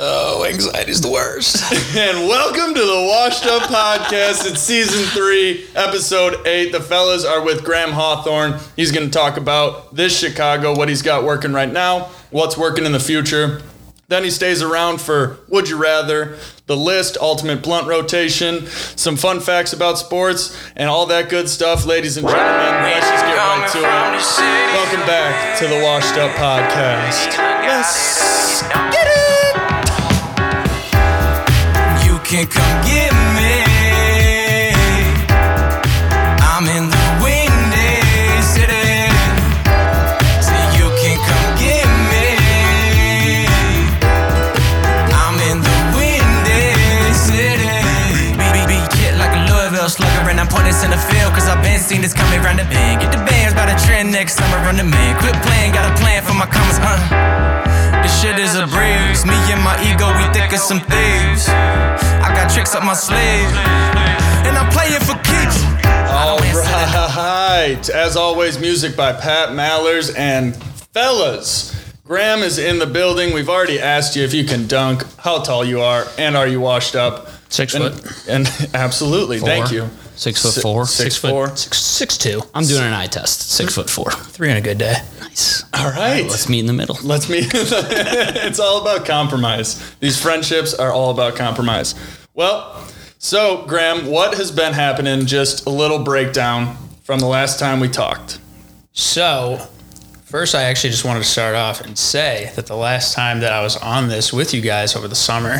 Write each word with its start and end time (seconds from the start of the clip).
Oh, 0.00 0.44
anxiety's 0.44 1.00
the 1.00 1.08
worst. 1.08 1.62
And 1.96 2.26
welcome 2.26 2.74
to 2.74 2.80
the 2.80 3.06
Washed 3.08 3.46
Up 3.46 3.62
Podcast. 3.62 4.50
It's 4.50 4.58
season 4.58 5.04
three, 5.10 5.64
episode 5.76 6.44
eight. 6.48 6.72
The 6.72 6.80
fellas 6.80 7.24
are 7.24 7.44
with 7.44 7.62
Graham 7.64 7.92
Hawthorne. 7.92 8.58
He's 8.74 8.90
going 8.90 9.06
to 9.06 9.12
talk 9.16 9.36
about 9.36 9.94
this 9.94 10.18
Chicago, 10.18 10.74
what 10.76 10.88
he's 10.88 11.02
got 11.02 11.22
working 11.22 11.52
right 11.52 11.72
now, 11.72 12.10
what's 12.32 12.58
working 12.58 12.84
in 12.86 12.90
the 12.90 12.98
future. 12.98 13.62
Then 14.08 14.24
he 14.24 14.30
stays 14.30 14.62
around 14.62 15.00
for 15.00 15.38
Would 15.48 15.68
You 15.68 15.80
Rather, 15.80 16.38
the 16.66 16.76
list, 16.76 17.16
ultimate 17.20 17.62
blunt 17.62 17.86
rotation, 17.86 18.66
some 18.66 19.14
fun 19.14 19.38
facts 19.38 19.72
about 19.72 19.98
sports, 19.98 20.60
and 20.74 20.90
all 20.90 21.06
that 21.06 21.28
good 21.28 21.48
stuff, 21.48 21.86
ladies 21.86 22.16
and 22.16 22.26
gentlemen. 22.26 22.82
Let's 22.82 23.08
just 23.08 23.24
get 23.24 23.36
right 23.36 23.70
to 23.70 23.78
it. 23.78 24.74
Welcome 24.74 25.06
back 25.06 25.56
to 25.60 25.68
the 25.68 25.80
Washed 25.84 26.16
Up 26.18 26.32
Podcast. 26.32 27.38
Let's 27.62 28.62
get 28.92 29.06
it. 29.06 29.23
Can 32.34 32.46
come 32.48 32.76
get 32.82 33.14
me. 33.38 33.62
I'm 36.42 36.66
in 36.66 36.90
the 36.90 37.04
windy 37.22 37.94
city. 38.42 39.06
So 40.42 40.54
you 40.74 40.90
can 40.98 41.14
come 41.22 41.48
get 41.62 41.86
me. 42.10 43.46
I'm 45.14 45.38
in 45.46 45.62
the 45.62 45.78
windy 45.94 47.14
city. 47.14 47.70
Beat, 48.34 48.66
beat, 48.66 48.82
kid 48.90 49.14
like 49.14 49.30
a 49.30 49.42
Louisville 49.46 49.88
slugger, 49.88 50.30
and 50.30 50.40
I'm 50.40 50.48
this 50.66 50.82
in 50.82 50.90
the 50.90 50.98
field. 50.98 51.32
Cause 51.34 51.46
I've 51.46 51.62
been 51.62 51.78
seen 51.78 52.02
this 52.02 52.14
coming 52.14 52.42
round 52.42 52.58
the 52.58 52.64
bend. 52.64 53.00
Get 53.00 53.12
the 53.12 53.22
bands 53.30 53.54
by 53.54 53.66
the 53.70 53.78
trend 53.86 54.10
next 54.10 54.34
summer, 54.34 54.58
run 54.66 54.76
the 54.76 54.82
man. 54.82 55.16
Quit 55.20 55.40
playing, 55.46 55.72
got 55.72 55.86
a 55.86 55.94
plan 56.02 56.24
for 56.24 56.34
my 56.34 56.46
commas, 56.46 56.80
uh. 56.82 57.83
This 58.04 58.20
shit 58.20 58.38
is 58.38 58.54
a 58.54 58.66
breeze. 58.66 59.24
Me 59.24 59.32
and 59.50 59.62
my 59.64 59.74
ego, 59.80 60.06
we 60.18 60.24
thick 60.34 60.52
as 60.52 60.62
some 60.62 60.80
thieves. 60.80 61.48
I 61.48 62.28
got 62.36 62.52
tricks 62.52 62.74
up 62.74 62.84
my 62.84 62.92
sleeve, 62.94 63.48
and 64.46 64.54
I'm 64.56 64.70
playing 64.70 65.00
for 65.00 65.14
keeps. 65.24 65.56
I 65.84 66.28
All 66.28 66.36
don't 66.36 66.46
answer 66.46 66.62
that. 66.62 67.16
right. 67.16 67.88
As 67.88 68.16
always, 68.16 68.58
music 68.60 68.94
by 68.94 69.12
Pat 69.14 69.50
Mallers 69.50 70.14
and 70.16 70.54
fellas. 70.92 71.72
Graham 72.06 72.40
is 72.40 72.58
in 72.58 72.78
the 72.78 72.86
building. 72.86 73.32
We've 73.32 73.48
already 73.48 73.80
asked 73.80 74.14
you 74.16 74.22
if 74.22 74.34
you 74.34 74.44
can 74.44 74.66
dunk, 74.66 75.02
how 75.18 75.40
tall 75.42 75.64
you 75.64 75.80
are, 75.80 76.04
and 76.18 76.36
are 76.36 76.46
you 76.46 76.60
washed 76.60 76.94
up? 76.94 77.28
Six 77.48 77.74
And, 77.74 77.94
foot. 77.98 78.28
and 78.28 78.46
absolutely, 78.74 79.38
thank 79.40 79.70
you. 79.72 79.88
Six 80.16 80.42
foot 80.42 80.62
four. 80.62 80.86
six 80.86 81.16
foot 81.16 81.30
four. 81.30 81.56
Six, 81.56 81.80
six 81.80 82.16
two. 82.16 82.40
I'm 82.54 82.64
doing 82.64 82.82
an 82.82 82.92
eye 82.92 83.06
test. 83.06 83.50
Six 83.50 83.74
foot 83.74 83.90
four. 83.90 84.10
Three 84.10 84.50
on 84.50 84.56
a 84.56 84.60
good 84.60 84.78
day. 84.78 84.94
Nice. 85.20 85.64
All 85.74 85.90
right. 85.90 86.22
Let's 86.22 86.48
meet 86.48 86.60
in 86.60 86.66
the 86.66 86.72
middle. 86.72 86.96
Let's 87.02 87.28
meet. 87.28 87.46
it's 87.52 88.60
all 88.60 88.80
about 88.80 89.06
compromise. 89.06 89.94
These 90.00 90.20
friendships 90.20 90.72
are 90.74 90.92
all 90.92 91.10
about 91.10 91.34
compromise. 91.36 91.94
Well, 92.34 92.86
so 93.18 93.64
Graham, 93.66 94.06
what 94.06 94.36
has 94.36 94.50
been 94.50 94.72
happening? 94.72 95.26
Just 95.26 95.66
a 95.66 95.70
little 95.70 95.98
breakdown 95.98 96.76
from 97.02 97.18
the 97.20 97.26
last 97.26 97.58
time 97.58 97.80
we 97.80 97.88
talked. 97.88 98.38
So, 98.92 99.66
first, 100.34 100.56
I 100.56 100.64
actually 100.64 100.90
just 100.90 101.04
wanted 101.04 101.20
to 101.20 101.28
start 101.28 101.54
off 101.54 101.80
and 101.80 101.96
say 101.96 102.50
that 102.56 102.66
the 102.66 102.74
last 102.74 103.14
time 103.14 103.38
that 103.38 103.52
I 103.52 103.62
was 103.62 103.76
on 103.76 104.08
this 104.08 104.32
with 104.32 104.52
you 104.52 104.60
guys 104.62 104.96
over 104.96 105.06
the 105.06 105.14
summer, 105.14 105.58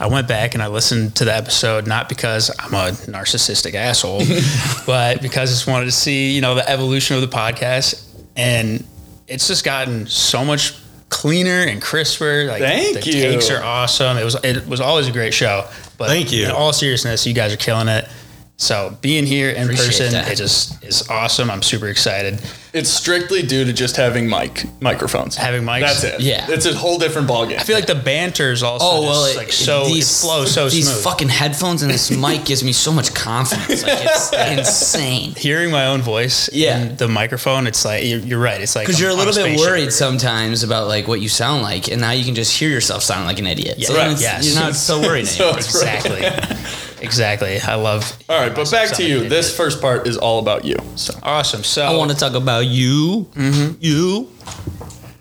I 0.00 0.06
went 0.06 0.28
back 0.28 0.54
and 0.54 0.62
I 0.62 0.68
listened 0.68 1.14
to 1.16 1.26
the 1.26 1.34
episode 1.34 1.86
not 1.86 2.08
because 2.08 2.50
I'm 2.58 2.72
a 2.72 2.92
narcissistic 3.06 3.74
asshole, 3.74 4.22
but 4.86 5.20
because 5.20 5.50
I 5.50 5.52
just 5.52 5.66
wanted 5.66 5.84
to 5.84 5.92
see, 5.92 6.34
you 6.34 6.40
know, 6.40 6.54
the 6.54 6.66
evolution 6.66 7.16
of 7.16 7.20
the 7.20 7.28
podcast. 7.28 8.02
And 8.34 8.86
it's 9.28 9.46
just 9.46 9.62
gotten 9.62 10.06
so 10.06 10.42
much 10.42 10.74
cleaner 11.10 11.60
and 11.60 11.82
crisper. 11.82 12.46
Like 12.46 12.62
Thank 12.62 13.02
the 13.02 13.10
you. 13.10 13.22
takes 13.24 13.50
are 13.50 13.62
awesome. 13.62 14.16
It 14.16 14.24
was 14.24 14.36
it 14.42 14.66
was 14.66 14.80
always 14.80 15.06
a 15.06 15.12
great 15.12 15.34
show. 15.34 15.68
But 15.98 16.08
Thank 16.08 16.32
you. 16.32 16.46
In 16.46 16.50
all 16.50 16.72
seriousness, 16.72 17.26
you 17.26 17.34
guys 17.34 17.52
are 17.52 17.58
killing 17.58 17.88
it. 17.88 18.08
So 18.56 18.96
being 19.00 19.26
here 19.26 19.50
in 19.50 19.64
Appreciate 19.64 19.86
person, 19.88 20.12
that. 20.12 20.30
it 20.30 20.36
just 20.36 20.82
is 20.84 21.08
awesome. 21.10 21.50
I'm 21.50 21.60
super 21.60 21.88
excited. 21.88 22.40
It's 22.72 22.88
strictly 22.88 23.42
due 23.42 23.64
to 23.64 23.72
just 23.72 23.96
having 23.96 24.28
mic 24.28 24.64
microphones. 24.80 25.34
Having 25.36 25.62
mics? 25.64 25.80
That's 25.80 26.04
it. 26.04 26.20
Yeah. 26.20 26.46
It's 26.48 26.64
a 26.64 26.72
whole 26.74 26.98
different 26.98 27.28
ballgame. 27.28 27.58
I 27.58 27.64
feel 27.64 27.74
like 27.74 27.86
the 27.86 27.94
banter 27.96 28.52
is 28.52 28.62
also 28.62 28.84
Oh 28.88 29.02
just, 29.02 29.10
well, 29.10 29.24
it, 29.26 29.36
like 29.36 29.52
so 29.52 29.84
these 29.86 30.08
it 30.08 30.24
flows 30.24 30.54
so 30.54 30.68
these 30.68 30.88
smooth. 30.88 31.02
fucking 31.04 31.28
headphones 31.30 31.82
and 31.82 31.90
this 31.90 32.12
mic 32.12 32.44
gives 32.44 32.62
me 32.62 32.72
so 32.72 32.92
much 32.92 33.12
confidence. 33.12 33.82
Like 33.82 33.98
it's 34.04 34.32
insane. 34.92 35.34
Hearing 35.36 35.72
my 35.72 35.86
own 35.86 36.00
voice 36.00 36.48
Yeah. 36.52 36.78
in 36.80 36.96
the 36.96 37.08
microphone, 37.08 37.66
it's 37.66 37.84
like 37.84 38.04
you're, 38.04 38.20
you're 38.20 38.40
right. 38.40 38.60
It's 38.60 38.76
like 38.76 38.86
Because 38.86 39.00
you're 39.00 39.10
a 39.10 39.14
on 39.14 39.18
little 39.18 39.34
bit 39.34 39.42
spaceship. 39.56 39.66
worried 39.68 39.92
sometimes 39.92 40.62
about 40.62 40.86
like 40.86 41.08
what 41.08 41.20
you 41.20 41.28
sound 41.28 41.62
like, 41.62 41.88
and 41.90 42.00
now 42.00 42.12
you 42.12 42.24
can 42.24 42.36
just 42.36 42.56
hear 42.56 42.68
yourself 42.70 43.02
sound 43.02 43.26
like 43.26 43.40
an 43.40 43.48
idiot. 43.48 43.78
Yeah. 43.78 43.88
So 43.88 43.96
Right. 43.96 44.20
Yes. 44.20 44.46
you're 44.46 44.62
not 44.62 44.74
so 44.76 45.00
worried 45.00 45.26
So 45.26 45.44
anymore. 45.44 45.58
it's 45.58 45.74
right. 45.82 45.96
Exactly, 45.96 46.93
exactly. 47.04 47.60
I 47.60 47.74
love. 47.76 48.18
all 48.28 48.40
right, 48.40 48.54
but 48.54 48.70
back 48.70 48.90
to 48.96 49.04
you. 49.06 49.28
This 49.28 49.56
first 49.56 49.80
part 49.80 50.06
is 50.06 50.16
all 50.16 50.38
about 50.40 50.64
you. 50.64 50.76
So 50.96 51.14
awesome. 51.22 51.62
So 51.62 51.84
I 51.84 51.96
want 51.96 52.10
to 52.10 52.16
talk 52.16 52.34
about 52.34 52.66
you. 52.66 53.28
Mm-hmm. 53.34 53.76
You. 53.80 54.30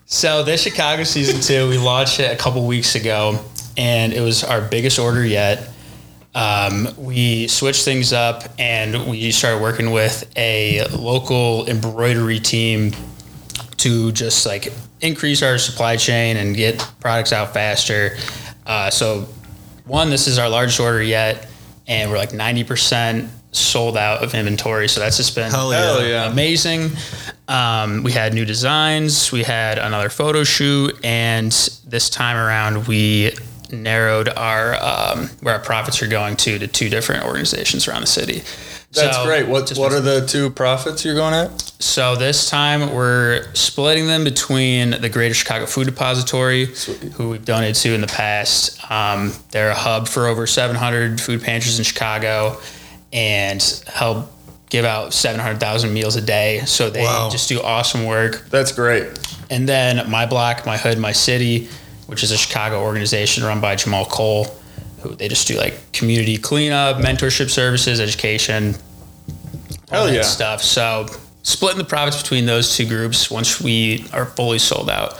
So 0.05 0.43
this 0.43 0.61
Chicago 0.61 1.03
season 1.03 1.41
two, 1.41 1.69
we 1.69 1.77
launched 1.77 2.19
it 2.19 2.31
a 2.31 2.35
couple 2.35 2.65
weeks 2.65 2.95
ago, 2.95 3.39
and 3.77 4.13
it 4.13 4.21
was 4.21 4.43
our 4.43 4.61
biggest 4.61 4.99
order 4.99 5.25
yet. 5.25 5.69
Um, 6.35 6.87
we 6.97 7.47
switched 7.47 7.85
things 7.85 8.11
up, 8.13 8.43
and 8.57 9.07
we 9.09 9.31
started 9.31 9.61
working 9.61 9.91
with 9.91 10.31
a 10.35 10.85
local 10.87 11.67
embroidery 11.67 12.39
team 12.39 12.91
to 13.77 14.11
just 14.11 14.45
like 14.45 14.71
increase 15.01 15.43
our 15.43 15.57
supply 15.57 15.97
chain 15.97 16.37
and 16.37 16.55
get 16.55 16.79
products 16.99 17.33
out 17.33 17.53
faster. 17.53 18.17
Uh, 18.65 18.89
so, 18.89 19.27
one, 19.85 20.09
this 20.09 20.27
is 20.27 20.39
our 20.39 20.49
largest 20.49 20.79
order 20.79 21.03
yet, 21.03 21.49
and 21.87 22.09
we're 22.09 22.17
like 22.17 22.33
ninety 22.33 22.63
percent 22.63 23.29
sold 23.51 23.97
out 23.97 24.23
of 24.23 24.33
inventory. 24.33 24.87
So 24.87 24.99
that's 24.99 25.17
just 25.17 25.35
been 25.35 25.51
Hell 25.51 25.71
yeah. 25.71 25.79
Hell 25.79 26.05
yeah. 26.05 26.31
amazing. 26.31 26.91
Um, 27.47 28.03
we 28.03 28.11
had 28.11 28.33
new 28.33 28.45
designs, 28.45 29.31
we 29.31 29.43
had 29.43 29.77
another 29.77 30.09
photo 30.09 30.43
shoot, 30.43 30.97
and 31.03 31.51
this 31.85 32.09
time 32.09 32.37
around 32.37 32.87
we 32.87 33.33
narrowed 33.71 34.29
our 34.29 34.75
um, 34.81 35.27
where 35.41 35.55
our 35.55 35.59
profits 35.59 36.01
are 36.01 36.07
going 36.07 36.35
to 36.37 36.57
to 36.59 36.67
two 36.67 36.89
different 36.89 37.25
organizations 37.25 37.87
around 37.87 38.01
the 38.01 38.07
city. 38.07 38.43
That's 38.93 39.17
So, 39.17 39.25
great. 39.25 39.47
What 39.47 39.69
what 39.77 39.91
are 39.91 39.99
the 40.01 40.25
two 40.27 40.49
profits 40.51 41.03
you're 41.03 41.15
going 41.15 41.33
at? 41.33 41.59
so 41.79 42.15
this 42.15 42.49
time 42.49 42.93
we're 42.93 43.45
splitting 43.53 44.07
them 44.07 44.23
between 44.23 44.91
the 45.01 45.09
Greater 45.09 45.33
Chicago 45.33 45.65
Food 45.65 45.85
Depository, 45.85 46.65
who 47.15 47.29
we've 47.31 47.43
donated 47.43 47.75
to 47.75 47.93
in 47.93 47.99
the 48.01 48.07
past. 48.07 48.79
Um, 48.89 49.33
they're 49.51 49.71
a 49.71 49.75
hub 49.75 50.07
for 50.07 50.27
over 50.27 50.47
700 50.47 51.19
food 51.19 51.41
pantries 51.43 51.79
in 51.79 51.83
Chicago, 51.85 52.57
and 53.11 53.61
help 53.87 54.31
give 54.69 54.85
out 54.85 55.13
700,000 55.13 55.93
meals 55.93 56.15
a 56.15 56.21
day. 56.21 56.61
So 56.65 56.89
they 56.89 57.03
Wow. 57.03 57.29
just 57.31 57.49
do 57.49 57.61
awesome 57.61 58.05
work. 58.05 58.45
That's 58.49 58.71
great. 58.71 59.07
And 59.49 59.67
then 59.69 60.09
My 60.09 60.25
Block, 60.25 60.65
My 60.65 60.77
Hood, 60.77 60.97
My 60.97 61.11
City, 61.11 61.67
which 62.07 62.23
is 62.23 62.31
a 62.31 62.37
Chicago 62.37 62.81
organization 62.81 63.43
run 63.43 63.59
by 63.59 63.75
Jahmal 63.75 64.05
Cole, 64.09 64.47
who 65.03 65.15
they 65.15 65.27
just 65.27 65.47
do 65.47 65.57
like 65.57 65.91
community 65.91 66.37
cleanup, 66.37 66.97
mentorship 66.97 67.49
services, 67.49 67.99
education, 67.99 68.75
all 69.91 69.99
Hell 69.99 70.05
that 70.07 70.13
yeah. 70.13 70.21
stuff. 70.21 70.61
So 70.61 71.07
splitting 71.43 71.77
the 71.77 71.83
profits 71.83 72.21
between 72.21 72.45
those 72.45 72.75
two 72.75 72.87
groups 72.87 73.29
once 73.29 73.61
we 73.61 74.05
are 74.13 74.25
fully 74.25 74.59
sold 74.59 74.89
out, 74.89 75.19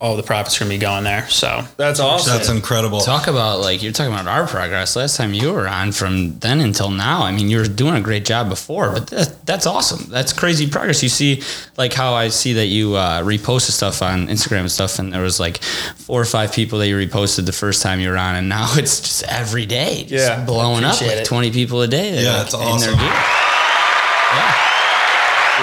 all 0.00 0.16
the 0.16 0.22
profits 0.22 0.56
are 0.56 0.64
gonna 0.64 0.74
be 0.74 0.78
going 0.78 1.04
there. 1.04 1.26
So 1.30 1.62
That's 1.76 2.00
awesome. 2.00 2.36
That's 2.36 2.48
incredible. 2.48 3.00
Talk 3.00 3.26
about 3.26 3.60
like 3.60 3.82
you're 3.82 3.92
talking 3.92 4.12
about 4.12 4.26
our 4.26 4.46
progress. 4.46 4.96
Last 4.96 5.16
time 5.16 5.32
you 5.32 5.52
were 5.52 5.66
on, 5.68 5.92
from 5.92 6.38
then 6.40 6.60
until 6.60 6.90
now, 6.90 7.22
I 7.22 7.32
mean, 7.32 7.48
you 7.48 7.58
were 7.58 7.64
doing 7.64 7.94
a 7.94 8.00
great 8.00 8.24
job 8.24 8.48
before, 8.48 8.92
but 8.92 9.06
that, 9.08 9.46
that's 9.46 9.66
awesome. 9.66 10.10
That's 10.10 10.32
crazy 10.32 10.68
progress. 10.68 11.02
You 11.02 11.08
see, 11.08 11.42
like 11.78 11.92
how 11.94 12.14
I 12.14 12.28
see 12.28 12.54
that 12.54 12.66
you 12.66 12.96
uh, 12.96 13.22
reposted 13.22 13.70
stuff 13.70 14.02
on 14.02 14.26
Instagram 14.26 14.60
and 14.60 14.72
stuff, 14.72 14.98
and 14.98 15.12
there 15.12 15.22
was 15.22 15.38
like 15.40 15.62
four 15.62 16.20
or 16.20 16.26
five 16.26 16.52
people 16.52 16.80
that 16.80 16.88
you 16.88 16.96
reposted 16.96 17.46
the 17.46 17.52
first 17.52 17.80
time 17.80 18.00
you 18.00 18.10
were 18.10 18.18
on, 18.18 18.34
and 18.34 18.48
now 18.48 18.66
it's 18.76 19.00
just 19.00 19.22
every 19.24 19.64
day, 19.64 20.04
just 20.06 20.12
Yeah, 20.28 20.44
blowing 20.44 20.84
up 20.84 21.00
like 21.00 21.10
it. 21.10 21.24
20 21.24 21.50
people 21.52 21.80
a 21.82 21.88
day. 21.88 22.22
Yeah, 22.22 22.38
like, 22.38 22.46
it's 22.46 22.54
in 22.54 22.60
their 22.60 22.68
awesome. 22.74 22.98
gear. 22.98 23.08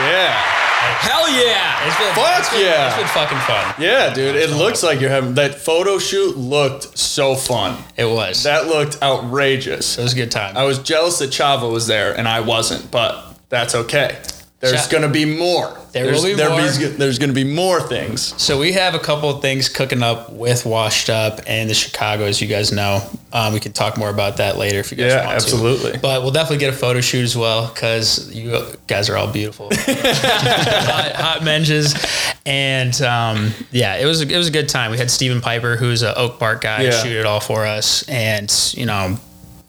yeah. 0.09 0.60
Hell 0.81 1.29
yeah! 1.29 1.87
it's 1.87 1.97
been, 1.97 2.13
Fuck 2.13 2.39
it's 2.39 2.49
been, 2.49 2.61
yeah. 2.65 2.87
it's 2.87 2.97
been 2.97 3.07
fucking 3.07 3.37
fun. 3.39 3.75
Yeah, 3.79 4.13
dude. 4.13 4.35
It 4.35 4.49
looks 4.49 4.83
like 4.83 4.99
you're 4.99 5.09
having 5.09 5.35
that 5.35 5.55
photo 5.55 5.97
shoot 5.99 6.37
looked 6.37 6.97
so 6.97 7.35
fun. 7.35 7.77
It 7.97 8.05
was. 8.05 8.43
That 8.43 8.67
looked 8.67 9.01
outrageous. 9.01 9.97
it 9.97 10.03
was 10.03 10.13
a 10.13 10.15
good 10.15 10.31
time. 10.31 10.57
I 10.57 10.63
was 10.63 10.79
jealous 10.79 11.19
that 11.19 11.29
Chava 11.29 11.71
was 11.71 11.87
there 11.87 12.17
and 12.17 12.27
I 12.27 12.41
wasn't, 12.41 12.89
but 12.91 13.37
that's 13.49 13.75
okay. 13.75 14.17
There's 14.61 14.87
going 14.87 15.01
to 15.03 15.09
be 15.09 15.25
more. 15.25 15.75
There 15.91 16.05
there's, 16.05 16.17
will 16.21 16.29
be 16.29 16.33
there 16.35 16.49
more. 16.49 16.61
there's 16.61 17.17
going 17.19 17.29
to 17.31 17.33
be 17.35 17.43
more 17.43 17.81
things. 17.81 18.39
So 18.41 18.59
we 18.59 18.73
have 18.73 18.93
a 18.93 18.99
couple 18.99 19.29
of 19.29 19.41
things 19.41 19.67
cooking 19.69 20.03
up 20.03 20.31
with 20.31 20.65
Washed 20.65 21.09
Up 21.09 21.39
and 21.47 21.69
the 21.69 21.73
Chicago, 21.73 22.25
as 22.25 22.39
you 22.41 22.47
guys 22.47 22.71
know. 22.71 23.01
Um, 23.33 23.53
we 23.53 23.59
can 23.59 23.73
talk 23.73 23.97
more 23.97 24.09
about 24.09 24.37
that 24.37 24.57
later 24.57 24.77
if 24.79 24.91
you 24.91 24.97
guys 24.97 25.11
Yeah, 25.13 25.25
want 25.25 25.35
absolutely. 25.35 25.69
to. 25.69 25.73
Absolutely. 25.73 25.99
But 26.01 26.21
we'll 26.21 26.31
definitely 26.31 26.59
get 26.59 26.73
a 26.73 26.77
photo 26.77 27.01
shoot 27.01 27.23
as 27.23 27.35
well 27.35 27.67
because 27.73 28.31
you 28.33 28.63
guys 28.87 29.09
are 29.09 29.17
all 29.17 29.31
beautiful, 29.31 29.69
hot, 29.75 31.11
hot 31.15 31.43
menges, 31.43 31.95
and 32.45 32.99
um, 33.01 33.51
yeah, 33.71 33.95
it 33.97 34.05
was 34.05 34.21
a, 34.21 34.27
it 34.33 34.37
was 34.37 34.47
a 34.47 34.51
good 34.51 34.69
time. 34.69 34.91
We 34.91 34.97
had 34.97 35.09
Stephen 35.11 35.41
Piper, 35.41 35.75
who's 35.75 36.03
an 36.03 36.13
Oak 36.15 36.39
Park 36.39 36.61
guy, 36.61 36.83
Yeah. 36.83 36.91
shoot 37.03 37.15
it 37.17 37.25
all 37.25 37.39
for 37.39 37.65
us, 37.65 38.07
and 38.07 38.51
you 38.75 38.85
know, 38.85 39.17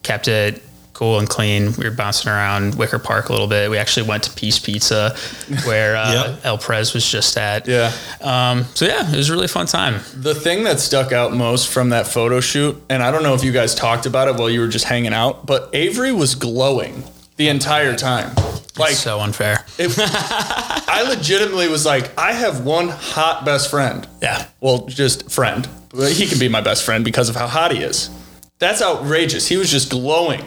kept 0.02 0.28
it 0.28 0.62
cool 1.02 1.18
and 1.18 1.28
clean. 1.28 1.72
We 1.76 1.84
were 1.84 1.90
bouncing 1.90 2.30
around 2.30 2.76
Wicker 2.76 3.00
Park 3.00 3.28
a 3.28 3.32
little 3.32 3.48
bit. 3.48 3.68
We 3.68 3.76
actually 3.76 4.06
went 4.06 4.22
to 4.22 4.30
Piece 4.30 4.60
Pizza, 4.60 5.16
where 5.64 5.96
uh, 5.96 6.12
Yep. 6.12 6.40
El 6.44 6.58
Prez 6.58 6.94
was 6.94 7.04
just 7.04 7.36
at. 7.36 7.66
Yeah. 7.66 7.90
Um, 8.20 8.66
so 8.74 8.84
yeah, 8.84 9.10
it 9.10 9.16
was 9.16 9.28
a 9.28 9.32
really 9.32 9.48
fun 9.48 9.66
time. 9.66 9.94
The 10.14 10.32
thing 10.32 10.62
that 10.62 10.78
stuck 10.78 11.10
out 11.10 11.32
most 11.32 11.72
from 11.72 11.88
that 11.88 12.06
photo 12.06 12.38
shoot, 12.38 12.80
and 12.88 13.02
I 13.02 13.10
don't 13.10 13.24
know 13.24 13.34
if 13.34 13.42
you 13.42 13.50
guys 13.50 13.74
talked 13.74 14.06
about 14.06 14.28
it 14.28 14.36
while 14.36 14.48
you 14.48 14.60
were 14.60 14.68
just 14.68 14.84
hanging 14.84 15.12
out, 15.12 15.44
but 15.44 15.70
Avery 15.72 16.12
was 16.12 16.36
glowing 16.36 17.02
the 17.36 17.48
entire 17.48 17.96
time. 17.96 18.32
Like 18.78 18.94
so 18.94 19.18
unfair. 19.18 19.64
it, 19.78 19.92
I 19.98 21.04
legitimately 21.08 21.66
was 21.66 21.84
like, 21.84 22.16
I 22.16 22.32
have 22.32 22.64
one 22.64 22.90
hot 22.90 23.44
best 23.44 23.70
friend. 23.70 24.06
Yeah. 24.22 24.46
Well, 24.60 24.86
just 24.86 25.32
friend. 25.32 25.68
He 25.92 26.26
can 26.26 26.38
be 26.38 26.48
my 26.48 26.60
best 26.60 26.84
friend 26.84 27.04
because 27.04 27.28
of 27.28 27.34
how 27.34 27.48
hot 27.48 27.72
he 27.72 27.82
is. 27.82 28.08
That's 28.60 28.80
outrageous. 28.80 29.48
He 29.48 29.56
was 29.56 29.68
just 29.68 29.90
glowing. 29.90 30.44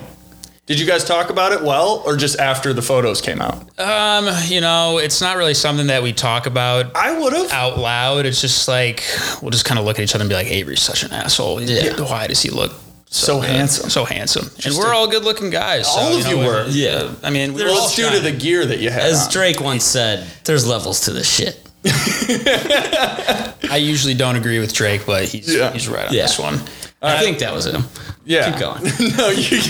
Did 0.65 0.79
you 0.79 0.88
guys 0.88 1.03
talk 1.03 1.29
about 1.29 1.51
it 1.51 1.62
well 1.62 2.01
or 2.07 2.15
just 2.17 2.39
after 2.39 2.73
the 2.73 2.81
photos 2.81 3.21
came 3.21 3.39
out? 3.39 3.56
Um, 3.79 4.27
you 4.47 4.62
know, 4.62 4.97
it's 4.97 5.21
not 5.21 5.38
really 5.38 5.53
something 5.53 5.88
that 5.88 6.01
we 6.01 6.12
talk 6.12 6.47
about 6.47 6.95
I 6.95 7.19
would 7.19 7.33
have. 7.33 7.51
out 7.51 7.77
loud. 7.77 8.25
It's 8.25 8.41
just 8.41 8.67
like 8.67 9.03
we'll 9.44 9.51
just 9.51 9.65
kind 9.65 9.77
of 9.79 9.85
look 9.85 10.00
at 10.00 10.03
each 10.03 10.15
other 10.15 10.23
and 10.23 10.29
be 10.29 10.33
like, 10.35 10.47
Avery's 10.47 10.81
such 10.81 11.03
an 11.03 11.12
asshole. 11.12 11.62
Yeah. 11.62 12.00
Why 12.01 12.25
does 12.25 12.41
he 12.41 12.50
look 12.50 12.73
So 13.06 13.41
good? 13.41 13.50
handsome. 13.51 13.91
So 13.91 14.06
handsome. 14.06 14.50
and 14.65 14.75
we're 14.75 14.91
all 14.91 15.07
good 15.07 15.23
looking 15.23 15.51
guys. 15.51 15.85
so, 15.85 16.00
All 16.00 16.17
of 16.17 16.25
you 16.25 16.38
know, 16.38 16.47
were. 16.47 16.65
Yeah. 16.69 17.13
I 17.21 17.29
mean, 17.29 17.53
we 17.53 17.61
were 17.61 17.69
Well, 17.69 17.81
all 17.81 17.85
it's 17.85 17.95
due 17.95 18.09
to 18.09 18.19
the 18.19 18.31
gear 18.31 18.65
that 18.65 18.79
you 18.79 18.89
had. 18.89 19.03
As 19.03 19.25
on. 19.27 19.31
Drake 19.33 19.61
once 19.61 19.83
said, 19.83 20.25
there's 20.45 20.68
levels 20.68 21.01
to 21.01 21.11
this 21.11 21.29
shit. 21.31 21.61
I 23.69 23.77
usually 23.79 24.15
don't 24.15 24.35
agree 24.35 24.57
with 24.59 24.73
Drake, 24.73 25.06
but 25.06 25.25
he's 25.25 25.53
Yeah. 25.56 25.71
he's 25.71 25.88
right 25.88 26.07
on 26.07 26.13
Yeah. 26.13 26.23
this 26.23 26.39
one. 26.39 26.59
I 27.01 27.19
think 27.19 27.38
that 27.39 27.53
was 27.53 27.68
him. 27.68 27.83
yeah. 28.25 28.50
Keep 28.50 28.59
going. 28.59 28.83
no, 29.18 29.29
you. 29.29 29.61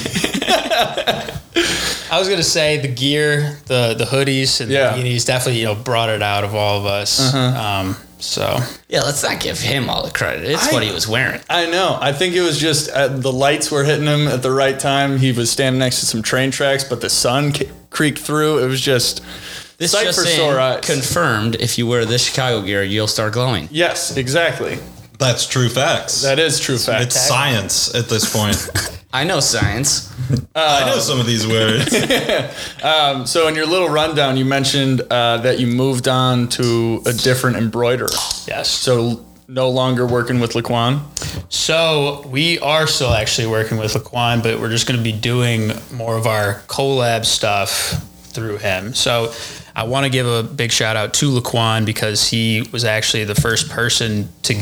I 2.12 2.19
was 2.19 2.30
gonna 2.30 2.44
say 2.44 2.77
the 2.77 2.88
gear, 2.88 3.57
the 3.65 3.95
the 3.97 4.06
hoodies 4.06 4.62
and 4.62 4.69
Yeah. 4.71 4.95
the 4.95 5.01
beanies 5.01 5.25
definitely 5.25 5.59
you 5.62 5.65
know 5.65 5.75
brought 5.75 6.09
it 6.09 6.21
out 6.21 6.44
of 6.44 6.53
all 6.56 6.80
of 6.80 6.86
us. 6.86 7.33
Um, 7.33 7.95
so 8.19 8.57
Yeah, 8.88 9.01
let's 9.01 9.24
not 9.24 9.39
give 9.39 9.59
him 9.59 9.89
all 9.89 10.03
the 10.06 10.12
credit. 10.12 10.50
It's 10.50 10.68
I- 10.69 10.74
what 10.74 10.83
he 10.83 10.92
was 10.92 11.07
wearing. 11.07 11.42
I 11.50 11.65
know. 11.68 11.97
I 12.00 12.13
think 12.13 12.36
it 12.36 12.42
was 12.42 12.57
just 12.59 12.89
uh, 12.92 13.07
the 13.07 13.31
lights 13.31 13.71
were 13.71 13.83
hitting 13.83 14.06
him 14.07 14.27
at 14.27 14.42
the 14.44 14.51
right 14.51 14.80
time. 14.80 15.18
He 15.18 15.31
was 15.31 15.50
standing 15.51 15.80
next 15.80 16.00
to 16.01 16.06
some 16.06 16.21
train 16.21 16.51
tracks, 16.51 16.83
but 16.83 17.01
the 17.01 17.09
sun 17.09 17.51
ca- 17.53 17.69
creaked 17.89 18.19
through. 18.19 18.63
It 18.63 18.68
was 18.68 18.81
just 18.81 19.21
This 19.77 19.91
sight 19.91 20.06
just 20.06 20.19
for 20.19 20.25
sore 20.25 20.59
eyes. 20.59 20.81
confirmed. 20.86 21.56
If 21.59 21.77
you 21.77 21.88
wear 21.88 22.06
this 22.06 22.24
Chicago 22.25 22.62
gear, 22.62 22.83
you'll 22.83 23.07
start 23.07 23.33
glowing. 23.33 23.68
yes, 23.71 24.15
exactly. 24.18 24.77
That's 25.18 25.45
true 25.48 25.69
facts. 25.69 26.21
That 26.24 26.39
is 26.39 26.59
true 26.59 26.77
facts. 26.77 27.06
it's 27.06 27.21
science 27.27 27.94
at 27.95 28.09
this 28.09 28.31
point. 28.31 28.57
I 29.15 29.23
know 29.23 29.39
science. 29.39 30.13
I 30.56 30.85
know 30.88 31.00
some 31.00 31.21
of 31.21 31.25
these 31.25 31.47
words. 31.47 31.95
So 33.29 33.47
in 33.47 33.56
your 33.56 33.65
little 33.65 33.88
rundown, 33.89 34.35
you 34.35 34.44
mentioned 34.45 35.01
uh, 35.09 35.38
that 35.38 35.57
you 35.59 35.67
moved 35.67 36.07
on 36.07 36.50
to 36.50 37.01
a 37.06 37.13
different 37.13 37.56
embroiderer. 37.56 38.09
yes. 38.45 38.69
So 38.69 39.25
no 39.47 39.69
longer 39.69 40.06
working 40.06 40.39
with 40.39 40.51
Laquan. 40.53 41.00
So 41.51 42.27
we 42.27 42.59
are 42.59 42.88
still 42.88 43.12
actually 43.12 43.47
working 43.47 43.77
with 43.77 43.94
Laquan, 43.94 44.44
but 44.44 44.59
we're 44.59 44.69
just 44.69 44.85
going 44.85 44.97
to 44.97 45.03
be 45.03 45.12
doing 45.17 45.71
more 45.94 46.17
of 46.17 46.27
our 46.27 46.56
collab 46.67 47.25
stuff 47.25 48.03
through 48.33 48.57
him. 48.57 48.94
So 48.94 49.31
I 49.75 49.83
want 49.83 50.03
to 50.06 50.09
give 50.09 50.27
a 50.27 50.44
big 50.44 50.71
shout 50.71 50.97
out 50.97 51.13
to 51.15 51.31
Laquan 51.31 51.85
because 51.85 52.27
he 52.27 52.67
was 52.71 52.83
actually 52.83 53.23
the 53.23 53.35
first 53.35 53.69
person 53.69 54.29
to 54.44 54.56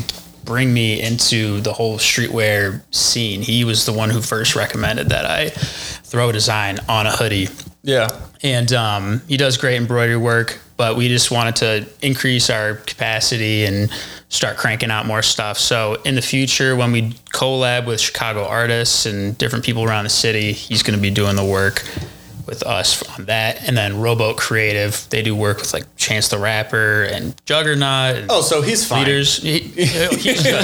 bring 0.45 0.74
me 0.74 1.01
into 1.01 1.62
the 1.62 1.74
whole 1.74 1.98
streetwear 1.98 2.81
scene. 2.92 3.42
He 3.42 3.63
was 3.63 3.86
the 3.86 3.94
one 3.94 4.10
who 4.10 4.22
first 4.22 4.56
recommended 4.56 5.10
that 5.10 5.25
I 5.25 5.50
throw 5.50 6.30
a 6.30 6.34
design 6.34 6.80
on 6.90 7.07
a 7.07 7.12
hoodie 7.12 7.48
Yeah. 7.84 8.10
and 8.44 8.72
um, 8.74 9.22
he 9.28 9.38
does 9.38 9.57
great 9.57 9.78
embroidery 9.78 10.18
work. 10.18 10.60
But 10.75 10.98
we 10.98 11.07
just 11.07 11.30
wanted 11.30 11.56
to 11.57 11.88
increase 12.01 12.50
our 12.50 12.74
capacity 12.75 13.63
and 13.66 13.92
start 14.30 14.57
cranking 14.57 14.90
out 14.90 15.06
more 15.06 15.22
stuff. 15.22 15.60
So 15.60 16.01
in 16.04 16.16
the 16.16 16.22
future, 16.22 16.75
when 16.75 16.92
we 16.92 17.12
collab 17.31 17.86
with 17.86 18.01
Chicago 18.01 18.44
artists 18.46 19.06
and 19.06 19.38
different 19.38 19.63
people 19.63 19.84
around 19.84 20.06
the 20.06 20.10
city, 20.10 20.51
he's 20.51 20.81
going 20.81 20.98
to 20.98 21.01
be 21.01 21.12
doing 21.12 21.36
the 21.36 21.46
work 21.46 21.84
with 22.45 22.63
us 22.63 23.01
on 23.18 23.25
that. 23.25 23.68
And 23.68 23.75
then 23.78 24.00
Rowboat 24.00 24.38
Creative, 24.38 25.06
they 25.10 25.22
do 25.22 25.36
work 25.36 25.57
with 25.60 25.74
like 25.74 25.86
Chance 25.95 26.30
the 26.30 26.38
Rapper 26.38 27.04
and 27.04 27.36
Jugrnaut. 27.45 28.18
And 28.18 28.31
Oh, 28.31 28.42
so 28.42 28.62
he's 28.62 28.86
fine. 28.88 29.00
leaders. 29.06 29.38
He, 29.38 29.60
he's 29.60 30.44
good. 30.44 30.63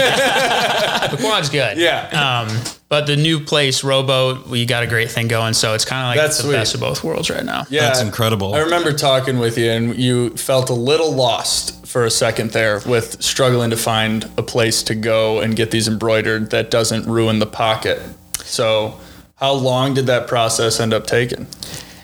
Laquan's 1.11 1.49
good. 1.49 1.77
Yeah. 1.77 2.45
Um, 2.47 2.57
but 2.89 3.05
the 3.05 3.15
new 3.15 3.39
place, 3.39 3.83
Rowboat, 3.83 4.47
we 4.47 4.65
got 4.65 4.83
a 4.83 4.87
great 4.87 5.11
thing 5.11 5.27
going. 5.27 5.53
So 5.53 5.73
it's 5.73 5.85
kind 5.85 6.01
of 6.03 6.07
like 6.09 6.17
That's 6.17 6.37
the 6.37 6.43
sweet. 6.43 6.53
best 6.53 6.73
of 6.75 6.81
both 6.81 7.03
worlds 7.03 7.29
right 7.29 7.45
now. 7.45 7.65
Yeah. 7.69 7.81
That's 7.81 8.01
incredible. 8.01 8.53
I 8.55 8.59
remember 8.59 8.93
talking 8.93 9.37
with 9.39 9.57
you, 9.57 9.69
and 9.69 9.95
you 9.97 10.31
felt 10.31 10.69
a 10.69 10.73
little 10.73 11.11
lost 11.11 11.85
for 11.85 12.05
a 12.05 12.11
second 12.11 12.51
there 12.51 12.81
with 12.85 13.21
struggling 13.21 13.69
to 13.71 13.77
find 13.77 14.29
a 14.37 14.43
place 14.43 14.83
to 14.83 14.95
go 14.95 15.39
and 15.39 15.55
get 15.55 15.71
these 15.71 15.87
embroidered 15.87 16.49
that 16.51 16.69
doesn't 16.71 17.05
ruin 17.07 17.39
the 17.39 17.47
pocket. 17.47 17.99
So, 18.43 18.99
how 19.39 19.53
long 19.53 19.93
did 19.93 20.07
that 20.07 20.27
process 20.27 20.79
end 20.79 20.93
up 20.93 21.07
taking? 21.07 21.47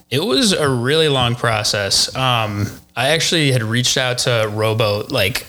It 0.09 0.23
was 0.23 0.53
a 0.53 0.69
really 0.69 1.09
long 1.09 1.35
process. 1.35 2.13
Um, 2.15 2.67
I 2.95 3.09
actually 3.09 3.51
had 3.51 3.63
reached 3.63 3.97
out 3.97 4.19
to 4.19 4.49
Rowboat 4.53 5.11
like 5.11 5.45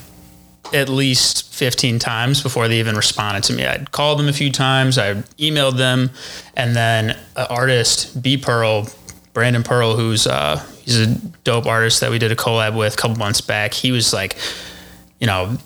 at 0.75 0.89
least 0.89 1.55
15 1.55 1.99
times 2.01 2.43
before 2.43 2.67
they 2.67 2.81
even 2.81 2.97
responded 2.97 3.45
to 3.45 3.53
me. 3.53 3.65
I'd 3.65 3.93
called 3.93 4.19
them 4.19 4.29
a 4.29 4.33
few 4.33 4.51
times, 4.51 4.99
I 4.99 5.15
emailed 5.39 5.77
them, 5.77 6.11
and 6.57 6.75
then 6.75 7.11
an 7.37 7.47
artist, 7.49 8.21
B 8.21 8.37
Pearl, 8.37 8.89
Brandon 9.33 9.63
Pearl, 9.63 9.95
who's 9.97 10.27
uh, 10.27 10.57
he's 10.83 10.99
a 11.01 11.15
dope 11.45 11.67
artist 11.67 12.01
that 12.01 12.11
we 12.11 12.19
did 12.19 12.33
a 12.33 12.37
collab 12.37 12.77
with 12.77 12.95
a 12.95 12.97
couple 12.97 13.17
months 13.17 13.41
back. 13.41 13.75
He 13.75 13.93
was 13.93 14.13
like, 14.13 14.37
you 15.21 15.27
know, 15.29 15.57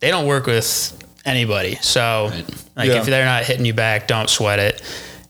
they 0.00 0.10
don't 0.10 0.26
work 0.26 0.44
with 0.46 0.98
anybody. 1.24 1.76
So 1.76 2.30
like 2.76 2.88
Yeah. 2.88 2.98
if 3.00 3.06
they're 3.06 3.24
not 3.24 3.44
hitting 3.44 3.64
you 3.64 3.72
back, 3.74 4.06
don't 4.06 4.28
sweat 4.28 4.58
it. 4.58 4.82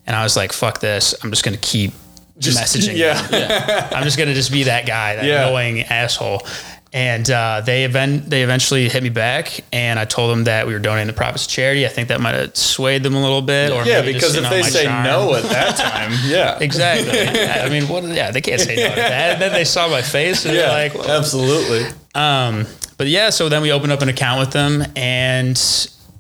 And 0.07 0.17
I 0.17 0.23
was 0.23 0.37
like, 0.37 0.53
fuck 0.53 0.81
this. 0.81 1.15
I'm 1.23 1.31
just 1.31 1.45
gonna 1.45 1.57
keep 1.57 1.93
messaging. 2.41 2.97
Yeah. 2.97 3.21
them. 3.29 3.89
I'm 3.95 4.05
just 4.05 4.19
gonna 4.19 4.35
just 4.35 4.51
be 4.53 4.65
that 4.65 4.87
guy, 4.87 5.17
that 5.17 5.25
Yeah. 5.25 5.47
annoying 5.47 5.83
asshole. 5.83 6.47
And 6.95 7.31
uh, 7.31 7.63
they 7.65 7.85
event 7.85 8.29
they 8.29 8.43
eventually 8.43 8.87
hit 8.91 9.03
me 9.03 9.09
back, 9.09 9.61
and 9.73 9.99
I 9.99 10.05
told 10.05 10.31
them 10.31 10.45
that 10.45 10.67
we 10.67 10.75
were 10.75 10.79
donating 10.79 11.07
the 11.07 11.15
profits 11.15 11.47
to 11.47 11.55
charity. 11.55 11.87
I 11.87 11.89
think 11.89 12.09
that 12.09 12.21
might 12.21 12.35
have 12.35 12.55
swayed 12.55 13.03
them 13.03 13.15
a 13.15 13.23
little 13.23 13.41
bit. 13.41 13.73
Or 13.73 13.83
Yeah, 13.85 14.03
because 14.03 14.35
just, 14.35 14.37
if 14.37 14.43
know, 14.43 14.51
they 14.51 14.63
say 14.63 14.85
charm. 14.85 15.05
no 15.05 15.35
at 15.35 15.45
that 15.45 15.77
time, 15.79 16.13
yeah. 16.27 16.59
exactly. 16.61 17.19
I 17.19 17.71
mean, 17.71 17.89
what? 17.89 18.05
Yeah, 18.05 18.31
they 18.31 18.43
can't 18.43 18.61
say 18.61 18.77
no 18.77 18.91
to 18.91 18.95
that. 18.97 19.33
And 19.33 19.41
then 19.41 19.53
they 19.53 19.65
saw 19.65 19.89
my 19.89 20.03
face, 20.03 20.45
and 20.45 20.55
Yeah, 20.55 20.63
they're 20.67 20.89
like, 20.91 20.95
well, 20.95 21.17
absolutely. 21.17 21.87
um, 22.15 22.67
but 22.99 23.07
yeah, 23.07 23.31
so 23.31 23.49
then 23.49 23.63
we 23.63 23.73
opened 23.73 23.93
up 23.93 24.03
an 24.03 24.11
account 24.11 24.41
with 24.41 24.51
them, 24.51 24.85
and 24.95 25.57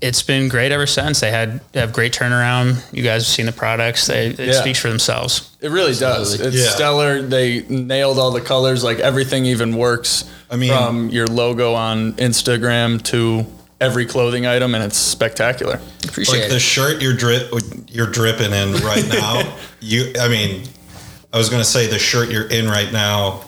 it's 0.02 0.22
been 0.22 0.48
great 0.48 0.72
ever 0.72 0.86
since. 0.86 1.20
They 1.20 1.30
had 1.30 1.60
have 1.74 1.92
great 1.92 2.12
turnaround. 2.12 2.82
You 2.92 3.02
guys 3.02 3.22
have 3.22 3.28
seen 3.34 3.46
the 3.46 3.52
products; 3.52 4.06
they 4.08 4.26
it 4.26 4.38
Yeah. 4.38 4.60
speaks 4.60 4.78
for 4.80 4.88
themselves. 4.88 5.48
It 5.60 5.70
really 5.70 5.94
does. 5.94 6.38
It's 6.38 6.56
Yeah. 6.56 6.70
stellar. 6.70 7.22
They 7.22 7.64
nailed 7.68 8.18
all 8.18 8.32
the 8.32 8.40
colors. 8.40 8.82
Like 8.84 8.98
everything 8.98 9.46
even 9.46 9.76
works. 9.76 10.24
I 10.50 10.56
mean- 10.56 10.72
from 10.72 11.08
your 11.08 11.26
logo 11.26 11.72
on 11.74 12.12
Instagram 12.14 13.02
to 13.04 13.46
every 13.80 14.04
clothing 14.04 14.46
item, 14.46 14.74
and 14.74 14.84
it's 14.84 14.98
spectacular. 14.98 15.80
Appreciate 16.04 16.40
like 16.42 16.50
the 16.50 16.60
shirt 16.60 17.00
you're 17.00 17.14
drip 17.14 17.50
you're 17.88 18.06
dripping 18.10 18.52
in 18.52 18.74
right 18.78 19.06
now. 19.08 19.54
you, 19.80 20.12
I 20.20 20.28
mean, 20.28 20.64
I 21.32 21.38
was 21.38 21.48
gonna 21.48 21.64
say 21.64 21.86
the 21.86 21.98
shirt 21.98 22.28
you're 22.30 22.48
in 22.48 22.68
right 22.68 22.92
now 22.92 23.44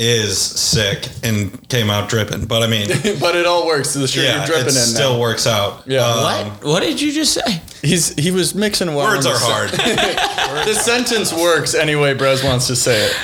is 0.00 0.38
sick 0.40 1.08
and 1.24 1.68
came 1.68 1.90
out 1.90 2.08
dripping, 2.08 2.46
but 2.46 2.62
I 2.62 2.68
mean, 2.68 2.88
but 3.20 3.34
it 3.34 3.46
all 3.46 3.66
works. 3.66 3.92
The 3.94 4.06
shirt 4.06 4.24
yeah, 4.24 4.36
you're 4.38 4.46
dripping 4.46 4.66
it 4.66 4.68
in 4.68 4.72
still 4.74 5.14
now. 5.14 5.20
works 5.20 5.46
out. 5.46 5.82
Yeah. 5.86 6.06
Um, 6.06 6.22
What? 6.22 6.64
What 6.64 6.80
did 6.80 7.00
you 7.00 7.12
just 7.12 7.34
say? 7.34 7.60
He's 7.82 8.14
he 8.14 8.30
was 8.30 8.54
mixing 8.54 8.94
well. 8.94 9.08
Words 9.08 9.26
are 9.26 9.36
hard. 9.36 9.70
The 10.64 10.74
sentence 10.74 11.32
works 11.32 11.74
anyway. 11.74 12.14
Brez 12.14 12.42
wants 12.42 12.66
to 12.68 12.76
say 12.76 13.06
it. 13.06 13.16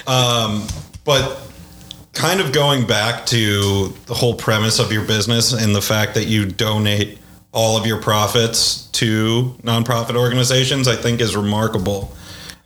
but 1.05 1.41
kind 2.13 2.41
of 2.41 2.53
going 2.53 2.87
back 2.87 3.27
to 3.27 3.89
the 4.07 4.15
whole 4.15 4.35
premise 4.35 4.79
of 4.79 4.93
your 4.93 5.05
business 5.05 5.53
and 5.53 5.75
the 5.75 5.83
fact 5.83 6.15
that 6.15 6.27
you 6.27 6.47
donate 6.47 7.19
all 7.53 7.77
of 7.77 7.87
your 7.87 8.01
profits 8.01 8.87
to 8.93 9.55
nonprofit 9.63 10.17
organizations, 10.17 10.87
I 10.89 10.97
think 10.97 11.21
is 11.21 11.37
remarkable. 11.37 12.13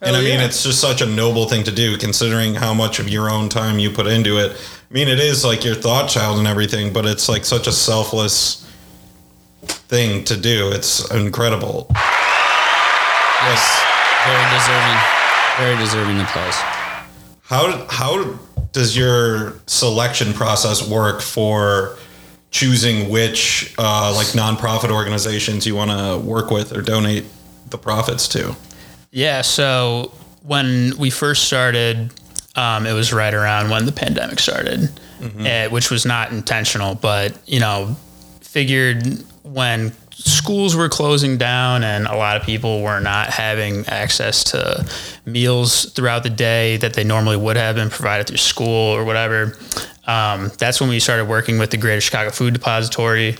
And 0.00 0.14
I 0.14 0.20
mean, 0.20 0.38
yeah. 0.38 0.44
it's 0.44 0.62
just 0.62 0.80
such 0.80 1.00
a 1.00 1.06
noble 1.06 1.48
thing 1.48 1.64
to 1.64 1.72
do, 1.72 1.96
considering 1.98 2.54
how 2.54 2.72
much 2.72 3.00
of 3.00 3.08
your 3.08 3.28
own 3.28 3.48
time 3.48 3.80
you 3.80 3.90
put 3.90 4.06
into 4.06 4.38
it. 4.38 4.52
I 4.52 4.94
mean, 4.94 5.08
it 5.08 5.18
is 5.18 5.44
like 5.44 5.64
your 5.64 5.74
thought 5.74 6.08
child 6.08 6.38
and 6.38 6.46
everything, 6.46 6.92
but 6.92 7.04
it's 7.04 7.28
like 7.28 7.44
such 7.44 7.66
a 7.66 7.72
selfless 7.72 8.64
thing 9.62 10.24
to 10.24 10.36
do. 10.36 10.70
It's 10.70 11.10
incredible. 11.10 11.88
Yes. 13.42 13.84
Very 14.24 14.46
deserving. 14.54 14.98
Very 15.58 15.76
deserving 15.76 16.20
applause. 16.20 16.54
How 17.42 17.86
how 17.88 18.38
does 18.72 18.96
your 18.96 19.54
selection 19.66 20.32
process 20.32 20.86
work 20.86 21.20
for 21.20 21.96
choosing 22.50 23.08
which 23.10 23.74
uh, 23.78 24.12
like 24.14 24.28
nonprofit 24.28 24.90
organizations 24.90 25.66
you 25.66 25.74
want 25.74 25.90
to 25.90 26.18
work 26.24 26.50
with 26.50 26.76
or 26.76 26.82
donate 26.82 27.24
the 27.70 27.78
profits 27.78 28.28
to? 28.28 28.54
Yeah. 29.10 29.42
So 29.42 30.12
when 30.42 30.96
we 30.98 31.10
first 31.10 31.44
started, 31.44 32.12
um, 32.56 32.86
it 32.86 32.92
was 32.92 33.12
right 33.12 33.32
around 33.34 33.70
when 33.70 33.86
the 33.86 33.92
pandemic 33.92 34.38
started, 34.40 34.90
eh, 35.46 35.68
which 35.68 35.90
was 35.90 36.04
not 36.04 36.32
intentional, 36.32 36.94
but 36.94 37.38
you 37.46 37.60
know, 37.60 37.96
figured 38.40 39.04
when 39.44 39.92
schools 40.10 40.74
were 40.74 40.88
closing 40.88 41.38
down 41.38 41.84
and 41.84 42.06
a 42.06 42.16
lot 42.16 42.36
of 42.36 42.42
people 42.42 42.82
were 42.82 43.00
not 43.00 43.28
having 43.28 43.86
access 43.86 44.42
to 44.42 44.84
meals 45.26 45.92
throughout 45.92 46.24
the 46.24 46.30
day 46.30 46.76
that 46.78 46.94
they 46.94 47.04
normally 47.04 47.36
would 47.36 47.56
have 47.56 47.76
been 47.76 47.88
provided 47.88 48.26
through 48.26 48.36
school 48.36 48.92
or 48.92 49.04
whatever. 49.04 49.56
Um, 50.06 50.50
that's 50.58 50.80
when 50.80 50.90
we 50.90 50.98
started 50.98 51.26
working 51.26 51.58
with 51.58 51.70
the 51.70 51.76
Greater 51.76 52.00
Chicago 52.00 52.30
Food 52.30 52.54
Depository. 52.54 53.36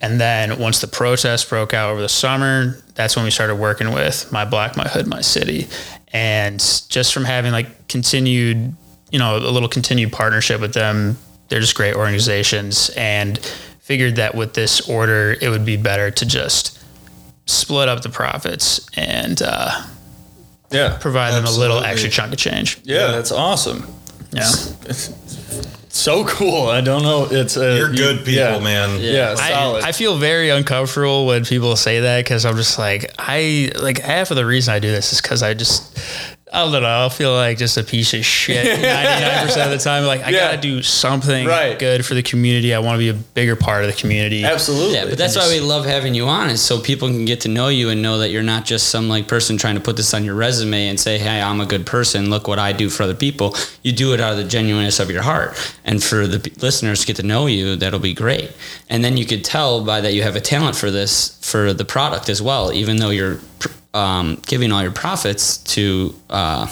And 0.00 0.20
then 0.20 0.58
once 0.58 0.80
the 0.80 0.86
protests 0.86 1.44
broke 1.44 1.74
out 1.74 1.90
over 1.90 2.00
the 2.00 2.08
summer, 2.08 2.81
that's 2.94 3.16
when 3.16 3.24
we 3.24 3.30
started 3.30 3.56
working 3.56 3.92
with 3.92 4.30
My 4.32 4.44
Block, 4.44 4.76
My 4.76 4.86
Hood, 4.88 5.06
My 5.06 5.20
City. 5.20 5.68
And 6.12 6.58
just 6.88 7.12
from 7.14 7.24
having 7.24 7.52
like 7.52 7.88
continued, 7.88 8.74
you 9.10 9.18
know, 9.18 9.36
a 9.36 9.50
little 9.50 9.68
continued 9.68 10.12
partnership 10.12 10.60
with 10.60 10.74
them, 10.74 11.16
they're 11.48 11.60
just 11.60 11.74
great 11.74 11.94
organizations. 11.94 12.90
And 12.96 13.38
figured 13.80 14.16
that 14.16 14.34
with 14.34 14.54
this 14.54 14.88
order, 14.88 15.36
it 15.40 15.48
would 15.48 15.64
be 15.64 15.76
better 15.76 16.10
to 16.10 16.24
just 16.26 16.78
split 17.46 17.88
up 17.88 18.02
the 18.02 18.08
profits 18.08 18.86
and 18.96 19.40
uh, 19.42 19.70
Yeah. 20.70 20.96
provide 21.00 21.32
them 21.34 21.44
a 21.44 21.50
little 21.50 21.82
extra 21.82 22.08
chunk 22.10 22.32
of 22.32 22.38
change. 22.38 22.78
Yeah, 22.84 23.08
that's 23.10 23.32
awesome. 23.32 23.86
Yeah. 24.32 24.50
So 25.94 26.24
cool. 26.24 26.68
I 26.68 26.80
don't 26.80 27.02
know. 27.02 27.28
It's 27.30 27.56
uh, 27.56 27.74
You're 27.78 27.90
you- 27.90 27.96
good 27.96 28.18
people, 28.20 28.32
yeah. 28.32 28.58
man. 28.58 28.98
Yeah, 28.98 29.34
I, 29.38 29.50
solid. 29.50 29.84
I 29.84 29.92
feel 29.92 30.16
very 30.16 30.48
uncomfortable 30.48 31.26
when 31.26 31.44
people 31.44 31.76
say 31.76 32.00
that 32.00 32.24
because 32.24 32.46
I'm 32.46 32.56
just 32.56 32.78
like 32.78 33.12
I 33.18 33.70
like 33.78 33.98
half 33.98 34.30
of 34.30 34.36
the 34.38 34.46
reason 34.46 34.72
I 34.72 34.78
do 34.78 34.90
this 34.90 35.12
is 35.12 35.20
because 35.20 35.42
I 35.42 35.52
just 35.52 35.98
I 36.54 36.58
don't 36.70 36.82
know 36.82 37.06
I 37.06 37.08
feel 37.08 37.32
like 37.32 37.56
just 37.56 37.78
a 37.78 37.82
piece 37.82 38.12
of 38.12 38.24
shit 38.26 38.64
99 38.66 39.46
percent 39.46 39.72
of 39.72 39.78
the 39.78 39.82
time 39.82 40.04
like 40.04 40.20
I 40.22 40.30
Yeah. 40.30 40.48
gotta 40.50 40.58
do 40.60 40.82
something 40.82 41.46
Right. 41.46 41.78
good 41.78 42.04
for 42.04 42.12
the 42.14 42.22
community 42.22 42.74
I 42.74 42.78
want 42.80 42.96
to 42.96 42.98
be 42.98 43.08
a 43.08 43.14
bigger 43.14 43.56
part 43.56 43.84
of 43.84 43.90
the 43.90 43.96
community 43.98 44.44
Absolutely. 44.44 44.94
Yeah, 44.96 45.06
but 45.06 45.16
that's 45.16 45.34
why 45.34 45.48
we 45.48 45.60
love 45.60 45.86
having 45.86 46.14
you 46.14 46.26
on, 46.26 46.50
is 46.50 46.60
so 46.60 46.78
people 46.78 47.08
can 47.08 47.24
get 47.24 47.40
to 47.42 47.48
know 47.48 47.68
you 47.68 47.88
and 47.88 48.02
know 48.02 48.18
that 48.18 48.28
you're 48.30 48.42
not 48.42 48.66
just 48.66 48.88
some 48.88 49.08
like 49.08 49.28
person 49.28 49.56
trying 49.56 49.76
to 49.76 49.80
put 49.80 49.96
this 49.96 50.12
on 50.12 50.24
your 50.24 50.34
resume 50.34 50.88
and 50.88 51.00
say, 51.00 51.16
"Hey, 51.18 51.40
I'm 51.40 51.60
a 51.60 51.66
good 51.66 51.86
person. 51.86 52.28
Look 52.28 52.46
what 52.48 52.58
I 52.58 52.72
do 52.72 52.90
for 52.90 53.04
other 53.04 53.14
people." 53.14 53.56
You 53.82 53.92
do 53.92 54.12
it 54.12 54.20
out 54.20 54.32
of 54.32 54.36
the 54.38 54.44
genuineness 54.44 55.00
of 55.00 55.10
your 55.10 55.22
heart, 55.22 55.56
and 55.86 56.02
for 56.04 56.26
the 56.26 56.38
p- 56.40 56.52
listeners 56.60 57.00
to 57.00 57.06
get 57.06 57.16
to 57.16 57.22
know 57.22 57.46
you, 57.46 57.76
that'll 57.76 57.98
be 57.98 58.12
great. 58.14 58.50
And 58.90 59.02
then 59.02 59.16
you 59.16 59.24
could 59.24 59.42
tell 59.44 59.80
by 59.84 60.00
that 60.02 60.12
you 60.12 60.22
have 60.22 60.36
a 60.36 60.40
talent 60.40 60.76
for 60.76 60.90
this 60.90 61.32
for 61.40 61.72
the 61.72 61.84
product 61.86 62.28
as 62.28 62.42
well, 62.42 62.72
even 62.72 62.96
though 62.98 63.10
you're 63.10 63.38
pr- 63.58 63.68
um, 63.94 64.40
giving 64.46 64.72
all 64.72 64.82
your 64.82 64.92
profits 64.92 65.58
to 65.58 66.14
uh, 66.30 66.66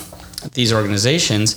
these 0.55 0.73
organizations 0.73 1.57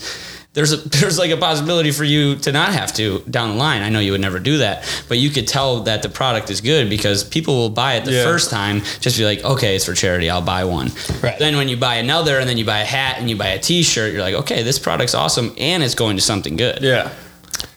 there's 0.53 0.71
a 0.71 0.77
there's 0.99 1.17
like 1.17 1.31
a 1.31 1.37
possibility 1.37 1.89
for 1.91 2.03
you 2.03 2.35
to 2.35 2.51
not 2.51 2.73
have 2.73 2.93
to 2.93 3.21
down 3.27 3.49
the 3.49 3.55
line. 3.55 3.81
I 3.81 3.89
know 3.89 3.99
you 3.99 4.11
would 4.11 4.21
never 4.21 4.37
do 4.39 4.59
that, 4.59 4.85
but 5.09 5.17
you 5.17 5.31
could 5.31 5.47
tell 5.47 5.79
that 5.85 6.03
the 6.03 6.09
product 6.09 6.51
is 6.51 6.61
good 6.61 6.91
because 6.91 7.23
people 7.23 7.55
will 7.55 7.69
buy 7.71 7.95
it 7.95 8.05
the 8.05 8.11
Yeah. 8.11 8.23
first 8.23 8.51
time, 8.51 8.81
just 8.99 9.17
be 9.17 9.25
like, 9.25 9.43
okay, 9.43 9.75
it's 9.75 9.85
for 9.85 9.95
charity, 9.95 10.29
I'll 10.29 10.43
buy 10.43 10.63
one. 10.65 10.91
Right. 11.23 11.39
Then 11.39 11.55
when 11.57 11.69
you 11.69 11.77
buy 11.77 11.95
another, 11.95 12.37
and 12.39 12.47
then 12.47 12.59
you 12.59 12.65
buy 12.65 12.81
a 12.81 12.85
hat 12.85 13.15
and 13.17 13.31
you 13.31 13.35
buy 13.35 13.47
a 13.47 13.57
T-shirt, 13.59 14.13
you're 14.13 14.21
like, 14.21 14.35
okay, 14.35 14.61
this 14.61 14.77
product's 14.77 15.15
awesome, 15.15 15.55
and 15.57 15.81
it's 15.81 15.95
going 15.95 16.17
to 16.17 16.21
something 16.21 16.55
good. 16.55 16.83
yeah. 16.83 17.09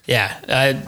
yeah 0.07 0.39
I 0.47 0.83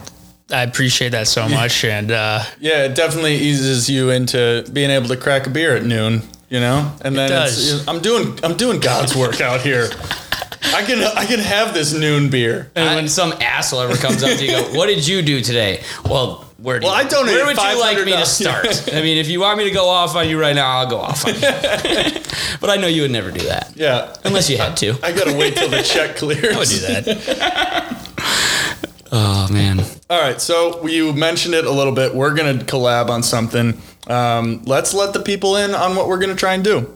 I 0.51 0.61
appreciate 0.63 1.09
that 1.13 1.27
so 1.27 1.49
much 1.49 1.83
and 1.85 2.11
uh, 2.11 2.43
Yeah, 2.59 2.83
it 2.85 2.93
definitely 2.95 3.35
eases 3.37 3.89
you 3.89 4.11
into 4.11 4.63
being 4.71 4.91
able 4.91 5.07
to 5.07 5.17
crack 5.17 5.47
a 5.47 5.49
beer 5.49 5.75
at 5.75 5.83
noon, 5.85 6.21
you 6.49 6.59
know? 6.59 6.91
And 7.01 7.15
then 7.15 7.29
does. 7.29 7.73
It's, 7.81 7.87
I'm 7.87 7.99
doing 8.01 8.37
I'm 8.43 8.57
doing 8.57 8.79
God's 8.79 9.15
work 9.15 9.41
out 9.41 9.61
here. 9.61 9.89
I 10.73 10.83
can 10.83 11.01
I 11.17 11.25
can 11.25 11.39
have 11.39 11.73
this 11.73 11.93
noon 11.93 12.29
beer. 12.29 12.69
And 12.75 12.95
when 12.95 13.07
some 13.07 13.31
asshole 13.41 13.79
ever 13.81 13.95
comes 13.95 14.21
up 14.23 14.37
to 14.37 14.45
you, 14.45 14.51
go, 14.51 14.63
"What 14.77 14.87
did 14.87 15.07
you 15.07 15.21
do 15.21 15.41
today?" 15.41 15.81
Well, 16.05 16.45
where? 16.57 16.79
Do 16.79 16.87
Well, 16.87 16.95
you, 17.01 17.07
I 17.07 17.09
donated 17.09 17.35
Where 17.35 17.45
would 17.47 17.57
you 17.57 17.79
like 17.79 18.05
me 18.05 18.11
to 18.11 18.25
start? 18.25 18.93
I 18.93 19.01
mean, 19.01 19.17
if 19.17 19.29
you 19.29 19.39
want 19.39 19.57
me 19.57 19.63
to 19.65 19.71
go 19.71 19.87
off 19.87 20.15
on 20.15 20.27
you 20.27 20.39
right 20.39 20.53
now, 20.55 20.67
I'll 20.79 20.89
go 20.89 20.97
off 20.99 21.25
on 21.25 21.33
you. 21.33 21.39
but 22.59 22.69
I 22.69 22.75
know 22.75 22.87
you 22.87 23.03
would 23.03 23.11
never 23.11 23.31
do 23.31 23.45
that 23.47 23.71
Yeah. 23.75 24.13
unless 24.25 24.49
you 24.49 24.57
had 24.57 24.75
to. 24.77 24.95
I 25.01 25.11
gotta 25.13 25.33
wait 25.35 25.55
till 25.55 25.69
the 25.69 25.81
check 25.81 26.17
clears. 26.17 26.53
I 26.55 26.59
would 26.59 26.67
do 26.67 26.79
that 26.79 28.05
Oh 29.11 29.47
man. 29.51 29.79
All 30.11 30.19
right, 30.19 30.41
so 30.41 30.87
you 30.87 31.13
mentioned 31.13 31.53
it 31.53 31.65
a 31.65 31.71
little 31.71 31.93
bit. 31.93 32.15
We're 32.15 32.33
gonna 32.33 32.55
collab 32.55 33.09
on 33.09 33.21
something. 33.21 33.79
Um, 34.07 34.63
let's 34.65 34.91
let 34.91 35.13
the 35.13 35.19
people 35.19 35.55
in 35.55 35.75
on 35.75 35.95
what 35.95 36.07
we're 36.07 36.17
gonna 36.17 36.33
try 36.33 36.55
and 36.55 36.63
do. 36.63 36.91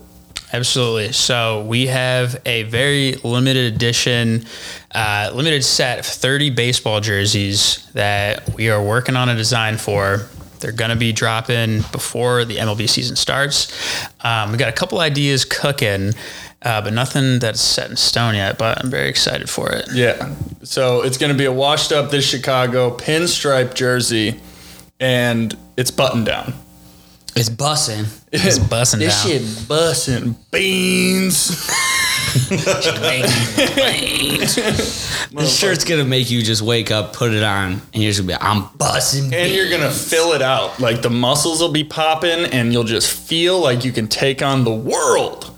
Absolutely. 0.52 1.12
So 1.12 1.64
we 1.64 1.88
have 1.88 2.42
a 2.48 2.64
very 2.64 3.14
limited 3.24 3.72
edition, 3.74 4.46
uh, 4.96 5.30
limited 5.34 5.64
set 5.64 6.00
of 6.00 6.06
30 6.08 6.50
baseball 6.50 7.02
jerseys 7.02 7.88
that 7.94 8.56
we 8.56 8.72
are 8.72 8.82
working 8.82 9.16
on 9.16 9.30
a 9.30 9.36
design 9.36 9.78
for. 9.78 10.28
They're 10.60 10.72
going 10.72 10.92
to 10.92 10.96
be 10.96 11.12
dropping 11.12 11.82
before 11.92 12.46
the 12.46 12.56
MLB 12.56 12.88
season 12.88 13.18
starts. 13.18 13.68
Um, 14.22 14.52
we 14.54 14.58
got 14.58 14.70
a 14.70 14.74
couple 14.74 15.02
ideas 15.02 15.44
cooking, 15.44 16.14
uh, 16.64 16.82
but 16.82 16.94
nothing 16.94 17.40
that's 17.40 17.62
set 17.62 17.90
in 17.90 17.96
stone 17.98 18.36
yet. 18.36 18.58
But 18.58 18.84
I'm 18.84 18.90
very 18.90 19.10
excited 19.10 19.50
for 19.50 19.72
it. 19.72 19.88
Yeah. 19.94 20.34
So 20.64 21.02
it's 21.02 21.18
gonna 21.18 21.34
be 21.34 21.46
a 21.46 21.52
washed 21.52 21.92
up 21.92 22.12
this 22.12 22.26
Chicago 22.28 22.96
pinstripe 22.96 23.74
jersey, 23.74 24.40
and 25.00 25.56
it's 25.78 25.92
button 25.92 26.24
down. 26.24 26.54
It's 27.36 27.50
bussing. 27.50 28.06
It's 28.32 28.60
bussing. 28.72 29.00
This 29.00 29.24
down. 29.24 29.32
shit 29.32 29.42
bussing 29.42 30.36
beans. 30.52 31.70
This 35.32 35.58
shirt's 35.58 35.84
gonna 35.84 36.04
make 36.06 36.32
you 36.32 36.42
just 36.42 36.62
wake 36.62 36.90
up, 36.92 37.14
put 37.14 37.32
it 37.34 37.44
on, 37.44 37.82
and 37.94 38.02
you're 38.04 38.12
just 38.12 38.26
gonna 38.26 38.40
be, 38.40 38.44
I'm 38.44 38.64
bussing. 38.78 39.32
and 39.34 39.52
you're 39.52 39.70
gonna 39.70 39.92
fill 39.92 40.34
it 40.34 40.42
out. 40.42 40.80
Like 40.80 41.02
the 41.02 41.10
muscles 41.10 41.62
will 41.62 41.72
be 41.72 41.84
popping, 41.84 42.46
and 42.46 42.72
you'll 42.74 42.84
just 42.84 43.12
feel 43.12 43.60
like 43.60 43.86
you 43.86 43.92
can 43.92 44.08
take 44.08 44.42
on 44.42 44.64
the 44.64 44.74
world. 44.74 45.53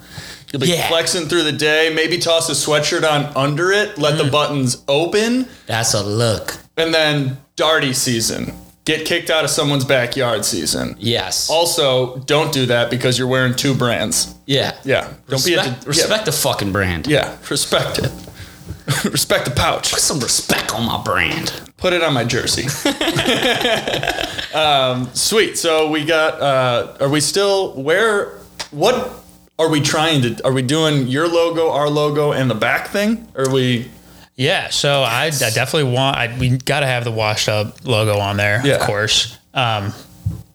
You'll 0.55 0.61
be 0.61 0.67
Yeah. 0.69 0.87
flexing 0.87 1.27
through 1.27 1.43
the 1.43 1.51
day. 1.51 1.91
Maybe 1.93 2.17
toss 2.17 2.47
a 2.49 2.53
sweatshirt 2.53 3.03
on 3.09 3.29
under 3.35 3.73
it. 3.73 3.97
Let 3.97 4.13
Mm. 4.13 4.17
the 4.19 4.23
buttons 4.31 4.77
open, 4.87 5.47
That's 5.67 5.93
a 5.93 6.01
look. 6.01 6.55
and 6.77 6.93
then 6.93 7.39
darty 7.57 7.93
season. 7.93 8.53
Get 8.85 9.03
kicked 9.03 9.29
out 9.29 9.43
of 9.43 9.49
someone's 9.49 9.83
backyard 9.83 10.45
season. 10.45 10.95
Yes. 10.97 11.49
Also, 11.49 12.23
don't 12.25 12.53
do 12.53 12.67
that 12.67 12.89
because 12.89 13.17
you're 13.19 13.27
wearing 13.27 13.53
two 13.53 13.73
brands. 13.73 14.29
yeah. 14.45 14.71
Yeah, 14.85 15.07
don't 15.27 15.43
be 15.43 15.55
Respect, 15.55 15.67
at 15.67 15.81
the, 15.81 15.87
respect 15.89 16.25
the 16.25 16.31
fucking 16.31 16.71
brand. 16.71 17.05
Yeah, 17.07 17.25
yeah 17.25 17.31
respect 17.49 17.99
it. 17.99 18.09
respect 19.11 19.43
the 19.43 19.51
pouch. 19.51 19.91
Put 19.91 19.99
some 19.99 20.21
respect 20.21 20.73
on 20.73 20.85
my 20.85 21.01
brand. 21.03 21.51
Put 21.75 21.91
it 21.91 22.01
on 22.01 22.13
my 22.13 22.23
jersey. 22.23 22.67
um, 24.53 25.09
sweet. 25.13 25.57
So 25.57 25.89
we 25.89 26.05
got. 26.05 26.39
Uh, 26.41 26.93
are 27.01 27.09
we 27.09 27.19
still 27.19 27.73
where? 27.73 28.37
What 28.71 29.24
are 29.57 29.69
we 29.69 29.81
trying 29.81 30.21
to? 30.23 30.45
Are 30.45 30.51
we 30.53 30.61
doing 30.61 31.07
your 31.07 31.27
logo, 31.27 31.71
our 31.71 31.89
logo, 31.89 32.31
and 32.33 32.49
the 32.49 32.55
back 32.55 32.87
thing? 32.89 33.27
Or 33.35 33.47
are 33.47 33.53
we? 33.53 33.89
Yeah, 34.35 34.69
so 34.69 35.01
I, 35.03 35.25
I 35.27 35.29
definitely 35.29 35.93
want. 35.93 36.17
I, 36.17 36.37
we 36.37 36.57
got 36.57 36.81
to 36.81 36.85
have 36.87 37.05
the 37.05 37.11
washed 37.11 37.47
up 37.47 37.85
logo 37.85 38.17
on 38.19 38.35
there, 38.37 38.61
Yeah. 38.65 38.75
of 38.75 38.81
course. 38.81 39.37
Um, 39.53 39.93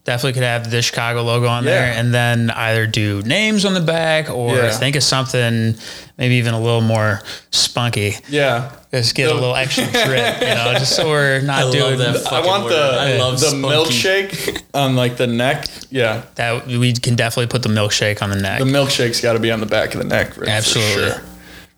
definitely 0.04 0.33
could 0.35 0.42
have 0.42 0.71
the 0.71 0.83
Chicago 0.83 1.23
logo 1.23 1.47
on 1.47 1.64
there, 1.64 1.92
and 1.92 2.12
then 2.14 2.50
either 2.50 2.87
do 2.87 3.23
names 3.23 3.64
on 3.64 3.75
the 3.75 3.80
back 3.80 4.30
or 4.30 4.57
Yeah. 4.57 4.71
think 4.71 4.97
of 4.97 5.02
something 5.02 5.75
maybe 6.19 6.35
even 6.37 6.54
a 6.54 6.61
little 6.61 6.80
more 6.80 7.23
spunky. 7.50 8.16
Yeah. 8.28 8.71
Just 8.90 9.14
get 9.14 9.30
a 9.30 9.35
little 9.35 9.54
extra 9.54 9.85
drip, 9.90 10.40
you 10.40 10.47
know, 10.49 10.75
just 10.78 10.97
so 10.97 11.09
we're 11.09 11.40
not 11.42 11.69
I 11.69 11.71
doing 11.71 11.99
that. 11.99 12.26
I 12.33 12.45
want 12.45 12.64
word. 12.64 12.73
the 12.73 12.76
I 13.00 13.16
love 13.19 13.38
the 13.38 13.47
spunky. 13.50 13.69
milkshake 13.69 14.62
on 14.75 14.97
like 14.97 15.16
the 15.16 15.26
neck. 15.28 15.66
Yeah, 15.90 16.23
that. 16.35 16.66
We 16.66 16.92
can 16.92 17.14
definitely 17.14 17.47
put 17.49 17.62
the 17.62 17.69
milkshake 17.69 18.21
on 18.23 18.30
the 18.30 18.37
neck. 18.40 18.59
the 18.59 18.64
milkshake's 18.64 19.21
got 19.21 19.35
to 19.35 19.38
be 19.38 19.50
on 19.52 19.61
the 19.61 19.66
back 19.66 19.95
of 19.95 20.00
the 20.02 20.09
neck. 20.09 20.35
For, 20.35 20.40
for 20.45 20.49
Absolutely. 20.50 21.21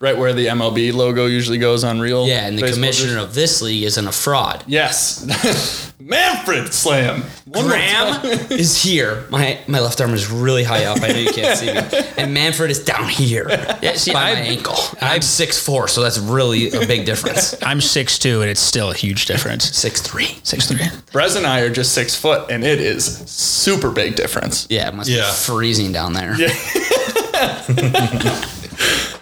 Sure. 0.03 0.09
right 0.11 0.19
where 0.19 0.33
the 0.33 0.47
MLB 0.47 0.93
logo 0.93 1.27
usually 1.27 1.59
goes 1.59 1.85
on 1.85 2.01
real. 2.01 2.27
Yeah, 2.27 2.47
and 2.47 2.57
the 2.59 2.63
baseball 2.63 2.77
commissioner 2.77 3.19
of 3.21 3.35
this 3.35 3.63
league 3.63 3.85
isn't 3.85 4.07
a 4.07 4.13
fraud. 4.13 4.65
Yes, 4.67 5.93
Manfred 6.01 6.73
Slam. 6.75 7.23
One 7.47 7.67
Graham 7.67 8.25
is 8.51 8.83
here. 8.83 9.25
My 9.31 9.59
my 9.69 9.81
left 9.81 10.01
arm 10.01 10.13
is 10.15 10.31
really 10.31 10.65
high 10.65 10.85
up. 10.85 11.01
I 11.03 11.09
know 11.09 11.19
you 11.19 11.33
can't 11.33 11.59
see 11.59 11.73
me. 11.73 11.81
And 12.23 12.35
Manfred 12.35 12.71
is 12.71 12.85
down 12.85 13.09
here. 13.09 13.47
Yeah, 13.83 13.95
see, 13.95 14.13
by 14.13 14.35
my 14.35 14.41
I- 14.41 14.45
ankle. 14.45 14.77
I'm 15.01 15.23
six 15.23 15.59
four, 15.65 15.89
so 15.89 16.03
that's 16.03 16.19
really 16.19 16.69
a 16.71 16.87
big 16.87 17.05
difference. 17.05 17.55
I'm 17.63 17.81
six 17.81 18.19
two, 18.19 18.43
and 18.43 18.51
it's 18.51 18.61
still 18.61 18.91
a 18.91 18.95
huge 18.95 19.27
difference. 19.27 19.65
Six 19.77 20.01
three. 20.01 20.27
6'3". 20.43 20.77
Brez 21.13 21.37
and 21.37 21.47
I 21.47 21.61
are 21.61 21.71
just 21.71 21.93
six 21.95 22.15
foot, 22.15 22.51
and 22.51 22.63
it 22.65 22.81
is 22.81 23.05
super 23.31 23.91
big 23.91 24.15
difference. 24.15 24.67
Yeah, 24.71 24.89
it 24.89 24.95
must 24.95 25.09
Yeah. 25.11 25.23
be 25.23 25.33
freezing 25.33 25.93
down 25.93 26.13
there. 26.13 26.37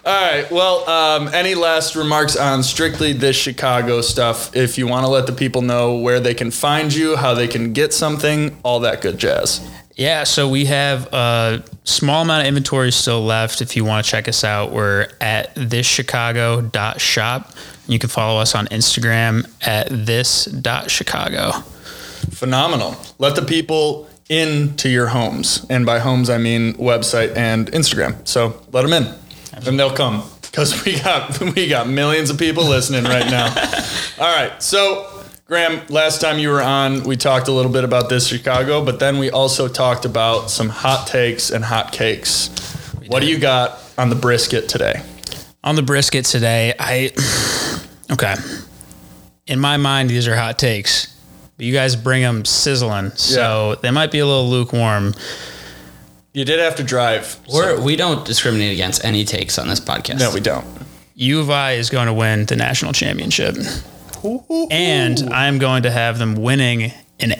All 0.03 0.31
right. 0.31 0.49
Well, 0.51 0.89
um, 0.89 1.27
any 1.31 1.53
last 1.53 1.95
remarks 1.95 2.35
on 2.35 2.63
strictly 2.63 3.13
this 3.13 3.35
Chicago 3.35 4.01
stuff? 4.01 4.55
If 4.55 4.79
you 4.79 4.87
want 4.87 5.05
to 5.05 5.11
let 5.11 5.27
the 5.27 5.33
people 5.33 5.61
know 5.61 5.97
where 5.97 6.19
they 6.19 6.33
can 6.33 6.49
find 6.49 6.91
you, 6.93 7.15
how 7.15 7.35
they 7.35 7.47
can 7.47 7.71
get 7.71 7.93
something, 7.93 8.57
all 8.63 8.79
that 8.79 9.01
good 9.01 9.19
jazz. 9.19 9.61
Yeah, 9.95 10.23
so 10.23 10.49
we 10.49 10.65
have 10.65 11.07
a 11.13 11.63
small 11.83 12.23
amount 12.23 12.41
of 12.41 12.47
inventory 12.47 12.91
still 12.91 13.23
left. 13.23 13.61
If 13.61 13.75
you 13.75 13.85
want 13.85 14.03
to 14.03 14.09
check 14.09 14.27
us 14.27 14.43
out, 14.43 14.71
we're 14.71 15.07
at 15.21 15.53
thischicago.shop. 15.53 17.51
You 17.87 17.99
can 17.99 18.09
follow 18.09 18.39
us 18.39 18.55
on 18.55 18.65
Instagram 18.67 19.47
at 19.61 19.89
this.chicago. 19.91 21.51
Phenomenal. 22.31 22.95
Let 23.19 23.35
the 23.35 23.43
people 23.43 24.07
into 24.29 24.89
your 24.89 25.07
homes, 25.07 25.65
and 25.69 25.85
by 25.85 25.99
homes 25.99 26.29
I 26.29 26.37
mean 26.37 26.73
website 26.75 27.35
and 27.35 27.69
Instagram. 27.71 28.25
So 28.25 28.59
let 28.71 28.83
them 28.83 28.93
in, 28.93 29.13
and 29.53 29.79
they'll 29.79 29.93
come 29.93 30.23
because 30.41 30.83
we 30.85 30.99
got 30.99 31.39
we 31.55 31.67
got 31.67 31.87
millions 31.87 32.29
of 32.29 32.37
people 32.37 32.65
listening 32.65 33.03
right 33.03 33.29
now. 33.29 33.47
All 34.19 34.35
right, 34.35 34.61
so. 34.61 35.07
Graham, 35.45 35.85
last 35.89 36.21
time 36.21 36.39
you 36.39 36.47
were 36.47 36.61
on, 36.61 37.03
we 37.03 37.17
talked 37.17 37.49
a 37.49 37.51
little 37.51 37.73
bit 37.73 37.83
about 37.83 38.07
this 38.07 38.25
Chicago, 38.25 38.85
but 38.85 38.99
then 38.99 39.17
we 39.17 39.29
also 39.29 39.67
talked 39.67 40.05
about 40.05 40.49
some 40.49 40.69
hot 40.69 41.07
takes 41.07 41.51
and 41.51 41.61
hot 41.61 41.91
cakes. 41.91 42.47
What 43.07 43.19
do 43.19 43.27
you 43.27 43.37
got 43.37 43.77
on 43.97 44.09
the 44.09 44.15
brisket 44.15 44.69
today? 44.69 45.03
On 45.61 45.75
the 45.75 45.81
brisket 45.81 46.23
today, 46.25 46.73
I. 46.79 47.11
Okay. 48.11 48.35
In 49.47 49.59
my 49.59 49.77
mind, 49.77 50.09
these 50.09 50.27
are 50.27 50.35
hot 50.35 50.59
takes. 50.59 51.17
But 51.55 51.65
you 51.65 51.73
guys 51.73 51.95
bring 51.95 52.21
them 52.21 52.43
sizzling. 52.43 53.11
So 53.11 53.75
they 53.75 53.91
might 53.91 54.11
be 54.11 54.19
a 54.19 54.25
little 54.25 54.49
lukewarm. 54.49 55.13
You 56.33 56.45
did 56.45 56.59
have 56.59 56.75
to 56.77 56.83
drive. 56.83 57.39
We're, 57.51 57.81
we 57.81 57.95
don't 57.95 58.25
discriminate 58.25 58.71
against 58.71 59.03
any 59.03 59.25
takes 59.25 59.59
on 59.59 59.67
this 59.67 59.79
podcast. 59.79 60.19
No, 60.19 60.31
we 60.33 60.39
don't. 60.39 60.65
U 61.15 61.39
of 61.39 61.49
I 61.49 61.73
is 61.73 61.89
going 61.89 62.07
to 62.07 62.13
win 62.13 62.45
the 62.45 62.55
national 62.55 62.93
championship. 62.93 63.57
And 64.71 65.33
I'm 65.33 65.57
going 65.57 65.83
to 65.83 65.91
have 65.91 66.19
them 66.19 66.35
winning 66.35 66.93
in 67.19 67.33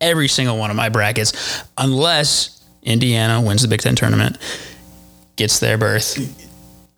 every 0.00 0.28
single 0.28 0.56
one 0.56 0.70
of 0.70 0.76
my 0.76 0.88
brackets, 0.88 1.62
unless 1.76 2.64
Indiana 2.82 3.40
wins 3.40 3.62
the 3.62 3.68
Big 3.68 3.80
Ten 3.82 3.96
tournament, 3.96 4.38
gets 5.36 5.58
their 5.58 5.76
berth. 5.76 6.16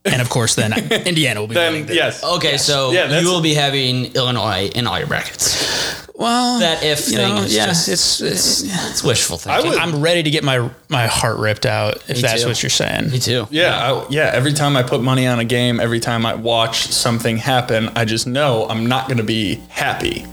And 0.05 0.23
of 0.23 0.31
course, 0.31 0.55
then 0.55 0.73
Indiana 1.07 1.41
will 1.41 1.47
be 1.49 1.55
winning. 1.57 1.81
Then 1.83 1.87
the- 1.89 1.95
yes. 1.95 2.25
Okay, 2.25 2.57
so 2.57 2.91
Yeah, 2.93 3.21
you 3.21 3.29
will 3.29 3.43
be 3.43 3.55
having 3.55 4.15
Illinois 4.15 4.71
in 4.75 4.87
all 4.87 4.99
your 4.99 5.07
brackets. 5.09 6.09
Well, 6.15 6.59
That 6.61 6.83
if 6.83 7.09
you 7.11 7.17
thing 7.17 7.35
know, 7.37 7.43
is 7.43 7.55
yeah, 7.55 7.67
just 7.67 7.89
it's, 7.89 8.21
it's, 8.21 8.63
it's 8.91 9.03
wishful 9.03 9.39
thinking. 9.39 9.71
would- 9.71 9.79
I'm 9.79 10.01
ready 10.03 10.23
to 10.23 10.31
get 10.31 10.45
my 10.45 10.69
my 10.91 11.07
heart 11.07 11.39
ripped 11.39 11.65
out 11.67 11.97
if 12.11 12.21
that's 12.21 12.43
too. 12.43 12.49
what 12.49 12.63
you're 12.63 12.69
saying. 12.71 13.11
Me 13.11 13.19
too. 13.19 13.47
Yeah, 13.51 13.75
I, 13.93 14.07
yeah. 14.11 14.31
Every 14.35 14.53
time 14.53 14.77
I 14.77 14.83
put 14.83 15.01
money 15.03 15.27
on 15.27 15.39
a 15.39 15.45
game, 15.47 15.81
every 15.81 16.01
time 16.01 16.27
I 16.27 16.35
watch 16.35 16.89
something 16.89 17.39
happen, 17.39 17.89
I 17.97 18.05
just 18.05 18.27
know 18.27 18.67
I'm 18.69 18.87
not 18.87 19.07
going 19.07 19.17
to 19.19 19.25
be 19.25 19.57
happy. 19.71 20.27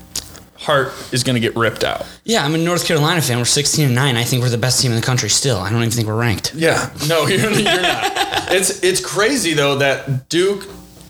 Heart 0.59 0.93
is 1.13 1.23
going 1.23 1.35
to 1.35 1.39
get 1.39 1.55
ripped 1.55 1.83
out. 1.83 2.05
Yeah, 2.23 2.43
I'm 2.43 2.55
a 2.55 2.57
North 2.57 2.85
Carolina 2.87 3.21
fan. 3.21 3.37
We're 3.37 3.45
16 3.45 3.85
and 3.85 3.95
9. 3.95 4.15
I 4.15 4.23
think 4.23 4.41
we're 4.41 4.49
the 4.49 4.57
best 4.57 4.81
team 4.81 4.91
in 4.91 4.95
the 4.99 5.05
country 5.05 5.29
still. 5.29 5.57
I 5.57 5.69
don't 5.69 5.79
even 5.79 5.91
think 5.91 6.07
we're 6.07 6.19
ranked. 6.19 6.53
Yeah, 6.55 6.91
no, 7.07 7.27
you're, 7.27 7.51
you're 7.51 7.81
not. 7.81 8.11
It's 8.51 8.81
it's 8.83 9.05
crazy 9.05 9.53
though 9.53 9.77
that 9.79 10.29
Duke, 10.29 10.67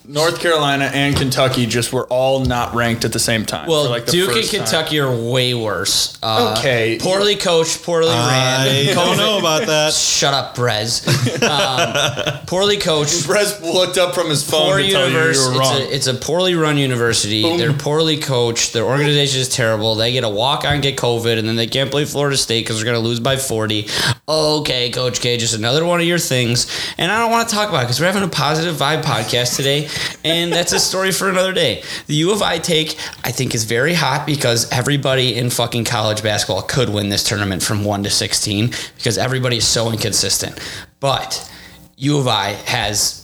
North 0.07 0.39
Carolina, 0.39 0.89
and 0.93 1.15
Kentucky 1.17 1.65
just 1.65 1.91
were 1.91 2.05
all 2.07 2.45
not 2.45 2.73
ranked 2.73 3.03
at 3.03 3.11
the 3.11 3.19
same 3.19 3.45
time. 3.45 3.67
Well, 3.67 3.89
like, 3.89 4.05
Duke 4.05 4.29
and 4.29 4.37
first 4.37 4.51
time. 4.51 4.61
Kentucky 4.61 4.99
are 4.99 5.11
way 5.31 5.53
worse. 5.53 6.17
Uh, 6.23 6.55
Okay. 6.57 6.97
Poorly 7.01 7.35
coached, 7.35 7.83
poorly 7.83 8.09
I 8.11 8.65
ran. 8.85 8.95
don't 8.95 9.17
know 9.17 9.37
about 9.37 9.67
that. 9.67 9.91
Shut 10.17 10.33
up, 10.33 10.55
Brez. 10.55 11.05
Um, 11.43 12.45
poorly 12.45 12.77
coached. 12.77 13.13
Brez 13.27 13.61
looked 13.61 13.97
up 13.97 14.15
from 14.15 14.29
his 14.29 14.49
phone 14.49 14.67
Poor 14.67 14.77
to 14.77 14.89
tell 14.89 15.01
you 15.01 15.07
you 15.07 15.17
university. 15.17 15.55
were 15.57 15.61
It's 15.61 15.71
wrong. 15.71 15.81
a, 15.81 15.85
it's 15.95 16.07
a 16.07 16.13
poorly 16.13 16.55
run 16.55 16.77
university. 16.77 17.41
Boom. 17.43 17.57
They're 17.57 17.73
poorly 17.73 18.17
coached. 18.17 18.73
Their 18.73 18.85
organization 18.85 19.41
is 19.41 19.49
terrible. 19.49 19.95
They 19.95 20.11
get 20.13 20.23
a 20.23 20.29
walk 20.29 20.63
on, 20.65 20.81
get 20.81 20.95
COVID, 20.97 21.37
and 21.37 21.47
then 21.47 21.55
they 21.57 21.67
can't 21.67 21.91
play 21.91 22.05
Florida 22.05 22.37
State 22.37 22.61
because 22.63 22.77
they're 22.77 22.85
going 22.85 23.01
to 23.01 23.07
lose 23.07 23.19
by 23.19 23.35
40. 23.37 23.87
Okay, 24.29 24.89
Coach 24.89 25.19
K, 25.21 25.37
just 25.37 25.53
another 25.55 25.85
one 25.85 25.99
of 25.99 26.05
your 26.07 26.19
things. 26.19 26.67
And 26.97 27.11
I 27.11 27.19
don't 27.19 27.31
want 27.31 27.47
to 27.49 27.53
talk 27.55 27.69
about 27.69 27.81
it 27.81 27.85
because 27.85 27.99
we're 27.99 28.07
having 28.07 28.23
a 28.23 28.27
positive 28.29 28.75
vibe 28.75 29.03
podcast 29.03 29.55
today. 29.55 29.89
And 30.23 30.51
that's 30.51 30.73
a 30.73 30.79
story 30.79 31.11
for 31.11 31.29
another 31.29 31.53
day. 31.53 31.83
The 32.07 32.15
U 32.15 32.31
of 32.31 32.41
I 32.41 32.57
take, 32.59 32.97
I 33.23 33.31
think, 33.31 33.55
is 33.55 33.63
very 33.65 33.93
hot 33.93 34.25
because 34.25 34.69
everybody 34.71 35.35
in 35.35 35.49
fucking 35.49 35.85
college 35.85 36.21
basketball 36.23 36.61
could 36.63 36.89
win 36.89 37.09
this 37.09 37.23
tournament 37.23 37.63
from 37.63 37.83
1 37.83 38.03
to 38.03 38.09
16 38.09 38.71
because 38.97 39.17
everybody 39.17 39.57
is 39.57 39.67
so 39.67 39.91
inconsistent. 39.91 40.59
But 40.99 41.49
U 41.97 42.17
of 42.17 42.27
I 42.27 42.51
has 42.65 43.23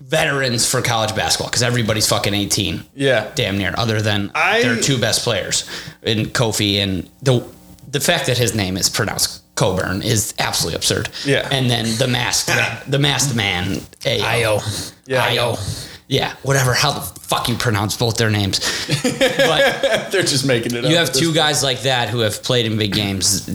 veterans 0.00 0.70
for 0.70 0.82
college 0.82 1.14
basketball 1.16 1.48
because 1.48 1.62
everybody's 1.62 2.06
fucking 2.06 2.34
18 2.34 2.84
yeah, 2.94 3.30
damn 3.34 3.56
near 3.56 3.72
other 3.78 4.02
than 4.02 4.30
I- 4.34 4.60
their 4.62 4.76
two 4.76 4.98
best 5.00 5.22
players 5.24 5.64
in 6.02 6.26
Kofi 6.26 6.76
and 6.82 7.08
the 7.22 7.42
the 7.90 8.00
fact 8.00 8.26
that 8.26 8.36
his 8.38 8.54
name 8.54 8.76
is 8.76 8.88
pronounced 8.90 9.42
Coburn 9.62 10.02
is 10.02 10.34
absolutely 10.38 10.76
absurd. 10.76 11.08
Yeah. 11.24 11.48
And 11.52 11.70
then 11.70 11.84
the 11.98 12.08
masked 12.08 12.50
the 12.90 12.98
masked 12.98 13.34
man. 13.36 13.80
Io. 14.04 14.60
yeah. 15.06 15.28
Ayo. 15.30 15.88
Yeah, 16.08 16.34
whatever. 16.42 16.74
How 16.74 16.92
the 16.92 17.00
fuck 17.20 17.48
you 17.48 17.54
pronounce 17.54 17.96
both 17.96 18.16
their 18.16 18.28
names? 18.28 18.58
but 19.02 20.10
They're 20.10 20.22
just 20.22 20.44
making 20.46 20.74
it 20.74 20.84
up. 20.84 20.90
you 20.90 20.96
have 20.96 21.12
two 21.12 21.26
point. 21.26 21.36
guys 21.36 21.62
like 21.62 21.82
that 21.82 22.08
who 22.10 22.18
have 22.20 22.42
played 22.42 22.66
in 22.66 22.76
big 22.76 22.92
games. 22.92 23.48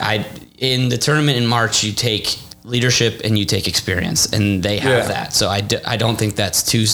I 0.00 0.26
in 0.58 0.88
the 0.88 0.98
tournament 0.98 1.38
in 1.38 1.46
March, 1.46 1.84
you 1.84 1.92
take 1.92 2.38
leadership 2.64 3.20
and 3.24 3.38
you 3.38 3.44
take 3.44 3.68
experience, 3.68 4.26
and 4.32 4.62
they 4.62 4.78
have 4.78 5.04
Yeah. 5.04 5.08
that. 5.08 5.32
So 5.32 5.48
I, 5.48 5.60
d- 5.60 5.78
I 5.86 5.96
don't 5.96 6.16
think 6.18 6.34
that's 6.34 6.62
too. 6.62 6.84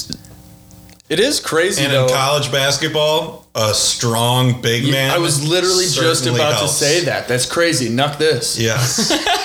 It 1.09 1.21
is 1.21 1.41
crazy 1.41 1.85
And 1.85 1.93
though. 1.93 2.07
in 2.07 2.11
college 2.13 2.51
basketball, 2.51 3.47
a 3.55 3.75
strong 3.75 4.63
big 4.63 4.91
man. 4.91 5.11
I 5.11 5.19
was 5.19 5.47
literally 5.47 5.85
just 5.85 6.27
about 6.27 6.55
helps. 6.55 6.79
to 6.79 6.85
say 6.85 7.05
that. 7.05 7.29
That's 7.29 7.45
crazy. 7.45 7.91
Nuck 7.91 8.19
this. 8.19 8.59
Yes. 8.59 9.11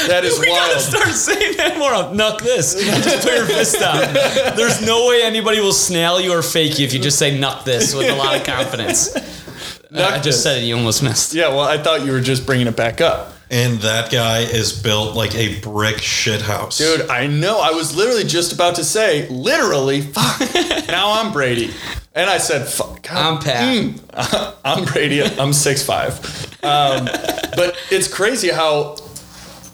That 0.08 0.24
is 0.24 0.38
wild. 0.38 0.46
You 0.48 0.54
gotta 0.54 0.80
start 0.80 1.08
saying 1.08 1.56
that 1.58 1.76
more. 1.78 1.90
Nuck 1.90 2.40
this. 2.40 2.74
Just 2.74 3.22
put 3.22 3.34
your 3.34 3.44
fist 3.44 3.78
down. 3.78 4.14
There's 4.56 4.80
no 4.80 5.06
way 5.08 5.22
anybody 5.22 5.60
will 5.60 5.74
snail 5.74 6.18
you 6.18 6.32
or 6.32 6.40
fake 6.40 6.78
you 6.78 6.86
if 6.86 6.94
you 6.94 7.00
just 7.00 7.18
say 7.18 7.38
nuck 7.38 7.64
this 7.64 7.94
with 7.94 8.08
a 8.08 8.14
lot 8.14 8.34
of 8.34 8.44
confidence. 8.44 9.12
Nuck 9.90 10.12
I 10.12 10.18
just 10.20 10.42
said 10.42 10.62
it. 10.62 10.64
You 10.64 10.76
almost 10.76 11.02
missed. 11.02 11.34
Yeah, 11.34 11.48
well, 11.48 11.60
I 11.60 11.76
thought 11.76 12.06
you 12.06 12.12
were 12.12 12.20
just 12.22 12.46
bringing 12.46 12.66
it 12.66 12.76
back 12.76 13.02
up. 13.02 13.34
And 13.50 13.78
that 13.80 14.12
guy 14.12 14.40
is 14.42 14.72
built 14.80 15.16
like 15.16 15.34
a 15.34 15.58
brick 15.60 15.98
shit 15.98 16.40
house. 16.40 16.78
Dude, 16.78 17.08
I 17.10 17.26
know. 17.26 17.58
I 17.60 17.70
was 17.72 17.96
literally 17.96 18.22
just 18.24 18.52
about 18.52 18.76
to 18.76 18.84
say, 18.84 19.26
literally, 19.28 20.00
fuck. 20.02 20.40
now 20.88 21.20
I'm 21.20 21.32
Brady. 21.32 21.70
And 22.14 22.30
I 22.30 22.38
said, 22.38 22.68
fuck. 22.68 23.02
God, 23.02 23.16
I'm 23.16 23.42
Pat. 23.42 24.56
I'm 24.64 24.84
Brady. 24.84 25.22
I'm 25.22 25.50
6'5. 25.50 26.62
Um, 26.64 27.06
but 27.56 27.76
it's 27.90 28.12
crazy 28.12 28.50
how 28.50 28.96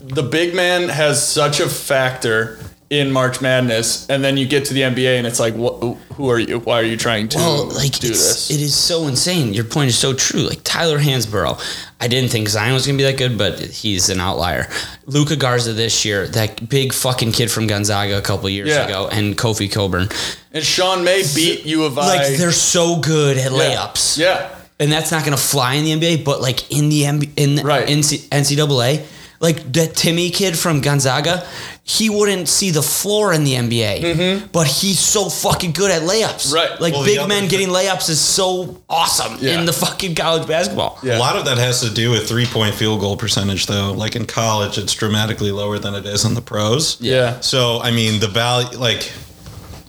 the 0.01 0.23
big 0.23 0.55
man 0.55 0.89
has 0.89 1.27
such 1.27 1.61
a 1.61 1.69
factor 1.69 2.59
in 2.89 3.11
March 3.11 3.41
Madness, 3.41 4.09
and 4.09 4.23
then 4.23 4.37
you 4.37 4.47
get 4.47 4.67
to 4.67 4.75
the 4.75 4.83
NBA 4.83 5.19
and 5.19 5.27
it's 5.27 5.41
like, 5.41 5.55
what, 5.55 5.97
who 6.15 6.29
are 6.31 6.39
you? 6.39 6.61
Why 6.61 6.79
are 6.79 6.85
you 6.85 6.97
trying 6.97 7.29
to 7.31 7.39
Well, 7.39 7.67
like 7.67 7.99
do 7.99 8.07
it's, 8.07 8.47
this? 8.47 8.51
it 8.53 8.61
is 8.61 8.77
so 8.77 9.09
insane. 9.09 9.53
Your 9.53 9.65
point 9.65 9.89
is 9.89 9.99
so 9.99 10.15
true. 10.15 10.43
Like 10.43 10.61
Tyler 10.63 11.01
Hansbrough, 11.01 11.61
I 12.01 12.09
didn't 12.09 12.31
think 12.31 12.49
Zion 12.49 12.75
was 12.75 12.87
gonna 12.87 12.99
be 12.99 13.05
that 13.05 13.17
good, 13.17 13.39
but 13.39 13.59
he's 13.59 14.11
an 14.11 14.21
outlier. 14.21 14.69
Luka 15.07 15.35
Garza 15.37 15.73
this 15.73 16.05
year, 16.05 16.27
that 16.29 16.69
big 16.69 16.93
fucking 16.93 17.33
kid 17.33 17.51
from 17.51 17.67
Gonzaga 17.67 18.19
a 18.19 18.23
couple 18.23 18.49
years 18.51 18.69
Yeah. 18.69 18.85
ago, 18.87 19.09
and 19.11 19.37
Kofi 19.37 19.71
Coburn. 19.73 20.09
and 20.53 20.65
Sean 20.65 21.05
May 21.05 21.23
beat 21.35 21.65
U 21.65 21.85
of 21.85 21.99
I. 21.99 22.17
Like 22.19 22.37
they're 22.37 22.53
so 22.53 22.97
good 22.97 23.39
at 23.39 23.51
yeah. 23.53 23.59
layups. 23.59 24.19
Yeah. 24.19 24.49
and 24.79 24.93
that's 24.93 25.11
not 25.11 25.25
going 25.25 25.35
to 25.35 25.43
fly 25.43 25.73
in 25.75 25.85
the 25.85 25.93
NBA. 25.93 26.23
But 26.23 26.43
like 26.43 26.71
in 26.71 26.91
the 26.91 27.05
MB, 27.05 27.31
in 27.39 27.55
the 27.55 27.63
Right. 27.63 27.87
NCAA, 27.89 29.03
like 29.41 29.73
that 29.75 29.91
Timme 29.95 30.33
kid 30.33 30.59
from 30.59 30.81
Gonzaga, 30.81 31.47
he 31.83 32.11
wouldn't 32.11 32.49
see 32.49 32.71
the 32.71 32.83
floor 32.83 33.33
in 33.33 33.45
the 33.45 33.53
NBA. 33.55 34.51
But 34.53 34.67
he's 34.67 34.99
so 34.99 35.29
fucking 35.29 35.73
good 35.73 35.91
at 35.91 36.03
layups. 36.03 36.47
Mm-hmm. 36.49 36.55
Right. 36.55 36.81
like 36.81 36.95
Well, 36.95 37.05
big 37.05 37.19
men 37.29 37.41
thing- 37.43 37.49
getting 37.49 37.69
layups 37.69 38.09
is 38.09 38.21
so 38.21 38.83
awesome 38.89 39.37
Yeah. 39.41 39.59
in 39.61 39.67
the 39.67 39.73
fucking 39.73 40.15
college 40.15 40.49
basketball. 40.49 40.99
Yeah. 41.03 41.19
A 41.19 41.21
lot 41.21 41.37
of 41.37 41.45
that 41.45 41.59
has 41.59 41.81
to 41.83 41.91
do 41.91 42.11
with 42.11 42.29
three 42.29 42.47
point 42.47 42.75
field 42.75 43.01
goal 43.01 43.17
percentage, 43.17 43.67
though. 43.67 43.93
Like 43.93 44.17
in 44.17 44.27
college, 44.27 44.79
it's 44.79 44.95
dramatically 44.95 45.53
lower 45.53 45.79
than 45.79 45.95
it 45.95 46.07
is 46.07 46.25
in 46.25 46.35
the 46.35 46.43
pros. 46.43 46.97
Yeah. 47.01 47.41
So, 47.41 47.81
I 47.81 47.91
mean, 47.91 48.21
the 48.21 48.29
value, 48.29 48.77
like, 48.79 49.13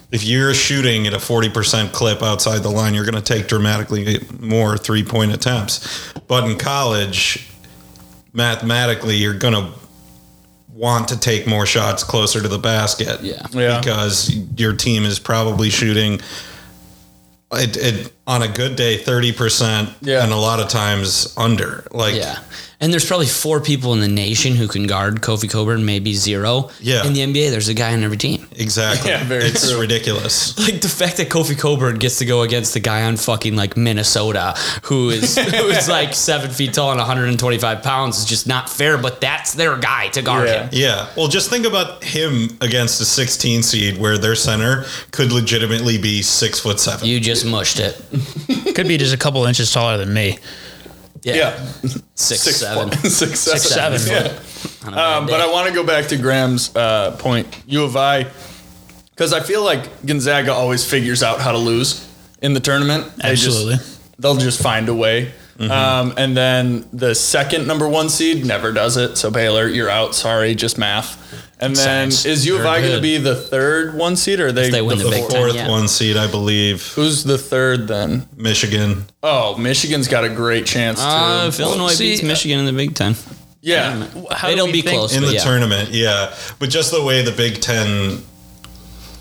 if 0.09 0.23
you're 0.23 0.53
shooting 0.53 1.05
at 1.05 1.13
a 1.13 1.17
40% 1.17 1.91
clip 1.91 2.23
outside 2.23 2.59
the 2.63 2.69
line, 2.69 2.93
you're 2.93 3.03
going 3.03 3.21
to 3.21 3.33
take 3.33 3.47
dramatically 3.49 4.19
more 4.39 4.77
three 4.77 5.03
point 5.03 5.33
attempts. 5.33 6.13
But 6.27 6.45
in 6.49 6.57
college, 6.57 7.49
mathematically, 8.37 9.15
you're 9.15 9.33
going 9.33 9.55
to 9.55 9.73
want 10.71 11.07
to 11.09 11.19
take 11.19 11.47
more 11.47 11.65
shots 11.65 12.03
closer 12.03 12.39
to 12.39 12.47
the 12.47 12.59
basket. 12.59 13.19
Yeah. 13.21 13.45
Yeah. 13.51 13.79
Because 13.79 14.33
your 14.57 14.73
team 14.73 15.03
is 15.03 15.17
probably 15.19 15.71
shooting 15.71 16.21
it, 17.51 17.77
it 17.77 18.13
on 18.27 18.43
a 18.43 18.47
good 18.47 18.75
day 18.75 18.97
30% 18.97 19.89
Yeah. 20.01 20.23
and 20.23 20.31
a 20.33 20.35
lot 20.37 20.59
of 20.59 20.67
times 20.67 21.33
under. 21.37 21.87
Like 21.91 22.15
Yeah. 22.15 22.39
And 22.79 22.93
there's 22.93 23.05
probably 23.05 23.25
four 23.25 23.59
people 23.59 23.93
in 23.93 24.01
the 24.01 24.07
nation 24.07 24.55
who 24.55 24.67
can 24.67 24.85
guard 24.85 25.21
Kofi 25.21 25.49
Coburn, 25.49 25.83
maybe 25.83 26.13
zero. 26.13 26.69
Yeah. 26.79 27.07
In 27.07 27.13
the 27.13 27.21
NBA, 27.21 27.49
there's 27.49 27.69
a 27.69 27.73
guy 27.73 27.91
on 27.93 28.03
every 28.03 28.17
team. 28.17 28.47
exactly. 28.55 29.09
Yeah, 29.09 29.23
very 29.23 29.45
it's 29.45 29.67
true. 29.71 29.79
ridiculous. 29.79 30.55
Like 30.67 30.81
the 30.81 30.87
fact 30.89 31.17
that 31.17 31.29
Kofi 31.29 31.57
Coburn 31.57 31.97
gets 31.97 32.19
to 32.19 32.25
go 32.25 32.43
against 32.43 32.75
the 32.75 32.79
guy 32.79 33.01
on 33.03 33.17
fucking 33.17 33.55
like 33.55 33.77
Minnesota 33.77 34.53
who 34.83 35.09
is 35.09 35.35
who 35.55 35.67
is 35.69 35.89
like 35.89 36.13
seven 36.13 36.51
feet 36.51 36.73
tall 36.75 36.91
and 36.91 36.99
125 36.99 37.81
pounds 37.81 38.19
is 38.19 38.25
just 38.25 38.45
not 38.45 38.69
fair, 38.69 38.99
but 38.99 39.21
that's 39.21 39.53
their 39.55 39.75
guy 39.77 40.09
to 40.09 40.21
guard 40.21 40.47
Yeah. 40.47 40.63
him. 40.65 40.69
Yeah. 40.73 41.07
Well, 41.17 41.29
just 41.29 41.49
think 41.49 41.65
about 41.65 42.03
him 42.03 42.57
against 42.61 43.01
a 43.01 43.05
16 43.05 43.63
seed 43.63 43.97
where 43.97 44.19
their 44.19 44.35
center 44.35 44.85
could 45.11 45.31
legitimately 45.31 45.97
be 45.97 46.21
six 46.21 46.59
foot 46.59 46.79
seven. 46.79 47.07
You 47.07 47.19
just 47.19 47.43
mushed 47.43 47.79
it. 47.79 47.99
Could 48.75 48.87
be 48.87 48.97
just 48.97 49.13
a 49.13 49.17
couple 49.17 49.45
inches 49.45 49.71
taller 49.71 49.97
than 49.97 50.13
me. 50.13 50.39
Yeah. 51.23 51.35
Yeah. 51.35 51.65
Six, 52.15 52.41
Six, 52.41 52.55
seven. 52.57 52.89
foot- 52.91 53.11
six, 53.11 53.39
seven. 53.39 53.99
seven. 53.99 54.07
Yeah. 54.31 54.87
on 54.87 54.93
a 54.93 54.95
bad 54.95 55.17
Um, 55.17 55.25
but. 55.27 55.41
I 55.41 55.51
want 55.51 55.67
to 55.67 55.73
go 55.73 55.83
back 55.83 56.07
to 56.07 56.17
Graham's 56.17 56.73
uh, 56.75 57.15
point. 57.17 57.47
U 57.67 57.83
of 57.83 57.95
I, 57.97 58.27
because 59.09 59.33
I 59.33 59.39
feel 59.41 59.63
like 59.63 60.05
Gonzaga 60.05 60.53
always 60.53 60.89
figures 60.89 61.23
out 61.23 61.41
how 61.41 61.51
to 61.51 61.57
lose 61.57 62.07
in 62.41 62.53
the 62.53 62.59
tournament. 62.59 63.05
They 63.17 63.35
just- 63.35 63.47
Absolutely. 63.47 63.77
they'll 64.19 64.35
just 64.37 64.61
find 64.61 64.87
a 64.89 64.93
way. 64.93 65.31
Mm-hmm. 65.57 65.71
Um, 65.71 66.13
and 66.17 66.37
then 66.37 66.85
the 66.93 67.15
second 67.15 67.65
number 67.65 67.89
one 67.89 68.09
seed 68.09 68.45
never 68.45 68.71
does 68.71 68.95
it. 68.95 69.17
So 69.17 69.31
Baylor, 69.31 69.67
you're 69.67 69.89
out. 69.89 70.13
Sorry, 70.13 70.53
just 70.53 70.77
math. 70.77 71.17
And 71.59 71.75
then 71.75 72.11
Sense. 72.11 72.25
is 72.25 72.45
U 72.45 72.55
of 72.55 72.61
They're 72.61 72.71
I 72.71 72.77
going 72.79 72.91
to 72.91 72.97
good. 72.97 73.01
be 73.01 73.17
the 73.17 73.35
third 73.35 73.95
one 73.95 74.15
seed, 74.15 74.39
or 74.39 74.47
are 74.47 74.51
they, 74.51 74.69
they 74.69 74.81
win 74.81 74.99
the 74.99 75.05
the 75.05 75.09
Big 75.09 75.21
fourth? 75.21 75.33
Fourth 75.33 75.55
yeah. 75.55 75.67
one 75.67 75.87
seed, 75.87 76.15
I 76.15 76.27
believe. 76.29 76.85
Who's 76.93 77.23
the 77.23 77.37
third 77.39 77.87
then? 77.87 78.27
Michigan. 78.35 79.05
Oh, 79.23 79.57
Michigan's 79.57 80.07
got 80.07 80.23
a 80.23 80.29
great 80.29 80.67
chance 80.67 80.99
to. 80.99 81.05
Uh, 81.05 81.45
if 81.47 81.59
Illinois 81.59 81.93
see, 81.93 82.11
beats 82.11 82.21
Michigan 82.23 82.59
in 82.59 82.65
the 82.65 82.73
Big 82.73 82.93
Ten, 82.93 83.15
yeah, 83.61 84.05
How 84.31 84.47
they 84.49 84.53
do 84.53 84.57
don't 84.57 84.67
we 84.67 84.73
be 84.73 84.81
think- 84.83 84.97
close. 84.99 85.15
in 85.15 85.21
but 85.21 85.27
the 85.29 85.33
yeah. 85.33 85.39
tournament, 85.43 85.89
yeah. 85.89 86.35
But 86.59 86.69
just 86.69 86.91
the 86.91 87.03
way 87.03 87.23
the 87.23 87.31
Big 87.31 87.59
Ten, 87.59 88.21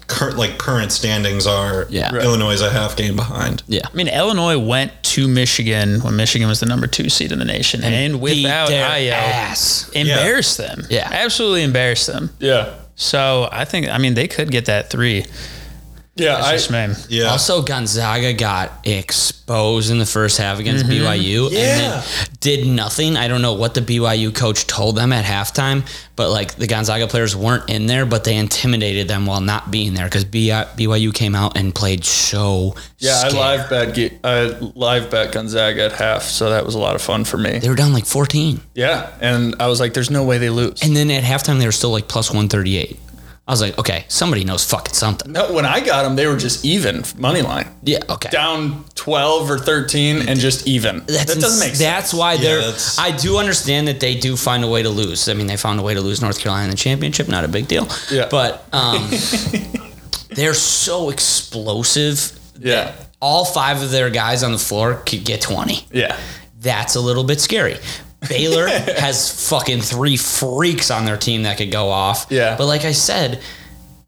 cur- 0.07 0.33
like 0.33 0.59
current 0.59 0.93
standings 0.93 1.47
are, 1.47 1.87
Yeah. 1.91 2.15
Right. 2.15 2.23
Illinois 2.25 2.53
is 2.53 2.61
a 2.63 2.71
half 2.71 2.97
game 2.97 3.17
behind. 3.17 3.63
Yeah. 3.69 3.83
I 3.93 3.97
mean, 3.97 4.09
Illinois 4.09 4.59
went 4.59 4.93
to 5.15 5.27
Michigan 5.29 6.01
when 6.01 6.17
Michigan 6.17 6.49
was 6.49 6.61
the 6.61 6.67
number 6.67 6.87
two 6.87 7.09
seed 7.09 7.33
in 7.33 7.39
the 7.39 7.45
nation, 7.45 7.83
and, 7.85 8.21
without 8.21 8.69
Beat 8.69 8.75
their 8.75 8.89
Ayo, 8.89 9.11
ass. 9.13 9.89
embarrassed 9.95 10.59
them. 10.59 10.87
Yeah. 10.91 11.09
absolutely 11.11 11.63
embarrassed 11.63 12.07
them. 12.07 12.31
yeah, 12.39 12.75
So 12.95 13.49
I 13.53 13.65
think, 13.65 13.89
I 13.89 13.99
mean, 13.99 14.15
they 14.15 14.29
could 14.29 14.51
get 14.51 14.67
that 14.67 14.91
three. 14.91 15.25
Yeah. 16.17 16.37
That's 16.37 16.47
I, 16.47 16.53
just 16.53 16.71
me. 16.71 17.17
Yeah. 17.17 17.25
Also, 17.27 17.63
Gonzaga 17.63 18.33
got 18.33 18.87
exposed 18.87 19.91
in 19.91 19.99
the 19.99 20.07
first 20.07 20.39
half 20.39 20.59
against 20.59 20.87
mm-hmm. 20.87 21.05
BYU 21.05 21.51
Yeah. 21.51 21.59
and 21.59 21.81
then 21.81 22.05
did 22.41 22.67
nothing. 22.67 23.17
I 23.17 23.29
don't 23.29 23.43
know 23.43 23.55
what 23.55 23.75
the 23.75 23.81
BYU 23.81 24.35
coach 24.35 24.67
told 24.67 24.97
them 24.97 25.13
at 25.13 25.25
halftime, 25.25 25.87
but 26.17 26.31
like 26.31 26.55
the 26.55 26.67
Gonzaga 26.67 27.07
players 27.07 27.37
weren't 27.37 27.69
in 27.69 27.87
there, 27.87 28.07
but 28.07 28.25
they 28.25 28.37
intimidated 28.37 29.09
them 29.09 29.27
while 29.27 29.41
not 29.41 29.71
being 29.71 29.95
there 29.95 30.07
because 30.07 30.25
BYU 30.25 31.13
came 31.13 31.35
out 31.35 31.57
and 31.57 31.75
played 31.75 32.05
so 32.05 32.75
Yeah, 32.99 33.23
I 33.25 33.29
live 33.31 33.71
bet 33.71 34.21
I 34.25 34.45
live 34.75 35.11
bet 35.11 35.33
Gonzaga 35.33 35.85
at 35.85 35.93
half, 35.93 36.23
so 36.23 36.51
that 36.51 36.65
was 36.65 36.75
a 36.75 36.79
lot 36.79 36.95
of 36.95 37.03
fun 37.03 37.25
for 37.25 37.37
me. 37.37 37.59
They 37.59 37.69
were 37.69 37.75
down 37.75 37.93
like 37.93 38.07
14. 38.07 38.61
Yeah, 38.75 39.13
and 39.21 39.55
I 39.61 39.67
was 39.67 39.81
like, 39.81 39.93
"There's 39.95 40.11
no 40.11 40.25
way 40.25 40.39
they 40.39 40.51
lose." 40.51 40.83
And 40.83 40.97
then 40.97 41.11
at 41.11 41.25
halftime, 41.25 41.59
they 41.59 41.67
were 41.67 41.73
still 41.73 41.91
like 41.91 42.09
plus 42.09 42.31
138. 42.31 42.99
I 43.49 43.53
was 43.53 43.61
like, 43.61 43.79
okay, 43.79 44.05
somebody 44.09 44.43
knows 44.43 44.65
fucking 44.65 44.95
something. 44.95 45.31
No, 45.31 45.53
when 45.53 45.65
I 45.65 45.79
got 45.79 46.03
them, 46.03 46.17
they 46.17 46.27
were 46.27 46.37
just 46.37 46.65
even 46.65 47.05
money 47.17 47.43
line, 47.43 47.69
Yeah, 47.85 48.01
okay. 48.09 48.29
down 48.29 48.85
twelve 48.97 49.49
or 49.49 49.57
thirteen, 49.59 50.29
and 50.29 50.41
just 50.41 50.67
even. 50.67 51.05
That's 51.07 51.27
that 51.35 51.41
doesn't 51.41 51.61
make 51.61 51.77
sense. 51.77 51.79
That's 51.79 52.13
why 52.13 52.39
they're. 52.39 52.59
that's- 52.59 52.99
I 52.99 53.13
do 53.13 53.39
understand 53.39 53.87
that 53.87 54.01
they 54.01 54.17
do 54.17 54.37
find 54.37 54.65
a 54.65 54.69
way 54.69 54.83
to 54.83 54.91
lose. 54.91 55.29
I 55.29 55.35
mean, 55.35 55.47
they 55.47 55.57
found 55.57 55.79
a 55.79 55.83
way 55.85 55.95
to 55.95 56.01
lose 56.01 56.21
North 56.21 56.41
Carolina 56.41 56.65
in 56.65 56.71
the 56.71 56.77
championship. 56.77 57.29
Not 57.29 57.45
a 57.45 57.49
big 57.49 57.69
deal. 57.69 57.87
Yeah. 58.11 58.27
But 58.29 58.65
um, 58.73 59.09
they're 60.31 60.53
so 60.55 61.11
explosive. 61.11 62.39
Yeah. 62.59 62.95
All 63.21 63.45
five 63.45 63.81
of 63.83 63.91
their 63.93 64.11
guys 64.11 64.43
on 64.43 64.53
the 64.53 64.59
floor 64.59 64.95
could 65.07 65.25
get 65.25 65.41
twenty. 65.41 65.87
Yeah, 65.93 66.19
That's 66.61 66.97
a 66.97 67.01
little 67.01 67.25
bit 67.25 67.41
scary. 67.41 67.77
Baylor 68.29 68.69
has 68.69 69.49
fucking 69.49 69.81
three 69.81 70.17
freaks 70.17 70.91
on 70.91 71.05
their 71.05 71.17
team 71.17 71.43
that 71.45 71.59
could 71.59 71.71
go 71.71 71.89
off. 71.91 72.27
Yeah. 72.31 72.57
But 72.57 72.67
like 72.67 72.85
I 72.85 72.93
said, 72.93 73.41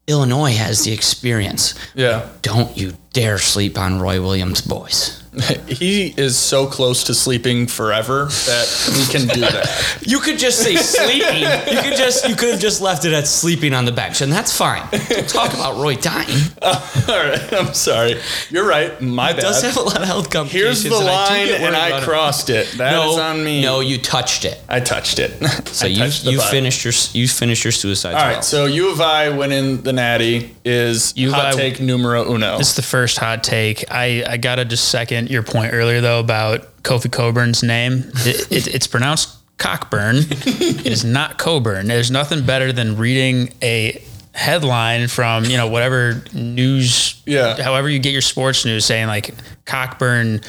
Illinois 0.07 0.55
has 0.55 0.83
the 0.83 0.91
experience. 0.91 1.75
yeah. 1.95 2.29
Don't 2.41 2.75
you 2.77 2.93
dare 3.13 3.37
sleep 3.37 3.77
on 3.77 3.99
Roy 3.99 4.21
Williams' 4.21 4.61
boys. 4.61 5.15
He 5.67 6.07
is 6.17 6.35
so 6.37 6.65
close 6.65 7.03
to 7.05 7.13
sleeping 7.13 7.67
forever 7.67 8.25
that 8.25 8.67
he 8.93 9.05
can 9.11 9.27
do 9.27 9.41
that. 9.41 9.69
You 10.09 10.19
could 10.19 10.39
just 10.39 10.59
say 10.59 10.75
sleeping. 10.75 11.41
You 11.43 11.81
could 11.81 11.95
just 11.95 12.27
you 12.27 12.35
could 12.35 12.49
have 12.49 12.59
just 12.59 12.81
left 12.81 13.05
it 13.05 13.13
at 13.13 13.27
sleeping 13.27 13.73
on 13.73 13.85
the 13.85 13.91
bench, 13.91 14.21
and 14.21 14.31
that's 14.33 14.51
fine. 14.55 14.81
Don't 14.91 15.29
talk 15.29 15.53
about 15.53 15.75
Roy 15.77 15.95
dying. 15.95 16.27
All 16.63 16.73
right, 17.07 17.53
I'm 17.53 17.73
sorry. 17.75 18.19
You're 18.49 18.67
right. 18.67 18.99
My 19.01 19.33
bad. 19.33 19.41
Does 19.41 19.61
have 19.61 19.77
a 19.77 19.81
lot 19.81 19.97
of 20.01 20.07
health 20.07 20.29
complications. 20.31 20.81
Here's 20.81 20.83
the 20.83 20.99
and 20.99 21.09
I 21.09 21.13
line, 21.27 21.47
get 21.47 21.61
worried 21.61 21.67
and 21.67 21.75
I 21.75 21.87
about 21.89 22.01
it. 22.01 22.05
crossed 22.05 22.49
it. 22.49 22.67
That 22.77 22.93
is 23.07 23.15
No, 23.15 23.21
on 23.21 23.43
me. 23.43 23.61
No, 23.61 23.79
you 23.81 23.97
touched 23.99 24.45
it. 24.45 24.59
I 24.67 24.79
touched 24.79 25.19
it. 25.19 25.31
So 25.67 25.85
I 25.85 25.89
you 25.89 26.05
you 26.31 26.37
button. 26.39 26.51
finished 26.51 26.83
your 26.83 26.93
you 27.13 27.27
finished 27.27 27.63
your 27.63 27.71
suicide. 27.71 28.15
All 28.15 28.25
right, 28.25 28.43
so 28.43 28.65
U 28.65 28.91
of 28.91 28.99
I 28.99 29.29
winning 29.29 29.83
the 29.83 29.93
Natty 29.93 30.55
is 30.65 31.13
U 31.15 31.27
of 31.29 31.35
hot 31.35 31.45
I- 31.53 31.57
take 31.57 31.79
numero 31.79 32.29
uno. 32.33 32.57
It's 32.57 32.75
the 32.75 32.81
first 32.81 32.98
hot 33.07 33.43
take. 33.43 33.85
I, 33.91 34.23
I 34.27 34.37
gotta 34.37 34.65
just 34.65 34.89
second 34.89 35.29
your 35.29 35.43
point 35.43 35.73
earlier 35.73 36.01
though 36.01 36.19
about 36.19 36.83
Kofi 36.83 37.11
Coburn's 37.11 37.63
name. 37.63 38.11
It, 38.25 38.51
it, 38.51 38.67
it's 38.75 38.87
pronounced 38.87 39.35
Cockburn. 39.57 40.15
it 40.29 40.85
is 40.85 41.03
not 41.03 41.37
Coburn. 41.37 41.87
There's 41.87 42.11
nothing 42.11 42.45
better 42.45 42.71
than 42.71 42.97
reading 42.97 43.53
a 43.61 44.01
headline 44.33 45.07
from 45.07 45.43
you 45.45 45.57
know 45.57 45.67
whatever 45.67 46.21
news, 46.33 47.21
Yeah. 47.25 47.61
however 47.61 47.89
you 47.89 47.99
get 47.99 48.13
your 48.13 48.21
sports 48.21 48.63
news, 48.63 48.85
saying 48.85 49.07
like 49.07 49.33
Cockburn 49.65 50.41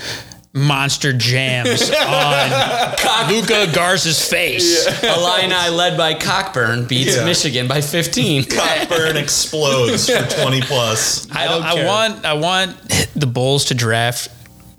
monster 0.53 1.13
jams 1.13 1.83
on 2.09 3.29
Luka 3.33 3.71
Garza's 3.73 4.27
face. 4.29 4.87
Illini 5.05 5.71
led 5.71 5.97
by 5.97 6.15
Cockburn 6.15 6.87
beats 6.87 7.17
Yeah. 7.17 7.25
Michigan 7.25 7.69
by 7.69 7.81
15. 7.81 8.45
Cockburn 8.51 9.17
explodes 9.17 10.11
for 10.11 10.27
20 10.43 10.61
plus. 10.63 11.31
I, 11.31 11.47
don't 11.47 11.63
I 11.63 11.75
care. 11.75 11.87
want 11.87 12.25
I 12.25 12.33
want 12.35 12.77
the 13.15 13.27
Bulls 13.29 13.67
to 13.67 13.75
draft 13.75 14.29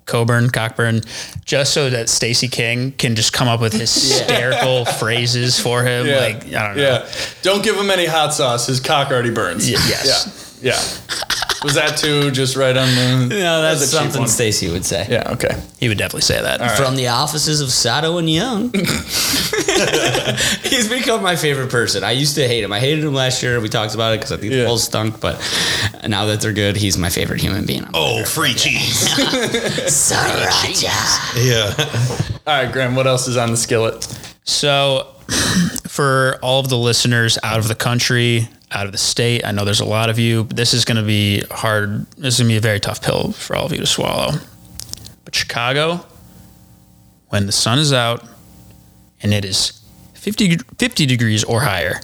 Coburn, 0.05 0.49
Cockburn, 0.49 1.01
just 1.45 1.73
so 1.73 1.89
that 1.89 2.09
Stacey 2.09 2.49
King 2.49 2.91
can 2.91 3.15
just 3.15 3.31
come 3.31 3.47
up 3.47 3.61
with 3.61 3.71
hysterical 3.79 4.83
phrases 4.83 5.57
for 5.57 5.83
him. 5.83 6.05
yeah. 6.05 6.17
Like 6.19 6.35
I 6.53 6.67
don't 6.67 6.75
know. 6.75 6.81
Yeah. 6.83 7.09
Don't 7.43 7.63
give 7.63 7.77
him 7.77 7.89
any 7.89 8.07
hot 8.07 8.33
sauce. 8.33 8.67
His 8.67 8.81
cock 8.81 9.09
already 9.09 9.29
burns. 9.31 9.65
Y- 9.71 9.77
yes. 9.87 10.59
Yeah. 10.61 10.73
Yeah. 10.73 11.50
Was 11.63 11.75
that 11.75 11.97
too 11.97 12.31
just 12.31 12.55
right 12.55 12.75
on 12.75 12.87
the? 12.95 13.27
No, 13.35 13.61
that's 13.61 13.81
a 13.81 13.87
something 13.87 14.21
one. 14.21 14.27
Stacey 14.29 14.71
would 14.71 14.83
say. 14.85 15.05
Yeah. 15.09 15.31
Okay. 15.33 15.55
He 15.79 15.87
would 15.89 15.97
definitely 15.99 16.21
say 16.21 16.41
that. 16.41 16.75
From 16.77 16.95
the 16.95 17.09
offices 17.09 17.61
of 17.61 17.69
Sato 17.71 18.17
and 18.17 18.27
Young. 18.29 18.71
He's 20.63 20.87
become 20.89 21.21
my 21.21 21.35
favorite 21.35 21.69
person. 21.69 22.03
I 22.03 22.11
used 22.11 22.35
to 22.35 22.47
hate 22.47 22.63
him. 22.63 22.71
I 22.71 22.79
hated 22.79 23.03
him 23.03 23.13
last 23.13 23.43
year. 23.43 23.59
We 23.59 23.69
talked 23.69 23.93
about 23.93 24.13
it 24.13 24.19
because 24.19 24.31
I 24.31 24.37
think 24.37 24.53
Yeah. 24.53 24.61
the 24.61 24.65
Bulls 24.65 24.83
stunk. 24.83 25.19
But 25.21 25.39
now 26.07 26.25
that 26.25 26.41
they're 26.41 26.53
good, 26.53 26.77
he's 26.77 26.97
my 26.97 27.09
favorite 27.09 27.41
human 27.41 27.65
being. 27.65 27.85
Oh, 27.93 28.23
free 28.23 28.53
cheese. 28.53 29.07
Sriracha. 29.89 31.45
yeah. 31.45 31.73
All 32.47 32.63
right, 32.63 32.71
Graham. 32.71 32.95
What 32.95 33.07
else 33.07 33.27
is 33.27 33.37
on 33.37 33.51
the 33.51 33.57
skillet? 33.57 34.03
So, 34.43 35.07
for 35.87 36.39
all 36.41 36.59
of 36.59 36.69
the 36.69 36.77
listeners 36.77 37.37
out 37.43 37.59
of 37.59 37.67
the 37.67 37.75
country, 37.75 38.47
out 38.71 38.85
of 38.85 38.91
the 38.91 38.97
state, 38.97 39.45
I 39.45 39.51
know 39.51 39.65
there's 39.65 39.79
a 39.79 39.85
lot 39.85 40.09
of 40.09 40.17
you. 40.17 40.45
But 40.45 40.57
this 40.57 40.73
is 40.73 40.85
going 40.85 40.97
to 40.97 41.03
be 41.03 41.41
hard. 41.51 42.05
This 42.17 42.35
is 42.35 42.39
going 42.39 42.49
to 42.49 42.53
be 42.53 42.57
a 42.57 42.61
very 42.61 42.79
tough 42.79 43.01
pill 43.01 43.31
for 43.31 43.55
all 43.55 43.65
of 43.65 43.71
you 43.71 43.79
to 43.79 43.85
swallow. 43.85 44.31
But 45.25 45.35
Chicago, 45.35 46.05
when 47.29 47.45
the 47.45 47.51
sun 47.51 47.79
is 47.79 47.93
out 47.93 48.23
and 49.21 49.33
it 49.33 49.45
is 49.45 49.81
50, 50.15 50.57
50 50.77 51.05
degrees 51.05 51.43
or 51.43 51.61
higher, 51.61 52.01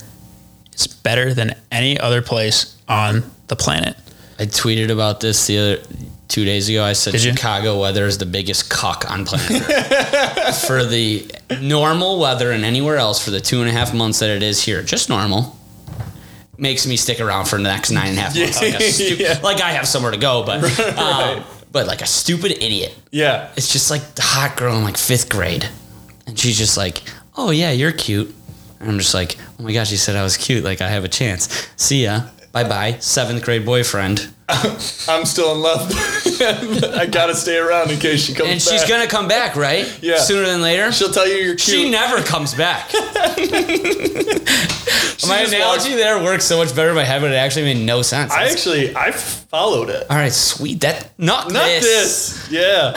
it's 0.72 0.88
better 0.88 1.34
than 1.34 1.56
any 1.72 2.00
other 2.00 2.22
place 2.22 2.78
on 2.88 3.24
the 3.48 3.56
planet. 3.56 3.98
I 4.40 4.46
tweeted 4.46 4.92
about 4.92 5.20
this 5.20 5.48
the 5.48 5.58
other 5.58 5.84
two 6.28 6.46
days 6.46 6.70
ago. 6.70 6.84
I 6.84 6.94
said 6.94 7.20
Chicago 7.20 7.80
weather 7.82 8.06
is 8.06 8.20
the 8.20 8.26
biggest 8.26 8.70
cuck 8.70 9.10
on 9.10 9.26
planet 9.26 9.64
Earth. 9.68 10.66
for 10.68 10.86
the 10.86 11.30
normal 11.60 12.20
weather 12.20 12.52
and 12.52 12.64
anywhere 12.64 12.98
else 12.98 13.24
for 13.24 13.32
the 13.32 13.40
two 13.40 13.62
and 13.62 13.70
a 13.70 13.72
half 13.72 13.94
months 13.94 14.20
that 14.20 14.30
it 14.30 14.44
is 14.44 14.64
here, 14.64 14.84
just 14.84 15.10
normal. 15.10 15.57
Makes 16.58 16.86
me 16.88 16.98
stick 16.98 17.20
around 17.20 17.46
for 17.46 17.58
the 17.58 17.64
next 17.64 17.92
nine 17.92 18.10
and 18.10 18.18
a 18.18 18.22
half 18.22 18.36
months. 18.36 18.62
Like, 18.62 18.74
a 18.80 18.82
stu- 18.92 19.16
Yeah. 19.16 19.40
like 19.44 19.62
I 19.62 19.72
have 19.72 19.88
somewhere 19.88 20.12
to 20.12 20.18
go, 20.18 20.44
but 20.46 20.64
um, 20.98 21.44
but 21.72 21.88
like 21.88 22.02
a 22.02 22.08
stupid 22.08 22.52
idiot. 22.52 22.96
Yeah. 23.12 23.50
It's 23.56 23.72
just 23.72 23.90
like 23.92 24.16
the 24.16 24.22
hot 24.24 24.58
girl 24.58 24.76
in 24.78 24.84
like 24.84 24.98
fifth 24.98 25.30
grade, 25.30 25.68
and 26.26 26.38
she's 26.38 26.58
just 26.58 26.78
like, 26.78 27.04
"Oh 27.36 27.52
yeah, 27.52 27.72
you're 27.72 27.92
cute," 27.92 28.34
and 28.80 28.90
I'm 28.90 28.98
just 29.00 29.14
like, 29.14 29.38
"Oh 29.60 29.64
my 29.64 29.74
gosh, 29.74 29.92
you 29.92 29.98
said 29.98 30.16
I 30.16 30.24
was 30.24 30.38
cute. 30.38 30.64
Like 30.64 30.82
I 30.82 30.90
have 30.90 31.04
a 31.04 31.10
chance. 31.10 31.68
See 31.76 32.04
ya. 32.04 32.22
Bye 32.52 32.64
bye. 32.64 32.98
Seventh 33.00 33.44
grade 33.44 33.66
boyfriend." 33.66 34.34
I'm 35.10 35.26
still 35.26 35.54
in 35.56 35.62
love. 35.62 35.92
I 36.96 37.06
gotta 37.12 37.36
stay 37.36 37.58
around 37.58 37.92
in 37.92 38.00
case 38.00 38.24
she 38.24 38.34
comes 38.34 38.50
And 38.50 38.60
back. 38.60 38.68
she's 38.80 38.86
gonna 38.90 39.08
come 39.08 39.28
back, 39.28 39.56
right? 39.58 39.86
Yeah. 40.02 40.18
Sooner 40.20 40.46
than 40.46 40.62
later. 40.62 40.92
She'll 40.94 41.12
tell 41.12 41.28
you 41.28 41.36
you're 41.36 41.56
cute. 41.56 41.62
She 41.78 41.90
never 41.92 42.22
comes 42.24 42.54
back. 42.54 42.90
my 45.28 45.40
analogy 45.42 45.96
there 45.96 46.24
works 46.24 46.46
so 46.46 46.58
much 46.58 46.74
better 46.76 46.94
head, 47.04 47.22
but 47.22 47.32
it 47.32 47.36
actually 47.36 47.74
made 47.74 47.86
no 47.86 48.02
sense. 48.02 48.32
I 48.32 48.38
That's- 48.46 48.54
actually 48.56 48.96
I 48.96 49.12
followed 49.12 49.90
it. 49.90 50.06
all 50.10 50.16
right, 50.16 50.32
sweet. 50.32 50.80
That 50.82 51.10
not, 51.18 51.52
Not 51.52 51.66
this. 51.66 52.48
this. 52.48 52.52
Yeah. 52.52 52.94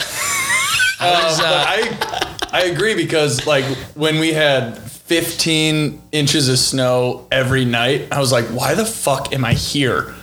Uh, 1.03 1.21
was, 1.25 1.39
uh, 1.39 1.43
but 1.43 1.67
I 1.67 2.59
I 2.59 2.61
agree 2.65 2.95
because 2.95 3.45
like 3.47 3.65
when 3.95 4.19
we 4.19 4.31
had 4.33 4.77
15 4.77 6.01
inches 6.13 6.47
of 6.47 6.59
snow 6.59 7.27
every 7.31 7.65
night, 7.65 8.07
I 8.11 8.19
was 8.19 8.31
like, 8.31 8.45
why 8.45 8.75
the 8.75 8.85
fuck 8.85 9.33
am 9.33 9.43
I 9.43 9.53
here? 9.53 10.15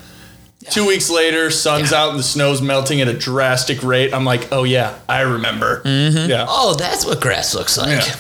Two 0.71 0.87
weeks 0.87 1.09
later, 1.11 1.51
sun's 1.51 1.93
out 1.93 2.11
and 2.11 2.19
the 2.19 2.23
snow's 2.23 2.61
melting 2.63 3.01
at 3.01 3.09
a 3.09 3.13
drastic 3.17 3.83
rate. 3.83 4.13
I'm 4.13 4.25
like, 4.25 4.53
oh 4.53 4.65
yeah, 4.65 4.99
I 5.09 5.21
remember. 5.23 5.83
Yeah. 5.85 6.47
Oh, 6.49 6.75
that's 6.75 7.05
what 7.07 7.21
grass 7.21 7.55
looks 7.55 7.77
like. 7.79 7.89
Yeah. 8.07 8.17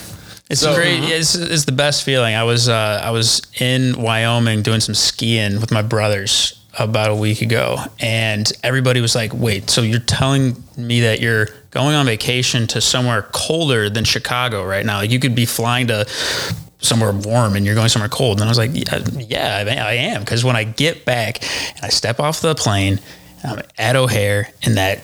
It's 0.51 0.61
So- 0.63 0.75
great. 0.75 1.03
It's, 1.05 1.35
it's 1.35 1.65
the 1.67 1.73
best 1.73 2.05
feeling. 2.05 2.35
I 2.35 2.45
was 2.45 2.69
uh, 2.69 3.01
I 3.05 3.11
was 3.11 3.43
in 3.61 4.01
Wyoming 4.01 4.63
doing 4.63 4.81
some 4.81 4.95
skiing 4.95 5.61
with 5.61 5.71
my 5.71 5.83
brothers 5.83 6.55
about 6.79 7.11
a 7.11 7.15
week 7.15 7.43
ago, 7.43 7.77
and 8.01 8.51
everybody 8.63 9.01
was 9.01 9.15
like, 9.15 9.35
"Wait, 9.35 9.69
so 9.69 9.83
you're 9.83 9.99
telling 10.01 10.63
me 10.77 11.01
that 11.01 11.21
you're 11.21 11.49
going 11.71 11.95
on 11.97 12.07
vacation 12.07 12.67
to 12.69 12.81
somewhere 12.81 13.23
colder 13.33 13.91
than 13.91 14.05
Chicago 14.05 14.65
right 14.65 14.87
now? 14.87 15.01
You 15.03 15.19
could 15.19 15.35
be 15.35 15.45
flying 15.45 15.89
to." 15.89 16.07
Somewhere 16.81 17.13
warm 17.13 17.57
and 17.57 17.67
you're 17.67 17.75
going 17.75 17.89
somewhere 17.89 18.09
cold. 18.09 18.39
And 18.41 18.49
I 18.49 18.51
was 18.51 18.59
like, 18.59 18.71
yeah, 18.73 18.99
yeah 19.29 19.83
I, 19.85 19.91
I 19.91 19.93
am. 19.95 20.21
Because 20.21 20.45
when 20.45 20.55
I 20.57 20.65
get 20.65 21.05
back 21.05 21.43
and 21.75 21.85
I 21.85 21.89
step 21.89 22.21
off 22.21 22.41
the 22.41 22.55
plane, 22.55 23.01
I'm 23.45 23.61
at 23.77 23.97
O'Hare 23.97 24.49
and 24.63 24.77
that 24.77 25.01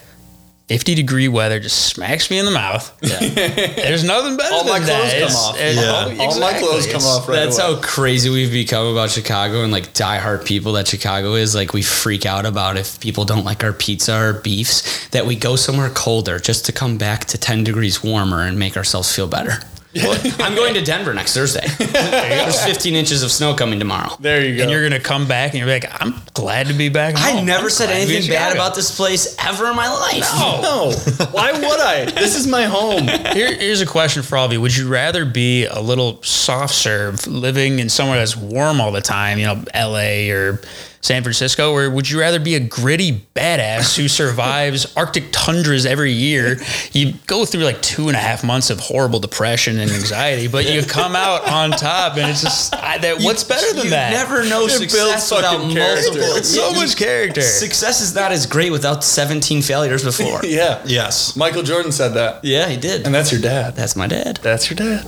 50 0.69 0.95
degree 0.95 1.29
weather 1.29 1.61
just 1.61 1.87
smacks 1.89 2.31
me 2.31 2.39
in 2.39 2.47
the 2.47 2.51
mouth. 2.51 2.97
There's 3.01 4.03
nothing 4.03 4.37
better 4.39 4.55
All 4.55 4.65
than 4.65 4.73
my 4.73 4.79
that. 4.79 4.87
clothes 4.87 5.13
come 5.13 5.17
It's- 5.23 5.37
off. 5.37 5.57
it's- 5.57 5.77
Yeah. 6.17 6.25
All 6.25 6.41
my 6.41 6.53
clothes 6.59 6.87
come 6.87 6.97
It's- 6.97 7.05
off 7.07 7.29
right 7.29 7.35
That's 7.45 7.59
away. 7.59 7.75
how 7.75 7.81
crazy 7.83 8.31
we've 8.31 8.51
become 8.53 8.87
about 8.87 9.11
Chicago 9.11 9.63
and 9.63 9.71
like 9.73 9.93
diehard 9.93 10.47
people 10.47 10.73
that 10.75 10.89
Chicago 10.89 11.35
is. 11.35 11.55
Like 11.55 11.73
we 11.75 11.83
freak 11.83 12.25
out 12.25 12.47
about 12.47 12.77
if 12.79 12.99
people 13.01 13.25
don't 13.27 13.45
like 13.45 13.63
our 13.63 13.73
pizza 13.75 14.17
or 14.19 14.33
beefs, 14.35 15.07
that 15.09 15.27
we 15.27 15.37
go 15.37 15.55
somewhere 15.57 15.91
colder 15.91 16.39
just 16.39 16.65
to 16.67 16.73
come 16.73 16.97
back 16.99 17.27
to 17.27 17.37
10 17.39 17.65
degrees 17.65 18.03
warmer 18.03 18.41
and 18.43 18.59
make 18.59 18.77
ourselves 18.77 19.15
feel 19.15 19.27
better. 19.27 19.59
I'm 20.41 20.55
going 20.57 20.75
to 20.75 20.83
Denver 20.83 21.15
next 21.15 21.35
Thursday. 21.35 21.67
There's 21.79 22.63
15 22.65 22.95
inches 22.95 23.23
of 23.23 23.31
snow 23.31 23.55
coming 23.55 23.79
tomorrow. 23.79 24.17
there 24.19 24.45
you 24.45 24.57
go. 24.57 24.63
And 24.63 24.71
you're 24.73 24.83
gonna 24.83 25.01
come 25.01 25.29
back 25.29 25.53
and 25.53 25.59
you're 25.61 25.69
like, 25.69 25.87
I'm 26.03 26.15
glad 26.35 26.67
to 26.67 26.75
be 26.75 26.89
back. 26.89 27.15
I 27.17 27.33
home. 27.33 27.47
never 27.47 27.65
I'm 27.65 27.71
said 27.71 27.87
glad 27.87 28.01
to 28.01 28.07
be 28.07 28.13
in 28.13 28.17
anything 28.19 28.35
bad 28.37 28.55
about 28.55 28.75
this 28.75 28.97
place 28.97 29.37
ever 29.39 29.71
in 29.71 29.77
my 29.77 29.89
life. 29.89 30.29
no. 30.63 30.93
Why 31.31 31.53
would 31.53 31.81
I? 31.81 32.11
This 32.11 32.35
is 32.35 32.47
my 32.47 32.65
home. 32.65 33.07
Here, 33.07 33.55
here's 33.55 33.81
a 33.81 33.87
question 33.87 34.23
for 34.23 34.37
all 34.37 34.47
of 34.47 34.53
you: 34.53 34.61
Would 34.61 34.77
you 34.77 34.89
rather 34.89 35.25
be 35.25 35.67
a 35.67 35.81
little 35.81 36.21
soft 36.23 36.75
serve, 36.75 37.27
living 37.27 37.79
in 37.79 37.89
somewhere 37.89 38.19
that's 38.19 38.37
warm 38.37 38.81
all 38.81 38.91
the 38.91 39.01
time, 39.01 39.39
you 39.39 39.47
know, 39.47 39.65
L.A. 39.75 40.31
or 40.31 40.61
San 41.05 41.23
Francisco, 41.23 41.71
or 41.75 41.91
would 41.91 42.09
you 42.09 42.19
rather 42.19 42.41
be 42.41 42.55
a 42.55 42.61
gritty 42.61 43.13
badass 43.35 43.95
who 43.95 44.09
survives 44.21 44.97
Arctic 44.97 45.25
tundras 45.33 45.85
every 45.85 46.13
year? 46.13 46.57
You 46.93 47.13
go 47.27 47.45
through 47.45 47.65
like 47.65 47.83
two 47.83 48.09
and 48.09 48.17
a 48.17 48.21
half 48.21 48.43
months 48.43 48.71
of 48.71 48.81
horrible 48.81 49.21
depression 49.21 49.79
and 49.79 49.91
anxiety, 49.91 50.49
but 50.49 50.65
you 50.65 50.83
come 50.83 51.15
out 51.15 51.47
on 51.47 51.73
top, 51.73 52.17
and 52.17 52.31
it's 52.31 52.41
just 52.41 52.75
I, 52.75 52.97
that. 52.97 53.21
What's 53.21 53.45
better 53.45 53.75
than 53.75 53.85
you 53.85 53.91
that? 53.91 54.13
never 54.13 54.45
know 54.45 54.61
builds 54.67 54.79
success 54.79 55.31
without 55.31 55.57
fucking 55.57 55.75
multiple. 55.77 56.37
It's 56.39 56.49
so 56.55 56.71
you- 56.71 56.77
much 56.77 56.97
character. 56.97 57.43
Success 57.43 58.01
is 58.01 58.15
not 58.15 58.33
as 58.33 58.47
great 58.47 58.71
without 58.73 59.05
17 59.05 59.61
failures 59.61 60.05
before. 60.05 60.41
Yeah. 60.55 60.81
Yes. 60.87 61.37
Michael 61.37 61.63
Jordan 61.65 61.93
said 61.93 62.15
that. 62.15 62.45
yeah, 62.45 62.67
he 62.69 62.77
did. 62.79 63.05
And 63.05 63.15
that's 63.15 63.31
your 63.31 63.41
dad. 63.43 63.77
That's 63.77 63.95
my 63.95 64.07
dad. 64.07 64.39
That's 64.43 64.71
your 64.71 64.77
dad. 64.77 65.07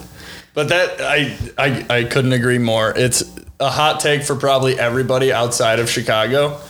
But 0.52 0.68
that 0.68 1.00
I, 1.00 1.36
I 1.56 1.86
I 2.00 2.04
couldn't 2.04 2.32
agree 2.32 2.58
more. 2.58 2.92
It's 2.96 3.22
a 3.60 3.70
hot 3.70 4.00
take 4.00 4.22
for 4.22 4.36
probably 4.36 4.78
everybody 4.78 5.32
outside 5.32 5.78
of 5.78 5.88
Chicago, 5.90 6.60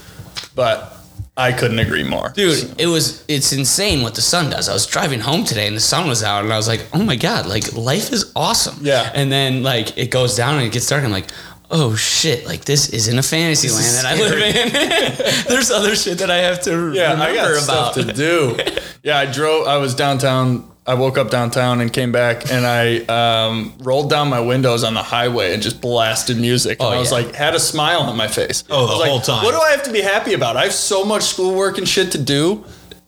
but 0.55 0.93
I 1.37 1.53
couldn't 1.53 1.79
agree 1.79 2.05
more. 2.05 2.31
Dude, 2.31 2.81
it 2.81 2.87
was 2.87 3.25
it's 3.29 3.53
insane 3.53 4.03
what 4.03 4.15
the 4.15 4.23
sun 4.23 4.51
does. 4.51 4.69
I 4.69 4.73
was 4.73 4.87
driving 4.87 5.21
home 5.21 5.45
today 5.45 5.67
and 5.67 5.77
the 5.77 5.81
sun 5.81 6.09
was 6.09 6.23
out 6.23 6.45
and 6.45 6.53
I 6.53 6.57
was 6.57 6.69
like, 6.69 6.87
"Oh 6.95 7.03
my 7.03 7.17
god, 7.17 7.47
like 7.47 7.75
life 7.75 8.13
is 8.13 8.33
awesome." 8.35 8.79
Yeah. 8.81 9.11
And 9.15 9.31
then 9.31 9.63
like 9.63 9.99
it 9.99 10.11
goes 10.11 10.35
down 10.37 10.55
and 10.57 10.65
it 10.65 10.73
gets 10.73 10.89
dark. 10.89 11.05
and 11.05 11.13
I'm 11.15 11.21
like, 11.21 11.31
"Oh 11.71 11.95
shit, 11.95 12.47
like 12.47 12.65
this 12.65 12.89
isn't 12.89 13.19
a 13.19 13.23
fantasy 13.23 13.69
land 13.69 13.97
that 13.97 14.07
I 14.07 14.15
live 14.15 14.39
in." 14.39 15.45
There's 15.49 15.71
other 15.71 15.95
shit 15.95 16.19
that 16.19 16.31
I 16.31 16.39
have 16.39 16.63
to 16.63 16.71
yeah, 16.95 17.13
remember 17.13 17.25
I 17.25 17.35
got 17.35 17.65
about. 17.65 17.93
stuff 17.93 18.07
to 18.07 18.13
do. 18.13 18.57
yeah, 19.03 19.19
I 19.19 19.27
drove. 19.27 19.67
I 19.67 19.77
was 19.77 19.95
downtown. 19.95 20.71
I 20.89 20.95
woke 20.95 21.19
up 21.19 21.31
downtown 21.31 21.81
and 21.81 21.93
came 21.93 22.13
back, 22.13 22.51
and 22.51 22.65
I 22.65 22.99
um, 23.47 23.75
rolled 23.79 24.09
down 24.09 24.29
my 24.31 24.41
windows 24.41 24.85
on 24.85 24.95
the 24.95 25.03
highway 25.03 25.53
and 25.53 25.63
just 25.63 25.81
blasted 25.81 26.37
music. 26.37 26.79
And 26.81 26.87
Oh, 26.89 26.93
I 26.93 26.99
was 26.99 27.11
yeah. 27.11 27.19
like, 27.19 27.35
had 27.35 27.55
a 27.55 27.59
smile 27.61 28.01
on 28.03 28.17
my 28.17 28.29
face. 28.29 28.63
Oh, 28.71 28.87
the 28.87 28.93
was 28.93 29.01
like, 29.01 29.11
whole 29.11 29.21
time. 29.21 29.45
What 29.45 29.53
do 29.53 29.59
I 29.61 29.71
have 29.73 29.83
to 29.85 29.93
be 29.93 30.01
happy 30.01 30.35
about? 30.35 30.57
I 30.57 30.63
have 30.65 30.73
so 30.73 31.05
much 31.05 31.23
schoolwork 31.25 31.79
and 31.79 31.89
shit 31.89 32.13
to 32.13 32.19
do. 32.23 32.65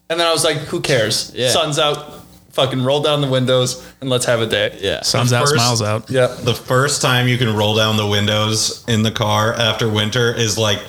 And 0.09 0.19
then 0.19 0.27
I 0.27 0.31
was 0.33 0.43
like, 0.43 0.57
who 0.57 0.81
cares? 0.81 1.31
Yeah. 1.35 1.49
Sun's 1.51 1.79
out. 1.79 2.15
Fucking 2.51 2.83
roll 2.83 3.01
down 3.01 3.21
the 3.21 3.29
windows 3.29 3.87
and 4.01 4.09
let's 4.09 4.25
have 4.25 4.41
a 4.41 4.47
day. 4.47 4.77
yeah. 4.81 5.01
Sun's 5.03 5.31
out, 5.31 5.47
smiles 5.47 5.81
out. 5.83 6.09
Yeah. 6.09 6.27
The 6.27 6.55
first 6.55 7.01
time 7.01 7.27
you 7.27 7.37
can 7.37 7.55
roll 7.55 7.75
down 7.75 7.95
the 7.95 8.07
windows 8.07 8.83
in 8.87 9.03
the 9.03 9.11
car 9.11 9.53
after 9.53 9.87
winter 9.87 10.33
is 10.33 10.57
like 10.57 10.79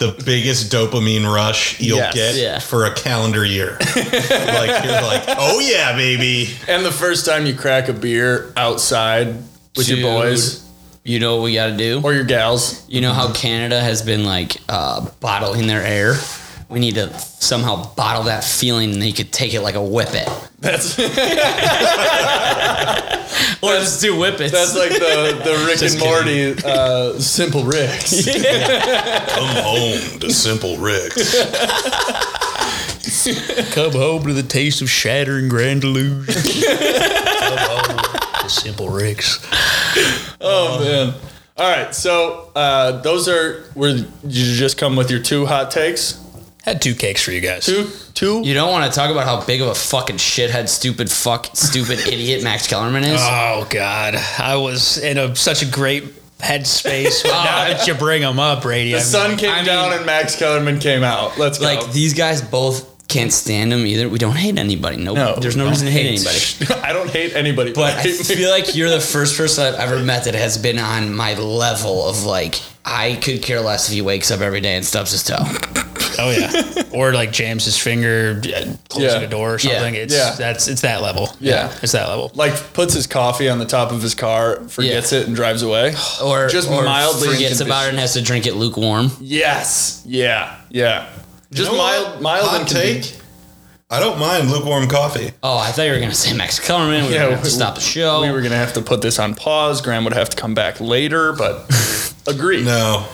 the 0.00 0.20
biggest 0.24 0.72
dopamine 0.72 1.30
rush 1.32 1.78
you'll 1.78 1.98
Yes. 1.98 2.14
get 2.14 2.34
Yeah. 2.34 2.58
for 2.58 2.86
a 2.86 2.94
calendar 2.94 3.44
year. 3.44 3.76
like 3.80 4.84
you're 4.84 5.02
like, 5.02 5.24
oh 5.38 5.60
yeah, 5.60 5.94
baby. 5.94 6.48
And 6.66 6.84
the 6.84 6.90
first 6.90 7.24
time 7.26 7.46
you 7.46 7.54
crack 7.54 7.88
a 7.88 7.92
beer 7.92 8.52
outside 8.56 9.36
with 9.76 9.86
Dude. 9.86 9.98
your 9.98 10.10
boys 10.10 10.64
You 11.04 11.18
know 11.20 11.36
what 11.36 11.44
we 11.44 11.54
got 11.54 11.66
to 11.68 11.76
do? 11.76 12.00
or 12.02 12.12
your 12.14 12.24
gals. 12.24 12.84
You 12.88 13.00
know 13.02 13.12
how 13.12 13.32
Canada 13.32 13.80
has 13.80 14.02
been 14.02 14.24
like 14.24 14.56
uh, 14.68 15.06
bottling 15.20 15.66
their 15.68 15.82
air? 15.82 16.14
We 16.68 16.78
need 16.80 16.94
to 16.96 17.12
somehow 17.18 17.92
bottle 17.94 18.24
that 18.24 18.42
feeling 18.44 18.92
and 18.92 19.00
they 19.02 19.12
could 19.12 19.32
take 19.32 19.54
it 19.54 19.60
like 19.60 19.74
a 19.76 19.82
whip 19.82 20.10
it. 20.12 20.28
That's 20.60 20.96
Or 23.62 23.72
just 23.74 24.00
do 24.00 24.16
whip 24.18 24.40
it. 24.40 24.52
that's 24.52 24.74
like 24.74 24.90
the, 24.90 25.40
the 25.44 25.64
Rick 25.66 25.82
and 25.82 25.98
Morty 26.00 26.54
uh, 26.64 27.18
simple 27.18 27.64
Ricks. 27.64 28.24
Come 29.34 29.56
home 29.62 30.18
to 30.20 30.30
Simple 30.32 30.78
Rick's. 30.78 31.34
Come 33.74 33.92
home 33.92 34.22
to 34.24 34.32
the 34.32 34.42
taste 34.42 34.80
of 34.80 34.88
shattering 34.88 35.48
grand 35.48 35.82
delusion. 35.82 36.32
Come 36.32 37.58
home 37.58 38.42
to 38.42 38.48
simple 38.48 38.88
Ricks. 38.88 39.46
Oh 40.40 40.80
man. 40.82 41.14
All 41.56 41.70
right, 41.70 41.94
so 41.94 42.50
uh, 42.56 43.02
those 43.02 43.28
are 43.28 43.64
where 43.74 43.90
you 43.90 44.06
just 44.22 44.78
come 44.78 44.96
with 44.96 45.10
your 45.10 45.20
two 45.20 45.44
hot 45.44 45.70
takes? 45.70 46.19
Had 46.62 46.82
two 46.82 46.94
cakes 46.94 47.22
for 47.24 47.32
you 47.32 47.40
guys. 47.40 47.64
Two, 47.66 47.88
two. 48.14 48.42
You 48.44 48.52
don't 48.54 48.70
want 48.70 48.90
to 48.90 48.94
talk 48.96 49.10
about 49.10 49.24
how 49.24 49.44
big 49.46 49.60
of 49.62 49.68
a 49.68 49.74
fucking 49.74 50.16
shithead, 50.16 50.68
stupid 50.68 51.10
fuck, 51.10 51.48
stupid 51.54 51.98
idiot 52.06 52.42
Max 52.44 52.66
Kellerman 52.66 53.04
is. 53.04 53.20
Oh 53.22 53.66
God, 53.70 54.14
I 54.38 54.56
was 54.56 54.98
in 54.98 55.16
a 55.16 55.34
such 55.34 55.62
a 55.62 55.66
great 55.66 56.04
headspace. 56.38 57.24
now 57.24 57.68
that 57.68 57.86
you 57.86 57.94
bring 57.94 58.22
them 58.22 58.38
up, 58.38 58.62
Brady, 58.62 58.90
the 58.92 58.96
I 58.96 59.00
mean, 59.00 59.06
sun 59.06 59.36
came 59.38 59.50
I 59.50 59.64
down 59.64 59.90
mean- 59.90 59.98
and 59.98 60.06
Max 60.06 60.36
Kellerman 60.36 60.78
came 60.80 61.02
out. 61.02 61.38
Let's 61.38 61.58
go. 61.58 61.64
like 61.64 61.92
these 61.92 62.12
guys 62.14 62.42
both 62.42 62.89
can't 63.10 63.32
stand 63.32 63.72
him 63.72 63.84
either. 63.84 64.08
We 64.08 64.18
don't 64.18 64.36
hate 64.36 64.58
anybody. 64.58 64.96
No, 64.96 65.12
No, 65.14 65.34
there's 65.36 65.56
no 65.56 65.68
reason 65.68 65.86
to 65.86 65.92
hate 65.92 66.06
anybody. 66.14 66.80
I 66.88 66.92
don't 66.92 67.10
hate 67.10 67.34
anybody, 67.34 67.72
But 67.72 67.98
I 67.98 68.02
feel 68.12 68.50
like 68.50 68.74
you're 68.74 68.88
the 68.90 69.00
first 69.00 69.36
person 69.36 69.64
I've 69.74 69.78
ever 69.80 70.02
met 70.02 70.24
that 70.24 70.34
has 70.34 70.56
been 70.56 70.78
on 70.78 71.14
my 71.14 71.34
level 71.34 72.08
of 72.08 72.24
like 72.24 72.60
I 72.84 73.16
could 73.22 73.42
care 73.42 73.60
less 73.60 73.88
if 73.88 73.94
he 73.94 74.00
wakes 74.02 74.30
up 74.30 74.40
every 74.40 74.60
day 74.62 74.76
and 74.76 74.84
stubs 74.86 75.10
his 75.12 75.22
toe. 75.24 75.36
oh 76.18 76.30
yeah, 76.30 76.82
or 76.92 77.12
like 77.12 77.30
James's 77.32 77.78
finger 77.78 78.40
uh, 78.44 78.74
closing 78.88 79.20
Yeah. 79.20 79.26
a 79.26 79.28
door 79.28 79.54
or 79.54 79.58
something. 79.58 79.94
It's 79.94 80.14
Yeah. 80.14 80.34
that's 80.36 80.66
it's 80.68 80.80
that 80.82 81.02
level. 81.02 81.28
Yeah. 81.40 81.72
it's 81.82 81.92
that 81.92 82.08
level. 82.08 82.30
like 82.34 82.54
puts 82.72 82.94
his 82.94 83.06
coffee 83.06 83.48
on 83.48 83.58
the 83.58 83.64
top 83.66 83.92
of 83.92 84.00
his 84.02 84.14
car, 84.14 84.60
forgets 84.68 85.12
it, 85.12 85.26
and 85.26 85.36
drives 85.36 85.62
away. 85.62 85.94
Or 86.22 86.48
Just 86.48 86.68
or 86.70 86.82
mildly 86.84 87.28
forgets 87.28 87.60
about 87.60 87.86
it 87.86 87.90
and 87.90 87.98
has 87.98 88.14
to 88.14 88.22
drink 88.22 88.46
it 88.46 88.54
lukewarm. 88.54 89.10
Yes. 89.20 90.02
Yeah. 90.06 90.56
Yeah. 90.70 91.06
Just 91.52 91.70
know 91.70 91.78
mild, 91.78 92.06
what? 92.14 92.22
mild 92.22 92.48
Hot 92.48 92.60
inconvenient. 92.62 93.04
take. 93.04 93.16
I 93.92 93.98
don't 93.98 94.20
mind 94.20 94.50
lukewarm 94.50 94.88
coffee. 94.88 95.32
Oh, 95.42 95.58
I 95.58 95.72
thought 95.72 95.82
you 95.82 95.90
were 95.92 95.98
gonna 95.98 96.14
say 96.14 96.32
Max 96.32 96.60
Kellerman. 96.60 97.06
We 97.06 97.14
Yeah, 97.14 97.22
were 97.22 97.30
gonna 97.30 97.34
have 97.36 97.44
to 97.44 97.50
stop 97.50 97.74
the 97.74 97.80
show. 97.80 98.20
We 98.22 98.30
were 98.30 98.40
gonna 98.40 98.54
have 98.56 98.72
to 98.74 98.82
put 98.82 99.02
this 99.02 99.18
on 99.18 99.34
pause. 99.34 99.80
Graham 99.80 100.04
would 100.04 100.12
have 100.12 100.30
to 100.30 100.36
come 100.36 100.54
back 100.54 100.80
later, 100.80 101.32
but 101.32 101.68
agree. 102.28 102.62
No. 102.62 103.04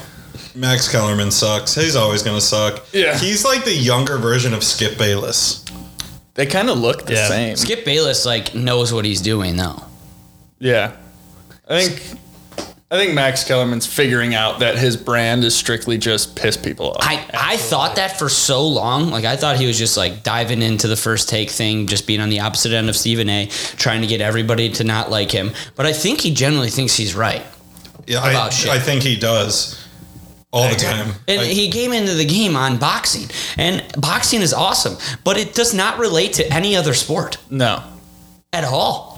Max 0.55 0.91
Kellerman 0.91 1.31
sucks. 1.31 1.75
He's 1.75 1.97
always 1.97 2.23
gonna 2.23 2.41
suck. 2.43 2.85
Yeah. 2.93 3.17
He's 3.19 3.43
like 3.45 3.65
the 3.65 3.73
younger 3.75 4.19
version 4.19 4.53
of 4.53 4.63
Skip 4.63 4.99
Bayless. 4.99 5.65
They 6.35 6.45
kind 6.45 6.69
of 6.69 6.79
look 6.79 7.07
the 7.07 7.15
Yeah. 7.15 7.29
same. 7.29 7.57
Skip 7.57 7.87
Bayless 7.87 8.27
like 8.27 8.55
knows 8.55 8.93
what 8.93 9.07
he's 9.07 9.23
doing 9.23 9.57
though. 9.57 9.83
Yeah, 10.59 10.93
I 11.69 11.83
think 11.87 12.19
I 12.89 12.97
think 12.99 13.15
Max 13.15 13.43
Kellerman's 13.43 13.85
figuring 13.85 14.37
out 14.37 14.61
that 14.61 14.79
his 14.79 14.97
brand 14.97 15.43
is 15.43 15.57
strictly 15.57 15.99
just 15.99 16.37
piss 16.37 16.57
people 16.57 16.93
off. 16.93 16.99
I, 17.01 17.29
I 17.35 17.57
thought 17.57 17.97
that 17.97 18.17
for 18.17 18.29
so 18.29 18.65
long. 18.65 19.11
Like 19.11 19.25
I 19.25 19.35
thought 19.35 19.57
he 19.57 19.67
was 19.67 19.77
just 19.77 19.97
like 19.97 20.23
diving 20.23 20.63
into 20.63 20.87
the 20.87 20.95
first 20.95 21.29
take 21.29 21.51
thing, 21.51 21.89
just 21.89 22.07
being 22.07 22.21
on 22.21 22.29
the 22.29 22.41
opposite 22.41 22.73
end 22.73 22.89
of 22.89 22.97
Stephen 22.97 23.29
A, 23.29 23.47
trying 23.77 24.03
to 24.03 24.07
get 24.07 24.21
everybody 24.21 24.69
to 24.71 24.85
not 24.85 25.11
like 25.11 25.33
him. 25.33 25.51
But 25.75 25.87
I 25.87 25.93
think 25.93 26.21
he 26.21 26.33
generally 26.33 26.71
thinks 26.71 26.95
he's 26.95 27.17
right. 27.17 27.43
Yeah, 28.07 28.21
I, 28.21 28.51
shit. 28.51 28.71
I 28.71 28.79
think 28.79 29.03
he 29.03 29.17
does 29.17 29.85
all 30.53 30.69
the 30.69 30.77
time. 30.77 31.13
And 31.27 31.41
I- 31.41 31.45
he 31.45 31.71
came 31.71 31.93
into 31.93 32.15
the 32.15 32.25
game 32.25 32.55
on 32.55 32.79
boxing, 32.79 33.29
and 33.57 33.85
boxing 33.99 34.43
is 34.43 34.55
awesome, 34.55 34.97
but 35.25 35.37
it 35.37 35.55
does 35.55 35.75
not 35.75 35.99
relate 35.99 36.35
to 36.35 36.53
any 36.53 36.77
other 36.77 36.95
sport 36.95 37.39
no, 37.51 37.83
at 38.53 38.63
all. 38.63 39.16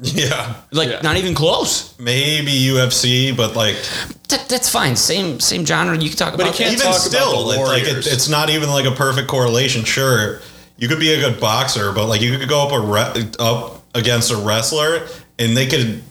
yeah, 0.14 0.54
Like 0.72 0.88
Yeah. 0.88 1.00
not 1.02 1.16
even 1.16 1.34
close. 1.34 1.94
maybe 1.98 2.52
UFC, 2.52 3.36
but 3.36 3.54
like 3.56 3.76
That, 4.28 4.48
that's 4.48 4.68
fine. 4.68 4.96
Same 4.96 5.40
same 5.40 5.64
genre. 5.66 5.96
You 5.98 6.08
can 6.08 6.16
talk 6.18 6.36
But 6.36 6.42
he 6.42 6.48
about. 6.48 6.54
can't 6.56 6.72
even 6.72 6.86
talk 6.86 6.94
about 6.94 7.00
still, 7.00 7.48
the 7.48 7.60
it's 7.60 7.68
like 7.68 7.82
it, 7.84 8.06
it's 8.06 8.28
not 8.28 8.48
even 8.50 8.70
like 8.70 8.86
a 8.86 8.92
perfect 8.92 9.28
correlation. 9.28 9.84
Sure, 9.84 10.40
you 10.78 10.88
could 10.88 11.00
be 11.00 11.12
a 11.12 11.20
good 11.20 11.40
boxer, 11.40 11.92
but 11.92 12.06
like 12.06 12.20
you 12.22 12.38
could 12.38 12.48
go 12.48 12.66
up 12.66 12.72
a 12.72 12.80
re- 12.80 13.30
up 13.38 13.82
against 13.94 14.30
a 14.30 14.36
wrestler, 14.36 15.06
and 15.38 15.56
they 15.56 15.66
could 15.66 16.02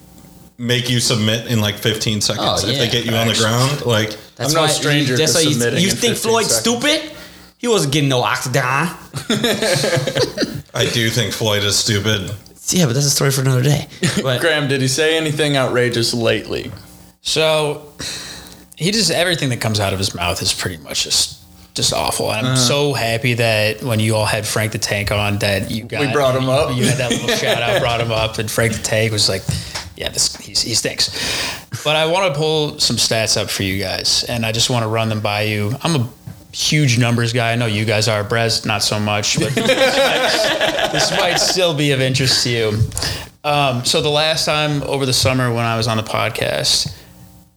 make 0.58 0.90
you 0.90 1.00
submit 1.00 1.46
in 1.46 1.60
like 1.62 1.76
15 1.78 2.20
seconds 2.20 2.64
Oh, 2.64 2.68
if 2.68 2.78
they 2.78 2.88
get 2.90 3.06
you 3.06 3.14
on 3.16 3.26
the 3.28 3.34
ground. 3.34 3.86
Like 3.86 4.10
That's 4.36 4.50
I'm 4.50 4.54
no 4.54 4.60
why 4.62 4.68
stranger 4.68 5.12
You, 5.12 5.16
that's 5.18 5.32
to 5.32 5.38
why 5.38 5.50
you, 5.50 5.80
you 5.80 5.88
in 5.90 5.96
think 5.96 6.14
15 6.14 6.14
Floyd 6.16 6.44
seconds. 6.46 6.60
stupid? 6.60 7.16
He 7.56 7.66
wasn't 7.68 7.92
getting 7.94 8.10
no 8.10 8.22
octagon. 8.22 8.88
I 10.74 10.88
do 10.92 11.10
think 11.10 11.32
Floyd 11.32 11.64
is 11.64 11.76
stupid. 11.78 12.30
Yeah, 12.72 12.86
but 12.86 12.94
that's 12.94 13.06
a 13.06 13.10
story 13.10 13.30
for 13.30 13.40
another 13.40 13.62
day. 13.62 13.86
But 14.22 14.40
Graham, 14.40 14.68
did 14.68 14.80
he 14.80 14.88
say 14.88 15.16
anything 15.16 15.56
outrageous 15.56 16.12
lately? 16.12 16.70
So 17.22 17.92
he 18.76 18.90
just 18.90 19.10
everything 19.10 19.50
that 19.50 19.60
comes 19.60 19.80
out 19.80 19.92
of 19.92 19.98
his 19.98 20.14
mouth 20.14 20.40
is 20.42 20.52
pretty 20.52 20.78
much 20.78 21.04
just 21.04 21.40
just 21.74 21.92
awful. 21.92 22.30
And 22.32 22.46
I'm 22.46 22.52
uh-huh. 22.54 22.56
so 22.56 22.92
happy 22.92 23.34
that 23.34 23.82
when 23.82 24.00
you 24.00 24.16
all 24.16 24.26
had 24.26 24.46
Frank 24.46 24.72
the 24.72 24.78
Tank 24.78 25.10
on, 25.10 25.38
that 25.38 25.70
you 25.70 25.84
got 25.84 26.00
we 26.00 26.12
brought 26.12 26.36
him 26.36 26.48
up. 26.48 26.76
You 26.76 26.84
had 26.86 26.98
that 26.98 27.10
little 27.10 27.28
shout 27.28 27.62
out, 27.62 27.80
brought 27.80 28.00
him 28.00 28.10
up, 28.10 28.38
and 28.38 28.50
Frank 28.56 28.72
the 28.72 28.82
Tank 28.82 29.12
was 29.12 29.28
like, 29.28 29.42
"Yeah, 29.96 30.08
this 30.08 30.34
he's, 30.36 30.62
he 30.62 30.74
stinks." 30.74 31.10
But 31.84 31.96
I 31.96 32.06
want 32.06 32.32
to 32.32 32.38
pull 32.38 32.78
some 32.78 32.96
stats 32.96 33.40
up 33.40 33.48
for 33.48 33.62
you 33.62 33.80
guys, 33.80 34.24
and 34.24 34.44
I 34.44 34.52
just 34.52 34.70
want 34.70 34.82
to 34.82 34.88
run 34.88 35.08
them 35.08 35.20
by 35.20 35.42
you. 35.42 35.72
I'm 35.82 35.96
a 35.96 36.08
huge 36.52 36.98
numbers 36.98 37.32
guy. 37.32 37.52
I 37.52 37.56
know 37.56 37.66
you 37.66 37.84
guys 37.84 38.08
are. 38.08 38.24
Brez, 38.24 38.66
not 38.66 38.82
so 38.82 38.98
much, 38.98 39.38
but 39.38 39.54
this 39.54 41.10
might 41.12 41.36
still 41.36 41.74
be 41.74 41.92
of 41.92 42.00
interest 42.00 42.44
to 42.44 42.50
you. 42.50 42.78
Um, 43.42 43.84
so 43.84 44.02
the 44.02 44.10
last 44.10 44.44
time 44.44 44.82
over 44.82 45.06
the 45.06 45.12
summer 45.12 45.52
when 45.52 45.64
I 45.64 45.76
was 45.76 45.88
on 45.88 45.96
the 45.96 46.02
podcast, 46.02 46.94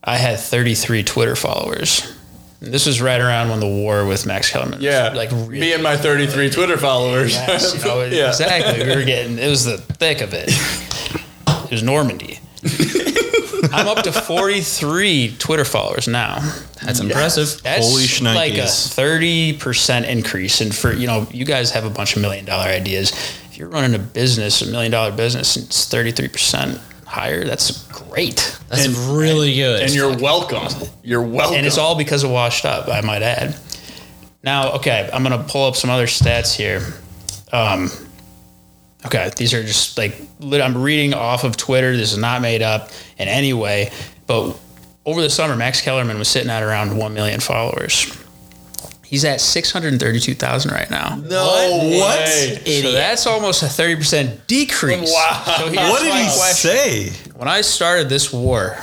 I 0.02 0.16
had 0.16 0.38
33 0.38 1.02
Twitter 1.04 1.36
followers. 1.36 2.10
This 2.60 2.86
was 2.86 3.00
right 3.02 3.20
around 3.20 3.50
when 3.50 3.60
the 3.60 3.68
war 3.68 4.06
with 4.06 4.24
Max 4.24 4.50
Kellerman. 4.50 4.80
Yeah, 4.80 5.10
like 5.14 5.30
really, 5.30 5.60
me 5.60 5.72
and 5.74 5.82
my 5.82 5.96
33 5.96 6.50
Twitter 6.50 6.78
followers. 6.78 7.32
yes, 7.32 7.74
you 7.74 7.84
know, 7.84 8.02
yeah. 8.04 8.28
exactly. 8.28 8.86
We 8.86 8.94
were 8.96 9.04
getting 9.04 9.38
it 9.38 9.48
was 9.48 9.64
the 9.64 9.76
thick 9.78 10.22
of 10.22 10.32
it. 10.32 10.48
It 11.64 11.70
was 11.70 11.82
Normandy. 11.82 12.38
I'm 13.72 13.88
up 13.88 14.02
to 14.04 14.12
43 14.12 15.36
Twitter 15.38 15.64
followers 15.64 16.08
now. 16.08 16.40
that's 16.82 17.00
impressive. 17.00 17.62
That's 17.62 17.86
Holy 17.86 18.34
like 18.34 18.54
a 18.54 18.66
30% 18.66 20.08
increase. 20.08 20.60
And 20.60 20.74
for, 20.74 20.92
you 20.92 21.06
know, 21.06 21.26
you 21.30 21.44
guys 21.44 21.70
have 21.72 21.84
a 21.84 21.90
bunch 21.90 22.16
of 22.16 22.22
million 22.22 22.44
dollar 22.44 22.66
ideas. 22.66 23.10
If 23.50 23.58
you're 23.58 23.68
running 23.68 23.94
a 23.94 23.98
business, 23.98 24.62
a 24.62 24.66
million 24.66 24.92
dollar 24.92 25.12
business, 25.12 25.56
and 25.56 25.66
it's 25.66 25.88
33% 25.88 26.80
higher, 27.06 27.44
that's 27.44 27.86
great. 27.88 28.58
That's 28.68 28.88
really 28.88 29.54
good. 29.54 29.82
And 29.82 29.94
you're 29.94 30.16
welcome. 30.16 30.88
You're 31.02 31.22
welcome. 31.22 31.56
And 31.56 31.66
it's 31.66 31.78
all 31.78 31.96
because 31.96 32.24
of 32.24 32.30
Washed 32.30 32.64
Up, 32.64 32.88
I 32.88 33.00
might 33.00 33.22
add. 33.22 33.56
Now, 34.42 34.72
okay, 34.72 35.08
I'm 35.12 35.24
going 35.24 35.38
to 35.38 35.50
pull 35.50 35.66
up 35.66 35.76
some 35.76 35.88
other 35.90 36.06
stats 36.06 36.54
here. 36.54 36.82
Um, 37.52 37.90
okay, 39.06 39.30
these 39.36 39.54
are 39.54 39.62
just 39.62 39.96
like, 39.96 40.16
I'm 40.42 40.76
reading 40.76 41.14
off 41.14 41.44
of 41.44 41.56
Twitter. 41.56 41.96
This 41.96 42.12
is 42.12 42.18
not 42.18 42.42
made 42.42 42.60
up 42.60 42.90
in 43.18 43.28
any 43.28 43.52
way. 43.52 43.90
But 44.26 44.56
over 45.06 45.20
the 45.20 45.30
summer, 45.30 45.56
Max 45.56 45.80
Kellerman 45.80 46.18
was 46.18 46.28
sitting 46.28 46.50
at 46.50 46.62
around 46.62 46.96
1 46.96 47.14
million 47.14 47.40
followers. 47.40 48.16
He's 49.04 49.24
at 49.24 49.40
632,000 49.40 50.70
right 50.72 50.90
now. 50.90 51.16
no 51.16 51.44
What? 51.98 52.18
way. 52.18 52.80
So 52.82 52.92
that's 52.92 53.26
almost 53.26 53.62
a 53.62 53.66
30% 53.66 54.46
decrease. 54.46 55.12
Wow. 55.12 55.42
So 55.58 55.66
here's 55.68 55.90
What 55.90 56.02
did 56.02 56.14
he 56.14 56.22
question. 56.24 56.70
say? 56.70 57.10
When 57.36 57.46
I 57.46 57.60
started 57.60 58.08
this 58.08 58.32
war, 58.32 58.76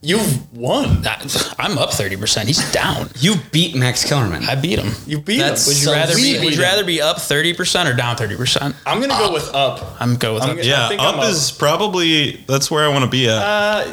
You've 0.00 0.56
won. 0.56 1.04
I- 1.06 1.54
I'm 1.58 1.76
up 1.76 1.90
30%. 1.90 2.44
He's 2.46 2.70
down. 2.72 3.10
you 3.18 3.34
beat 3.50 3.74
Max 3.74 4.04
Kellerman. 4.08 4.44
I 4.44 4.54
beat 4.54 4.78
him. 4.78 4.92
You 5.06 5.20
beat 5.20 5.38
That's 5.38 5.66
him. 5.66 5.70
Would 5.70 5.76
you 5.78 5.84
so 5.86 5.92
rather 5.92 6.14
be? 6.14 6.38
Would 6.44 6.54
you 6.54 6.62
rather 6.62 6.84
be 6.84 7.02
up 7.02 7.20
thirty 7.20 7.52
percent 7.52 7.88
or 7.88 7.94
down 7.94 8.16
thirty 8.16 8.36
percent? 8.36 8.76
I'm 8.86 9.00
gonna 9.00 9.18
go 9.18 9.32
with 9.32 9.52
up. 9.54 9.96
I'm 10.00 10.16
good 10.16 10.34
with 10.34 10.42
I'm 10.44 10.50
up. 10.50 10.56
gonna- 10.56 10.68
Yeah, 10.68 10.88
think 10.88 11.02
up, 11.02 11.16
up. 11.16 11.24
is 11.28 11.50
probably 11.50 12.36
that's 12.46 12.70
where 12.70 12.84
I 12.84 12.88
want 12.88 13.04
to 13.06 13.10
be 13.10 13.28
at. 13.28 13.38
Uh, 13.42 13.92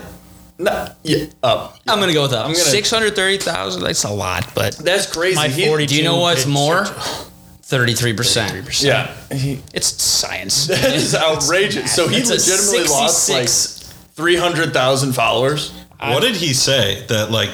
nah, 0.59 0.89
yeah, 1.03 1.25
up. 1.41 1.79
I'm 1.87 1.99
gonna 1.99 2.13
go 2.13 2.21
with 2.21 2.31
that. 2.31 2.41
I'm 2.45 2.51
gonna- 2.53 2.63
Six 2.63 2.91
hundred 2.91 3.15
thirty 3.15 3.39
thousand. 3.39 3.81
That's 3.81 4.03
a 4.03 4.11
lot, 4.11 4.53
but 4.53 4.77
That's 4.77 5.07
crazy. 5.11 5.35
my 5.37 5.49
forty. 5.49 5.87
Do 5.87 5.95
you 5.95 6.03
know 6.03 6.17
what's 6.17 6.45
more? 6.45 6.85
Thirty-three 7.63 8.13
percent. 8.13 8.79
Yeah, 8.83 9.11
he, 9.33 9.59
It's 9.73 9.87
science. 10.01 10.67
that 10.67 10.93
is 10.93 11.15
outrageous. 11.15 11.95
So 11.95 12.07
he 12.07 12.23
legitimately 12.23 12.83
lost 12.89 13.27
like 13.27 13.49
three 14.15 14.35
hundred 14.35 14.71
thousand 14.71 15.13
followers. 15.13 15.71
What 15.99 16.21
did 16.21 16.35
he 16.35 16.53
say? 16.53 17.03
That 17.07 17.31
like 17.31 17.49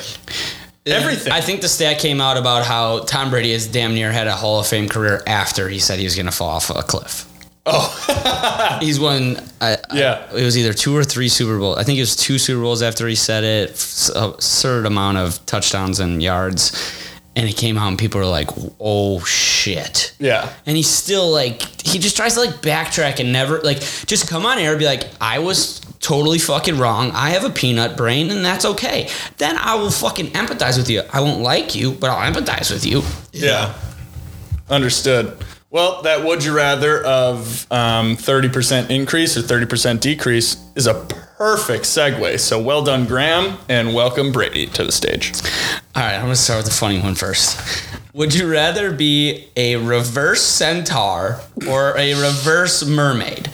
Everything. 0.85 1.31
I 1.31 1.41
think 1.41 1.61
the 1.61 1.69
stat 1.69 1.99
came 1.99 2.19
out 2.19 2.37
about 2.37 2.65
how 2.65 2.99
Tom 3.01 3.29
Brady 3.29 3.51
has 3.53 3.67
damn 3.67 3.93
near 3.93 4.11
had 4.11 4.25
a 4.27 4.35
Hall 4.35 4.59
of 4.59 4.65
Fame 4.67 4.89
career 4.89 5.21
after 5.27 5.69
he 5.69 5.77
said 5.77 5.99
he 5.99 6.05
was 6.05 6.15
going 6.15 6.25
to 6.25 6.31
fall 6.31 6.49
off 6.49 6.71
a 6.71 6.81
cliff. 6.81 7.27
Oh, 7.67 8.77
he's 8.81 8.99
won. 8.99 9.37
I, 9.61 9.77
Yeah. 9.93 10.27
I- 10.31 10.37
it 10.37 10.43
was 10.43 10.57
either 10.57 10.73
two 10.73 10.95
or 10.97 11.03
three 11.03 11.29
Super 11.29 11.59
Bowls. 11.59 11.77
I 11.77 11.83
think 11.83 11.97
it 11.99 12.01
was 12.01 12.15
two 12.15 12.39
Super 12.39 12.61
Bowls 12.61 12.81
after 12.81 13.07
he 13.07 13.13
said 13.13 13.43
it. 13.43 13.69
f- 13.71 14.09
Absurd 14.15 14.87
amount 14.87 15.19
of 15.19 15.45
touchdowns 15.45 15.99
and 15.99 16.23
yards, 16.23 16.71
and 17.35 17.47
it 17.47 17.55
came 17.55 17.77
out, 17.77 17.89
and 17.89 17.99
people 17.99 18.19
were 18.19 18.25
like, 18.25 18.49
"Oh 18.79 19.19
shit." 19.23 20.13
yeah. 20.17 20.51
And 20.65 20.75
he's 20.75 20.89
still 20.89 21.29
like, 21.29 21.61
he 21.85 21.99
just 21.99 22.17
tries 22.17 22.33
to 22.33 22.39
like 22.41 22.55
backtrack 22.63 23.19
and 23.19 23.31
never 23.31 23.59
like 23.61 23.79
just 24.07 24.27
come 24.27 24.47
on 24.47 24.57
air 24.57 24.71
and 24.71 24.79
be 24.79 24.85
like, 24.85 25.03
I 25.21 25.37
was 25.37 25.79
totally 26.01 26.39
fucking 26.39 26.77
wrong. 26.77 27.11
I 27.11 27.29
have 27.29 27.45
a 27.45 27.49
peanut 27.49 27.95
brain 27.95 28.29
and 28.31 28.43
that's 28.43 28.65
okay. 28.65 29.09
Then 29.37 29.55
I 29.57 29.75
will 29.75 29.91
fucking 29.91 30.27
empathize 30.27 30.77
with 30.77 30.89
you. 30.89 31.03
I 31.13 31.21
won't 31.21 31.41
like 31.41 31.75
you, 31.75 31.91
but 31.91 32.09
I'll 32.09 32.31
empathize 32.31 32.71
with 32.71 32.85
you. 32.85 33.03
Yeah. 33.31 33.73
Understood. 34.69 35.37
Well, 35.69 36.01
that 36.01 36.25
would 36.25 36.43
you 36.43 36.53
rather 36.53 37.01
of 37.01 37.65
um, 37.71 38.17
30% 38.17 38.89
increase 38.89 39.37
or 39.37 39.41
30% 39.41 40.01
decrease 40.01 40.57
is 40.75 40.85
a 40.85 40.95
perfect 41.37 41.85
segue. 41.85 42.39
So 42.41 42.61
well 42.61 42.83
done, 42.83 43.05
Graham, 43.05 43.57
and 43.69 43.93
welcome 43.93 44.33
Brady 44.33 44.67
to 44.67 44.83
the 44.83 44.91
stage. 44.91 45.31
All 45.95 46.03
right, 46.03 46.15
I'm 46.15 46.23
gonna 46.23 46.35
start 46.35 46.57
with 46.59 46.65
the 46.65 46.73
funny 46.73 46.99
one 46.99 47.15
first. 47.15 47.57
Would 48.13 48.35
you 48.35 48.51
rather 48.51 48.91
be 48.91 49.47
a 49.55 49.77
reverse 49.77 50.41
centaur 50.41 51.39
or 51.69 51.97
a 51.97 52.15
reverse 52.15 52.85
mermaid? 52.85 53.49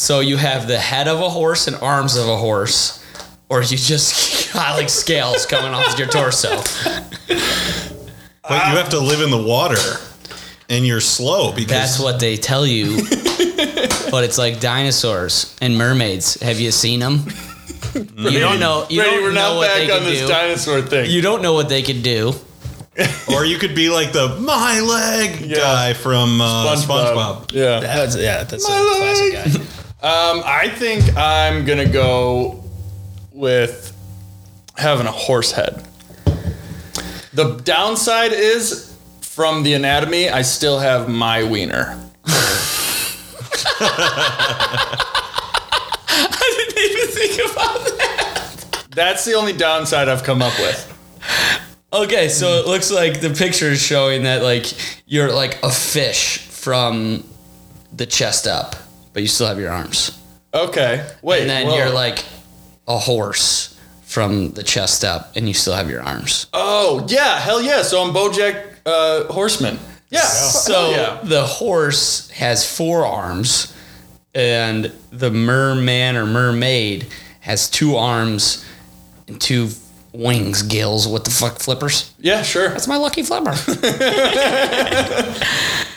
So 0.00 0.20
you 0.20 0.38
have 0.38 0.66
the 0.66 0.78
head 0.78 1.08
of 1.08 1.20
a 1.20 1.28
horse 1.28 1.66
and 1.66 1.76
arms 1.76 2.16
of 2.16 2.26
a 2.26 2.34
horse, 2.38 3.04
or 3.50 3.60
you 3.60 3.76
just 3.76 4.50
got 4.54 4.78
like 4.78 4.88
scales 4.88 5.44
coming 5.44 5.74
off 5.74 5.98
your 5.98 6.08
torso. 6.08 6.56
but 7.28 8.66
you 8.70 8.76
have 8.78 8.88
to 8.88 8.98
live 8.98 9.20
in 9.20 9.30
the 9.30 9.42
water 9.42 9.76
and 10.70 10.86
you're 10.86 11.02
slow 11.02 11.52
because 11.52 11.68
That's 11.70 12.00
what 12.00 12.18
they 12.18 12.38
tell 12.38 12.66
you. 12.66 12.96
but 14.10 14.24
it's 14.24 14.38
like 14.38 14.58
dinosaurs 14.58 15.54
and 15.60 15.76
mermaids. 15.76 16.40
Have 16.40 16.58
you 16.60 16.70
seen 16.70 17.00
them? 17.00 17.24
You 17.94 18.38
don't 18.38 18.60
know. 18.60 18.86
You 18.88 19.00
Brady, 19.02 19.16
don't 19.16 19.22
we're 19.24 19.32
know 19.32 19.54
not 19.54 19.56
what 19.56 19.74
they 19.74 19.86
back 19.88 19.96
on 19.96 20.02
can 20.02 20.10
this 20.10 20.20
do. 20.20 20.28
dinosaur 20.28 20.80
thing. 20.82 21.10
You 21.10 21.22
don't 21.22 21.42
know 21.42 21.54
what 21.54 21.68
they 21.68 21.82
can 21.82 22.02
do. 22.02 22.32
or 23.34 23.44
you 23.44 23.58
could 23.58 23.74
be 23.74 23.88
like 23.90 24.12
the 24.12 24.28
my 24.38 24.78
leg 24.80 25.40
Yeah. 25.40 25.56
guy 25.56 25.92
from 25.94 26.40
uh, 26.40 26.76
SpongeBob. 26.76 27.52
Yeah. 27.52 27.80
That's, 27.80 28.16
yeah, 28.16 28.44
that's 28.44 28.64
a 28.64 28.70
My 28.70 28.96
classic 28.98 29.32
guy. 29.66 29.79
Um, 30.02 30.42
I 30.46 30.68
think 30.76 31.16
I'm 31.16 31.64
gonna 31.64 31.88
go 31.88 32.62
with 33.32 33.92
having 34.76 35.06
a 35.06 35.12
horse 35.12 35.52
head. 35.52 35.84
The 37.34 37.56
downside 37.64 38.32
is 38.32 38.96
from 39.20 39.62
the 39.62 39.74
anatomy, 39.74 40.28
I 40.28 40.42
still 40.42 40.78
have 40.78 41.08
my 41.08 41.44
wiener. 41.44 41.98
I 43.82 44.96
didn't 46.56 46.78
even 46.90 47.06
think 47.08 47.50
about 47.50 47.84
that. 47.98 48.84
That's 48.90 49.24
the 49.24 49.34
only 49.34 49.52
downside 49.52 50.08
I've 50.08 50.24
come 50.24 50.42
up 50.42 50.58
with. 50.58 50.86
Okay, 51.92 52.28
so 52.28 52.58
it 52.58 52.66
looks 52.66 52.90
like 52.90 53.20
the 53.20 53.30
picture 53.30 53.66
is 53.66 53.82
showing 53.82 54.22
that 54.22 54.42
like 54.42 54.66
you're 55.06 55.32
like 55.32 55.62
a 55.62 55.70
fish 55.70 56.38
from 56.38 57.24
the 57.92 58.06
chest 58.06 58.46
up, 58.46 58.76
but 59.12 59.22
you 59.22 59.28
still 59.28 59.46
have 59.46 59.58
your 59.58 59.70
arms. 59.70 60.18
Okay. 60.52 61.06
Wait. 61.22 61.42
and 61.42 61.50
then 61.50 61.66
whoa. 61.66 61.76
you're 61.76 61.90
like 61.90 62.24
a 62.88 62.98
horse 62.98 63.78
from 64.02 64.50
the 64.50 64.62
chest 64.64 65.04
up, 65.04 65.36
and 65.36 65.46
you 65.46 65.54
still 65.54 65.74
have 65.74 65.88
your 65.88 66.02
arms. 66.02 66.46
Oh 66.52 67.06
yeah, 67.08 67.38
hell 67.38 67.62
yeah. 67.62 67.82
So 67.82 68.02
I'm 68.02 68.12
BoJack 68.12 68.78
uh, 68.84 69.32
Horseman. 69.32 69.78
Yeah. 70.10 70.22
So 70.22 70.90
yeah. 70.90 71.20
the 71.22 71.44
horse 71.44 72.28
has 72.30 72.68
four 72.68 73.06
arms, 73.06 73.72
and 74.34 74.92
the 75.12 75.30
merman 75.30 76.16
or 76.16 76.26
mermaid 76.26 77.06
has 77.40 77.70
two 77.70 77.94
arms 77.96 78.64
and 79.28 79.40
two 79.40 79.68
wings, 80.12 80.62
gills. 80.62 81.06
What 81.06 81.24
the 81.24 81.30
fuck, 81.30 81.60
flippers? 81.60 82.12
Yeah, 82.18 82.42
sure. 82.42 82.68
That's 82.68 82.88
my 82.88 82.96
lucky 82.96 83.22
flipper. 83.22 83.50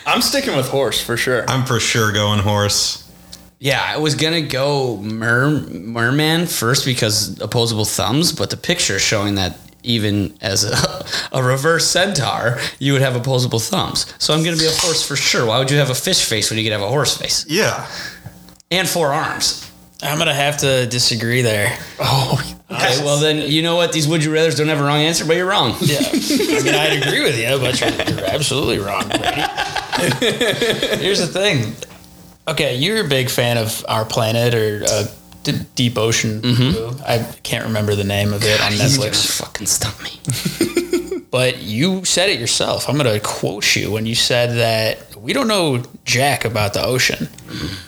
I'm 0.06 0.22
sticking 0.22 0.56
with 0.56 0.68
horse 0.68 1.00
for 1.00 1.16
sure. 1.16 1.44
I'm 1.48 1.66
for 1.66 1.80
sure 1.80 2.12
going 2.12 2.38
horse. 2.38 3.03
Yeah, 3.64 3.80
I 3.82 3.96
was 3.96 4.14
gonna 4.14 4.42
go 4.42 4.98
mer 4.98 5.48
merman 5.70 6.46
first 6.46 6.84
because 6.84 7.40
opposable 7.40 7.86
thumbs, 7.86 8.30
but 8.30 8.50
the 8.50 8.58
picture 8.58 8.98
showing 8.98 9.36
that 9.36 9.56
even 9.82 10.36
as 10.42 10.64
a, 10.64 11.06
a 11.32 11.42
reverse 11.42 11.86
centaur, 11.90 12.58
you 12.78 12.92
would 12.92 13.00
have 13.02 13.16
opposable 13.16 13.58
thumbs. 13.58 14.04
So 14.18 14.34
I'm 14.34 14.44
gonna 14.44 14.58
be 14.58 14.66
a 14.66 14.70
horse 14.84 15.02
for 15.06 15.16
sure. 15.16 15.46
Why 15.46 15.58
would 15.58 15.70
you 15.70 15.78
have 15.78 15.88
a 15.88 15.94
fish 15.94 16.24
face 16.26 16.50
when 16.50 16.58
you 16.58 16.64
could 16.64 16.72
have 16.72 16.82
a 16.82 16.88
horse 16.88 17.16
face 17.16 17.46
Yeah. 17.48 17.86
and 18.70 18.86
four 18.86 19.14
arms? 19.14 19.62
I'm 20.02 20.18
gonna 20.18 20.34
have 20.34 20.58
to 20.58 20.86
disagree 20.86 21.40
there. 21.42 21.78
Oh, 21.98 22.38
Okay, 22.70 23.04
well 23.04 23.18
then 23.20 23.50
you 23.50 23.62
know 23.62 23.76
what? 23.76 23.92
These 23.92 24.08
would 24.08 24.24
you 24.24 24.32
rather's 24.32 24.56
don't 24.56 24.68
have 24.68 24.80
a 24.80 24.84
wrong 24.84 25.00
answer, 25.00 25.24
but 25.24 25.36
you're 25.36 25.46
wrong. 25.48 25.74
Yeah, 25.80 25.98
I 26.00 26.60
mean 26.64 26.74
I'd 26.74 27.02
agree 27.06 27.22
with 27.22 27.38
you, 27.38 27.58
but 27.58 27.78
you're, 27.80 28.16
you're 28.18 28.26
absolutely 28.30 28.78
wrong, 28.78 29.06
Brady. 29.08 29.42
Here's 31.02 31.20
the 31.20 31.26
thing. 31.32 31.74
Okay, 32.46 32.76
you're 32.76 33.04
a 33.04 33.08
big 33.08 33.30
fan 33.30 33.56
of 33.58 33.84
Our 33.88 34.04
Planet 34.04 34.54
or 34.54 34.82
uh, 34.86 35.06
D- 35.44 35.60
Deep 35.74 35.96
Ocean. 35.96 36.40
Blue. 36.40 36.90
I 37.06 37.18
can't 37.42 37.64
remember 37.66 37.94
the 37.94 38.04
name 38.04 38.32
of 38.32 38.42
it 38.44 38.60
on 38.60 38.70
gonna 38.72 38.84
Netflix. 38.84 39.38
fucking 39.40 39.66
stump 39.66 40.02
me. 40.02 40.20
But 41.34 41.62
you 41.64 42.04
said 42.04 42.28
it 42.28 42.38
yourself. 42.38 42.88
I'm 42.88 42.96
going 42.96 43.12
to 43.12 43.18
quote 43.18 43.74
you 43.74 43.90
when 43.90 44.06
you 44.06 44.14
said 44.14 44.50
that 44.58 45.16
we 45.16 45.32
don't 45.32 45.48
know 45.48 45.82
jack 46.04 46.44
about 46.44 46.74
the 46.74 46.84
ocean. 46.84 47.28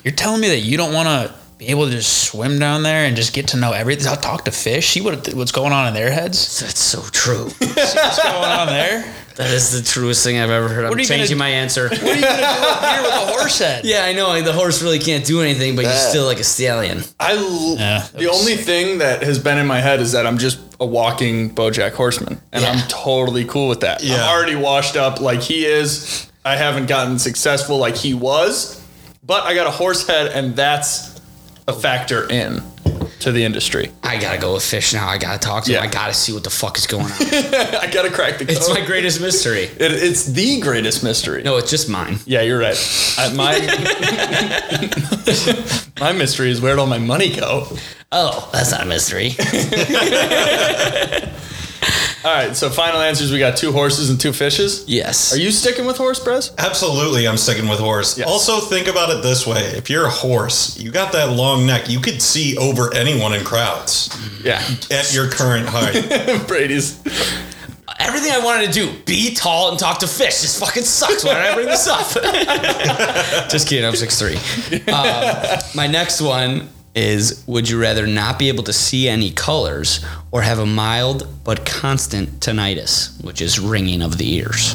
You're 0.03 0.15
telling 0.15 0.41
me 0.41 0.49
that 0.49 0.63
you 0.63 0.77
don't 0.77 0.93
want 0.93 1.07
to 1.07 1.33
be 1.57 1.69
able 1.69 1.85
to 1.85 1.93
just 1.93 2.25
swim 2.25 2.59
down 2.59 2.83
there 2.83 3.07
and 3.07 3.15
just 3.15 3.33
get 3.33 3.47
to 3.49 3.57
know 3.57 3.71
everything. 3.71 4.09
I'll 4.09 4.17
talk 4.17 4.47
to 4.47 4.51
fish, 4.51 4.89
see 4.89 5.01
what 5.01 5.33
what's 5.33 5.53
going 5.53 5.73
on 5.73 5.87
in 5.87 5.95
their 5.95 6.11
heads. 6.11 6.59
That's 6.59 6.81
so 6.81 7.03
true. 7.13 7.49
See 7.61 7.67
what's 7.69 8.21
going 8.21 8.35
on 8.51 8.67
there. 8.67 9.15
That 9.37 9.51
is 9.51 9.71
the 9.73 9.83
truest 9.89 10.25
thing 10.25 10.39
I've 10.39 10.51
ever 10.51 10.69
heard. 10.69 10.85
I'm 10.85 10.93
are 10.93 10.99
you 10.99 11.07
gonna 11.09 11.19
changing 11.21 11.39
my 11.39 11.49
answer. 11.49 11.89
What 11.89 12.03
are 12.03 12.05
you 12.15 12.21
going 12.23 12.37
to 12.37 12.43
do 12.43 12.43
up 12.43 12.85
here 12.85 13.03
with 13.03 13.13
a 13.13 13.27
horse 13.39 13.59
head? 13.59 13.85
yeah, 13.87 14.05
I 14.05 14.13
know. 14.13 14.29
Like, 14.29 14.45
the 14.45 14.53
horse 14.53 14.83
really 14.83 14.99
can't 14.99 15.25
do 15.25 15.41
anything, 15.43 15.77
but 15.77 15.85
you're 15.85 15.93
still 15.93 16.25
like 16.27 16.39
a 16.41 16.45
stallion. 16.45 17.03
I. 17.21 17.35
l- 17.37 17.77
Yeah, 17.79 18.07
the 18.15 18.31
only 18.31 18.57
thing 18.57 18.99
that 18.99 19.23
has 19.23 19.39
been 19.39 19.59
in 19.59 19.67
my 19.67 19.81
head 19.81 20.01
is 20.01 20.13
that 20.13 20.27
I'm 20.27 20.39
just 20.39 20.59
a 20.81 20.87
walking 20.87 21.55
BoJack 21.55 21.93
Horseman, 21.93 22.41
and 22.53 22.63
Yeah. 22.63 22.71
I'm 22.73 22.89
totally 22.89 23.45
cool 23.45 23.69
with 23.69 23.81
that. 23.81 24.03
Yeah. 24.03 24.17
I'm 24.17 24.29
already 24.37 24.57
washed 24.57 24.97
up 24.97 25.21
like 25.21 25.41
he 25.43 25.65
is. 25.65 26.31
I 26.45 26.57
haven't 26.57 26.87
gotten 26.87 27.19
successful 27.19 27.79
like 27.79 27.97
he 27.97 28.15
was, 28.15 28.81
but 29.25 29.45
I 29.45 29.55
got 29.55 29.67
a 29.67 29.71
horse 29.71 30.07
head, 30.07 30.33
and 30.33 30.55
that's 30.57 31.21
a 31.69 31.73
factor 31.73 32.29
in 32.31 32.63
to 33.21 33.33
the 33.33 33.45
industry. 33.45 33.91
I 34.03 34.19
gotta 34.19 34.39
go 34.39 34.55
with 34.55 34.63
fish 34.63 34.93
now. 34.93 35.09
I 35.09 35.17
gotta 35.19 35.39
talk 35.39 35.65
to 35.65 35.73
Yeah. 35.73 35.79
him. 35.83 35.89
I 35.89 35.93
gotta 35.93 36.13
see 36.15 36.33
what 36.33 36.45
the 36.45 36.51
fuck 36.51 36.77
is 36.79 36.87
going 36.87 37.07
on. 37.07 37.13
I 37.21 37.89
gotta 37.93 38.11
crack 38.11 38.39
the 38.39 38.45
code. 38.47 38.57
it's 38.57 38.69
my 38.69 38.85
greatest 38.85 39.21
mystery. 39.21 39.65
It, 39.79 39.93
it's 39.93 40.25
the 40.27 40.61
greatest 40.61 41.03
mystery. 41.03 41.43
No, 41.43 41.57
it's 41.57 41.71
just 41.71 41.89
mine. 41.89 42.19
Yeah, 42.27 42.43
you're 42.43 42.59
right. 42.59 42.77
I, 43.19 43.33
my 43.35 43.59
my 46.01 46.13
mystery 46.13 46.51
is 46.51 46.61
where'd 46.61 46.79
all 46.79 46.87
my 46.87 46.99
money 46.99 47.35
go? 47.35 47.67
Oh, 48.13 48.49
that's 48.53 48.71
not 48.71 48.83
a 48.83 48.87
mystery. 48.87 49.35
All 52.27 52.33
right, 52.33 52.57
so 52.57 52.71
final 52.71 53.01
answers: 53.01 53.31
we 53.31 53.39
got 53.39 53.57
two 53.57 53.71
horses 53.71 54.11
and 54.11 54.21
two 54.21 54.33
fishes. 54.33 54.85
yes. 54.89 55.33
Are 55.33 55.39
you 55.39 55.53
sticking 55.53 55.87
with 55.87 55.97
horse, 55.97 56.19
Brez? 56.19 56.53
Absolutely, 56.59 57.29
I'm 57.29 57.37
sticking 57.37 57.69
with 57.69 57.79
horse. 57.79 58.19
Yes. 58.19 58.27
Also, 58.27 58.59
think 58.59 58.89
about 58.89 59.11
it 59.11 59.23
this 59.23 59.47
way: 59.47 59.61
if 59.61 59.89
you're 59.89 60.07
a 60.07 60.11
horse, 60.11 60.77
you 60.77 60.91
got 60.91 61.13
that 61.13 61.31
long 61.31 61.67
neck. 61.67 61.89
You 61.89 62.01
could 62.01 62.21
see 62.21 62.57
over 62.57 62.93
anyone 62.93 63.33
in 63.33 63.45
crowds 63.45 64.11
Yeah, 64.43 64.61
at 64.91 65.15
your 65.15 65.31
current 65.31 65.69
height. 65.69 66.47
Brady's. 66.49 67.01
Everything 68.01 68.33
I 68.33 68.41
wanted 68.45 68.73
to 68.73 68.73
do, 68.73 68.93
be 69.05 69.33
tall 69.33 69.71
and 69.71 69.79
talk 69.79 70.01
to 70.01 70.09
fish, 70.09 70.41
this 70.41 70.59
fucking 70.59 70.83
sucks. 70.83 71.23
Why 71.25 71.35
did 71.35 71.43
I 71.45 71.55
bring 71.55 71.67
this 71.67 71.87
up? 71.87 72.09
just 73.51 73.69
kidding. 73.69 73.85
I'm 73.85 73.95
six 73.95 74.19
three. 74.19 74.35
Um, 74.93 75.61
my 75.77 75.87
next 75.87 76.21
one 76.21 76.69
is: 76.97 77.45
Would 77.47 77.69
you 77.69 77.81
rather 77.81 78.07
not 78.07 78.39
be 78.39 78.49
able 78.49 78.65
to 78.65 78.73
see 78.73 79.09
any 79.09 79.31
colors 79.31 80.05
or 80.33 80.43
have 80.43 80.59
a 80.59 80.67
mild 80.67 81.29
but 81.45 81.65
constant 81.65 82.41
tinnitus, 82.41 83.23
which 83.23 83.41
is 83.41 83.61
ringing 83.61 84.03
of 84.03 84.19
the 84.19 84.35
ears? 84.35 84.75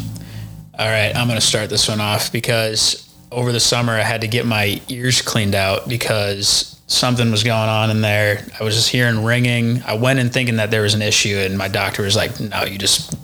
All 0.78 0.88
right, 0.88 1.14
I'm 1.16 1.28
going 1.28 1.40
to 1.40 1.46
start 1.46 1.70
this 1.70 1.90
one 1.90 2.00
off 2.00 2.32
because 2.32 3.08
over 3.32 3.52
the 3.52 3.60
summer 3.60 3.94
I 3.94 4.04
had 4.04 4.22
to 4.22 4.28
get 4.28 4.46
my 4.46 4.82
ears 4.90 5.22
cleaned 5.22 5.56
out 5.56 5.88
because 5.90 6.80
something 6.88 7.32
was 7.32 7.44
going 7.44 7.70
on 7.70 7.90
in 7.90 8.02
there. 8.02 8.46
I 8.60 8.64
was 8.64 8.76
just 8.76 8.90
hearing 8.90 9.24
ringing. 9.24 9.82
I 9.84 9.94
went 9.94 10.20
in 10.20 10.30
thinking 10.30 10.58
that 10.58 10.72
there 10.72 10.82
was 10.82 10.94
an 10.94 11.02
issue, 11.02 11.38
and 11.38 11.58
my 11.58 11.68
doctor 11.68 12.04
was 12.04 12.16
like, 12.16 12.40
"No, 12.40 12.64
you 12.64 12.78
just 12.78 13.16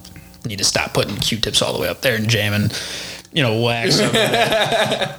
need 0.45 0.57
to 0.57 0.63
stop 0.63 0.93
putting 0.93 1.15
Q-tips 1.17 1.61
all 1.61 1.73
the 1.73 1.79
way 1.79 1.87
up 1.87 2.01
there 2.01 2.15
and 2.15 2.29
jamming." 2.29 2.71
You 3.37 3.43
know, 3.43 3.61
wax. 3.61 3.99
over 3.99 4.15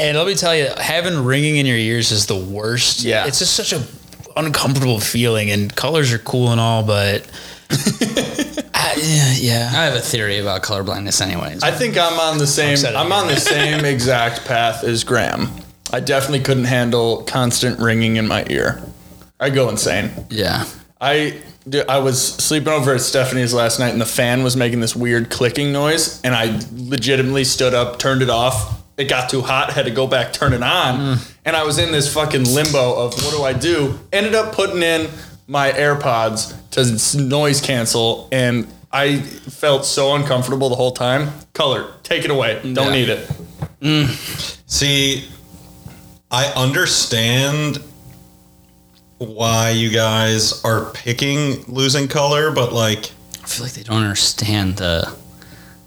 and 0.00 0.18
let 0.18 0.26
me 0.26 0.34
tell 0.34 0.52
you, 0.56 0.70
having 0.76 1.24
ringing 1.24 1.56
in 1.56 1.66
your 1.66 1.76
ears 1.76 2.10
is 2.10 2.26
the 2.26 2.36
worst. 2.36 3.04
Yeah. 3.04 3.26
it's 3.28 3.38
just 3.38 3.54
such 3.54 3.72
a 3.72 3.80
uncomfortable 4.36 4.98
feeling. 4.98 5.52
And 5.52 5.72
colors 5.76 6.12
are 6.12 6.18
cool 6.18 6.50
and 6.50 6.60
all, 6.60 6.82
but 6.82 7.30
I, 8.74 8.94
yeah, 9.00 9.34
yeah. 9.36 9.70
I 9.72 9.84
have 9.84 9.94
a 9.94 10.00
theory 10.00 10.38
about 10.38 10.64
color 10.64 10.82
blindness, 10.82 11.20
anyways. 11.20 11.62
I 11.62 11.70
think 11.70 11.96
I'm 11.96 12.18
on 12.18 12.38
the 12.38 12.46
same. 12.48 12.72
Upset 12.72 12.94
at 12.96 13.00
I'm 13.00 13.12
on 13.12 13.28
the 13.28 13.36
same 13.36 13.84
exact 13.84 14.44
path 14.44 14.82
as 14.82 15.04
Graham. 15.04 15.48
I 15.92 16.00
definitely 16.00 16.40
couldn't 16.40 16.64
handle 16.64 17.22
constant 17.22 17.78
ringing 17.78 18.16
in 18.16 18.26
my 18.26 18.44
ear. 18.50 18.82
I 19.38 19.50
go 19.50 19.68
insane. 19.68 20.10
yeah. 20.28 20.64
I 21.00 21.38
d- 21.68 21.82
I 21.88 21.98
was 21.98 22.20
sleeping 22.20 22.72
over 22.72 22.92
at 22.94 23.00
Stephanie's 23.00 23.54
last 23.54 23.78
night, 23.78 23.90
and 23.92 24.00
the 24.00 24.06
fan 24.06 24.42
was 24.42 24.56
making 24.56 24.80
this 24.80 24.96
weird 24.96 25.30
clicking 25.30 25.72
noise, 25.72 26.20
and 26.22 26.34
I 26.34 26.60
legitimately 26.72 27.44
stood 27.44 27.74
up, 27.74 27.98
turned 27.98 28.22
it 28.22 28.30
off. 28.30 28.82
It 28.96 29.04
got 29.08 29.30
too 29.30 29.42
hot, 29.42 29.72
had 29.72 29.84
to 29.84 29.92
go 29.92 30.08
back, 30.08 30.32
turn 30.32 30.52
it 30.52 30.62
on, 30.62 30.98
mm. 31.18 31.32
and 31.44 31.54
I 31.54 31.62
was 31.64 31.78
in 31.78 31.92
this 31.92 32.12
fucking 32.12 32.44
limbo 32.52 32.94
of 32.94 33.14
what 33.24 33.30
do 33.32 33.44
I 33.44 33.52
do? 33.52 33.96
Ended 34.12 34.34
up 34.34 34.52
putting 34.52 34.82
in 34.82 35.08
my 35.46 35.70
AirPods 35.70 36.52
to 36.72 36.80
s- 36.80 37.14
noise 37.14 37.60
cancel, 37.60 38.28
and 38.32 38.66
I 38.90 39.18
felt 39.20 39.84
so 39.84 40.16
uncomfortable 40.16 40.68
the 40.68 40.74
whole 40.74 40.90
time. 40.92 41.30
Color, 41.52 41.86
take 42.02 42.24
it 42.24 42.30
away. 42.32 42.58
Don't 42.62 42.76
Yeah. 42.86 42.90
need 42.92 43.08
it. 43.08 43.30
Mm. 43.80 44.60
See, 44.66 45.28
I 46.30 46.46
understand 46.56 47.78
why 49.18 49.70
you 49.70 49.90
guys 49.90 50.64
are 50.64 50.90
picking 50.92 51.64
losing 51.66 52.08
color, 52.08 52.50
but 52.50 52.72
like, 52.72 53.12
I 53.42 53.46
feel 53.46 53.64
like 53.64 53.74
they 53.74 53.82
don't 53.82 54.02
understand 54.02 54.76
the 54.76 55.14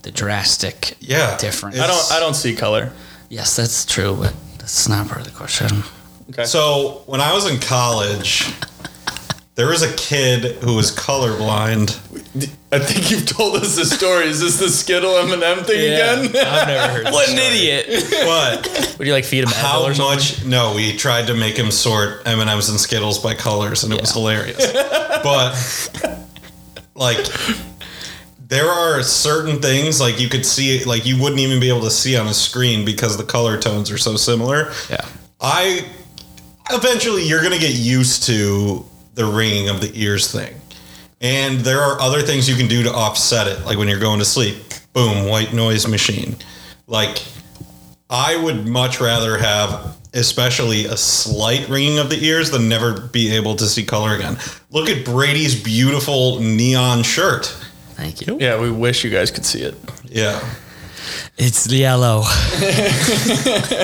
the 0.04 0.12
drastic 0.12 0.98
yeah, 1.00 1.38
difference. 1.38 1.80
I 1.80 1.88
don't. 1.88 2.12
I 2.12 2.20
don't 2.20 2.36
see 2.36 2.56
color. 2.56 2.92
Yes, 3.30 3.56
that's 3.56 3.86
true, 3.86 4.16
but 4.20 4.34
that's 4.58 4.88
not 4.90 5.08
part 5.08 5.22
of 5.22 5.28
the 5.28 5.38
question. 5.38 5.84
Okay. 6.32 6.46
So 6.46 7.04
when 7.06 7.22
I 7.22 7.34
was 7.34 7.50
in 7.50 7.60
college, 7.60 8.54
there 9.62 9.70
was 9.70 9.84
a 9.84 9.96
kid 9.96 10.56
who 10.64 10.74
was 10.76 10.90
colorblind. 10.90 11.92
I 12.72 12.80
think 12.80 13.12
you've 13.12 13.28
told 13.28 13.58
us 13.58 13.76
this 13.76 13.92
story. 13.92 14.26
Is 14.26 14.40
this 14.40 14.58
the 14.60 14.70
Skittle 14.70 15.16
M&M 15.18 15.64
thing 15.66 15.94
again? 15.94 16.20
I've 16.36 16.68
never 16.68 16.94
heard. 16.94 17.14
What 17.14 17.30
an 17.30 17.38
idiot! 17.38 17.86
But 18.26 18.96
Would 18.98 19.06
you 19.06 19.14
like 19.14 19.24
feed 19.24 19.44
him 19.44 19.50
Advil 19.50 19.62
how 19.62 19.84
or 19.84 19.94
something? 19.94 20.16
much? 20.16 20.46
No, 20.46 20.74
we 20.74 20.98
tried 20.98 21.28
to 21.28 21.36
make 21.36 21.56
him 21.58 21.70
sort 21.70 22.24
M 22.26 22.40
and 22.40 22.50
M's 22.50 22.70
and 22.70 22.80
Skittles 22.80 23.20
by 23.20 23.36
colors, 23.36 23.84
and 23.84 23.94
it 23.94 24.02
was 24.02 24.12
hilarious. 24.12 24.58
but 25.22 25.54
like, 26.96 27.20
there 28.40 28.68
are 28.68 29.04
certain 29.04 29.62
things 29.62 30.02
like 30.02 30.20
you 30.20 30.28
could 30.28 30.44
see, 30.44 30.84
like 30.86 31.06
you 31.06 31.22
wouldn't 31.22 31.40
even 31.40 31.60
be 31.60 31.70
able 31.70 31.82
to 31.82 31.92
see 31.92 32.18
on 32.18 32.26
a 32.26 32.34
screen 32.34 32.84
because 32.84 33.16
the 33.16 33.26
color 33.26 33.60
tones 33.60 33.92
are 33.92 34.00
so 34.00 34.16
similar. 34.16 34.72
Yeah. 34.90 35.08
I 35.40 35.86
eventually 36.72 37.22
you're 37.28 37.44
gonna 37.44 37.60
get 37.60 37.76
used 37.76 38.24
to 38.24 38.86
the 39.14 39.26
ringing 39.26 39.70
of 39.70 39.82
the 39.82 39.92
ears 39.94 40.32
thing. 40.32 40.56
And 41.20 41.60
there 41.60 41.82
are 41.82 42.00
other 42.02 42.22
things 42.22 42.50
you 42.50 42.56
can 42.56 42.68
do 42.68 42.84
to 42.84 42.92
offset 42.92 43.48
it, 43.48 43.66
like 43.66 43.78
when 43.78 43.88
you're 43.88 44.00
going 44.00 44.20
to 44.20 44.26
sleep. 44.26 44.58
Boom, 44.94 45.28
white 45.28 45.54
noise 45.54 45.88
machine. 45.88 46.36
Like 46.88 47.24
I 48.10 48.36
would 48.36 48.68
much 48.68 49.00
rather 49.00 49.38
have 49.38 49.98
especially 50.14 50.86
a 50.86 50.98
slight 50.98 51.70
ringing 51.70 52.00
of 52.00 52.10
the 52.10 52.22
ears 52.26 52.52
than 52.52 52.68
never 52.68 53.00
be 53.00 53.34
able 53.34 53.56
to 53.56 53.66
see 53.66 53.86
color 53.86 54.16
again. 54.16 54.38
Look 54.70 54.90
at 54.90 55.06
Brady's 55.06 55.62
beautiful 55.62 56.40
neon 56.40 57.04
shirt. 57.04 57.46
Thank 57.92 58.26
you. 58.26 58.38
Yeah, 58.40 58.60
we 58.60 58.72
wish 58.72 59.04
you 59.04 59.10
guys 59.10 59.32
could 59.32 59.46
see 59.46 59.62
it. 59.62 59.76
Yeah. 60.06 60.44
It's 61.38 61.72
yellow. 61.72 62.22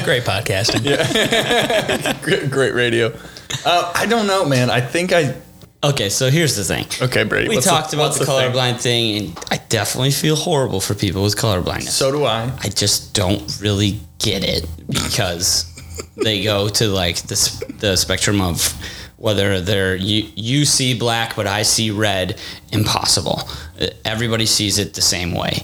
Great 0.03 0.23
podcasting. 0.23 0.83
Great, 2.21 2.51
great 2.51 2.73
radio. 2.73 3.17
Uh, 3.65 3.91
I 3.95 4.05
don't 4.05 4.27
know, 4.27 4.45
man. 4.45 4.69
I 4.69 4.81
think 4.81 5.13
I. 5.13 5.35
Okay, 5.83 6.09
so 6.09 6.29
here's 6.29 6.55
the 6.55 6.63
thing. 6.63 6.85
Okay, 7.01 7.23
Brady. 7.23 7.49
We 7.49 7.61
talked 7.61 7.93
about 7.93 8.05
what's 8.05 8.19
the, 8.19 8.25
colorblind 8.25 8.81
thing, 8.81 9.17
and 9.17 9.39
I 9.51 9.57
definitely 9.69 10.11
feel 10.11 10.35
horrible 10.35 10.81
for 10.81 10.95
people 10.95 11.23
with 11.23 11.35
colorblindness. 11.35 11.89
So 11.89 12.11
do 12.11 12.25
I. 12.25 12.51
I 12.61 12.69
just 12.69 13.13
don't 13.13 13.59
really 13.61 13.99
get 14.19 14.43
it 14.43 14.65
because 14.87 15.65
they 16.15 16.43
go 16.43 16.67
to 16.69 16.87
like 16.87 17.17
the 17.23 17.75
the 17.79 17.95
spectrum 17.95 18.41
of 18.41 18.73
whether 19.17 19.61
they're 19.61 19.95
you, 19.95 20.29
you 20.35 20.65
see 20.65 20.97
black 20.97 21.35
but 21.35 21.47
I 21.47 21.63
see 21.63 21.91
red. 21.91 22.39
Impossible. 22.71 23.41
Uh, 23.79 23.87
Everybody 24.05 24.45
sees 24.45 24.79
it 24.79 24.93
the 24.93 25.01
same 25.01 25.33
way. 25.33 25.63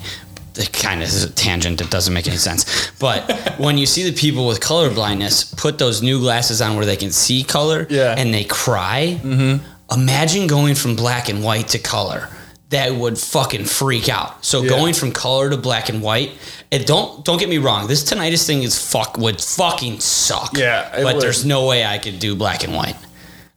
It 0.56 0.72
kind 0.72 1.02
of 1.02 1.08
is 1.08 1.24
a 1.24 1.32
tangent 1.32 1.80
that 1.80 1.90
doesn't 1.90 2.14
make 2.14 2.28
any 2.28 2.38
sense. 2.38 2.92
But 3.00 3.58
when 3.58 3.78
you 3.78 3.86
see 3.86 4.04
the 4.10 4.16
people 4.16 4.46
with 4.48 4.60
color 4.60 4.90
blindness 4.94 5.44
put 5.56 5.78
those 5.80 6.02
new 6.04 6.20
glasses 6.20 6.62
on 6.62 6.76
where 6.76 6.86
they 6.86 6.96
can 6.96 7.12
see 7.12 7.44
color 7.44 7.88
Yeah. 7.90 8.14
and 8.18 8.34
they 8.34 8.44
cry, 8.44 9.20
mm-hmm. 9.22 9.64
imagine 9.92 10.48
going 10.48 10.76
from 10.76 10.96
black 10.96 11.28
and 11.30 11.44
white 11.44 11.70
to 11.70 11.80
color. 11.80 12.30
That 12.70 12.96
would 12.96 13.18
fucking 13.20 13.66
freak 13.66 14.10
out. 14.10 14.44
So 14.46 14.62
Yeah. 14.64 14.70
going 14.70 14.94
from 14.96 15.12
color 15.12 15.50
to 15.50 15.58
black 15.58 15.90
and 15.90 16.02
white, 16.02 16.32
it 16.72 16.86
don't 16.88 17.24
don't 17.24 17.38
get 17.40 17.50
me 17.50 17.60
wrong. 17.60 17.88
This 17.88 18.04
tinnitus 18.04 18.46
thing 18.48 18.64
is 18.64 18.78
fuck 18.80 19.18
would 19.18 19.40
fucking 19.42 20.00
suck. 20.00 20.58
Yeah, 20.58 20.90
but 21.04 21.16
would. 21.16 21.22
there's 21.24 21.46
no 21.46 21.66
way 21.68 21.86
I 21.86 21.98
could 22.00 22.18
do 22.20 22.36
black 22.36 22.64
and 22.64 22.74
white. 22.76 22.96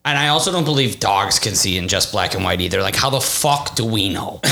And 0.06 0.16
I 0.16 0.28
also 0.28 0.52
don't 0.52 0.64
believe 0.64 1.00
dogs 1.00 1.40
can 1.40 1.56
see 1.56 1.76
in 1.76 1.88
just 1.88 2.12
black 2.12 2.34
and 2.34 2.44
white 2.44 2.60
either. 2.60 2.80
Like, 2.80 2.94
how 2.94 3.10
the 3.10 3.20
fuck 3.20 3.74
do 3.74 3.84
we 3.84 4.08
know? 4.08 4.38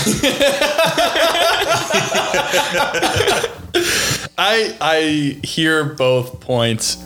I 4.36 4.76
I 4.80 5.38
hear 5.44 5.84
both 5.84 6.40
points, 6.40 7.04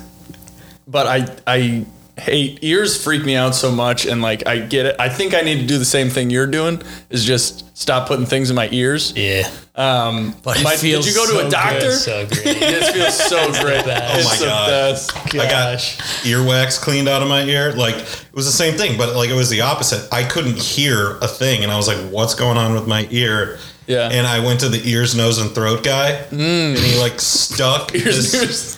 but 0.87 1.07
I 1.07 1.37
I 1.47 1.85
hate 2.19 2.59
ears 2.63 3.03
freak 3.03 3.25
me 3.25 3.35
out 3.37 3.55
so 3.55 3.71
much, 3.71 4.07
and 4.07 4.21
like 4.23 4.47
I 4.47 4.59
get 4.59 4.87
it. 4.87 4.97
I 4.99 5.09
think 5.09 5.35
I 5.35 5.41
need 5.43 5.61
to 5.61 5.67
do 5.67 5.79
the 5.79 5.85
same 5.85 6.11
thing 6.11 6.31
you're 6.31 6.47
doing. 6.47 6.83
Is 7.11 7.25
just 7.25 7.77
stop 7.77 8.09
putting 8.09 8.27
things 8.27 8.51
in 8.51 8.57
my 8.57 8.69
ears. 8.73 9.13
Yeah. 9.17 9.49
Um, 9.77 10.35
But 10.43 10.59
it 10.59 10.65
my- 10.65 10.75
feels 10.77 11.05
did 11.07 11.15
you 11.15 11.21
go 11.21 11.27
to 11.27 11.41
so 11.43 11.47
a 11.47 11.51
doctor? 11.51 11.79
good. 11.81 11.93
So 11.99 12.27
great. 12.31 12.57
It 12.61 12.93
feels 12.93 13.15
so 13.15 13.53
great. 13.63 13.83
Oh 13.85 14.25
my 14.25 14.37
the 14.37 14.45
God. 14.45 14.69
best. 14.69 15.17
I 15.35 15.49
got 15.49 15.79
earwax 16.25 16.81
cleaned 16.81 17.09
out 17.09 17.23
of 17.23 17.29
my 17.29 17.45
ear. 17.45 17.73
Like 17.73 17.95
it 17.97 18.27
was 18.35 18.47
the 18.47 18.53
same 18.53 18.75
thing, 18.77 18.99
but 18.99 19.15
like 19.15 19.31
it 19.31 19.35
was 19.37 19.51
the 19.51 19.61
opposite. 19.61 20.13
I 20.13 20.25
couldn't 20.25 20.59
hear 20.59 21.17
a 21.23 21.29
thing, 21.29 21.63
and 21.63 21.71
I 21.71 21.77
was 21.77 21.87
like, 21.87 21.99
"What's 22.11 22.35
going 22.35 22.57
on 22.59 22.75
with 22.75 22.87
my 22.89 23.07
ear?" 23.11 23.59
Yeah. 23.87 24.11
And 24.13 24.27
I 24.27 24.41
went 24.45 24.61
to 24.61 24.69
the 24.69 24.87
ears, 24.91 25.15
nose, 25.15 25.39
and 25.39 25.51
throat 25.51 25.83
guy, 25.83 26.11
and 26.31 26.77
he 26.77 26.99
like 27.01 27.19
stuck. 27.21 27.95
Ears, 27.95 28.33
this- 28.33 28.35
ears. 28.35 28.77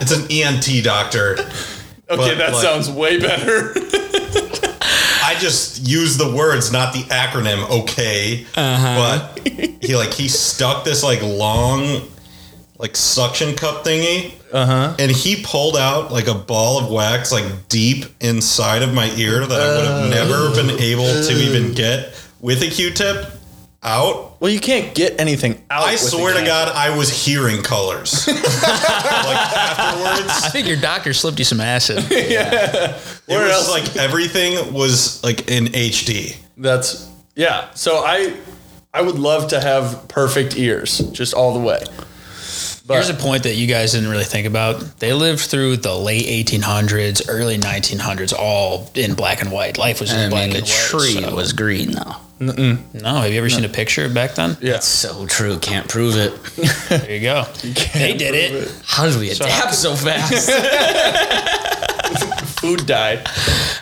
It's 0.00 0.12
an 0.12 0.26
ENT 0.30 0.84
doctor. 0.84 1.36
Okay, 2.10 2.16
But, 2.16 2.38
that 2.38 2.52
like- 2.52 2.62
sounds 2.62 2.90
way 2.90 3.18
better. 3.20 3.74
I 5.28 5.34
just 5.38 5.86
use 5.86 6.16
the 6.16 6.34
words, 6.34 6.72
not 6.72 6.94
the 6.94 7.00
acronym. 7.00 7.68
Okay, 7.82 8.46
uh-huh. 8.56 9.34
but 9.44 9.46
he 9.84 9.94
like 9.94 10.14
he 10.14 10.26
stuck 10.26 10.84
this 10.84 11.02
like 11.02 11.20
long, 11.22 12.08
like 12.78 12.96
suction 12.96 13.54
cup 13.54 13.84
thingy, 13.84 14.32
uh-huh. 14.52 14.96
and 14.98 15.10
he 15.10 15.42
pulled 15.44 15.76
out 15.76 16.10
like 16.10 16.28
a 16.28 16.34
ball 16.34 16.78
of 16.82 16.90
wax 16.90 17.30
like 17.30 17.44
deep 17.68 18.06
inside 18.20 18.80
of 18.80 18.94
my 18.94 19.10
ear 19.16 19.46
that 19.46 19.60
I 19.60 19.76
would 19.76 19.84
have 19.84 20.10
never 20.10 20.50
been 20.54 20.80
able 20.80 21.04
to 21.04 21.32
even 21.32 21.74
get 21.74 22.14
with 22.40 22.62
a 22.62 22.68
Q-tip 22.70 23.26
out. 23.82 24.27
Well, 24.40 24.50
you 24.50 24.60
can't 24.60 24.94
get 24.94 25.20
anything 25.20 25.64
out. 25.70 25.84
I 25.84 25.96
swear 25.96 26.38
to 26.38 26.44
God, 26.44 26.68
I 26.68 26.96
was 26.96 27.10
hearing 27.10 27.62
colors. 27.62 28.26
like 28.28 28.38
afterwards, 28.46 30.44
I 30.44 30.48
think 30.52 30.68
your 30.68 30.76
doctor 30.76 31.12
slipped 31.12 31.38
you 31.38 31.44
some 31.44 31.60
acid. 31.60 31.98
it 32.10 33.00
Where 33.26 33.46
was 33.46 33.68
else? 33.68 33.70
like 33.70 33.96
everything 33.96 34.72
was 34.72 35.22
like 35.24 35.50
in 35.50 35.66
HD. 35.66 36.36
That's 36.56 37.08
yeah. 37.34 37.70
So 37.74 38.02
I 38.04 38.36
I 38.94 39.02
would 39.02 39.18
love 39.18 39.48
to 39.48 39.60
have 39.60 40.06
perfect 40.08 40.56
ears, 40.56 40.98
just 41.10 41.34
all 41.34 41.52
the 41.52 41.60
way. 41.60 41.82
But 42.88 42.94
Here's 42.94 43.10
a 43.10 43.14
point 43.14 43.42
that 43.42 43.54
you 43.54 43.66
guys 43.66 43.92
didn't 43.92 44.08
really 44.08 44.24
think 44.24 44.46
about. 44.46 44.98
They 44.98 45.12
lived 45.12 45.40
through 45.40 45.76
the 45.76 45.94
late 45.94 46.24
1800s, 46.46 47.26
early 47.28 47.58
1900s, 47.58 48.32
all 48.32 48.90
in 48.94 49.12
black 49.12 49.42
and 49.42 49.52
white. 49.52 49.76
Life 49.76 50.00
was 50.00 50.10
in 50.10 50.30
black 50.30 50.44
mean, 50.44 50.50
the 50.52 50.58
and 50.60 50.66
white. 50.66 50.72
tree 51.02 51.20
so- 51.22 51.34
was 51.34 51.52
green 51.52 51.92
though. 51.92 52.14
No, 52.40 52.54
have 52.94 53.30
you 53.32 53.38
ever 53.38 53.50
seen 53.50 53.64
a 53.64 53.68
picture 53.68 54.08
back 54.08 54.36
then? 54.36 54.56
yeah, 54.62 54.72
That's 54.74 54.86
so 54.86 55.26
true. 55.26 55.58
Can't 55.58 55.88
prove 55.88 56.16
it. 56.16 56.32
There 56.88 57.10
you 57.12 57.20
go. 57.20 57.42
they 57.94 58.14
did 58.16 58.34
it. 58.34 58.72
How 58.86 59.06
did 59.06 59.18
we 59.18 59.30
adapt 59.32 59.74
so 59.74 59.94
fast? 59.94 60.48
food 62.60 62.86
dye. 62.86 63.22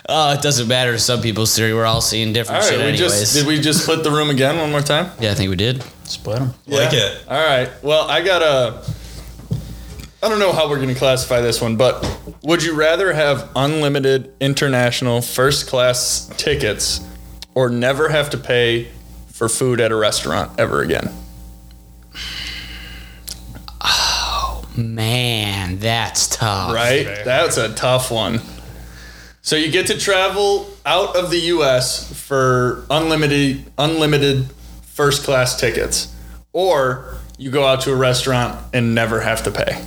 oh, 0.09 0.33
it 0.33 0.41
doesn't 0.41 0.67
matter 0.67 0.93
to 0.93 0.99
some 0.99 1.21
people's 1.21 1.55
theory. 1.55 1.73
We're 1.73 1.85
all 1.85 2.01
seeing 2.01 2.33
different 2.33 2.63
All 2.63 2.69
right, 2.69 2.69
shit, 2.69 2.79
we 2.79 2.83
anyways. 2.93 2.99
just 3.19 3.33
did 3.35 3.47
we 3.47 3.59
just 3.59 3.83
split 3.83 4.03
the 4.03 4.11
room 4.11 4.29
again 4.29 4.57
one 4.57 4.71
more 4.71 4.81
time? 4.81 5.11
yeah, 5.19 5.31
I 5.31 5.33
think 5.33 5.49
we 5.49 5.55
did. 5.55 5.83
Split 6.03 6.39
them. 6.39 6.53
Like 6.67 6.93
it. 6.93 7.23
All 7.27 7.37
right. 7.45 7.69
Well, 7.83 8.07
I 8.09 8.21
got 8.23 8.41
a. 8.41 8.83
I 10.23 10.29
don't 10.29 10.39
know 10.39 10.51
how 10.51 10.67
we're 10.69 10.77
going 10.77 10.87
to 10.89 10.95
classify 10.95 11.41
this 11.41 11.61
one, 11.61 11.75
but 11.75 12.03
would 12.43 12.63
you 12.63 12.75
rather 12.75 13.13
have 13.13 13.49
unlimited 13.55 14.33
international 14.39 15.21
first 15.21 15.67
class 15.67 16.27
tickets 16.37 17.01
or 17.53 17.69
never 17.69 18.09
have 18.09 18.29
to 18.31 18.37
pay 18.37 18.87
for 19.31 19.47
food 19.47 19.79
at 19.79 19.91
a 19.91 19.95
restaurant 19.95 20.59
ever 20.59 20.81
again? 20.81 21.11
Oh 23.81 24.65
man, 24.75 25.77
that's 25.77 26.27
tough. 26.35 26.73
Right? 26.73 27.21
That's 27.23 27.57
a 27.57 27.73
tough 27.73 28.09
one. 28.11 28.41
So 29.47 29.55
you 29.55 29.71
get 29.71 29.87
to 29.87 29.97
travel 29.97 30.69
out 30.85 31.15
of 31.15 31.31
the 31.31 31.39
US 31.55 32.11
for 32.21 32.85
unlimited 32.89 33.63
unlimited 33.77 34.45
first 34.81 35.23
class 35.23 35.57
tickets 35.57 36.13
or 36.51 37.15
you 37.37 37.49
go 37.49 37.65
out 37.65 37.79
to 37.83 37.93
a 37.93 37.95
restaurant 37.95 38.59
and 38.73 38.93
never 38.93 39.21
have 39.21 39.43
to 39.43 39.51
pay. 39.51 39.81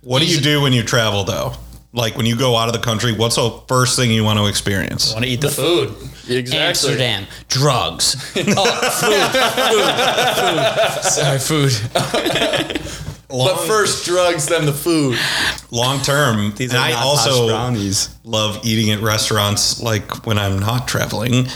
What 0.00 0.20
do 0.20 0.26
you 0.26 0.40
do 0.40 0.62
when 0.62 0.72
you 0.72 0.82
travel 0.82 1.24
though? 1.24 1.52
Like 1.92 2.16
when 2.16 2.24
you 2.24 2.34
go 2.34 2.56
out 2.56 2.68
of 2.68 2.72
the 2.72 2.80
country, 2.80 3.12
what's 3.12 3.36
the 3.36 3.50
first 3.68 3.94
thing 3.94 4.10
you 4.10 4.24
want 4.24 4.38
to 4.38 4.46
experience? 4.46 5.12
Want 5.12 5.26
to 5.26 5.30
eat 5.30 5.42
the 5.42 5.50
food? 5.50 5.90
Exactly. 6.26 6.58
Amsterdam, 6.58 7.26
drugs. 7.48 8.14
oh, 8.36 8.64
food, 9.02 9.20
food, 9.68 9.92
food. 10.94 11.10
Sorry, 11.12 11.38
food. 11.38 13.04
But 13.28 13.56
first 13.58 14.06
drugs, 14.06 14.46
then 14.46 14.64
the 14.64 14.72
food. 14.72 15.18
long 15.70 16.00
term, 16.00 16.52
these 16.56 16.72
and 16.72 16.78
I 16.80 16.92
also 16.92 17.48
brownies. 17.48 18.08
love 18.24 18.60
eating 18.64 18.90
at 18.90 19.00
restaurants 19.00 19.82
like 19.82 20.26
when 20.26 20.38
I'm 20.38 20.58
not 20.58 20.88
traveling. 20.88 21.46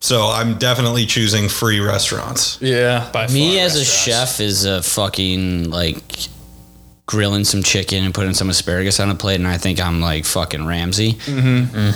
So 0.00 0.22
I'm 0.28 0.58
definitely 0.58 1.06
choosing 1.06 1.48
free 1.48 1.80
restaurants. 1.80 2.60
Yeah. 2.60 3.10
By 3.12 3.28
Me 3.28 3.56
far, 3.56 3.66
as 3.66 3.76
a 3.76 3.84
chef 3.84 4.40
is 4.40 4.64
a 4.64 4.82
fucking 4.82 5.70
like 5.70 6.28
grilling 7.06 7.44
some 7.44 7.62
chicken 7.62 8.04
and 8.04 8.12
putting 8.12 8.34
some 8.34 8.50
asparagus 8.50 8.98
on 9.00 9.10
a 9.10 9.14
plate, 9.14 9.36
and 9.36 9.46
I 9.46 9.58
think 9.58 9.80
I'm 9.80 10.00
like 10.00 10.24
fucking 10.24 10.66
Ramsay. 10.66 11.14
Mm-hmm. 11.14 11.90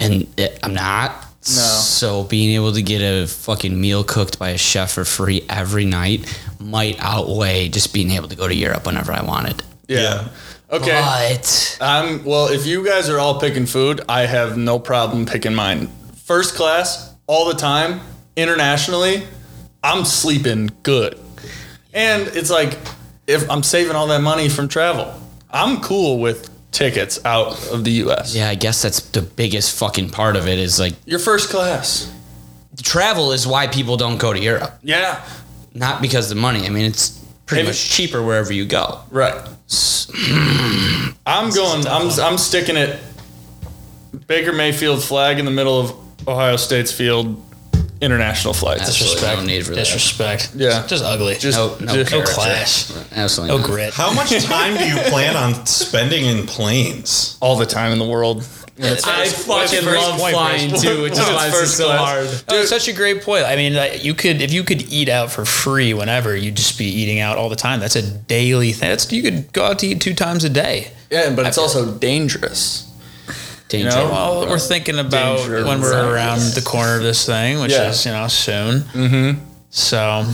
And 0.00 0.26
it, 0.36 0.58
I'm 0.62 0.74
not. 0.74 1.23
So 1.46 2.24
being 2.24 2.54
able 2.54 2.72
to 2.72 2.82
get 2.82 3.00
a 3.00 3.26
fucking 3.26 3.78
meal 3.78 4.04
cooked 4.04 4.38
by 4.38 4.50
a 4.50 4.58
chef 4.58 4.92
for 4.92 5.04
free 5.04 5.44
every 5.48 5.84
night 5.84 6.40
might 6.58 6.96
outweigh 7.00 7.68
just 7.68 7.92
being 7.92 8.10
able 8.12 8.28
to 8.28 8.36
go 8.36 8.48
to 8.48 8.54
Europe 8.54 8.86
whenever 8.86 9.12
I 9.12 9.22
wanted. 9.22 9.62
Yeah. 9.86 10.28
Okay. 10.70 11.00
But 11.00 11.78
Um, 11.80 12.24
well, 12.24 12.48
if 12.48 12.66
you 12.66 12.84
guys 12.84 13.08
are 13.10 13.18
all 13.18 13.38
picking 13.38 13.66
food, 13.66 14.00
I 14.08 14.26
have 14.26 14.56
no 14.56 14.78
problem 14.78 15.26
picking 15.26 15.54
mine. 15.54 15.88
First 16.24 16.54
class, 16.54 17.14
all 17.26 17.46
the 17.46 17.54
time, 17.54 18.00
internationally, 18.36 19.24
I'm 19.82 20.04
sleeping 20.04 20.70
good. 20.82 21.18
And 21.92 22.26
it's 22.28 22.50
like, 22.50 22.78
if 23.26 23.48
I'm 23.50 23.62
saving 23.62 23.94
all 23.94 24.06
that 24.08 24.22
money 24.22 24.48
from 24.48 24.68
travel, 24.68 25.14
I'm 25.50 25.80
cool 25.80 26.18
with 26.18 26.50
tickets 26.74 27.24
out 27.24 27.66
of 27.70 27.84
the 27.84 27.92
US. 28.04 28.34
yeah, 28.34 28.48
I 28.50 28.54
guess 28.56 28.82
that's 28.82 29.00
the 29.00 29.22
biggest 29.22 29.78
fucking 29.78 30.10
part 30.10 30.36
of 30.36 30.46
it 30.48 30.58
is 30.58 30.78
like 30.78 30.94
Your 31.06 31.18
first 31.20 31.48
class. 31.48 32.12
travel 32.82 33.32
is 33.32 33.46
why 33.46 33.66
people 33.68 33.96
don't 33.96 34.18
go 34.18 34.32
to 34.32 34.38
Europe, 34.40 34.78
Yeah. 34.82 35.24
not 35.72 36.02
because 36.02 36.30
of 36.30 36.36
the 36.36 36.40
money. 36.42 36.66
I 36.66 36.70
mean, 36.70 36.84
it's 36.84 37.18
pretty 37.46 37.64
much 37.66 37.90
cheaper 37.90 38.22
wherever 38.22 38.52
you 38.52 38.64
go. 38.66 39.00
Right. 39.10 39.34
I'm 41.26 41.50
going. 41.50 41.86
I'm. 41.86 42.10
I'm 42.20 42.38
sticking 42.38 42.76
it. 42.76 42.98
Baker 44.26 44.52
Mayfield 44.52 45.02
flag 45.02 45.38
in 45.38 45.44
the 45.44 45.50
middle 45.50 45.80
of 45.80 45.92
Ohio 46.28 46.56
State's 46.56 46.92
field. 46.92 47.42
International 48.04 48.52
flights. 48.54 48.82
Absolutely 48.82 49.14
Disrespect. 49.14 49.38
no 49.40 49.44
need 49.46 49.66
for 49.66 49.74
that. 49.74 50.50
Yeah. 50.54 50.80
It's 50.80 50.88
just 50.88 51.04
ugly. 51.04 51.34
Just, 51.36 51.58
No, 51.58 51.76
no, 51.80 51.94
just- 51.94 52.12
no 52.12 52.22
class. 52.22 53.06
Absolutely 53.12 53.56
No 53.56 53.60
not. 53.60 53.70
grit. 53.70 53.94
How 53.94 54.12
much 54.12 54.30
time 54.44 54.76
do 54.76 54.84
you 54.86 54.96
plan 55.10 55.36
on 55.36 55.66
spending 55.66 56.24
in 56.26 56.46
planes? 56.46 57.36
all 57.40 57.56
the 57.56 57.66
time 57.66 57.92
in 57.92 57.98
the 57.98 58.04
world. 58.06 58.46
I 58.76 59.28
fucking 59.28 59.84
love 59.84 60.18
flying 60.18 60.70
Bruce. 60.70 60.82
too, 60.82 61.02
which 61.02 61.12
is 61.12 61.18
why 61.20 61.48
it's 61.52 61.74
so 61.76 61.84
class. 61.86 62.00
hard. 62.00 62.44
Oh, 62.48 62.64
such 62.64 62.88
a 62.88 62.92
great 62.92 63.22
point. 63.22 63.44
I 63.44 63.54
mean, 63.54 63.74
like, 63.74 64.02
you 64.04 64.14
could 64.14 64.42
if 64.42 64.52
you 64.52 64.64
could 64.64 64.82
eat 64.92 65.08
out 65.08 65.30
for 65.30 65.44
free 65.44 65.94
whenever, 65.94 66.34
you'd 66.36 66.56
just 66.56 66.76
be 66.76 66.86
eating 66.86 67.20
out 67.20 67.38
all 67.38 67.48
the 67.48 67.54
time. 67.54 67.78
That's 67.78 67.94
a 67.94 68.02
daily 68.02 68.72
thing. 68.72 68.88
That's 68.90 69.12
you 69.12 69.22
could 69.22 69.52
go 69.52 69.64
out 69.66 69.78
to 69.78 69.86
eat 69.86 70.00
two 70.00 70.12
times 70.14 70.42
a 70.42 70.48
day. 70.48 70.90
Yeah, 71.10 71.32
but 71.36 71.46
it's 71.46 71.56
also 71.58 71.92
dangerous. 71.98 72.90
Danger. 73.82 73.90
know? 73.90 74.10
Well, 74.10 74.46
we're 74.48 74.58
thinking 74.58 74.98
about 74.98 75.38
Danger 75.38 75.64
when 75.64 75.80
we're 75.80 76.12
around 76.14 76.40
the 76.54 76.62
corner 76.62 76.96
of 76.96 77.02
this 77.02 77.24
thing, 77.26 77.60
which 77.60 77.72
Yeah. 77.72 77.90
is 77.90 78.04
you 78.06 78.12
know 78.12 78.28
soon. 78.28 78.80
Mm-hmm. 78.80 79.40
So, 79.70 80.24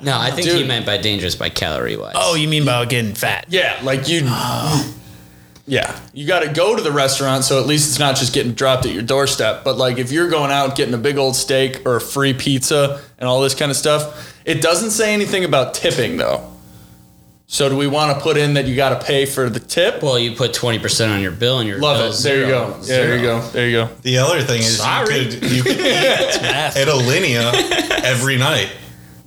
no, 0.00 0.18
I 0.18 0.30
think 0.32 0.48
he 0.48 0.64
meant 0.64 0.84
by 0.86 0.96
dangerous 0.98 1.34
by 1.36 1.48
calorie 1.48 1.96
wise. 1.96 2.14
oh, 2.16 2.34
you 2.34 2.48
mean 2.48 2.64
by 2.64 2.84
getting 2.84 3.14
fat? 3.14 3.46
Yeah, 3.48 3.78
like 3.82 4.08
you. 4.08 4.22
Yeah, 5.64 5.96
you 6.12 6.26
got 6.26 6.40
to 6.40 6.48
go 6.52 6.74
to 6.74 6.82
the 6.82 6.90
restaurant, 6.90 7.44
so 7.44 7.60
at 7.60 7.66
least 7.68 7.88
it's 7.88 7.98
not 8.00 8.16
just 8.16 8.34
getting 8.34 8.52
dropped 8.52 8.84
at 8.84 8.92
your 8.92 9.02
doorstep. 9.04 9.62
But 9.62 9.78
like, 9.78 9.98
if 9.98 10.10
you're 10.10 10.28
going 10.28 10.50
out 10.50 10.74
getting 10.74 10.92
a 10.92 10.98
big 10.98 11.18
old 11.18 11.36
steak 11.36 11.86
or 11.86 11.94
a 11.96 12.00
free 12.00 12.34
pizza 12.34 13.00
and 13.16 13.28
all 13.28 13.40
this 13.40 13.54
kind 13.54 13.70
of 13.70 13.76
stuff, 13.76 14.36
it 14.44 14.60
doesn't 14.60 14.90
say 14.90 15.14
anything 15.14 15.44
about 15.44 15.72
tipping 15.74 16.16
though. 16.16 16.51
So 17.52 17.68
do 17.68 17.76
we 17.76 17.86
want 17.86 18.16
to 18.16 18.22
put 18.22 18.38
in 18.38 18.54
that 18.54 18.64
you 18.66 18.74
got 18.74 18.98
to 18.98 19.04
pay 19.06 19.26
for 19.26 19.50
the 19.50 19.60
tip? 19.60 20.02
Well, 20.02 20.18
you 20.18 20.32
put 20.34 20.54
twenty 20.54 20.78
percent 20.78 21.12
on 21.12 21.20
your 21.20 21.32
bill, 21.32 21.58
and 21.58 21.68
your 21.68 21.78
Love 21.78 21.96
it. 21.98 22.04
bill's 22.04 22.22
There 22.22 22.40
you 22.40 22.46
go. 22.46 22.76
Yeah, 22.80 22.86
there 22.86 23.16
you 23.16 23.22
go. 23.22 23.40
There 23.48 23.68
you 23.68 23.72
go. 23.76 23.88
The 24.00 24.18
other 24.18 24.40
thing 24.40 24.60
is 24.60 24.78
Sorry. 24.78 25.18
you 25.18 25.24
could 25.38 25.50
you 25.50 25.62
could 25.68 25.76
eat 25.76 25.82
Math. 26.40 26.78
at 26.78 26.88
Alinea 26.88 27.52
every 28.04 28.38
night, 28.38 28.70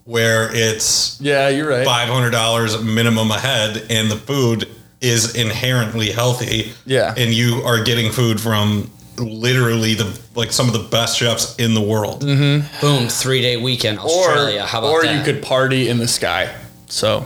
where 0.06 0.50
it's 0.52 1.22
Yeah, 1.22 1.50
you're 1.50 1.70
right. 1.70 1.86
five 1.86 2.10
hundred 2.10 2.32
dollars 2.32 2.82
minimum 2.82 3.30
a 3.30 3.40
head, 3.40 3.86
and 3.92 4.10
the 4.10 4.16
food 4.18 4.70
is 5.02 5.36
inherently 5.36 6.10
healthy. 6.10 6.74
Yeah. 6.88 7.14
and 7.16 7.32
you 7.32 7.62
are 7.64 7.84
getting 7.84 8.12
food 8.12 8.42
from 8.42 8.90
literally 9.20 9.94
the 9.94 10.20
like 10.34 10.52
some 10.52 10.66
of 10.68 10.74
the 10.74 10.88
best 10.90 11.20
chefs 11.20 11.56
in 11.58 11.76
the 11.76 11.82
world. 11.82 12.24
Mm-hmm. 12.24 12.82
Boom, 12.82 13.08
three 13.08 13.42
day 13.44 13.58
weekend, 13.58 14.00
Or 14.00 14.06
Australia. 14.06 14.66
How 14.66 14.80
about 14.80 14.90
or 14.94 15.04
that? 15.04 15.16
you 15.16 15.24
could 15.24 15.44
party 15.44 15.90
in 15.90 16.00
the 16.00 16.08
sky. 16.08 16.50
So 16.88 17.24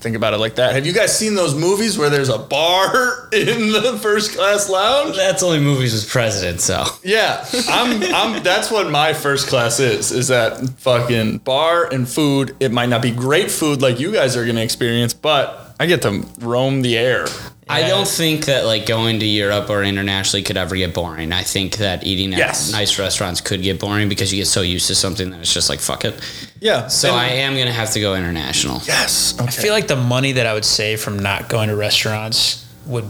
think 0.00 0.16
about 0.16 0.34
it 0.34 0.38
like 0.38 0.56
that. 0.56 0.74
Have 0.74 0.86
you 0.86 0.92
guys 0.92 1.16
seen 1.16 1.34
those 1.34 1.54
movies 1.54 1.98
where 1.98 2.10
there's 2.10 2.28
a 2.28 2.38
bar 2.38 3.28
in 3.32 3.72
the 3.72 3.98
first 4.00 4.36
class 4.36 4.68
lounge? 4.68 5.16
That's 5.16 5.42
only 5.42 5.60
movies 5.60 5.94
with 5.94 6.08
presidents, 6.08 6.64
so. 6.64 6.84
Yeah, 7.02 7.44
I'm. 7.68 8.02
I'm. 8.02 8.42
That's 8.42 8.70
what 8.70 8.90
my 8.90 9.12
first 9.12 9.48
class 9.48 9.80
is. 9.80 10.12
Is 10.12 10.28
that 10.28 10.58
fucking 10.78 11.38
bar 11.38 11.92
and 11.92 12.08
food? 12.08 12.56
It 12.60 12.72
might 12.72 12.88
not 12.88 13.02
be 13.02 13.10
great 13.10 13.50
food 13.50 13.82
like 13.82 13.98
you 14.00 14.12
guys 14.12 14.36
are 14.36 14.46
gonna 14.46 14.60
experience, 14.62 15.14
but 15.14 15.74
I 15.78 15.86
get 15.86 16.02
to 16.02 16.24
roam 16.40 16.82
the 16.82 16.96
air. 16.96 17.26
I 17.68 17.88
don't 17.88 18.06
think 18.06 18.44
that 18.44 18.64
like 18.64 18.86
going 18.86 19.18
to 19.20 19.26
Europe 19.26 19.68
or 19.70 19.82
internationally 19.82 20.42
could 20.44 20.56
ever 20.56 20.76
get 20.76 20.94
boring. 20.94 21.32
I 21.32 21.42
think 21.42 21.78
that 21.78 22.06
eating 22.06 22.32
at 22.32 22.38
Yes. 22.38 22.70
nice 22.70 22.98
restaurants 22.98 23.40
could 23.40 23.60
get 23.62 23.80
boring 23.80 24.08
because 24.08 24.32
you 24.32 24.38
get 24.40 24.46
so 24.46 24.62
used 24.62 24.86
to 24.86 24.94
something 24.94 25.30
that 25.30 25.40
it's 25.40 25.52
just 25.52 25.68
like 25.68 25.80
fuck 25.80 26.04
it. 26.04 26.14
Yeah. 26.60 26.86
So 26.86 27.08
and- 27.10 27.18
I 27.18 27.28
am 27.28 27.56
gonna 27.56 27.72
have 27.72 27.90
to 27.92 28.00
go 28.00 28.14
international. 28.14 28.82
Yes. 28.86 29.34
I 29.40 29.46
feel 29.48 29.72
like 29.72 29.88
the 29.88 29.96
money 29.96 30.32
that 30.32 30.46
I 30.46 30.54
would 30.54 30.64
save 30.64 31.00
from 31.00 31.18
not 31.18 31.48
going 31.48 31.68
to 31.68 31.76
restaurants 31.76 32.64
would 32.86 33.04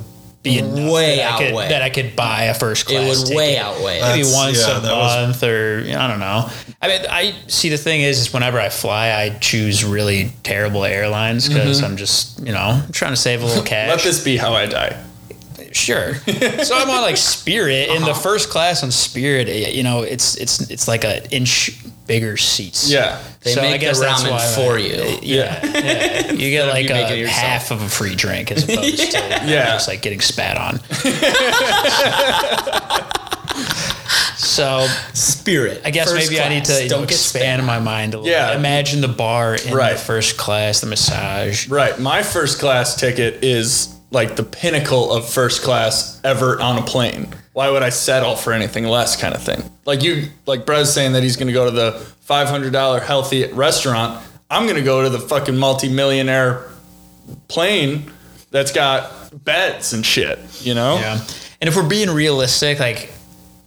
be 0.50 0.58
enough 0.58 0.92
Way 0.92 1.16
that 1.16 1.32
I 1.34 1.38
could, 1.38 1.46
outweigh. 1.52 1.68
that 1.68 1.82
I 1.82 1.90
could 1.90 2.16
buy 2.16 2.42
a 2.44 2.54
first 2.54 2.86
class. 2.86 3.04
It 3.04 3.08
would 3.08 3.18
ticket. 3.26 3.36
way 3.36 3.58
outweigh. 3.58 4.00
Maybe 4.00 4.22
That's- 4.22 4.34
once 4.34 4.58
yeah, 4.66 4.78
a 4.78 4.80
that 4.80 4.96
was- 4.96 5.26
month, 5.26 5.42
or 5.42 5.80
you 5.80 5.92
know, 5.92 6.00
I 6.00 6.06
don't 6.08 6.20
know. 6.20 6.50
I 6.82 6.88
mean, 6.88 7.00
I 7.10 7.34
see 7.48 7.68
the 7.68 7.76
thing 7.78 8.02
is, 8.02 8.18
is 8.20 8.32
whenever 8.32 8.60
I 8.60 8.68
fly, 8.68 9.10
I 9.12 9.30
choose 9.40 9.84
really 9.84 10.30
terrible 10.42 10.84
airlines 10.84 11.48
because 11.48 11.82
I'm 11.82 11.96
just, 11.96 12.38
you 12.46 12.52
know, 12.52 12.82
I'm 12.86 12.92
trying 12.92 13.12
to 13.12 13.16
save 13.16 13.42
a 13.42 13.46
little 13.46 13.62
cash. 13.74 13.88
Let 13.88 14.00
this 14.02 14.22
be 14.22 14.36
how 14.36 14.52
I 14.54 14.66
die. 14.66 15.02
Sure. 15.72 16.14
so 16.14 16.74
I'm 16.76 16.88
on 16.88 17.02
like 17.02 17.16
Spirit 17.18 17.90
in 17.90 18.02
the 18.02 18.10
Uh-huh. 18.12 18.20
first 18.20 18.48
class 18.48 18.82
on 18.82 18.90
Spirit. 18.90 19.48
You 19.74 19.82
know, 19.82 20.02
it's 20.02 20.36
it's 20.36 20.70
it's 20.70 20.88
like 20.88 21.04
a 21.04 21.28
inch 21.34 21.78
bigger 22.06 22.36
seats. 22.36 22.90
Yeah. 22.90 23.20
They 23.42 23.52
So 23.52 23.60
I 23.60 23.64
make 23.64 23.80
the 23.80 23.86
guess 23.86 24.00
that's 24.00 24.22
ramen 24.22 24.30
why 24.30 24.44
I- 24.44 24.54
for 24.54 24.78
you. 24.78 25.18
Yeah, 25.22 25.60
yeah. 25.66 26.32
You 26.32 26.50
get 26.50 26.68
like 26.68 26.88
you 26.88 27.26
a 27.26 27.28
half 27.28 27.70
of 27.70 27.82
a 27.82 27.88
free 27.88 28.14
drink 28.14 28.50
as 28.52 28.64
opposed 28.64 28.98
to 29.12 29.18
Yeah. 29.18 29.72
just 29.74 29.88
like 29.88 30.02
getting 30.02 30.20
spat 30.20 30.56
on. 30.56 30.80
so 34.36 34.86
Spirit. 35.12 35.82
I 35.84 35.90
guess 35.90 36.10
First 36.10 36.30
maybe 36.30 36.40
I 36.42 36.48
need 36.48 36.64
to 36.66 36.88
Don't 36.88 37.02
get 37.02 37.10
expand 37.12 37.64
my 37.66 37.78
mind 37.78 38.14
a 38.14 38.18
little. 38.18 38.30
Yeah. 38.32 38.50
bit. 38.50 38.58
Imagine 38.58 39.00
the 39.00 39.08
bar 39.08 39.54
in 39.54 39.74
Right. 39.74 39.92
the 39.94 39.98
first 39.98 40.36
class, 40.36 40.80
the 40.80 40.86
massage. 40.86 41.68
Right. 41.68 41.98
My 41.98 42.22
first 42.22 42.58
class 42.58 42.96
ticket 42.96 43.42
is 43.44 43.94
like 44.10 44.36
the 44.36 44.42
pinnacle 44.44 45.12
of 45.12 45.28
first 45.28 45.62
class 45.62 46.20
ever 46.24 46.60
on 46.60 46.78
a 46.78 46.82
plane. 46.82 47.28
Why 47.56 47.70
would 47.70 47.82
I 47.82 47.88
settle 47.88 48.36
for 48.36 48.52
anything 48.52 48.84
less 48.84 49.18
kind 49.18 49.34
of 49.34 49.42
thing? 49.42 49.62
Like 49.86 50.02
you 50.02 50.28
like 50.44 50.66
Brez 50.66 50.88
saying 50.92 51.14
that 51.14 51.22
he's 51.22 51.38
gonna 51.38 51.54
go 51.54 51.64
to 51.64 51.70
the 51.70 51.92
five 52.20 52.48
hundred 52.48 52.74
dollar 52.74 53.00
healthy 53.00 53.50
restaurant. 53.50 54.22
I'm 54.50 54.66
gonna 54.66 54.82
go 54.82 55.02
to 55.02 55.08
the 55.08 55.18
fucking 55.18 55.56
multi 55.56 55.88
millionaire 55.88 56.68
plane 57.48 58.12
that's 58.50 58.72
got 58.72 59.42
beds 59.42 59.94
and 59.94 60.04
shit, 60.04 60.38
you 60.66 60.74
know? 60.74 60.98
Yeah. 60.98 61.18
And 61.62 61.66
if 61.66 61.76
we're 61.76 61.88
being 61.88 62.10
realistic, 62.10 62.78
like 62.78 63.10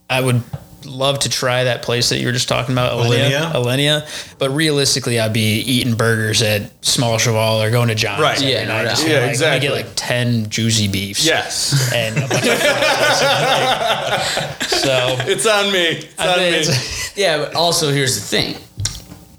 I 0.07 0.21
would 0.21 0.43
love 0.85 1.19
to 1.19 1.29
try 1.29 1.63
that 1.65 1.81
place 1.81 2.09
that 2.09 2.19
you 2.19 2.25
were 2.27 2.31
just 2.31 2.47
talking 2.49 2.73
about, 2.73 2.93
Alinea. 2.93 3.51
Alinea? 3.51 3.53
Alinea. 3.53 4.35
But 4.39 4.51
realistically, 4.51 5.19
I'd 5.19 5.33
be 5.33 5.59
eating 5.61 5.95
burgers 5.95 6.41
at 6.41 6.71
Small 6.85 7.17
Cheval 7.17 7.61
or 7.61 7.69
going 7.71 7.89
to 7.89 7.95
John's. 7.95 8.21
Right. 8.21 8.41
Yeah, 8.41 8.65
no 8.65 8.77
night. 8.83 8.89
Just 8.89 9.05
Yeah, 9.07 9.13
like, 9.13 9.19
let 9.19 9.25
me 9.25 9.29
exactly. 9.31 9.67
get 9.67 9.75
like 9.75 9.87
10 9.95 10.49
juicy 10.49 10.87
beefs. 10.87 11.25
Yes. 11.25 11.91
And 11.93 12.17
a 12.17 12.21
bunch 12.27 12.47
of 12.47 12.59
fries. 12.59 14.81
so 14.81 15.15
It's 15.27 15.45
on 15.45 15.71
me. 15.71 15.79
It's 15.87 16.19
I 16.19 16.27
on 16.27 16.35
think 16.39 16.51
me. 16.53 16.59
it's- 16.61 17.09
Yeah, 17.17 17.37
but 17.39 17.55
also 17.55 17.91
here's 17.91 18.15
the 18.15 18.21
thing: 18.21 18.55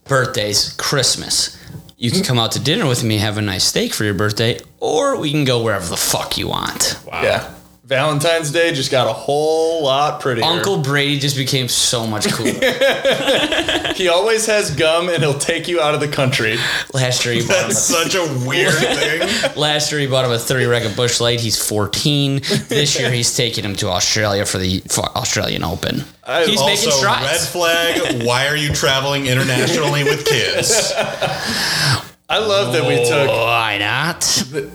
birthdays, 0.05 0.75
Christmas. 0.77 1.57
You 1.97 2.11
can 2.11 2.23
come 2.23 2.39
out 2.39 2.53
to 2.53 2.61
dinner 2.61 2.87
with 2.87 3.03
me, 3.05 3.19
have 3.19 3.39
a 3.39 3.43
nice 3.43 3.65
steak 3.65 3.93
for 3.95 4.05
your 4.05 4.15
birthday, 4.15 4.59
or 4.81 5.19
we 5.19 5.31
can 5.31 5.45
go 5.45 5.63
wherever 5.63 5.87
the 5.87 5.97
fuck 5.97 6.37
you 6.39 6.49
want. 6.49 6.99
Wow. 7.07 7.23
Yeah. 7.23 7.55
Valentine's 7.91 8.53
Day 8.53 8.73
just 8.73 8.91
got 8.93 9.09
a 9.09 9.13
whole 9.13 9.83
lot 9.83 10.21
prettier. 10.21 10.45
Uncle 10.45 10.79
Brady 10.79 11.19
just 11.19 11.37
became 11.37 11.67
so 11.69 12.07
much 12.07 12.33
cooler. 12.33 12.53
He 14.01 14.09
always 14.09 14.47
has 14.47 14.71
gum 14.77 15.11
and 15.11 15.19
he'll 15.23 15.39
take 15.39 15.69
you 15.69 15.79
out 15.81 15.93
of 15.95 16.01
the 16.01 16.09
country. 16.09 16.57
last 16.95 17.27
year 17.27 17.35
he 17.35 17.41
bought 17.47 17.57
him 17.65 17.69
That's 17.69 17.81
such 17.83 18.15
a 18.15 18.23
weird 18.47 18.73
thing. 18.75 19.21
last 19.57 19.93
year 19.93 20.01
he 20.01 20.07
bought 20.07 20.25
him 20.25 20.31
a 20.31 20.39
30 20.39 20.65
rack 20.67 20.85
of 20.85 20.97
Busch 20.97 21.21
Light. 21.21 21.39
He's 21.41 21.63
14. 21.63 22.37
This 22.69 22.99
year 22.99 23.11
he's 23.11 23.37
taking 23.37 23.63
him 23.63 23.75
to 23.77 23.89
Australia 23.89 24.47
for 24.47 24.57
the 24.57 24.79
for 24.89 25.05
Australian 25.19 25.65
Open. 25.65 26.05
I- 26.25 26.47
He's 26.47 26.61
making 26.61 26.87
Also, 26.89 26.91
strides. 26.93 27.25
red 27.27 27.41
flag. 27.41 28.23
Why 28.27 28.47
are 28.47 28.57
you 28.57 28.73
traveling 28.73 29.27
internationally 29.27 30.05
with 30.05 30.25
kids? 30.25 30.93
I 32.31 32.39
love 32.39 32.73
that 32.75 32.87
we 32.87 32.97
took 33.05 33.29
oh, 33.29 33.45
Why 33.45 33.77
not? 33.79 34.21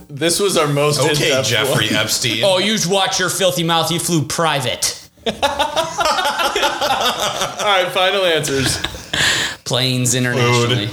this 0.10 0.40
was 0.42 0.58
our 0.58 0.68
most 0.68 1.00
Okay, 1.00 1.28
in-depth 1.30 1.48
Jeffrey 1.48 1.88
one. 1.88 1.96
Epstein. 1.96 2.44
Oh, 2.44 2.58
you 2.58 2.78
watch 2.88 3.18
your 3.20 3.30
filthy 3.30 3.64
mouth. 3.64 3.90
You 3.92 4.00
flew 4.00 4.24
private. 4.28 5.02
All 5.26 5.32
right, 7.72 7.90
final 7.94 8.26
answers. 8.26 8.78
Planes 9.64 10.14
internationally. 10.16 10.90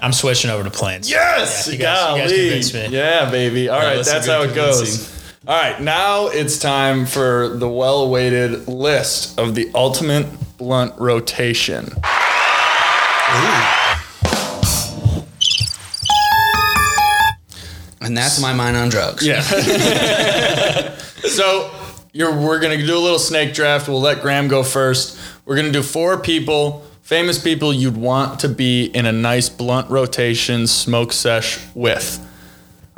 I'm 0.00 0.12
switching 0.12 0.50
over 0.50 0.64
to 0.64 0.70
planes. 0.70 1.10
Yes, 1.10 1.66
Yeah, 1.66 1.72
you 1.72 1.78
guys- 1.78 2.32
you 2.32 2.50
guys 2.50 2.72
golly. 2.72 2.88
me. 2.88 2.94
Yeah, 2.96 3.30
baby. 3.30 3.68
All 3.68 3.78
right, 3.80 3.96
that's 3.96 4.08
a 4.08 4.12
that's 4.12 4.26
good 4.26 4.32
how 4.32 4.42
it 4.42 4.54
goes. 4.54 4.76
convincing. 4.78 5.08
All 5.48 5.56
right, 5.60 5.80
now 5.82 6.26
it's 6.28 6.58
time 6.58 7.04
for 7.06 7.48
the 7.56 7.68
well-awaited 7.68 8.68
list 8.68 9.38
of 9.38 9.54
the 9.56 9.70
ultimate 9.74 10.26
blunt 10.56 10.94
rotation. 10.98 11.84
And 18.12 18.16
that's 18.18 18.38
my 18.42 18.52
mind 18.52 18.76
on 18.76 18.90
drugs. 18.90 19.26
Yeah. 19.26 19.40
so 21.22 21.70
you're, 22.12 22.38
we're 22.38 22.60
gonna 22.60 22.76
do 22.76 22.94
a 22.94 23.00
little 23.00 23.18
snake 23.18 23.54
draft. 23.54 23.88
We'll 23.88 24.02
let 24.02 24.20
Graham 24.20 24.48
go 24.48 24.62
first. 24.62 25.18
We're 25.46 25.56
gonna 25.56 25.72
do 25.72 25.82
four 25.82 26.20
people, 26.20 26.84
famous 27.00 27.42
people 27.42 27.72
you'd 27.72 27.96
want 27.96 28.40
to 28.40 28.50
be 28.50 28.84
in 28.84 29.06
a 29.06 29.12
nice 29.12 29.48
blunt 29.48 29.88
rotation 29.88 30.66
smoke 30.66 31.10
sesh 31.14 31.58
with. 31.74 32.20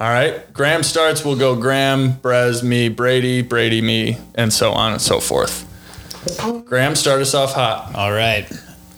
All 0.01 0.09
right. 0.09 0.53
Graham 0.53 0.83
starts. 0.83 1.25
We'll 1.25 1.39
go 1.39 1.55
Graham, 1.55 2.15
Brez, 2.15 2.65
me, 2.65 2.89
Brady, 2.89 3.41
Brady, 3.43 3.83
me, 3.83 4.19
and 4.35 4.53
so 4.53 4.73
on 4.73 4.91
and 4.91 5.01
so 5.01 5.21
forth. 5.21 5.65
Graham, 6.67 6.97
start 6.97 7.21
us 7.21 7.35
off 7.35 7.53
hot. 7.53 7.95
All 7.95 8.11
right. 8.11 8.51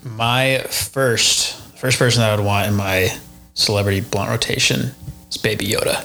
My 0.03 0.61
first 0.71 1.61
first 1.77 1.99
person 1.99 2.23
that 2.23 2.31
I 2.31 2.37
would 2.37 2.47
want 2.47 2.69
in 2.69 2.75
my 2.75 3.15
celebrity 3.53 4.01
blunt 4.01 4.31
rotation 4.31 4.93
is 5.31 5.37
Baby 5.37 5.67
Yoda. 5.67 6.05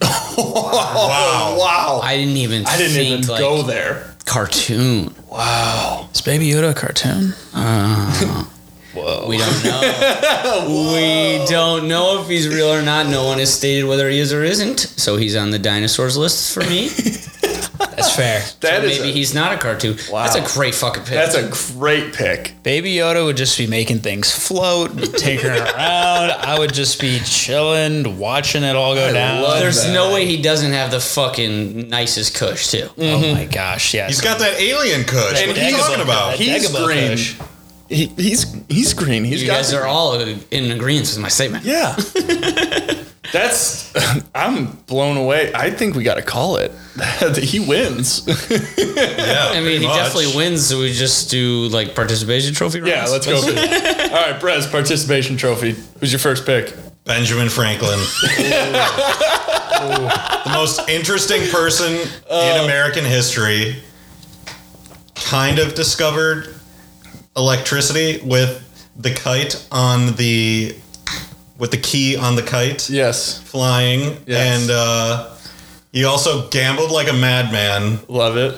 Wow. 0.38 1.56
Wow. 1.58 2.00
I 2.02 2.16
didn't 2.16 2.36
even 2.36 2.64
I 2.66 2.76
didn't 2.78 2.92
think 2.94 3.18
even 3.24 3.28
like 3.28 3.40
go 3.40 3.62
there. 3.62 4.14
cartoon. 4.24 5.14
Wow. 5.28 6.08
Is 6.14 6.20
Baby 6.22 6.48
Yoda 6.50 6.70
a 6.70 6.74
cartoon? 6.74 7.34
Uh, 7.52 8.44
We 8.94 9.38
don't 9.38 9.64
know. 9.64 10.66
we 10.94 11.46
don't 11.48 11.88
know 11.88 12.20
if 12.22 12.28
he's 12.28 12.48
real 12.48 12.68
or 12.72 12.82
not. 12.82 13.06
No 13.06 13.24
one 13.24 13.38
has 13.38 13.52
stated 13.54 13.84
whether 13.84 14.08
he 14.08 14.18
is 14.18 14.32
or 14.32 14.42
isn't. 14.42 14.80
So 14.80 15.16
he's 15.16 15.36
on 15.36 15.50
the 15.50 15.58
dinosaurs 15.58 16.16
list 16.16 16.52
for 16.52 16.60
me. 16.60 16.88
That's 17.78 18.14
fair. 18.14 18.40
That 18.60 18.82
so 18.82 18.86
is 18.88 18.98
maybe 18.98 19.10
a- 19.10 19.12
he's 19.12 19.34
not 19.34 19.52
a 19.52 19.58
cartoon. 19.58 19.96
Wow. 20.10 20.24
That's 20.26 20.36
a 20.36 20.54
great 20.58 20.74
fucking 20.74 21.04
pick. 21.04 21.12
That's 21.12 21.34
a 21.34 21.48
great 21.78 22.12
pick. 22.12 22.54
Baby 22.62 22.94
Yoda 22.94 23.24
would 23.24 23.36
just 23.36 23.56
be 23.58 23.66
making 23.66 23.98
things 24.00 24.30
float, 24.30 24.90
tinkering 25.18 25.58
around. 25.60 26.30
I 26.32 26.58
would 26.58 26.72
just 26.74 27.00
be 27.00 27.20
chilling, 27.20 28.18
watching 28.18 28.62
it 28.64 28.76
all 28.76 28.94
go 28.94 29.08
I 29.08 29.12
down. 29.12 29.60
There's 29.60 29.84
that. 29.84 29.92
no 29.94 30.12
way 30.12 30.26
he 30.26 30.40
doesn't 30.42 30.72
have 30.72 30.90
the 30.90 31.00
fucking 31.00 31.88
nicest 31.88 32.34
kush 32.34 32.68
too. 32.68 32.86
Mm-hmm. 32.96 33.02
Oh 33.24 33.34
my 33.34 33.44
gosh, 33.46 33.94
yeah. 33.94 34.08
He's 34.08 34.20
got 34.20 34.38
that 34.40 34.60
alien 34.60 35.04
kush. 35.04 35.40
And 35.40 35.48
what 35.48 35.58
are 35.58 35.68
you 35.70 35.76
talking 35.76 36.02
about? 36.02 36.34
He's 36.34 36.68
Dagobah 36.68 36.84
green. 36.86 37.10
Kush. 37.10 37.40
He, 37.90 38.06
he's 38.06 38.56
he's 38.68 38.94
green. 38.94 39.24
He's 39.24 39.42
You 39.42 39.48
got 39.48 39.56
guys 39.56 39.74
are 39.74 39.84
all 39.84 40.14
in 40.20 40.70
agreement 40.70 41.08
with 41.08 41.18
my 41.18 41.28
statement. 41.28 41.64
Yeah. 41.64 41.96
That's 43.32 43.92
I'm 44.34 44.66
blown 44.86 45.16
away. 45.16 45.52
I 45.54 45.70
think 45.70 45.96
we 45.96 46.04
got 46.04 46.14
to 46.14 46.22
call 46.22 46.56
it. 46.56 46.72
he 47.36 47.60
wins. 47.60 48.26
yeah, 48.26 49.50
I 49.52 49.60
mean, 49.60 49.80
he 49.80 49.86
much. 49.86 49.96
definitely 49.96 50.36
wins. 50.36 50.66
So 50.66 50.80
we 50.80 50.92
just 50.92 51.30
do 51.30 51.66
like 51.68 51.94
participation 51.94 52.54
trophy. 52.54 52.80
yeah, 52.84 53.06
let's 53.06 53.26
go. 53.26 53.40
For 53.42 53.50
it. 53.52 54.12
All 54.12 54.30
right, 54.32 54.40
Brez, 54.40 54.70
participation 54.70 55.36
trophy. 55.36 55.74
Who's 55.98 56.12
your 56.12 56.18
first 56.20 56.46
pick? 56.46 56.72
Benjamin 57.04 57.48
Franklin. 57.48 57.98
the 59.80 60.52
most 60.52 60.88
interesting 60.88 61.48
person 61.50 61.92
in 61.94 62.08
uh, 62.30 62.62
American 62.64 63.04
history. 63.04 63.82
Kind 65.14 65.58
of 65.58 65.74
discovered 65.74 66.59
electricity 67.36 68.20
with 68.24 68.66
the 68.96 69.12
kite 69.12 69.66
on 69.70 70.14
the 70.16 70.74
with 71.58 71.70
the 71.70 71.76
key 71.76 72.16
on 72.16 72.36
the 72.36 72.42
kite 72.42 72.88
Yes, 72.90 73.40
flying 73.40 74.16
Yes. 74.26 74.62
and 74.62 74.70
uh 74.70 75.30
he 75.92 76.04
also 76.04 76.48
gambled 76.50 76.90
like 76.90 77.08
a 77.08 77.12
madman. 77.12 77.98
love 78.08 78.36
it. 78.36 78.56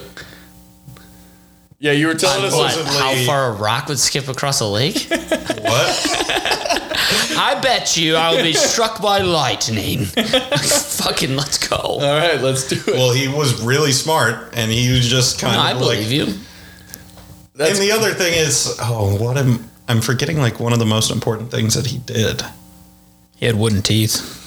Yeah, 1.78 1.92
you 1.92 2.06
were 2.06 2.14
telling 2.14 2.44
us. 2.44 2.54
What, 2.54 2.70
how 2.86 3.14
far 3.26 3.48
a 3.48 3.52
rock 3.54 3.88
would 3.88 3.98
skip 3.98 4.28
across 4.28 4.60
a 4.60 4.66
lake? 4.66 5.06
What? 5.62 6.08
I 7.34 7.58
bet 7.62 7.96
you 7.96 8.14
I 8.16 8.34
will 8.34 8.42
be 8.42 8.52
struck 8.52 9.00
by 9.00 9.18
lightning. 9.20 10.04
Fucking 10.04 11.34
let's 11.36 11.56
go. 11.66 11.76
All 11.76 11.98
right, 12.00 12.40
let's 12.40 12.68
do 12.68 12.76
it. 12.76 12.94
well, 12.94 13.12
he 13.12 13.26
was 13.28 13.62
really 13.62 13.92
smart 13.92 14.50
and 14.54 14.70
he 14.70 14.90
was 14.92 15.08
just 15.08 15.40
kind 15.40 15.56
I 15.60 15.72
of 15.72 15.78
believe 15.78 16.00
like 16.04 16.10
you. 16.10 16.34
And 17.58 17.76
the 17.78 17.92
other 17.92 18.14
thing 18.14 18.32
is, 18.34 18.78
oh, 18.80 19.16
what 19.22 19.36
am 19.36 19.70
I'm 19.88 20.00
forgetting? 20.00 20.38
Like 20.38 20.58
one 20.58 20.72
of 20.72 20.78
the 20.78 20.86
most 20.86 21.10
important 21.10 21.50
things 21.50 21.74
that 21.74 21.86
he 21.86 21.98
did. 21.98 22.42
He 23.36 23.46
had 23.46 23.56
wooden 23.56 23.82
teeth. 23.82 24.41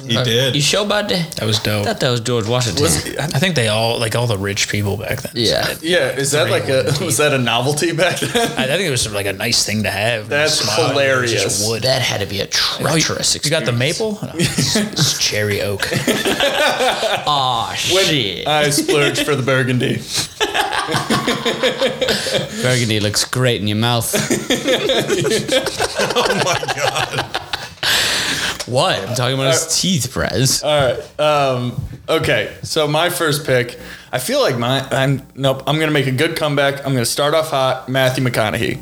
He 0.00 0.16
oh, 0.16 0.24
did. 0.24 0.54
You 0.54 0.60
did. 0.60 0.62
show 0.62 0.84
about 0.84 1.08
that? 1.08 1.32
That 1.36 1.46
was 1.46 1.58
dope. 1.58 1.82
I 1.82 1.86
thought 1.90 2.00
that 2.00 2.10
was 2.10 2.20
George 2.20 2.46
Washington. 2.48 2.84
I 3.18 3.38
think 3.38 3.54
they 3.54 3.68
all, 3.68 3.98
like 3.98 4.14
all 4.16 4.26
the 4.26 4.38
rich 4.38 4.68
people 4.68 4.96
back 4.96 5.22
then. 5.22 5.32
yeah. 5.34 5.74
Yeah, 5.80 6.10
is 6.10 6.32
that 6.32 6.50
like 6.50 6.68
a 6.68 6.84
was 7.04 7.16
that 7.18 7.32
a 7.32 7.38
novelty 7.38 7.92
back 7.92 8.20
then? 8.20 8.30
I, 8.58 8.64
I 8.64 8.76
think 8.76 8.88
it 8.88 8.90
was 8.90 9.10
like 9.12 9.26
a 9.26 9.32
nice 9.32 9.64
thing 9.64 9.84
to 9.84 9.90
have. 9.90 10.28
That's 10.28 10.54
Smile, 10.60 10.90
hilarious. 10.90 11.42
Just 11.42 11.68
wood. 11.68 11.82
That 11.82 12.02
had 12.02 12.20
to 12.20 12.26
be 12.26 12.40
a 12.40 12.44
Oh, 12.44 12.78
you- 12.94 13.02
treacherous 13.02 13.34
you, 13.34 13.50
got 13.50 13.64
the 13.64 13.72
maple? 13.72 14.18
Oh, 14.22 14.26
no, 14.26 14.32
it's, 14.34 14.76
it's 14.76 15.18
cherry 15.18 15.62
oak. 15.62 15.86
Aw, 15.92 17.74
shit. 17.76 18.46
I 18.46 18.70
splurged 18.70 19.24
for 19.24 19.36
the 19.36 19.42
burgundy. 19.42 20.00
Burgundy 22.62 23.00
looks 23.00 23.24
great 23.24 23.60
in 23.60 23.66
your 23.68 23.76
mouth. 23.76 24.12
oh 26.16 26.42
my 26.44 26.74
god. 26.74 27.25
What? 28.66 28.98
I'm 29.08 29.14
talking 29.14 29.34
about 29.38 29.52
his 29.54 29.80
teeth, 29.80 30.08
Brez. 30.12 30.62
All 30.64 30.94
right. 30.96 31.20
Um, 31.20 31.80
okay. 32.08 32.54
So 32.62 32.86
my 32.88 33.10
first 33.10 33.46
pick, 33.46 33.78
I 34.12 34.18
feel 34.18 34.40
like 34.40 34.58
my 34.58 34.80
I'm 34.90 35.22
nope. 35.34 35.62
I'm 35.66 35.78
gonna 35.78 35.92
make 35.92 36.06
a 36.06 36.12
good 36.12 36.36
comeback. 36.36 36.78
I'm 36.86 36.92
gonna 36.92 37.04
start 37.04 37.34
off 37.34 37.50
hot. 37.50 37.88
Matthew 37.88 38.24
McConaughey. 38.24 38.80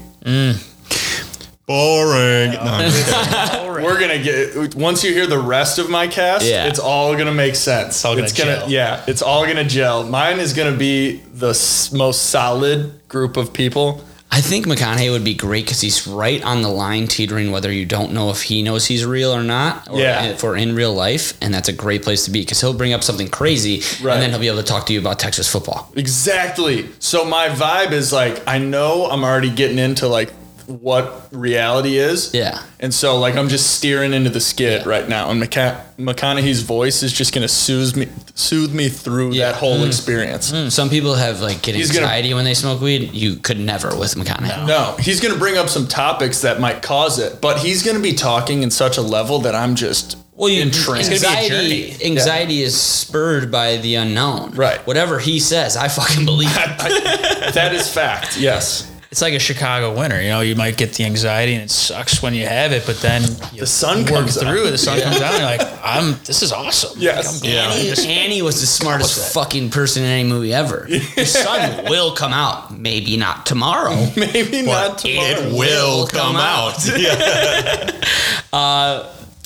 Boring. 1.67 2.53
No, 2.53 2.59
I'm 2.61 2.91
just 2.91 3.11
kidding. 3.11 3.65
We're 3.85 3.99
gonna 3.99 4.23
get 4.23 4.75
once 4.75 5.03
you 5.03 5.15
hear 5.15 5.27
the 5.27 5.39
rest 5.39 5.79
of 5.79 5.89
my 5.89 6.07
cast, 6.07 6.45
Yeah. 6.45 6.67
it's 6.67 6.79
all 6.79 7.17
gonna 7.17 7.33
make 7.33 7.55
sense. 7.55 8.05
all 8.05 8.13
gonna 8.15 8.25
it's 8.25 8.33
gonna 8.37 8.57
gel. 8.61 8.69
yeah, 8.71 9.03
it's 9.07 9.23
all 9.23 9.47
gonna 9.47 9.65
gel. 9.65 10.05
Mine 10.05 10.41
is 10.41 10.53
gonna 10.53 10.77
be 10.77 11.23
the 11.33 11.51
s- 11.51 11.91
most 11.91 12.27
solid 12.27 13.01
group 13.09 13.39
of 13.39 13.53
people. 13.55 14.05
I 14.35 14.41
think 14.41 14.67
McConaughey 14.67 15.13
would 15.13 15.23
be 15.23 15.35
great 15.35 15.65
because 15.65 15.81
he's 15.81 16.09
right 16.09 16.43
on 16.43 16.63
the 16.63 16.69
line, 16.69 17.07
teetering 17.07 17.53
whether 17.53 17.71
you 17.71 17.87
don't 17.87 18.13
know 18.13 18.31
if 18.31 18.43
he 18.43 18.65
knows 18.65 18.85
he's 18.85 19.05
real 19.05 19.31
or 19.31 19.45
not, 19.45 19.89
or 19.89 20.01
Yeah. 20.01 20.25
if 20.25 20.43
we're 20.43 20.57
in 20.57 20.75
real 20.75 20.93
life, 20.93 21.35
and 21.41 21.55
that's 21.55 21.69
a 21.69 21.73
great 21.73 22.03
place 22.03 22.25
to 22.25 22.33
be 22.33 22.41
because 22.41 22.61
he'll 22.61 22.73
bring 22.75 22.93
up 22.93 23.05
something 23.05 23.29
crazy, 23.29 23.81
Right. 24.03 24.15
and 24.15 24.23
then 24.23 24.31
he'll 24.31 24.41
be 24.41 24.49
able 24.49 24.57
to 24.57 24.65
talk 24.65 24.87
to 24.87 24.93
you 24.93 24.99
about 24.99 25.21
Texas 25.21 25.47
football. 25.47 25.89
Exactly. 25.95 26.87
So 26.99 27.25
my 27.25 27.49
vibe 27.49 27.93
is 27.93 28.13
like 28.13 28.43
I 28.45 28.59
know 28.59 29.07
I'm 29.09 29.23
already 29.23 29.51
getting 29.51 29.79
into 29.79 30.09
like 30.09 30.33
what 30.67 31.29
reality 31.33 31.99
is. 31.99 32.33
Yeah. 32.35 32.63
And 32.81 32.93
so 32.93 33.19
like 33.19 33.37
I'm 33.37 33.49
just 33.49 33.77
steering 33.77 34.13
into 34.13 34.31
the 34.31 34.41
skid 34.41 34.87
right 34.87 35.09
now, 35.09 35.31
and 35.31 35.43
McCa- 35.43 35.81
McConaughey's 35.99 36.63
voice 36.63 37.03
is 37.03 37.13
just 37.13 37.35
gonna 37.35 37.49
soothe 37.49 37.97
me, 37.97 38.09
soothe 38.35 38.75
me 38.75 38.89
through 38.89 39.33
Yeah. 39.33 39.53
that 39.53 39.57
whole 39.57 39.79
hmm. 39.79 39.87
experience. 39.87 40.51
Hmm. 40.51 40.69
Some 40.69 40.91
people 40.91 41.15
have 41.15 41.41
like 41.41 41.63
get 41.63 41.75
He's 41.75 41.91
gonna- 41.91 42.07
anxiety 42.07 42.35
when 42.35 42.45
they 42.45 42.55
smoke 42.55 42.81
weed. 42.81 43.13
You 43.13 43.37
could 43.37 43.59
never 43.59 43.97
with 43.97 44.15
McConaughey. 44.15 44.67
No, 44.67 44.97
he's 44.99 45.21
gonna 45.21 45.39
bring 45.39 45.57
up 45.57 45.69
some 45.69 45.87
topics 45.87 46.41
that 46.43 46.61
might 46.61 46.83
cause 46.83 47.19
it, 47.19 47.41
but 47.41 47.59
he's 47.59 47.83
gonna 47.83 48.01
be 48.01 48.13
talking 48.13 48.63
in 48.63 48.71
such 48.71 48.97
a 48.97 49.03
level 49.03 49.39
that 49.41 49.55
I'm 49.55 49.75
just 49.75 50.17
Well, 50.37 50.49
you, 50.49 50.63
entranced. 50.63 51.11
It's 51.13 51.23
gonna 51.23 51.37
be 51.37 51.41
a 51.41 51.45
anxiety, 51.45 51.91
journey. 51.93 52.05
anxiety 52.07 52.63
is 52.63 52.81
spurred 52.81 53.53
by 53.53 53.77
the 53.77 53.95
unknown. 53.95 54.53
Right. 54.53 54.85
Whatever 54.87 55.19
he 55.21 55.39
says, 55.39 55.77
I 55.77 55.89
fucking 55.89 56.25
believe. 56.25 56.53
that 56.55 57.71
is 57.73 57.89
fact. 57.89 58.37
Yes. 58.39 58.91
It's 59.15 59.23
like 59.23 59.35
a 59.35 59.39
Chicago 59.39 59.97
winter. 59.97 60.21
You 60.21 60.31
know, 60.31 60.41
you 60.41 60.57
might 60.57 60.77
get 60.77 60.95
the 60.95 61.05
anxiety 61.05 61.55
and 61.55 61.63
it 61.63 61.71
sucks 61.71 62.21
when 62.21 62.35
you 62.35 62.47
have 62.49 62.73
it, 62.73 62.83
but 62.85 62.99
then 63.01 63.23
you 63.53 63.61
The 63.61 63.67
sun 63.69 63.99
work 63.99 64.09
comes 64.09 64.37
through 64.37 64.63
out. 64.63 64.67
it. 64.67 64.71
The 64.73 64.79
sun 64.79 65.01
comes 65.01 65.21
out, 65.21 65.35
and 65.35 65.61
you're 65.61 65.67
like, 65.69 65.81
I'm. 65.85 66.19
This 66.25 66.43
is 66.43 66.51
awesome. 66.51 66.99
Yes. 66.99 67.41
Like, 67.41 67.53
I'm 67.53 67.57
Annie, 67.71 68.09
Annie 68.13 68.43
was 68.43 68.61
the 68.61 68.67
smartest 68.67 69.33
fucking 69.33 69.71
person 69.71 70.03
in 70.03 70.09
any 70.09 70.29
movie 70.29 70.53
ever. 70.53 70.89
The 71.15 71.27
sun 71.27 71.85
will 71.89 72.17
come 72.17 72.33
out. 72.33 72.77
Maybe 72.77 73.17
not 73.17 73.47
tomorrow. 73.47 73.95
Maybe 74.17 74.63
not 74.63 74.99
tomorrow. 74.99 75.29
It 75.29 75.53
will 75.55 76.09
come 76.09 76.35
out. 76.35 76.75
Yeah. 76.99 77.93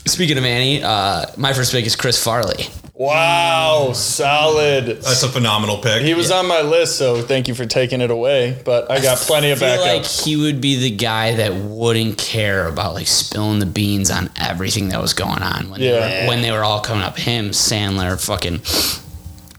Speaking 0.06 0.38
of 0.38 0.44
Annie, 0.46 0.82
uh, 0.82 1.26
my 1.36 1.52
first 1.52 1.72
pick 1.72 1.84
is 1.84 1.94
Chris 1.94 2.16
Farley. 2.24 2.68
Wow, 2.98 3.86
ah. 3.90 3.92
solid. 3.92 4.86
That's 4.86 5.22
a 5.22 5.28
phenomenal 5.28 5.78
pick. 5.78 6.02
He 6.02 6.14
was 6.14 6.32
on 6.32 6.48
my 6.48 6.62
list, 6.62 6.96
so 6.98 7.22
thank 7.22 7.46
you 7.46 7.54
for 7.54 7.64
taking 7.64 8.00
it 8.00 8.10
away. 8.10 8.60
But 8.64 8.90
I 8.90 9.00
got 9.00 9.18
plenty 9.18 9.52
of 9.52 9.62
I 9.62 9.76
feel 9.76 9.80
like 9.80 10.02
backups. 10.02 10.24
he 10.24 10.36
would 10.36 10.60
be 10.60 10.76
the 10.76 10.90
guy 10.90 11.34
that 11.36 11.54
wouldn't 11.54 12.18
care 12.18 12.66
about 12.66 12.94
like 12.94 13.06
spilling 13.06 13.60
the 13.60 13.66
beans 13.66 14.10
on 14.10 14.30
everything 14.36 14.88
that 14.88 15.00
was 15.00 15.14
going 15.14 15.42
on 15.42 15.70
when, 15.70 15.80
Yeah. 15.80 16.00
they, 16.00 16.22
were, 16.22 16.28
when 16.28 16.42
they 16.42 16.50
were 16.50 16.64
all 16.64 16.80
coming 16.80 17.04
up. 17.04 17.16
Him, 17.16 17.50
Sandler, 17.50 18.20
fucking 18.20 18.62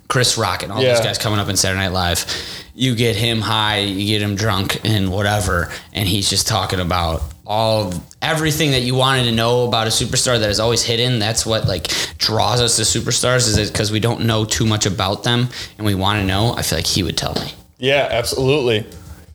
Chris 0.10 0.38
Rock, 0.38 0.64
and 0.64 0.72
all 0.74 0.82
Yeah. 0.84 0.96
those 0.96 1.06
guys 1.06 1.18
coming 1.18 1.40
up 1.40 1.48
in 1.48 1.56
Saturday 1.56 1.80
Night 1.82 1.94
Live. 1.94 2.26
You 2.76 2.94
get 2.94 3.16
him 3.16 3.40
high, 3.40 3.80
you 3.80 4.06
get 4.06 4.22
him 4.22 4.36
drunk, 4.36 4.82
and 4.84 5.12
whatever, 5.14 5.72
and 5.94 6.10
he's 6.10 6.30
just 6.30 6.46
talking 6.46 6.82
about 6.82 7.22
all 7.50 7.92
everything 8.22 8.72
that 8.72 8.82
you 8.82 8.94
wanted 8.94 9.24
to 9.24 9.32
know 9.32 9.68
about 9.68 9.88
a 9.88 9.90
superstar 9.90 10.40
that 10.40 10.52
is 10.52 10.60
always 10.60 10.84
hidden. 10.84 11.18
That's 11.18 11.48
what 11.48 11.66
like 11.68 11.88
draws 12.20 12.62
us 12.62 12.76
to 12.78 12.84
superstars 12.84 13.48
is 13.48 13.58
it 13.58 13.72
because 13.74 13.92
we 13.92 14.00
don't 14.00 14.22
know 14.22 14.46
too 14.46 14.68
much 14.68 14.86
about 14.86 15.24
them 15.24 15.50
and 15.78 15.86
we 15.86 15.96
want 15.96 16.20
to 16.20 16.26
know. 16.26 16.54
I 16.56 16.62
feel 16.62 16.78
like 16.78 16.86
he 16.86 17.02
would 17.02 17.18
tell 17.18 17.34
me, 17.34 17.52
yeah, 17.80 18.08
absolutely. 18.12 18.86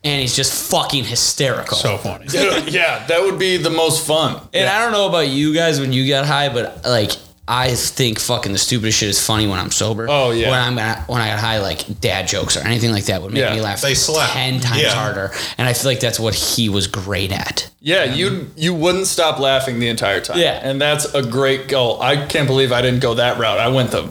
and 0.05 0.21
he's 0.21 0.37
just 0.37 0.71
fucking 0.71 1.03
hysterical. 1.05 1.77
so 1.77 1.99
funny. 1.99 2.27
Dude, 2.27 2.69
yeah, 2.73 3.05
that 3.09 3.21
would 3.21 3.39
be 3.39 3.57
the 3.57 3.71
most 3.71 4.07
fun. 4.07 4.41
And 4.55 4.69
I 4.69 4.81
don't 4.81 4.93
know 4.93 5.09
about 5.09 5.27
you 5.29 5.53
guys 5.53 5.81
when 5.81 5.93
you 5.93 6.09
got 6.09 6.25
high, 6.25 6.51
but 6.51 6.85
like 6.85 7.11
I 7.47 7.75
think 7.75 8.19
fucking 8.19 8.53
the 8.53 8.59
stupidest 8.59 8.99
shit 8.99 9.11
is 9.11 9.25
funny 9.25 9.47
when 9.47 9.59
I'm 9.59 9.71
sober. 9.71 10.07
Oh, 10.09 10.31
yeah. 10.31 10.49
When 10.51 10.59
I'm 10.59 10.79
at, 10.79 11.07
when 11.09 11.21
I 11.21 11.29
got 11.29 11.41
high, 11.41 11.59
like 11.59 12.01
dad 12.01 12.27
jokes 12.27 12.57
or 12.57 12.61
anything 12.61 12.91
like 12.91 13.05
that 13.05 13.21
would 13.21 13.35
make 13.35 13.43
Yeah. 13.43 13.55
me 13.55 13.61
laugh 13.61 13.83
They 13.83 13.95
slap. 13.95 14.31
ten 14.31 14.61
times 14.61 14.81
Yeah. 14.83 14.95
harder. 14.95 15.31
And 15.59 15.69
I 15.69 15.75
feel 15.75 15.91
like 15.91 16.01
that's 16.01 16.19
what 16.19 16.35
he 16.35 16.71
was 16.71 16.87
great 16.87 17.33
at. 17.33 17.69
Yeah, 17.81 18.05
you 18.05 18.51
you 18.57 18.73
wouldn't 18.73 19.07
stop 19.09 19.39
laughing 19.39 19.79
the 19.79 19.89
entire 19.89 20.21
time. 20.23 20.39
Yeah. 20.39 20.59
and 20.63 20.81
that's 20.81 21.05
a 21.15 21.23
great 21.23 21.69
goal. 21.69 22.01
I 22.01 22.25
can't 22.27 22.47
believe 22.47 22.73
I 22.73 22.81
didn't 22.81 23.01
go 23.01 23.13
that 23.15 23.39
route. 23.39 23.59
I 23.59 23.69
went 23.69 23.91
the 23.91 24.09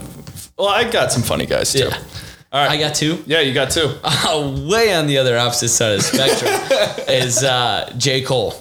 well. 0.58 0.68
I 0.70 0.84
got 0.90 1.12
some 1.12 1.24
funny 1.24 1.48
guys 1.48 1.72
too. 1.74 1.80
Yeah. 1.90 1.98
All 2.52 2.62
right, 2.64 2.70
I 2.70 2.78
got 2.78 2.94
two. 2.94 3.24
yeah, 3.26 3.40
you 3.40 3.52
got 3.52 3.72
two. 3.72 3.90
Uh, 4.04 4.56
way 4.70 4.94
on 4.94 5.08
the 5.08 5.18
other 5.18 5.40
opposite 5.40 5.70
side 5.70 5.94
of 5.94 5.98
the 5.98 6.04
spectrum 6.04 7.06
is 7.08 7.44
uh, 7.44 7.92
J. 7.98 8.22
Cole. 8.22 8.54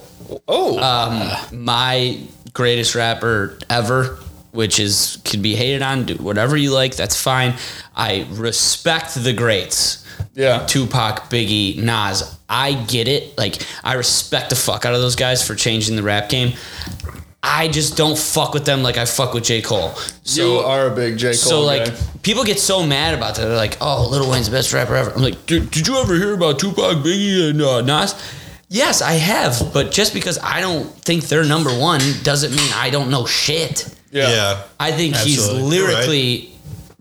Oh, 0.48 0.78
Um, 0.78 1.30
my 1.64 2.18
greatest 2.54 2.94
rapper 2.94 3.58
ever, 3.68 4.18
which 4.53 4.78
is 4.78 5.20
could 5.24 5.42
be 5.42 5.55
hated 5.55 5.82
on, 5.82 6.05
do 6.05 6.14
whatever 6.14 6.57
you 6.57 6.72
like, 6.72 6.94
that's 6.96 7.20
fine. 7.20 7.55
I 7.96 8.26
respect 8.30 9.14
the 9.14 9.32
greats. 9.32 10.07
yeah, 10.34 10.64
Tupac, 10.66 11.24
Biggie, 11.30 11.76
Nas. 11.82 12.38
I 12.48 12.74
get 12.84 13.09
it. 13.09 13.36
Like 13.36 13.66
I 13.82 13.94
respect 13.94 14.50
the 14.50 14.57
fuck 14.57 14.84
out 14.84 14.94
of 14.94 15.00
those 15.00 15.16
guys 15.16 15.46
for 15.46 15.55
changing 15.55 15.96
the 15.96 16.03
rap 16.03 16.28
game. 16.28 16.53
I 17.44 17.66
just 17.66 17.96
don't 17.96 18.16
fuck 18.16 18.55
with 18.55 18.64
them 18.64 18.84
like 18.84 18.96
I 18.96 19.05
fuck 19.05 19.34
with 19.34 19.42
J. 19.42 19.62
Cole. 19.62 19.94
So 20.22 20.42
you 20.42 20.59
are 20.61 20.86
a 20.86 20.94
big 20.94 21.18
J. 21.18 21.28
Cole 21.28 21.34
so 21.34 21.61
like 21.62 21.86
guy. 21.86 21.96
people 22.22 22.44
get 22.44 22.61
so 22.61 22.86
mad 22.86 23.14
about 23.14 23.34
that. 23.34 23.46
They're 23.46 23.57
like, 23.57 23.78
"Oh, 23.80 24.09
Lil 24.09 24.30
Wayne's 24.30 24.46
the 24.46 24.53
best 24.53 24.72
rapper 24.72 24.94
ever." 24.94 25.11
I'm 25.11 25.22
like, 25.22 25.44
"Did, 25.46 25.70
did 25.72 25.88
you 25.88 25.96
ever 25.96 26.14
hear 26.14 26.34
about 26.34 26.61
Tupac, 26.61 26.98
Biggie, 26.98 27.50
and 27.50 27.61
uh, 27.61 27.80
Nas?" 27.80 28.14
Yes, 28.68 29.03
I 29.03 29.12
have, 29.14 29.70
but 29.74 29.90
just 29.90 30.14
because 30.14 30.38
I 30.38 30.61
don't 30.61 30.86
think 31.03 31.24
they're 31.24 31.44
number 31.44 31.70
one 31.70 32.00
doesn't 32.22 32.53
mean 32.55 32.70
I 32.74 32.88
don't 32.90 33.11
know 33.11 33.26
shit. 33.26 33.91
Yeah. 34.12 34.30
Yeah. 34.30 34.62
I 34.78 34.92
think 34.92 35.14
Absolutely. 35.14 35.32
he's 35.32 35.48
You're 35.52 35.88
lyrically 35.88 36.52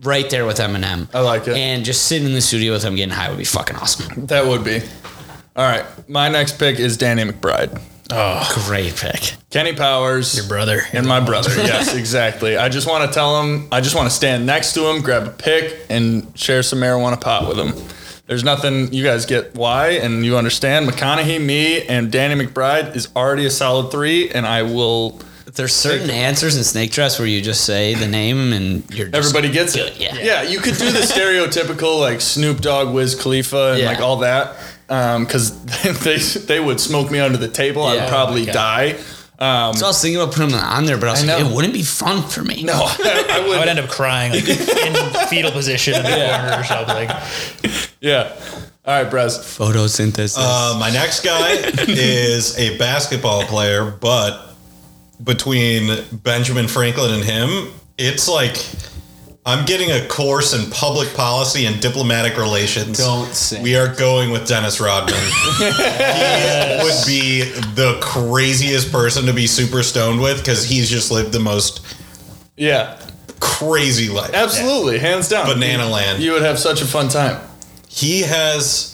right. 0.02 0.28
there 0.28 0.44
with 0.46 0.58
Eminem. 0.58 1.08
I 1.14 1.20
like 1.20 1.46
it. 1.46 1.56
And 1.56 1.84
just 1.84 2.06
sitting 2.06 2.26
in 2.26 2.34
the 2.34 2.40
studio 2.40 2.72
with 2.72 2.82
him 2.82 2.96
getting 2.96 3.14
high 3.14 3.28
would 3.28 3.38
be 3.38 3.44
fucking 3.44 3.76
awesome. 3.76 4.26
That 4.26 4.46
would 4.46 4.64
be. 4.64 4.80
All 5.54 5.64
right. 5.64 5.84
My 6.08 6.28
next 6.28 6.58
pick 6.58 6.80
is 6.80 6.96
Danny 6.96 7.24
McBride. 7.24 7.80
Oh, 8.10 8.64
great 8.66 8.96
pick. 8.96 9.34
Kenny 9.50 9.74
Powers. 9.74 10.36
Your 10.36 10.46
brother. 10.46 10.80
And 10.92 11.06
my 11.06 11.20
brother. 11.20 11.50
yes, 11.56 11.94
exactly. 11.94 12.56
I 12.56 12.68
just 12.68 12.88
want 12.88 13.08
to 13.08 13.14
tell 13.14 13.42
him, 13.42 13.68
I 13.70 13.80
just 13.80 13.94
want 13.94 14.08
to 14.08 14.14
stand 14.14 14.44
next 14.44 14.72
to 14.74 14.90
him, 14.90 15.02
grab 15.02 15.26
a 15.26 15.30
pick, 15.30 15.86
and 15.88 16.26
share 16.38 16.62
some 16.62 16.80
marijuana 16.80 17.20
pot 17.20 17.48
with 17.48 17.58
him. 17.58 17.72
There's 18.26 18.44
nothing, 18.44 18.92
you 18.92 19.04
guys 19.04 19.26
get 19.26 19.54
why, 19.54 19.90
and 19.90 20.24
you 20.24 20.36
understand. 20.36 20.88
McConaughey, 20.88 21.44
me, 21.44 21.86
and 21.86 22.10
Danny 22.10 22.44
McBride 22.44 22.96
is 22.96 23.08
already 23.14 23.46
a 23.46 23.50
solid 23.50 23.90
three, 23.90 24.30
and 24.30 24.46
I 24.46 24.62
will. 24.62 25.20
There's 25.54 25.74
certain 25.74 26.10
answers 26.10 26.56
in 26.56 26.64
Snake 26.64 26.92
Drafts 26.92 27.18
where 27.18 27.28
you 27.28 27.42
just 27.42 27.64
say 27.64 27.94
the 27.94 28.06
name 28.08 28.52
and 28.52 28.88
you're 28.94 29.08
just 29.08 29.14
Everybody 29.16 29.52
gets 29.52 29.74
good. 29.74 29.92
it. 29.92 30.00
Yeah. 30.00 30.14
Yeah, 30.18 30.42
you 30.42 30.60
could 30.60 30.76
do 30.76 30.90
the 30.90 31.00
stereotypical 31.00 32.00
like 32.00 32.20
Snoop 32.20 32.60
Dogg, 32.60 32.94
Wiz 32.94 33.14
Khalifa, 33.14 33.72
and 33.72 33.80
Yeah. 33.80 33.86
like 33.88 34.00
all 34.00 34.16
that, 34.18 34.56
because 34.86 35.52
they 36.04 36.18
they 36.46 36.60
would 36.60 36.80
smoke 36.80 37.10
me 37.10 37.18
under 37.20 37.38
the 37.38 37.48
table. 37.48 37.92
Yeah. 37.94 38.04
I'd 38.04 38.08
probably 38.08 38.48
Oh 38.48 38.52
die. 38.52 38.96
Um, 39.38 39.74
So 39.74 39.86
I 39.86 39.88
was 39.88 40.00
thinking 40.00 40.20
about 40.22 40.34
putting 40.34 40.50
them 40.52 40.60
on 40.64 40.84
there, 40.86 40.96
but 40.98 41.08
I 41.08 41.12
was 41.12 41.24
I 41.24 41.26
like, 41.34 41.42
know. 41.44 41.50
it 41.50 41.54
wouldn't 41.54 41.74
be 41.74 41.82
fun 41.82 42.22
for 42.22 42.42
me. 42.44 42.62
no, 42.62 42.72
I, 42.76 43.26
I 43.30 43.36
I 43.36 43.40
would 43.40 43.58
would. 43.58 43.68
end 43.68 43.78
up 43.80 43.88
crying 43.90 44.32
like, 44.32 44.48
in 44.48 45.26
fetal 45.28 45.50
position 45.50 45.94
in 45.94 46.02
the 46.04 46.08
corner 46.08 46.56
or 46.60 46.64
something. 46.64 47.10
Yeah. 48.00 48.32
All 48.84 49.02
right, 49.02 49.12
Brez. 49.12 49.38
Photosynthesis. 49.38 50.36
Uh, 50.38 50.76
my 50.78 50.90
next 50.90 51.22
guy 51.24 51.52
is 51.88 52.58
a 52.58 52.76
basketball 52.78 53.44
player, 53.44 53.90
but 53.90 54.51
between 55.22 56.04
Benjamin 56.12 56.68
Franklin 56.68 57.12
and 57.14 57.24
him, 57.24 57.72
it's 57.98 58.28
like 58.28 58.56
I'm 59.44 59.64
getting 59.66 59.90
a 59.90 60.06
course 60.06 60.54
in 60.54 60.70
public 60.70 61.12
policy 61.14 61.66
and 61.66 61.80
diplomatic 61.80 62.36
relations. 62.36 62.98
Don't 62.98 63.32
say. 63.34 63.60
We 63.62 63.76
are 63.76 63.92
going 63.94 64.30
with 64.30 64.46
Dennis 64.46 64.80
Rodman. 64.80 65.14
he 65.58 66.84
would 66.84 67.06
be 67.06 67.42
the 67.74 67.98
craziest 68.02 68.92
person 68.92 69.26
to 69.26 69.32
be 69.32 69.46
super 69.46 69.82
stoned 69.82 70.20
with 70.20 70.38
because 70.38 70.64
he's 70.64 70.88
just 70.88 71.10
lived 71.10 71.32
the 71.32 71.40
most 71.40 71.84
Yeah, 72.56 72.98
crazy 73.40 74.08
life. 74.08 74.32
absolutely, 74.32 74.98
hands 75.00 75.28
down. 75.28 75.46
Banana 75.46 75.88
Land. 75.88 76.22
You 76.22 76.32
would 76.32 76.42
have 76.42 76.58
such 76.58 76.80
a 76.82 76.86
fun 76.86 77.08
time. 77.08 77.40
he 77.88 78.22
has 78.22 78.88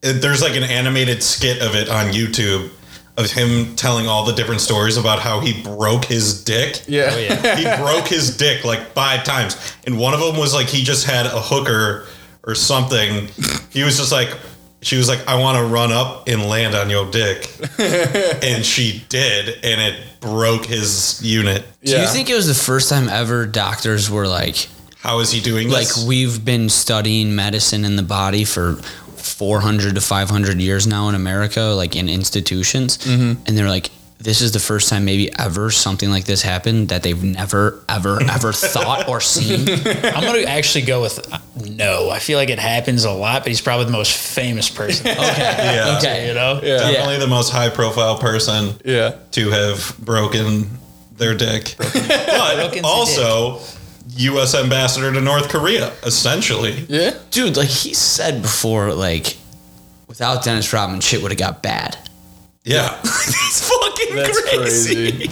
there's 0.00 0.42
like 0.42 0.54
an 0.56 0.64
animated 0.64 1.22
skit 1.22 1.62
of 1.62 1.74
it 1.74 1.88
on 1.88 2.12
YouTube 2.12 2.68
of 3.16 3.30
him 3.30 3.76
telling 3.76 4.06
all 4.08 4.24
the 4.24 4.32
different 4.32 4.60
stories 4.60 4.96
about 4.96 5.20
how 5.20 5.40
he 5.40 5.62
broke 5.62 6.04
his 6.04 6.42
dick. 6.42 6.82
Yeah. 6.88 7.10
Oh, 7.12 7.18
yeah. 7.18 7.56
he 7.76 7.82
broke 7.82 8.08
his 8.08 8.36
dick 8.36 8.64
like 8.64 8.92
five 8.92 9.24
times. 9.24 9.56
And 9.86 9.98
one 9.98 10.14
of 10.14 10.20
them 10.20 10.36
was 10.36 10.52
like 10.52 10.66
he 10.66 10.82
just 10.82 11.06
had 11.06 11.26
a 11.26 11.40
hooker 11.40 12.06
or 12.42 12.54
something. 12.54 13.28
He 13.70 13.84
was 13.84 13.98
just 13.98 14.10
like 14.12 14.36
she 14.84 14.98
was 14.98 15.08
like, 15.08 15.26
I 15.26 15.40
want 15.40 15.56
to 15.58 15.64
run 15.64 15.92
up 15.92 16.28
and 16.28 16.42
land 16.44 16.74
on 16.74 16.90
your 16.90 17.10
dick. 17.10 17.48
and 17.78 18.64
she 18.64 19.02
did, 19.08 19.64
and 19.64 19.80
it 19.80 19.98
broke 20.20 20.66
his 20.66 21.22
unit. 21.22 21.64
Do 21.82 21.98
you 21.98 22.06
think 22.06 22.28
it 22.28 22.34
was 22.34 22.46
the 22.46 22.54
first 22.54 22.90
time 22.90 23.08
ever 23.08 23.46
doctors 23.46 24.10
were 24.10 24.28
like, 24.28 24.68
How 24.98 25.20
is 25.20 25.30
he 25.30 25.40
doing 25.40 25.70
like 25.70 25.88
this? 25.88 26.06
we've 26.06 26.44
been 26.44 26.68
studying 26.68 27.34
medicine 27.34 27.84
in 27.84 27.96
the 27.96 28.02
body 28.02 28.44
for 28.44 28.78
400 29.24 29.94
to 29.94 30.00
500 30.00 30.60
years 30.60 30.86
now 30.86 31.08
in 31.08 31.14
America, 31.14 31.60
like 31.76 31.96
in 31.96 32.08
institutions, 32.08 32.98
Mm-hmm. 32.98 33.42
and 33.46 33.56
they're 33.58 33.68
like, 33.68 33.90
this 34.18 34.40
is 34.40 34.52
the 34.52 34.60
first 34.60 34.88
time 34.88 35.04
maybe 35.04 35.30
ever 35.38 35.70
something 35.70 36.08
like 36.08 36.24
this 36.24 36.40
happened 36.40 36.88
that 36.88 37.02
they've 37.02 37.22
never 37.22 37.82
ever 37.88 38.22
ever 38.22 38.52
thought 38.74 39.06
or 39.08 39.20
seen. 39.20 39.68
I'm 39.68 40.22
gonna 40.24 40.46
actually 40.46 40.84
go 40.86 41.02
with 41.02 41.18
uh, 41.32 41.38
no. 41.68 42.08
I 42.10 42.20
feel 42.20 42.38
like 42.38 42.48
it 42.48 42.58
happens 42.60 43.04
a 43.04 43.10
lot, 43.10 43.42
but 43.42 43.48
he's 43.48 43.60
probably 43.60 43.86
the 43.86 43.90
most 43.92 44.12
famous 44.16 44.70
person. 44.70 45.08
Okay, 45.10 45.18
yeah. 45.20 45.98
Okay. 45.98 46.28
you 46.28 46.34
know. 46.34 46.60
Yeah. 46.62 46.78
Definitely 46.78 47.18
the 47.18 47.26
most 47.26 47.50
high 47.50 47.68
profile 47.68 48.16
person 48.18 48.74
Yeah. 48.84 49.16
to 49.32 49.50
have 49.50 49.94
broken 49.98 50.70
their 51.18 51.34
dick. 51.34 51.74
Broken 51.76 52.02
But 52.08 52.70
the 52.72 52.80
also, 52.84 53.58
U.S. 54.16 54.54
ambassador 54.54 55.12
to 55.12 55.20
North 55.20 55.48
Korea, 55.48 55.92
essentially. 56.04 56.84
Yeah. 56.88 57.18
Dude, 57.30 57.56
like 57.56 57.68
he 57.68 57.94
said 57.94 58.42
before, 58.42 58.92
like 58.94 59.36
without 60.06 60.44
Dennis 60.44 60.72
Rodman, 60.72 61.00
shit 61.00 61.22
would 61.22 61.30
have 61.32 61.38
got 61.38 61.62
bad. 61.62 61.96
Yeah. 62.64 62.98
he's 63.02 63.68
fucking 63.68 64.16
That's 64.16 64.40
crazy. 64.48 65.28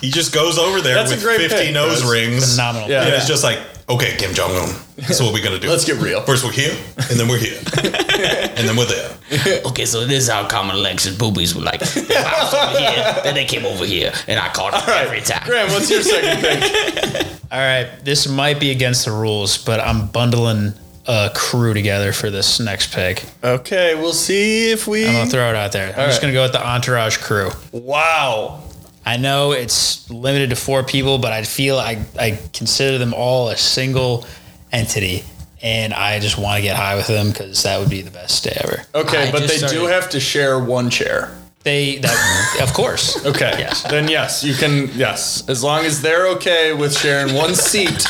He 0.00 0.10
just 0.10 0.34
goes 0.34 0.58
over 0.58 0.80
there 0.80 0.96
That's 0.96 1.12
a 1.12 1.14
with 1.14 1.22
great 1.22 1.40
50 1.40 1.56
pick, 1.56 1.74
nose 1.74 2.00
Chris. 2.00 2.10
rings. 2.10 2.50
Phenomenal. 2.52 2.88
Yeah. 2.88 3.04
And 3.04 3.14
it's 3.14 3.28
just 3.28 3.44
like, 3.44 3.60
okay, 3.88 4.16
Kim 4.16 4.34
Jong 4.34 4.50
Un, 4.50 4.74
this 4.96 5.10
is 5.10 5.22
what 5.22 5.32
we're 5.32 5.42
going 5.42 5.54
to 5.54 5.60
do. 5.60 5.68
Let's 5.70 5.84
get 5.84 6.00
real. 6.00 6.20
First 6.22 6.44
we're 6.44 6.52
here, 6.52 6.76
and 7.10 7.18
then 7.18 7.28
we're 7.28 7.38
here. 7.38 7.58
and 7.82 8.68
then 8.68 8.76
we're 8.76 8.86
there. 8.86 9.18
Okay, 9.66 9.84
so 9.84 10.04
this 10.06 10.24
is 10.24 10.28
how 10.30 10.46
common 10.46 10.76
Alexis 10.76 11.16
boobies 11.16 11.54
were 11.54 11.62
like. 11.62 11.80
They 11.94 12.22
bounced 12.22 12.54
over 12.54 12.78
here, 12.78 13.20
then 13.22 13.34
they 13.34 13.44
came 13.44 13.64
over 13.64 13.84
here, 13.84 14.12
and 14.28 14.38
I 14.38 14.48
caught 14.48 14.72
them 14.72 14.82
every 14.88 15.20
time. 15.20 15.42
Graham, 15.46 15.70
what's 15.70 15.90
your 15.90 16.02
second 16.02 16.40
pick? 16.40 17.26
All 17.52 17.58
right, 17.58 17.88
this 18.04 18.28
might 18.28 18.60
be 18.60 18.70
against 18.70 19.04
the 19.04 19.12
rules, 19.12 19.58
but 19.58 19.80
I'm 19.80 20.08
bundling 20.08 20.74
a 21.06 21.30
crew 21.34 21.74
together 21.74 22.12
for 22.12 22.30
this 22.30 22.60
next 22.60 22.94
pick. 22.94 23.24
Okay, 23.42 23.94
we'll 23.94 24.12
see 24.12 24.70
if 24.70 24.86
we. 24.86 25.06
I'm 25.06 25.14
gonna 25.14 25.30
throw 25.30 25.50
it 25.50 25.56
out 25.56 25.72
there. 25.72 25.88
I'm 25.88 26.08
just 26.08 26.18
right. 26.18 26.22
gonna 26.22 26.32
go 26.32 26.42
with 26.42 26.52
the 26.52 26.66
Entourage 26.66 27.16
crew. 27.18 27.50
wow. 27.72 28.62
I 29.04 29.16
know 29.16 29.52
it's 29.52 30.08
limited 30.10 30.50
to 30.50 30.56
four 30.56 30.82
people, 30.84 31.18
but 31.18 31.32
I 31.32 31.42
feel 31.42 31.78
I, 31.78 32.04
I 32.18 32.38
consider 32.52 32.98
them 32.98 33.14
all 33.14 33.48
a 33.48 33.56
single 33.56 34.24
entity, 34.70 35.24
and 35.60 35.92
I 35.92 36.20
just 36.20 36.38
want 36.38 36.56
to 36.56 36.62
get 36.62 36.76
high 36.76 36.94
with 36.96 37.08
them 37.08 37.28
because 37.28 37.62
that 37.64 37.80
would 37.80 37.90
be 37.90 38.02
the 38.02 38.10
best 38.10 38.44
day 38.44 38.56
ever. 38.62 38.82
Okay, 38.94 39.28
I 39.28 39.32
but 39.32 39.40
they 39.48 39.58
just 39.58 39.74
do 39.74 39.86
have 39.86 40.08
to 40.10 40.20
share 40.20 40.58
one 40.58 40.88
chair. 40.88 41.36
They, 41.64 41.98
that, 41.98 42.58
of 42.60 42.72
course. 42.72 43.24
Okay. 43.32 43.54
Yes. 43.58 43.82
Then 43.84 44.08
yes, 44.08 44.42
you 44.42 44.54
can. 44.54 44.88
Yes, 44.96 45.48
as 45.48 45.62
long 45.62 45.84
as 45.84 46.02
they're 46.02 46.26
okay 46.36 46.72
with 46.74 46.96
sharing 46.96 47.34
one 47.34 47.54
seat. 47.54 48.04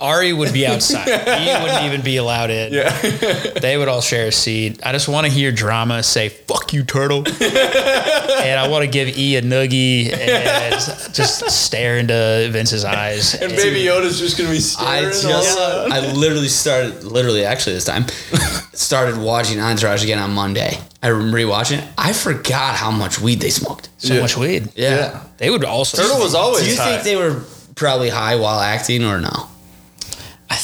Ari 0.00 0.32
would 0.32 0.52
be 0.52 0.66
outside. 0.66 1.04
he 1.40 1.62
wouldn't 1.62 1.84
even 1.84 2.02
be 2.02 2.16
allowed 2.18 2.50
in. 2.50 2.72
Yeah. 2.72 2.90
They 3.60 3.76
would 3.78 3.88
all 3.88 4.00
share 4.00 4.26
a 4.28 4.32
seat. 4.32 4.80
I 4.84 4.92
just 4.92 5.08
want 5.08 5.26
to 5.26 5.32
hear 5.32 5.52
drama 5.52 6.02
say 6.02 6.28
"fuck 6.28 6.72
you, 6.72 6.84
turtle," 6.84 7.24
and 7.26 8.60
I 8.60 8.68
want 8.68 8.84
to 8.84 8.90
give 8.90 9.16
E 9.16 9.36
a 9.36 9.42
noogie 9.42 10.12
and 10.12 10.74
just 11.14 11.50
stare 11.50 11.98
into 11.98 12.48
Vince's 12.50 12.84
eyes. 12.84 13.34
And 13.34 13.52
Baby 13.52 13.84
Yoda's 13.84 14.18
just 14.18 14.36
gonna 14.36 14.50
be 14.50 14.56
I 14.56 14.60
staring. 15.10 15.12
just, 15.12 15.58
all 15.58 15.92
I 15.92 16.12
literally 16.12 16.48
started, 16.48 17.04
literally, 17.04 17.44
actually, 17.44 17.74
this 17.74 17.84
time, 17.84 18.06
started 18.72 19.16
watching 19.16 19.60
Entourage 19.60 20.02
again 20.04 20.18
on 20.18 20.32
Monday. 20.32 20.78
I 21.02 21.08
remember 21.08 21.38
rewatching 21.38 21.78
it. 21.78 21.84
I 21.96 22.12
forgot 22.12 22.74
how 22.76 22.90
much 22.90 23.20
weed 23.20 23.40
they 23.40 23.50
smoked. 23.50 23.88
so 23.98 24.14
Yeah. 24.14 24.20
much 24.22 24.36
weed. 24.36 24.68
Yeah. 24.74 25.20
They 25.38 25.50
would 25.50 25.64
also. 25.64 26.02
Turtle 26.02 26.18
was 26.20 26.34
always 26.34 26.64
Do 26.64 26.70
you 26.70 26.76
high. 26.76 26.92
think 26.98 27.04
they 27.04 27.16
were 27.16 27.42
probably 27.76 28.08
high 28.08 28.36
while 28.36 28.58
acting 28.60 29.04
or 29.04 29.20
no? 29.20 29.48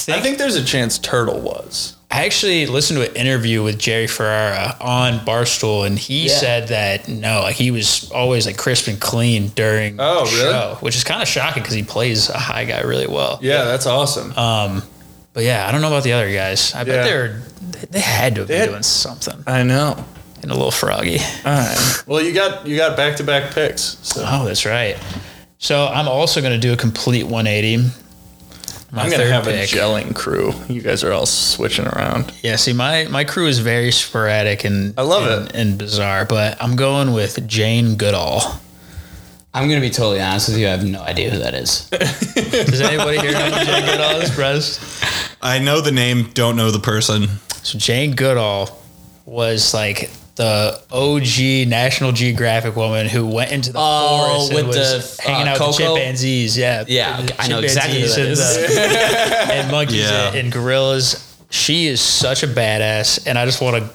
I 0.09 0.13
think. 0.13 0.19
I 0.19 0.21
think 0.23 0.39
there's 0.39 0.57
a 0.57 0.65
chance 0.65 0.99
Turtle 0.99 1.41
was. 1.41 1.97
I 2.11 2.27
actually 2.27 2.67
listened 2.67 2.99
to 3.01 3.09
an 3.09 3.17
interview 3.17 3.63
with 3.63 3.79
Jerry 3.79 4.07
Ferrara 4.07 4.77
on 4.81 5.21
Barstool, 5.21 5.87
and 5.87 5.99
he 5.99 6.27
Yeah. 6.29 6.37
said 6.37 6.69
that 6.69 7.09
no, 7.09 7.41
like 7.41 7.57
he 7.57 7.71
was 7.71 8.11
always 8.11 8.45
like 8.47 8.59
crisp 8.59 8.87
and 8.89 9.01
clean 9.01 9.49
during 9.49 9.97
Oh, 9.99 10.27
the 10.27 10.31
really? 10.37 10.51
show, 10.53 10.77
which 10.81 10.95
is 10.97 11.05
kind 11.05 11.23
of 11.23 11.29
shocking 11.29 11.63
because 11.63 11.75
he 11.75 11.83
plays 11.83 12.29
a 12.29 12.37
high 12.39 12.65
guy 12.65 12.81
really 12.83 13.07
well. 13.07 13.39
Yeah, 13.43 13.65
that's 13.65 13.87
awesome. 13.87 14.37
Um, 14.37 14.83
but 15.33 15.45
yeah, 15.45 15.67
I 15.67 15.73
don't 15.73 15.81
know 15.81 15.87
about 15.89 16.03
the 16.05 16.13
other 16.13 16.31
guys. 16.33 16.75
I 16.75 16.81
Yeah. 16.81 16.85
bet 16.85 17.05
they're 17.07 17.43
they 17.91 18.01
had 18.01 18.35
to 18.35 18.43
have 18.43 18.49
been 18.49 18.61
had- 18.61 18.69
doing 18.69 18.83
something 18.83 19.43
I 19.47 19.63
know. 19.63 20.05
and 20.43 20.51
a 20.51 20.55
little 20.55 20.71
froggy. 20.71 21.19
All 21.47 21.53
right. 21.53 22.03
Well, 22.07 22.21
you 22.21 22.33
got 22.33 22.67
you 22.67 22.77
got 22.77 22.95
back 22.97 23.17
to 23.17 23.25
back 23.25 23.55
picks. 23.55 23.97
So 24.03 24.23
Oh, 24.29 24.45
that's 24.45 24.67
right. 24.67 24.99
So 25.59 25.87
I'm 25.87 26.09
also 26.09 26.41
going 26.43 26.53
to 26.53 26.59
do 26.59 26.73
a 26.73 26.77
complete 26.77 27.23
180. 27.25 27.85
My 28.95 29.05
I'm 29.05 29.11
gonna 29.11 29.25
have 29.27 29.45
pick. 29.45 29.73
a 29.73 29.75
gelling 29.75 30.15
crew. 30.15 30.53
You 30.69 30.83
guys 30.83 31.03
are 31.03 31.13
all 31.13 31.25
switching 31.25 31.87
around. 31.87 32.31
Yeah, 32.43 32.57
see, 32.57 32.75
my 32.75 33.07
my 33.09 33.25
crew 33.25 33.47
is 33.47 33.59
very 33.59 33.91
sporadic 33.91 34.65
and 34.65 34.93
I 34.99 35.03
love 35.03 35.25
and, 35.27 35.49
it. 35.49 35.57
and 35.57 35.79
bizarre, 35.79 36.27
but 36.27 36.63
I'm 36.63 36.77
going 36.77 37.15
with 37.15 37.47
Jane 37.49 37.97
Goodall. 37.97 38.43
I'm 39.55 39.69
going 39.69 39.81
to 39.81 39.87
be 39.87 39.93
totally 39.93 40.21
honest 40.21 40.49
with 40.49 40.57
you. 40.59 40.67
I 40.67 40.71
have 40.71 40.85
no 40.85 41.03
idea 41.03 41.29
who 41.31 41.39
that 41.41 41.53
is. 41.55 41.89
Does 41.91 42.81
anybody 42.81 43.19
here 43.19 43.33
know 43.33 43.51
who 43.51 43.65
Jane 43.67 43.85
Goodall 43.85 44.21
is, 44.23 44.31
Brez? 44.31 45.35
I 45.43 45.59
know 45.59 45.83
the 45.83 45.93
name, 45.93 46.31
don't 46.33 46.57
know 46.57 46.71
the 46.71 46.79
person. 46.79 47.27
So 47.63 47.79
Jane 47.79 48.15
Goodall 48.15 48.83
was 49.27 49.75
like 49.75 50.11
the 50.37 50.81
OG 50.91 51.69
National 51.69 52.13
Geographic 52.13 52.75
woman 52.75 53.07
who 53.09 53.27
went 53.27 53.53
into 53.53 53.73
the 53.73 53.79
Oh, 53.81 54.49
forest 54.49 54.53
and 54.53 54.57
with 54.69 54.77
was 54.79 55.17
the, 55.19 55.23
hanging 55.23 55.49
uh, 55.49 55.51
out 55.53 55.67
with 55.69 55.77
chimpanzees. 55.77 56.57
Yeah, 56.57 56.85
Yeah, 56.89 57.21
The 57.21 57.41
I 57.43 57.49
know 57.49 57.59
exactly 57.61 58.01
who 58.01 58.07
chimpanzees 58.09 58.39
that 58.39 58.71
and, 58.71 59.51
the- 59.51 59.55
and 59.55 59.71
monkeys 59.71 59.97
Yeah. 60.11 60.29
and, 60.29 60.37
and 60.37 60.53
gorillas. 60.53 61.29
She 61.51 61.87
is 61.87 62.01
such 62.01 62.43
a 62.43 62.47
badass, 62.47 63.27
and 63.27 63.39
I 63.39 63.45
just 63.45 63.61
want 63.61 63.77
to 63.77 63.91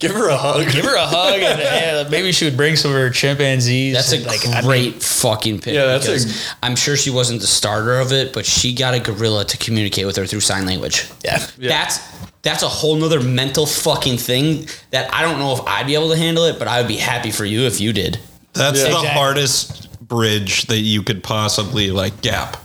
Give 0.00 0.10
her 0.12 0.28
a 0.28 0.36
hug. 0.36 0.68
give 0.72 0.84
her 0.84 0.96
a 0.96 1.06
hug, 1.06 1.34
and 1.40 1.58
yeah, 1.60 2.08
maybe 2.10 2.32
she 2.32 2.46
would 2.46 2.56
bring 2.56 2.74
some 2.74 2.90
of 2.90 2.96
her 2.96 3.10
chimpanzees. 3.10 3.94
That's 3.94 4.12
a 4.12 4.16
and, 4.16 4.26
like, 4.26 4.46
I 4.48 4.62
great 4.62 4.92
mean, 4.94 5.00
fucking 5.00 5.60
pick. 5.60 5.74
Yeah, 5.74 5.84
that's 5.86 6.06
a- 6.08 6.12
because 6.12 6.54
I'm 6.62 6.74
sure 6.74 6.96
she 6.96 7.10
wasn't 7.10 7.42
the 7.42 7.46
starter 7.46 7.98
of 8.00 8.10
it, 8.12 8.32
but 8.32 8.44
she 8.46 8.74
got 8.74 8.94
a 8.94 9.00
gorilla 9.00 9.44
to 9.44 9.56
communicate 9.58 10.06
with 10.06 10.16
her 10.16 10.26
through 10.26 10.40
sign 10.40 10.66
language. 10.66 11.06
yeah. 11.24 11.46
That's 11.58 12.00
that's 12.42 12.62
a 12.62 12.68
whole 12.68 12.96
nother 12.96 13.20
mental 13.20 13.66
fucking 13.66 14.16
thing 14.16 14.66
that 14.90 15.12
I 15.14 15.20
don't 15.22 15.38
know 15.38 15.52
if 15.52 15.60
I'd 15.66 15.86
be 15.86 15.94
able 15.94 16.08
to 16.08 16.16
handle 16.16 16.44
it, 16.44 16.58
but 16.58 16.66
I 16.66 16.80
would 16.80 16.88
be 16.88 16.96
happy 16.96 17.30
for 17.30 17.44
you 17.44 17.62
if 17.66 17.78
you 17.82 17.92
did. 17.92 18.18
That's 18.54 18.78
Yeah. 18.78 18.84
the 18.84 18.90
Exactly. 18.96 19.08
hardest 19.10 20.08
bridge 20.08 20.62
that 20.68 20.78
you 20.78 21.02
could 21.02 21.22
possibly 21.22 21.90
like 21.90 22.22
gap. 22.22 22.56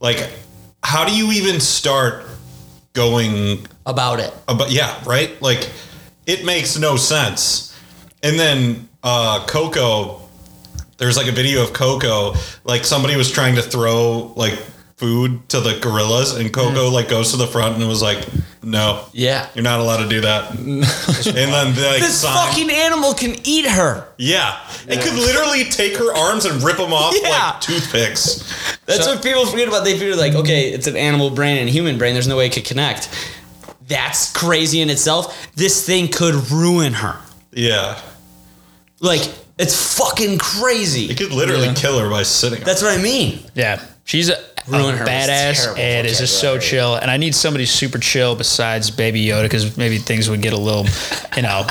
Like, 0.00 0.26
how 0.82 1.04
do 1.04 1.14
you 1.14 1.30
even 1.32 1.60
start 1.60 2.24
going 2.94 3.66
About 3.84 4.20
it. 4.20 4.32
about? 4.48 4.70
Yeah, 4.70 4.94
right. 5.04 5.40
Like, 5.42 5.68
it 6.30 6.44
makes 6.44 6.78
no 6.78 6.96
sense. 6.96 7.76
And 8.22 8.38
then 8.38 8.88
uh, 9.02 9.44
Koko, 9.46 10.20
there's 10.98 11.16
like 11.16 11.26
a 11.28 11.32
video 11.32 11.62
of 11.62 11.72
Koko, 11.72 12.34
like 12.64 12.84
somebody 12.84 13.16
was 13.16 13.30
trying 13.30 13.54
to 13.56 13.62
throw 13.62 14.32
like 14.36 14.54
food 14.96 15.48
to 15.48 15.60
the 15.60 15.78
gorillas, 15.80 16.36
and 16.36 16.52
Koko 16.52 16.90
like 16.90 17.08
goes 17.08 17.30
to 17.30 17.38
the 17.38 17.46
front 17.46 17.76
and 17.76 17.88
was 17.88 18.02
like, 18.02 18.22
"No, 18.62 19.02
Yeah. 19.14 19.48
you're 19.54 19.64
not 19.64 19.80
allowed 19.80 20.02
to 20.02 20.08
do 20.10 20.20
that." 20.20 20.50
and 20.58 20.82
then 20.84 21.74
they, 21.74 21.88
like 21.88 22.00
This 22.02 22.20
sign- 22.20 22.34
fucking 22.48 22.70
animal 22.70 23.14
can 23.14 23.34
eat 23.44 23.66
her. 23.66 24.06
Yeah. 24.18 24.60
It 24.86 25.00
could 25.00 25.14
literally 25.14 25.64
take 25.64 25.96
her 25.96 26.14
arms 26.14 26.44
and 26.44 26.62
rip 26.62 26.76
them 26.76 26.92
off 26.92 27.14
Yeah. 27.22 27.30
like 27.30 27.60
toothpicks. 27.62 28.44
That's 28.84 29.04
So- 29.06 29.14
what 29.14 29.22
people 29.24 29.46
forget 29.46 29.68
about. 29.68 29.84
They 29.84 29.98
feel 29.98 30.18
like, 30.18 30.34
okay, 30.34 30.68
it's 30.70 30.86
an 30.86 30.96
animal 30.96 31.30
brain 31.30 31.56
and 31.56 31.68
a 31.70 31.72
human 31.72 31.96
brain. 31.96 32.12
There's 32.12 32.28
no 32.28 32.36
way 32.36 32.46
it 32.46 32.52
could 32.52 32.66
connect. 32.66 33.08
That's 33.90 34.32
crazy 34.32 34.80
in 34.80 34.88
itself. 34.88 35.52
This 35.56 35.84
thing 35.84 36.08
could 36.08 36.50
ruin 36.50 36.94
her. 36.94 37.20
Yeah. 37.52 38.00
Like, 39.00 39.20
it's 39.58 39.98
fucking 39.98 40.38
crazy. 40.38 41.06
It 41.10 41.18
could 41.18 41.32
literally 41.32 41.74
kill 41.74 41.98
her 41.98 42.08
by 42.08 42.22
sitting. 42.22 42.64
That's 42.64 42.82
what 42.82 42.98
I 42.98 43.02
mean. 43.02 43.40
Yeah, 43.54 43.84
she's 44.04 44.30
a, 44.30 44.34
a 44.34 44.49
Ruin 44.70 44.94
oh, 44.94 44.98
her 44.98 45.04
badass 45.04 45.64
terrible 45.64 45.80
and 45.80 46.06
is 46.06 46.18
just 46.18 46.40
so 46.40 46.58
chill. 46.58 46.94
And 46.94 47.10
I 47.10 47.16
need 47.16 47.34
somebody 47.34 47.66
super 47.66 47.98
chill 47.98 48.36
besides 48.36 48.90
Baby 48.90 49.24
Yoda 49.24 49.44
because 49.44 49.76
maybe 49.76 49.98
things 49.98 50.28
would 50.30 50.42
get 50.42 50.52
a 50.52 50.58
little, 50.58 50.86
you 51.36 51.42
know, 51.42 51.66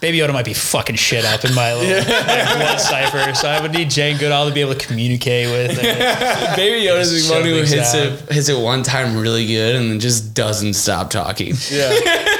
Baby 0.00 0.18
Yoda 0.18 0.32
might 0.32 0.44
be 0.44 0.54
fucking 0.54 0.96
shit 0.96 1.24
up 1.24 1.44
in 1.44 1.54
my 1.54 1.74
little 1.74 1.96
like, 1.96 2.68
one 2.68 2.78
cipher. 2.78 3.34
So 3.34 3.48
I 3.48 3.60
would 3.60 3.72
need 3.72 3.90
Jane 3.90 4.18
Goodall 4.18 4.48
to 4.48 4.54
be 4.54 4.60
able 4.60 4.74
to 4.74 4.86
communicate 4.86 5.48
with. 5.48 5.78
And, 5.78 6.56
Baby 6.56 6.86
Yoda's 6.86 7.10
the 7.10 7.18
Just 7.18 7.30
one 7.30 7.42
who 7.42 7.54
hits 7.56 7.70
things 7.70 7.94
it, 7.94 8.32
hits 8.32 8.48
it 8.48 8.60
one 8.60 8.82
time 8.82 9.18
really 9.18 9.46
good 9.46 9.76
and 9.76 9.90
then 9.90 10.00
just 10.00 10.34
doesn't 10.34 10.74
stop 10.74 11.10
talking. 11.10 11.54
Yeah. 11.70 11.92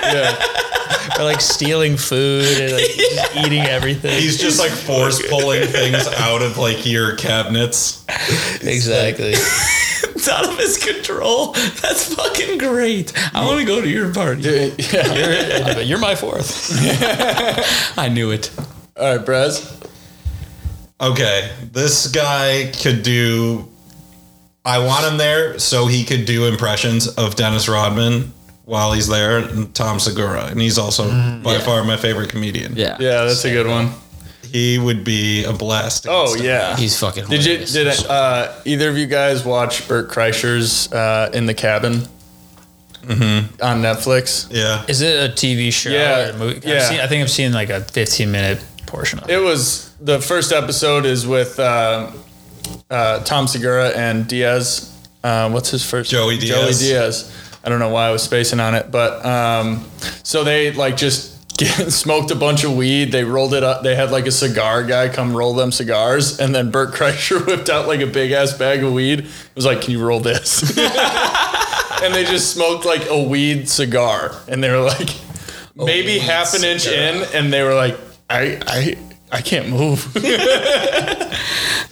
Yeah. 0.03 0.47
or 1.19 1.25
like 1.25 1.41
stealing 1.41 1.97
food 1.97 2.61
and 2.61 2.73
like 2.73 2.85
just 2.85 3.37
eating 3.37 3.63
everything. 3.63 4.21
He's 4.21 4.39
just 4.39 4.59
like 4.59 4.71
force 4.71 5.27
pulling 5.29 5.67
things 5.67 6.07
out 6.07 6.43
of 6.43 6.59
like 6.59 6.87
your 6.87 7.17
cabinets. 7.17 8.05
exactly. 8.63 9.35
It's 10.25 10.33
out 10.33 10.49
of 10.49 10.59
his 10.59 10.79
control. 10.79 11.53
That's 11.53 12.15
fucking 12.15 12.57
great. 12.57 13.13
I 13.35 13.45
want 13.45 13.61
to 13.61 13.67
go 13.67 13.83
to 13.83 13.87
your 13.87 14.11
party. 14.15 14.41
yeah. 14.79 15.75
You're, 15.75 15.83
you're 15.83 15.99
my 15.99 16.15
fourth. 16.15 16.71
I 17.99 18.09
knew 18.09 18.31
it. 18.31 18.51
All 18.97 19.19
right, 19.19 19.27
Brez. 19.27 19.87
Okay, 20.99 21.53
this 21.73 22.07
guy 22.11 22.73
could 22.83 23.03
do. 23.03 23.69
I 24.65 24.79
want 24.79 25.05
him 25.05 25.19
there 25.19 25.59
so 25.59 25.89
he 25.89 26.05
could 26.05 26.25
do 26.25 26.47
impressions 26.47 27.07
of 27.07 27.37
Dennis 27.37 27.69
Rodman 27.69 28.33
while 28.65 28.95
he's 28.95 29.09
there, 29.09 29.41
and 29.41 29.75
Tom 29.75 30.01
Segura, 30.01 30.47
and 30.47 30.59
he's 30.59 30.79
also 30.79 31.07
by 31.07 31.13
mm, 31.13 31.45
yeah. 31.45 31.59
far 31.59 31.85
my 31.85 31.99
favorite 31.99 32.31
comedian. 32.31 32.75
Yeah. 32.77 32.97
Yeah, 32.99 33.25
that's 33.25 33.45
a 33.45 33.51
good 33.51 33.67
one. 33.67 33.91
He 34.55 34.79
would 34.79 35.03
be 35.03 35.43
a 35.45 35.53
blast. 35.53 36.07
Oh 36.09 36.37
yeah. 36.37 36.77
He's 36.77 36.97
fucking 36.97 37.27
Did 37.27 37.45
you 37.45 37.59
hilarious. 37.59 37.73
did 37.73 38.07
uh, 38.09 38.53
either 38.65 38.89
of 38.89 38.97
you 38.97 39.07
guys 39.09 39.45
watch 39.45 39.89
Bert 39.89 40.09
Kreischer's 40.11 40.93
uh, 40.93 41.29
In 41.35 41.47
the 41.47 41.55
Cabin 41.55 42.03
on 43.03 43.83
Netflix? 43.83 44.47
yeah. 44.53 44.85
Is 44.89 45.01
it 45.03 45.29
a 45.29 45.33
TV 45.35 45.73
show? 45.73 45.91
Yeah, 45.91 46.29
Or 46.29 46.31
a 46.31 46.37
movie? 46.39 46.57
I've 46.59 46.65
yeah. 46.65 46.89
seen- 46.89 47.01
I 47.01 47.07
think 47.09 47.23
I've 47.25 47.31
seen 47.33 47.53
like 47.53 47.71
a 47.71 47.81
15 47.81 48.31
minute 48.31 48.65
portion 48.87 49.19
of 49.19 49.29
it. 49.29 49.35
It 49.35 49.41
was 49.41 49.93
the 50.01 50.21
first 50.21 50.53
episode 50.53 51.05
is 51.05 51.27
with 51.27 51.59
uh, 51.59 52.13
uh, 52.91 53.19
Tom 53.25 53.49
Segura 53.49 53.89
and 53.89 54.27
Diaz. 54.29 54.97
Uh, 55.25 55.51
what's 55.51 55.71
his 55.71 55.85
first? 55.85 56.11
Joey 56.13 56.39
Joey 56.39 56.67
Diaz. 56.67 56.79
Diaz. 56.79 57.49
I 57.65 57.71
don't 57.71 57.81
know 57.81 57.89
why 57.89 58.07
I 58.07 58.11
was 58.13 58.23
spacing 58.23 58.61
on 58.61 58.77
it, 58.77 58.91
but 58.93 59.25
um, 59.27 59.85
so 60.23 60.45
they 60.45 60.71
like 60.71 60.97
just 60.97 61.34
get, 61.57 61.93
smoked 61.93 62.31
a 62.31 62.35
bunch 62.35 62.65
of 62.65 62.77
weed. 62.77 63.13
They 63.13 63.25
rolled 63.25 63.55
it 63.55 63.63
up. 63.63 63.83
They 63.83 63.95
had 63.95 64.11
like 64.11 64.27
a 64.27 64.33
cigar 64.33 64.85
guy 64.85 65.09
come 65.09 65.37
roll 65.37 65.55
them 65.55 65.73
cigars, 65.73 66.39
and 66.39 66.55
then 66.55 66.71
Bert 66.71 66.95
Kreischer 66.95 67.45
whipped 67.47 67.69
out 67.71 67.87
like 67.87 68.01
a 68.01 68.07
big 68.07 68.33
ass 68.33 68.57
bag 68.57 68.83
of 68.83 68.93
weed. 68.93 69.21
It 69.21 69.55
was 69.55 69.65
like, 69.65 69.83
"Can 69.83 69.93
you 69.93 70.05
roll 70.05 70.21
this?" 70.21 70.77
and 72.03 72.15
they 72.15 72.25
just 72.25 72.53
smoked 72.53 72.85
like 72.85 73.09
a 73.09 73.23
weed 73.23 73.69
cigar, 73.69 74.35
and 74.49 74.63
they 74.63 74.71
were 74.71 74.83
like 74.83 75.11
maybe 75.75 76.19
half 76.19 76.55
an 76.55 76.65
inch 76.65 76.87
in, 76.87 77.23
and 77.35 77.53
they 77.53 77.63
were 77.63 77.75
like, 77.75 77.99
"I 78.29 78.61
I 78.67 78.97
I 79.33 79.41
can't 79.41 79.69
move." 79.69 80.01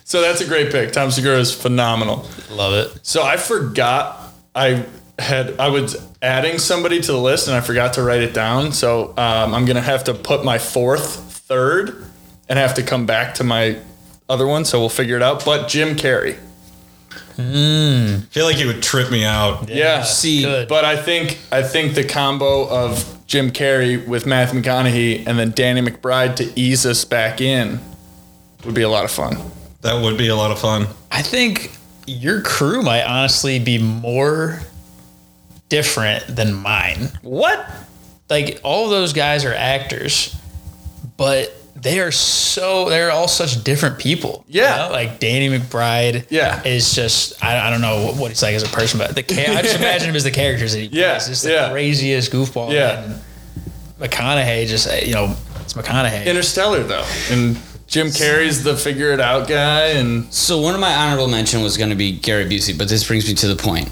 so 0.04 0.20
that's 0.20 0.40
a 0.40 0.46
great 0.46 0.70
pick. 0.70 0.92
Tom 0.92 1.10
Segura 1.10 1.38
is 1.38 1.54
phenomenal. 1.54 2.26
Love 2.50 2.74
it. 2.74 3.00
So 3.02 3.22
I 3.22 3.36
forgot 3.36 4.18
I 4.54 4.84
had 5.18 5.58
I 5.60 5.68
was 5.68 5.96
adding 6.20 6.58
somebody 6.58 7.00
to 7.00 7.12
the 7.12 7.18
list 7.18 7.48
and 7.48 7.56
I 7.56 7.60
forgot 7.60 7.94
to 7.94 8.02
write 8.02 8.22
it 8.22 8.32
down. 8.34 8.72
So 8.72 9.10
um, 9.16 9.54
I'm 9.54 9.64
gonna 9.64 9.80
have 9.80 10.04
to 10.04 10.14
put 10.14 10.44
my 10.44 10.58
fourth, 10.58 11.16
third, 11.32 12.04
and 12.48 12.58
have 12.58 12.74
to 12.74 12.82
come 12.82 13.06
back 13.06 13.34
to 13.36 13.44
my 13.44 13.78
other 14.28 14.46
one. 14.46 14.64
So 14.64 14.80
we'll 14.80 14.88
figure 14.88 15.16
it 15.16 15.22
out. 15.22 15.44
But 15.44 15.68
Jim 15.68 15.96
Carrey, 15.96 16.38
I 17.38 18.22
feel 18.30 18.44
like 18.46 18.56
he 18.56 18.66
would 18.66 18.82
trip 18.82 19.10
me 19.10 19.24
out. 19.24 19.68
yeah. 19.68 20.02
See, 20.02 20.42
Good. 20.42 20.68
But 20.68 20.84
I 20.84 20.96
think 20.96 21.38
I 21.50 21.62
think 21.62 21.94
the 21.94 22.04
combo 22.04 22.68
of 22.68 23.18
Jim 23.26 23.50
Carrey 23.50 24.06
with 24.06 24.26
Matthew 24.26 24.60
McConaughey 24.60 25.26
and 25.26 25.38
then 25.38 25.52
Danny 25.52 25.80
McBride 25.80 26.36
to 26.36 26.52
ease 26.58 26.84
us 26.84 27.04
back 27.04 27.40
in 27.40 27.80
would 28.64 28.74
be 28.74 28.82
a 28.82 28.88
lot 28.88 29.04
of 29.04 29.10
fun. 29.10 29.36
That 29.80 30.00
would 30.02 30.16
be 30.16 30.28
a 30.28 30.36
lot 30.36 30.50
of 30.50 30.58
fun. 30.60 30.86
I 31.10 31.22
think 31.22 31.72
your 32.06 32.40
crew 32.42 32.82
might 32.82 33.02
honestly 33.04 33.58
be 33.58 33.78
more 33.78 34.60
different 35.72 36.26
than 36.36 36.52
mine. 36.52 37.08
What? 37.22 37.66
Like 38.28 38.60
all 38.62 38.84
of 38.84 38.90
those 38.90 39.14
guys 39.14 39.46
are 39.46 39.54
actors, 39.54 40.36
but 41.16 41.50
they 41.74 41.98
are 42.00 42.12
so 42.12 42.90
they're 42.90 43.10
all 43.10 43.26
such 43.26 43.64
different 43.64 43.98
people. 43.98 44.44
you 44.46 44.60
Yeah. 44.60 44.76
know? 44.86 44.92
like 44.92 45.18
Danny 45.18 45.48
McBride. 45.48 46.26
Yeah. 46.28 46.62
is 46.64 46.94
just 46.94 47.42
I, 47.42 47.66
I 47.66 47.70
don't 47.70 47.80
know 47.80 48.12
what 48.12 48.28
he's 48.30 48.42
like 48.42 48.54
as 48.54 48.62
a 48.62 48.68
person, 48.68 48.98
but 48.98 49.14
the 49.16 49.22
cha- 49.22 49.40
I 49.52 49.62
just 49.62 49.76
imagine 49.76 50.10
him 50.10 50.16
as 50.16 50.24
the 50.24 50.30
characters 50.30 50.72
that 50.74 50.80
he 50.80 50.86
Yeah, 50.92 51.12
plays. 51.14 51.28
Just 51.28 51.42
the 51.44 51.52
yeah. 51.52 51.70
craziest 51.70 52.30
goofball. 52.30 52.70
Yeah. 52.72 53.02
And 53.02 53.20
McConaughey 53.98 54.66
just 54.66 54.86
uh, 54.88 54.94
you 55.02 55.14
know 55.14 55.34
it's 55.60 55.72
McConaughey. 55.72 56.26
Interstellar 56.26 56.82
though, 56.82 57.06
and 57.30 57.58
Jim 57.86 58.08
Carrey's 58.08 58.62
the 58.62 58.76
figure 58.76 59.10
it 59.12 59.20
out 59.20 59.48
guy, 59.48 59.86
and 59.98 60.32
So 60.32 60.60
one 60.60 60.74
of 60.74 60.80
my 60.80 60.94
honorable 60.94 61.28
mention 61.28 61.62
was 61.62 61.76
going 61.78 61.90
to 61.90 61.96
be 61.96 62.12
Gary 62.12 62.44
Busey, 62.46 62.76
but 62.76 62.88
this 62.88 63.06
brings 63.06 63.26
me 63.26 63.34
to 63.34 63.48
the 63.48 63.56
point. 63.56 63.90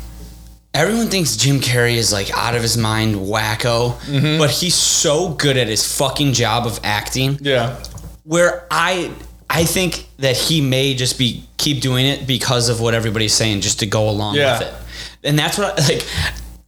Everyone 0.72 1.08
thinks 1.08 1.36
Jim 1.36 1.58
Carrey 1.60 1.96
is 1.96 2.12
like 2.12 2.30
out 2.30 2.54
of 2.54 2.62
his 2.62 2.76
mind, 2.76 3.16
wacko, 3.16 3.94
Mm-hmm. 4.02 4.38
but 4.38 4.50
he's 4.50 4.74
so 4.74 5.30
good 5.30 5.56
at 5.56 5.66
his 5.66 5.96
fucking 5.98 6.32
job 6.32 6.64
of 6.66 6.78
acting. 6.84 7.38
yeah, 7.40 7.82
Where 8.24 8.66
I, 8.70 9.10
I 9.48 9.64
think 9.64 10.06
that 10.18 10.36
he 10.36 10.60
may 10.60 10.94
just 10.94 11.18
be 11.18 11.44
keep 11.56 11.80
doing 11.82 12.06
it 12.06 12.24
because 12.26 12.68
of 12.68 12.80
what 12.80 12.94
everybody's 12.94 13.34
saying, 13.34 13.62
just 13.62 13.80
to 13.80 13.86
go 13.86 14.08
along 14.08 14.36
Yeah. 14.36 14.58
with 14.60 14.68
it. 14.68 14.74
And 15.24 15.38
that's 15.38 15.58
what 15.58 15.78
I, 15.80 15.86
like. 15.94 16.06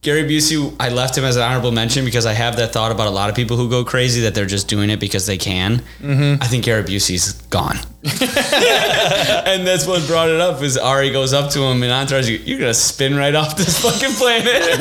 Gary 0.03 0.23
Busey, 0.25 0.75
I 0.81 0.89
left 0.89 1.17
him 1.17 1.23
as 1.23 1.37
an 1.37 1.43
honorable 1.43 1.71
mention 1.71 2.03
because 2.03 2.25
I 2.25 2.33
have 2.33 2.57
that 2.57 2.73
thought 2.73 2.91
about 2.91 3.07
a 3.07 3.11
lot 3.11 3.29
of 3.29 3.37
people 3.37 3.55
who 3.55 3.69
go 3.69 3.85
crazy 3.85 4.19
that 4.21 4.35
they're 4.35 4.45
just 4.45 4.67
doing 4.67 4.89
it 4.89 4.99
because 4.99 5.25
they 5.25 5.37
can. 5.37 5.81
Mm-hmm. 6.01 6.43
I 6.43 6.47
think 6.47 6.65
Gary 6.65 6.83
Busey's 6.83 7.31
gone. 7.43 7.77
and 8.03 9.65
that's 9.65 9.87
what 9.87 10.05
brought 10.05 10.27
it 10.27 10.41
up 10.41 10.61
is 10.61 10.77
Ari 10.77 11.11
goes 11.11 11.31
up 11.31 11.51
to 11.51 11.61
him 11.61 11.81
and 11.83 11.91
Entourage, 11.91 12.29
you're 12.29 12.59
gonna 12.59 12.73
spin 12.73 13.15
right 13.15 13.33
off 13.33 13.55
this 13.55 13.79
fucking 13.79 14.15
planet. 14.15 14.45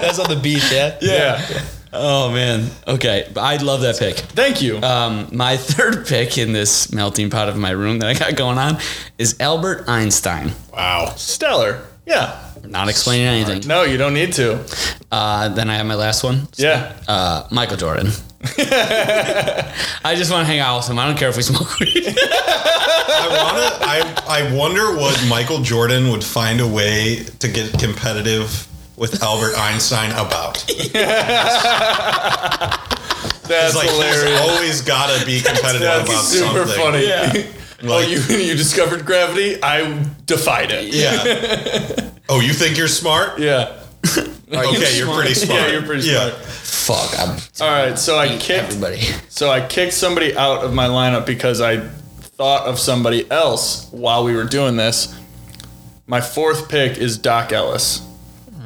That's 0.00 0.18
on 0.18 0.28
the 0.28 0.40
beach, 0.42 0.72
yeah. 0.72 0.98
yeah. 1.00 1.62
oh 1.92 2.32
man. 2.32 2.68
Okay. 2.88 3.30
I 3.36 3.58
love 3.58 3.82
that 3.82 4.00
pick. 4.00 4.16
Thank 4.16 4.60
you. 4.60 4.78
Um, 4.78 5.28
my 5.30 5.56
third 5.56 6.04
pick 6.04 6.36
in 6.36 6.52
this 6.52 6.92
melting 6.92 7.30
pot 7.30 7.48
of 7.48 7.56
my 7.56 7.70
room 7.70 8.00
that 8.00 8.08
I 8.08 8.14
got 8.14 8.34
going 8.34 8.58
on 8.58 8.78
is 9.18 9.36
Albert 9.38 9.88
Einstein. 9.88 10.50
Wow. 10.72 11.12
Stellar. 11.16 11.86
Yeah. 12.06 12.51
Not 12.66 12.88
explaining 12.88 13.26
anything. 13.26 13.66
No, 13.68 13.82
you 13.82 13.96
don't 13.98 14.14
need 14.14 14.32
to. 14.34 14.64
Uh, 15.10 15.48
then 15.48 15.68
I 15.68 15.74
have 15.76 15.86
my 15.86 15.94
last 15.94 16.22
one. 16.24 16.48
Yeah. 16.56 16.92
Uh, 17.06 17.46
Michael 17.50 17.76
Jordan. 17.76 18.08
I 18.44 20.14
just 20.16 20.30
want 20.32 20.42
to 20.42 20.46
hang 20.46 20.58
out 20.60 20.78
with 20.78 20.88
him. 20.88 20.98
I 20.98 21.06
don't 21.06 21.16
care 21.18 21.28
if 21.28 21.36
we 21.36 21.42
smoke 21.42 21.78
weed. 21.78 22.04
I 22.16 23.28
wanna. 23.28 23.68
I 23.86 24.02
I 24.48 24.54
wonder 24.56 24.96
what 24.96 25.22
Michael 25.28 25.60
Jordan 25.60 26.08
would 26.10 26.24
find 26.24 26.60
a 26.60 26.66
way 26.66 27.24
to 27.40 27.48
get 27.48 27.78
competitive 27.78 28.66
with 28.96 29.22
Albert 29.22 29.54
Einstein 29.56 30.10
about. 30.12 30.64
That's 33.48 33.74
like 33.76 33.88
hilarious. 33.90 34.22
he's 34.30 34.40
always 34.40 34.80
got 34.82 35.18
to 35.18 35.26
be 35.26 35.40
competitive 35.40 35.80
That's 35.82 36.08
about 36.08 36.24
super 36.24 36.66
something. 36.66 36.76
funny. 36.82 37.06
oh, 37.84 37.86
Like- 37.98 38.08
you 38.08 38.18
you 38.36 38.54
discovered 38.56 39.04
gravity? 39.04 39.58
I 39.62 40.04
defied 40.26 40.70
it. 40.72 40.94
Yeah. 40.94 42.10
Oh, 42.28 42.40
you 42.40 42.52
think 42.52 42.76
you're 42.76 42.88
smart? 42.88 43.38
Yeah. 43.38 43.78
Okay, 44.54 44.98
you're 44.98 45.10
pretty 45.14 45.32
smart. 45.32 45.60
Yeah, 45.62 45.68
you're 45.68 45.82
pretty 45.82 46.02
smart. 46.02 46.34
Fuck. 46.34 47.18
I'm 47.18 47.38
All 47.62 47.70
right, 47.88 47.98
so 47.98 48.18
I 48.18 48.28
kicked 48.36 48.50
everybody. 48.50 49.00
so 49.30 49.48
I 49.50 49.66
kicked 49.66 49.94
somebody 49.94 50.36
out 50.36 50.62
of 50.62 50.74
my 50.74 50.88
lineup 50.88 51.24
because 51.24 51.62
I 51.62 51.78
thought 51.78 52.66
of 52.66 52.78
somebody 52.78 53.30
else 53.30 53.88
while 53.92 54.24
we 54.24 54.34
were 54.36 54.44
doing 54.44 54.76
this. 54.76 55.18
My 56.06 56.20
fourth 56.20 56.68
pick 56.68 56.98
is 56.98 57.16
Doc 57.16 57.50
Ellis. 57.50 58.06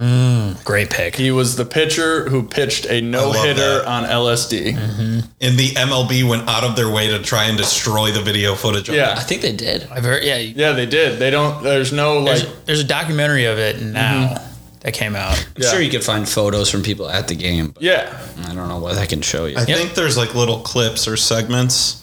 Mm, 0.01 0.63
great 0.65 0.91
pick. 0.91 1.17
He 1.17 1.31
was 1.31 1.57
the 1.57 1.65
pitcher 1.65 2.29
who 2.29 2.43
pitched 2.43 2.87
a 2.87 3.01
no 3.01 3.33
hitter 3.33 3.79
that. 3.79 3.87
on 3.87 4.05
LSD. 4.05 4.75
Mm-hmm. 4.75 5.21
And 5.41 5.59
the 5.59 5.69
MLB 5.71 6.29
went 6.29 6.49
out 6.49 6.65
of 6.65 6.77
their 6.77 6.91
way 6.91 7.09
to 7.09 7.23
try 7.23 7.45
and 7.45 7.57
destroy 7.57 8.11
the 8.13 8.21
video 8.21 8.55
footage. 8.55 8.89
Of 8.89 8.95
I 8.97 9.21
think 9.21 9.43
they 9.43 9.57
did. 9.57 9.89
I've 9.91 10.05
heard. 10.05 10.23
Yeah, 10.23 10.37
yeah, 10.37 10.73
they 10.73 10.87
did. 10.87 11.19
They 11.19 11.31
don't. 11.31 11.63
There's 11.63 11.93
no 11.93 12.19
like. 12.19 12.41
there's, 12.41 12.65
there's 12.65 12.81
a 12.81 12.85
documentary 12.85 13.47
of 13.47 13.59
it 13.59 13.77
mm-hmm. 13.77 13.93
now 13.93 14.43
that 14.81 14.95
came 14.95 15.17
out. 15.17 15.37
I'm 15.57 15.63
Yeah. 15.63 15.71
sure 15.71 15.81
you 15.81 15.91
could 15.91 16.05
find 16.05 16.29
photos 16.29 16.71
from 16.71 16.83
people 16.83 17.09
at 17.09 17.27
the 17.29 17.35
game, 17.35 17.71
but 17.71 17.83
Yeah, 17.83 18.17
I 18.45 18.55
don't 18.55 18.69
know 18.69 18.79
what 18.79 18.97
I 18.99 19.07
can 19.07 19.21
show 19.21 19.47
you. 19.47 19.57
I 19.57 19.65
think 19.65 19.95
there's 19.95 20.17
like 20.17 20.35
little 20.35 20.61
clips 20.61 21.09
or 21.09 21.17
segments, 21.17 22.03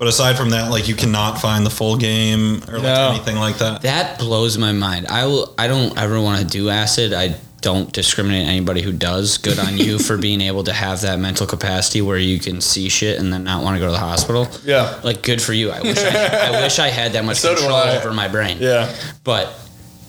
but 0.00 0.08
aside 0.08 0.36
from 0.36 0.50
that, 0.50 0.70
like 0.72 0.88
you 0.88 0.96
cannot 0.96 1.40
find 1.40 1.64
the 1.64 1.70
full 1.70 1.96
game 1.96 2.56
or 2.68 2.74
like 2.78 2.82
No. 2.82 3.10
anything 3.10 3.36
like 3.36 3.58
that. 3.58 3.82
That 3.82 4.18
blows 4.18 4.58
my 4.58 4.72
mind. 4.72 5.06
I 5.06 5.26
will. 5.26 5.54
I 5.56 5.68
don't 5.68 5.96
ever 5.96 6.20
want 6.20 6.40
to 6.40 6.46
do 6.46 6.70
acid. 6.70 7.12
I 7.12 7.36
don't 7.60 7.92
discriminate 7.92 8.48
anybody 8.48 8.80
who 8.80 8.90
does. 8.90 9.36
Good 9.36 9.58
on 9.58 9.76
you 9.76 9.98
for 9.98 10.16
being 10.26 10.40
able 10.40 10.64
to 10.64 10.72
have 10.72 11.02
that 11.02 11.18
mental 11.18 11.46
capacity 11.46 12.00
where 12.00 12.16
you 12.16 12.38
can 12.40 12.62
see 12.62 12.88
shit 12.88 13.18
and 13.20 13.30
then 13.30 13.44
not 13.44 13.62
want 13.62 13.76
to 13.76 13.78
go 13.80 13.84
to 13.86 13.92
the 13.92 13.98
hospital. 13.98 14.48
yeah, 14.64 14.98
Like, 15.04 15.22
good 15.22 15.42
for 15.42 15.52
you. 15.52 15.70
I 15.70 15.82
wish 15.82 15.98
I, 15.98 16.48
I 16.48 16.50
wish 16.62 16.78
I 16.78 16.88
had 16.88 17.12
that 17.12 17.24
much 17.26 17.36
So 17.36 17.50
do 17.50 17.56
control 17.60 17.76
I. 17.78 17.96
over 17.98 18.14
my 18.14 18.28
brain. 18.28 18.56
yeah. 18.60 18.90
But 19.24 19.52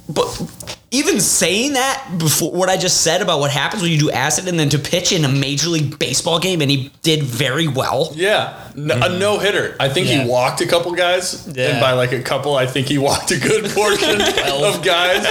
but 0.08 0.26
even 0.94 1.22
saying 1.22 1.74
that 1.74 2.16
before 2.18 2.52
what 2.52 2.68
I 2.68 2.76
just 2.76 3.02
said 3.02 3.22
about 3.22 3.40
what 3.40 3.50
happens 3.50 3.82
when 3.82 3.92
you 3.92 3.98
do 3.98 4.12
acid 4.12 4.48
and 4.50 4.60
then 4.60 4.68
to 4.70 4.78
pitch 4.80 5.14
in 5.14 5.24
a 5.24 5.30
major 5.30 5.70
league 5.70 5.98
baseball 5.98 6.38
game 6.38 6.62
and 6.62 6.70
he 6.70 6.92
did 7.02 7.24
very 7.24 7.68
well. 7.70 8.12
Yeah, 8.14 8.70
no, 8.76 8.96
a 8.96 8.98
mm-hmm. 9.00 9.20
no 9.20 9.40
hitter. 9.40 9.76
I 9.80 9.88
think 9.88 10.08
Yeah. 10.10 10.24
he 10.24 10.30
walked 10.30 10.60
a 10.60 10.68
couple 10.68 10.92
guys, 10.92 11.48
Yeah. 11.56 11.70
and 11.70 11.80
by 11.80 11.94
like 11.94 12.12
a 12.12 12.22
couple, 12.22 12.56
I 12.56 12.66
think 12.66 12.88
he 12.88 12.98
walked 12.98 13.32
a 13.32 13.40
good 13.40 13.72
portion 13.72 14.22
of 14.66 14.84
guys. 14.84 15.26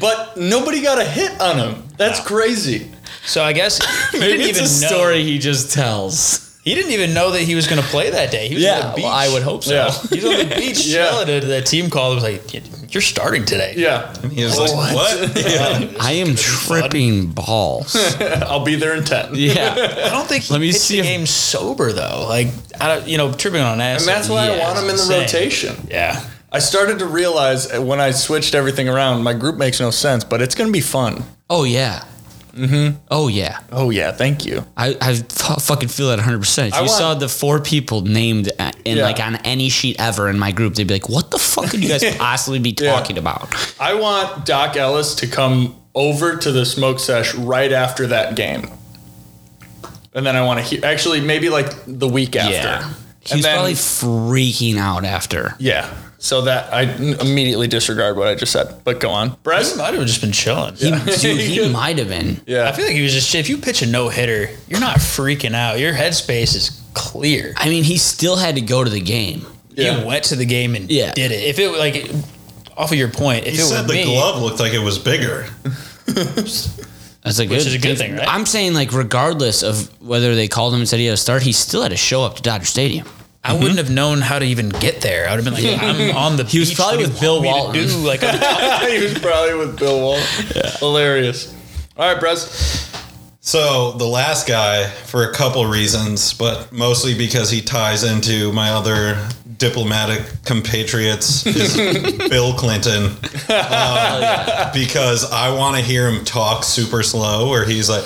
But 0.00 0.36
nobody 0.36 0.82
got 0.82 0.98
a 1.00 1.04
hit 1.04 1.40
on 1.40 1.56
him. 1.58 1.82
That's 1.96 2.20
crazy. 2.20 2.90
So 3.24 3.42
I 3.42 3.54
guess 3.54 3.78
he 4.12 4.18
didn't 4.20 4.38
Maybe 4.38 4.50
it's 4.50 4.58
even 4.58 4.64
a 4.64 4.80
know. 4.90 4.96
story 4.98 5.22
he 5.24 5.38
just 5.38 5.72
tells. 5.72 6.53
He 6.64 6.74
didn't 6.74 6.92
even 6.92 7.12
know 7.12 7.30
that 7.32 7.42
he 7.42 7.54
was 7.54 7.66
going 7.66 7.80
to 7.82 7.86
play 7.88 8.08
that 8.10 8.30
day. 8.30 8.48
He 8.48 8.54
was 8.54 8.64
on 8.64 8.70
Yeah, 8.70 8.88
the 8.88 8.94
beach. 8.96 9.04
well, 9.04 9.12
I 9.12 9.28
would 9.32 9.42
hope 9.42 9.62
so. 9.64 9.74
Yeah. 9.74 9.90
He's 10.08 10.24
on 10.24 10.48
the 10.48 10.54
beach 10.56 10.86
Yeah. 10.86 11.08
chilling. 11.10 11.28
And 11.28 11.42
the 11.50 11.60
team 11.62 11.90
called. 11.90 12.14
Was 12.16 12.24
like, 12.24 12.92
"You're 12.94 13.02
starting 13.02 13.44
today." 13.44 13.74
Yeah, 13.76 14.16
He 14.28 14.42
was 14.44 14.58
like, 14.58 14.72
"What?" 14.72 15.36
Yeah. 15.36 15.92
I 16.00 16.12
am 16.12 16.34
tripping 16.36 17.26
balls. 17.32 17.94
I'll 18.20 18.64
be 18.64 18.76
there 18.76 18.94
in 18.96 19.04
ten. 19.04 19.30
Yeah. 19.34 19.74
I 20.06 20.08
don't 20.10 20.26
think 20.26 20.44
he 20.44 20.52
Let 20.54 20.60
me 20.60 20.72
see 20.72 20.94
the 20.94 21.00
if- 21.00 21.06
game 21.06 21.26
sober 21.26 21.92
though. 21.92 22.26
Like, 22.28 22.48
I 22.80 22.88
don't, 22.96 23.06
you 23.08 23.18
know, 23.18 23.32
tripping 23.32 23.60
on 23.60 23.80
acid. 23.82 24.08
And 24.08 24.16
that's 24.16 24.28
why 24.30 24.48
I 24.48 24.58
want 24.58 24.78
him 24.78 24.84
in 24.88 24.96
the 24.96 25.02
insane. 25.02 25.20
rotation. 25.20 25.86
Yeah. 25.90 26.24
I 26.50 26.60
started 26.60 27.00
to 27.00 27.06
realize 27.06 27.70
uh, 27.70 27.82
when 27.82 28.00
I 28.00 28.12
switched 28.12 28.54
everything 28.54 28.88
around, 28.88 29.22
my 29.24 29.34
group 29.34 29.56
makes 29.56 29.80
no 29.80 29.90
sense, 29.90 30.22
but 30.24 30.40
it's 30.40 30.54
going 30.54 30.68
to 30.68 30.72
be 30.72 30.80
fun. 30.80 31.24
Oh 31.50 31.64
yeah. 31.64 32.04
Mm-hmm. 32.54 32.96
Oh 33.10 33.28
yeah. 33.28 33.58
Oh 33.72 33.90
yeah, 33.90 34.12
thank 34.12 34.46
you. 34.46 34.64
I, 34.76 34.96
I 35.00 35.10
f- 35.12 35.62
fucking 35.62 35.88
feel 35.88 36.08
that 36.08 36.18
100. 36.18 36.38
percent 36.38 36.68
If 36.68 36.74
I 36.74 36.78
you 36.78 36.86
want- 36.86 36.98
saw 36.98 37.14
the 37.14 37.28
four 37.28 37.60
people 37.60 38.02
named 38.02 38.50
at- 38.58 38.76
in 38.84 38.98
Yeah. 38.98 39.02
like 39.04 39.18
on 39.20 39.36
any 39.44 39.68
sheet 39.68 39.96
ever 39.98 40.28
in 40.28 40.38
my 40.38 40.52
group, 40.52 40.74
they'd 40.74 40.86
be 40.86 40.94
like, 40.94 41.08
"What 41.08 41.30
the 41.32 41.38
fuck 41.38 41.70
could 41.70 41.82
you 41.82 41.88
guys 41.88 42.04
possibly 42.18 42.60
be 42.60 42.74
Yeah. 42.78 42.92
talking 42.92 43.18
about?" 43.18 43.52
I 43.80 43.94
want 43.94 44.46
Doc 44.46 44.76
Ellis 44.76 45.16
to 45.16 45.26
come 45.26 45.74
over 45.94 46.36
to 46.36 46.52
the 46.52 46.64
smoke 46.64 47.00
sesh 47.00 47.34
right 47.34 47.72
after 47.72 48.06
that 48.08 48.36
game. 48.36 48.68
And 50.14 50.24
then 50.24 50.36
I 50.36 50.44
want 50.44 50.60
to 50.60 50.64
hear, 50.64 50.84
actually, 50.84 51.20
maybe 51.20 51.48
like 51.48 51.70
the 51.86 52.08
week 52.08 52.36
after. 52.36 52.52
Yeah. 52.52 52.88
He 53.20 53.32
And 53.32 53.38
was 53.38 53.42
then- 53.44 53.54
probably 53.54 53.72
freaking 53.74 54.76
out 54.76 55.04
after. 55.04 55.54
Yeah. 55.58 55.92
So 56.24 56.40
that 56.40 56.72
I 56.72 56.84
n- 56.84 57.20
immediately 57.20 57.68
disregard 57.68 58.16
what 58.16 58.28
I 58.28 58.34
just 58.34 58.50
said. 58.50 58.80
But 58.82 58.98
go 58.98 59.10
on. 59.10 59.28
He 59.28 59.36
Brez? 59.44 59.76
might 59.76 59.92
have 59.92 60.06
just 60.06 60.22
been 60.22 60.32
chilling. 60.32 60.74
He, 60.74 60.90
dude, 60.90 61.38
he 61.38 61.68
might 61.72 61.98
have 61.98 62.08
been. 62.08 62.40
Yeah. 62.46 62.66
I 62.66 62.72
feel 62.72 62.86
like 62.86 62.94
he 62.94 63.02
was 63.02 63.12
just. 63.12 63.34
If 63.34 63.50
you 63.50 63.58
pitch 63.58 63.82
a 63.82 63.86
no 63.86 64.08
hitter, 64.08 64.48
you're 64.66 64.80
not 64.80 64.96
freaking 65.00 65.52
out. 65.54 65.78
Your 65.78 65.92
headspace 65.92 66.56
is 66.56 66.82
clear. 66.94 67.52
I 67.58 67.68
mean, 67.68 67.84
he 67.84 67.98
still 67.98 68.36
had 68.36 68.54
to 68.54 68.62
go 68.62 68.82
to 68.82 68.88
the 68.88 69.02
game. 69.02 69.44
Yeah. 69.68 69.98
He 69.98 70.04
went 70.06 70.24
to 70.24 70.36
the 70.36 70.46
game 70.46 70.74
and 70.74 70.90
Yeah. 70.90 71.12
did 71.12 71.30
it. 71.30 71.44
If 71.44 71.58
it 71.58 71.68
like, 71.72 72.10
off 72.74 72.90
of 72.90 72.96
your 72.96 73.10
point, 73.10 73.44
if 73.46 73.52
He 73.56 73.60
it 73.60 73.64
said 73.64 73.82
were 73.82 73.88
the 73.88 73.92
me, 73.92 74.04
glove 74.04 74.40
looked 74.40 74.60
like 74.60 74.72
it 74.72 74.78
was 74.78 74.98
bigger. 74.98 75.46
That's 76.06 77.38
a 77.38 77.44
good, 77.46 77.58
is 77.58 77.74
a 77.74 77.78
good 77.78 77.98
thing, 77.98 78.16
right? 78.16 78.28
I'm 78.28 78.46
saying, 78.46 78.72
like, 78.74 78.92
regardless 78.92 79.62
of 79.62 79.88
whether 80.02 80.34
they 80.34 80.48
called 80.48 80.72
him 80.74 80.80
and 80.80 80.88
said 80.88 81.00
he 81.00 81.06
had 81.06 81.12
to 81.12 81.16
start, 81.16 81.42
he 81.42 81.52
still 81.52 81.82
had 81.82 81.90
to 81.90 81.96
show 81.96 82.22
up 82.22 82.36
to 82.36 82.42
Dodger 82.42 82.66
Stadium. 82.66 83.06
I 83.44 83.50
mm-hmm. 83.50 83.62
wouldn't 83.62 83.78
have 83.78 83.90
known 83.90 84.22
how 84.22 84.38
to 84.38 84.44
even 84.44 84.70
get 84.70 85.02
there. 85.02 85.28
I 85.28 85.36
would 85.36 85.44
have 85.44 85.54
been 85.54 85.62
like, 85.62 85.82
I'm 85.82 86.16
on 86.16 86.36
the. 86.36 86.44
He 86.54 86.60
was 86.60 86.70
beach. 86.70 86.78
probably 86.78 87.04
What 87.04 87.10
with 87.10 87.20
Bill 87.20 87.42
want 87.42 87.74
Walton. 87.74 87.88
Do? 87.88 87.96
Like, 87.98 88.20
he 88.88 89.02
was 89.02 89.18
probably 89.18 89.54
with 89.54 89.78
Bill 89.78 90.00
Wall. 90.00 90.18
Hilarious. 90.78 91.54
All 91.96 92.12
right, 92.12 92.22
Brez. 92.22 92.90
So 93.40 93.92
the 93.92 94.06
last 94.06 94.48
guy, 94.48 94.86
for 94.86 95.28
a 95.28 95.34
couple 95.34 95.66
reasons, 95.66 96.32
but 96.32 96.72
mostly 96.72 97.16
because 97.16 97.50
he 97.50 97.60
ties 97.60 98.02
into 98.02 98.50
my 98.52 98.70
other 98.70 99.28
diplomatic 99.58 100.22
compatriots, 100.44 101.46
is 101.46 101.76
Bill 102.30 102.52
Clinton. 102.54 103.04
Um, 103.48 104.70
Because 104.72 105.30
I 105.30 105.54
want 105.56 105.76
to 105.76 105.82
hear 105.82 106.08
him 106.08 106.24
talk 106.24 106.64
super 106.64 107.02
slow, 107.02 107.48
where 107.50 107.64
he's 107.64 107.88
like, 107.88 108.04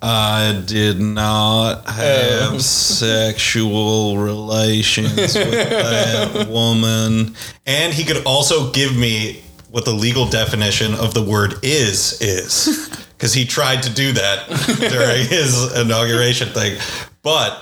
"I 0.00 0.62
did 0.66 0.98
not 1.00 1.86
have 1.88 2.62
sexual 2.62 4.18
relations 4.18 5.14
with 5.16 5.50
that 5.50 6.48
woman," 6.50 7.34
and 7.66 7.92
he 7.92 8.04
could 8.04 8.24
also 8.24 8.72
give 8.72 8.96
me 8.96 9.42
what 9.70 9.84
the 9.84 9.92
legal 9.92 10.26
definition 10.26 10.94
of 10.94 11.12
the 11.14 11.22
word 11.22 11.54
is 11.62 12.20
is. 12.22 12.88
Because 13.16 13.32
he 13.34 13.44
tried 13.46 13.82
to 13.84 13.90
do 13.94 14.12
that 14.12 14.46
during 14.78 15.26
his 15.28 15.74
inauguration 15.74 16.48
thing. 16.50 16.78
But 17.22 17.52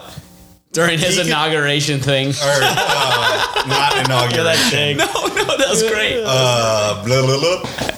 During 0.75 0.99
his 0.99 1.14
He 1.14 1.16
could- 1.22 1.27
inauguration 1.29 2.01
thing. 2.01 2.29
or 2.29 2.35
uh, 2.43 3.64
not 3.66 3.97
inauguration 4.05 4.70
thing. 4.70 4.97
no, 4.99 5.07
no, 5.07 5.57
that 5.57 5.66
was 5.70 5.83
great. 5.85 6.22
uh, 6.27 7.03
blah, 7.07 7.22
blah, 7.25 7.39
blah. 7.41 7.91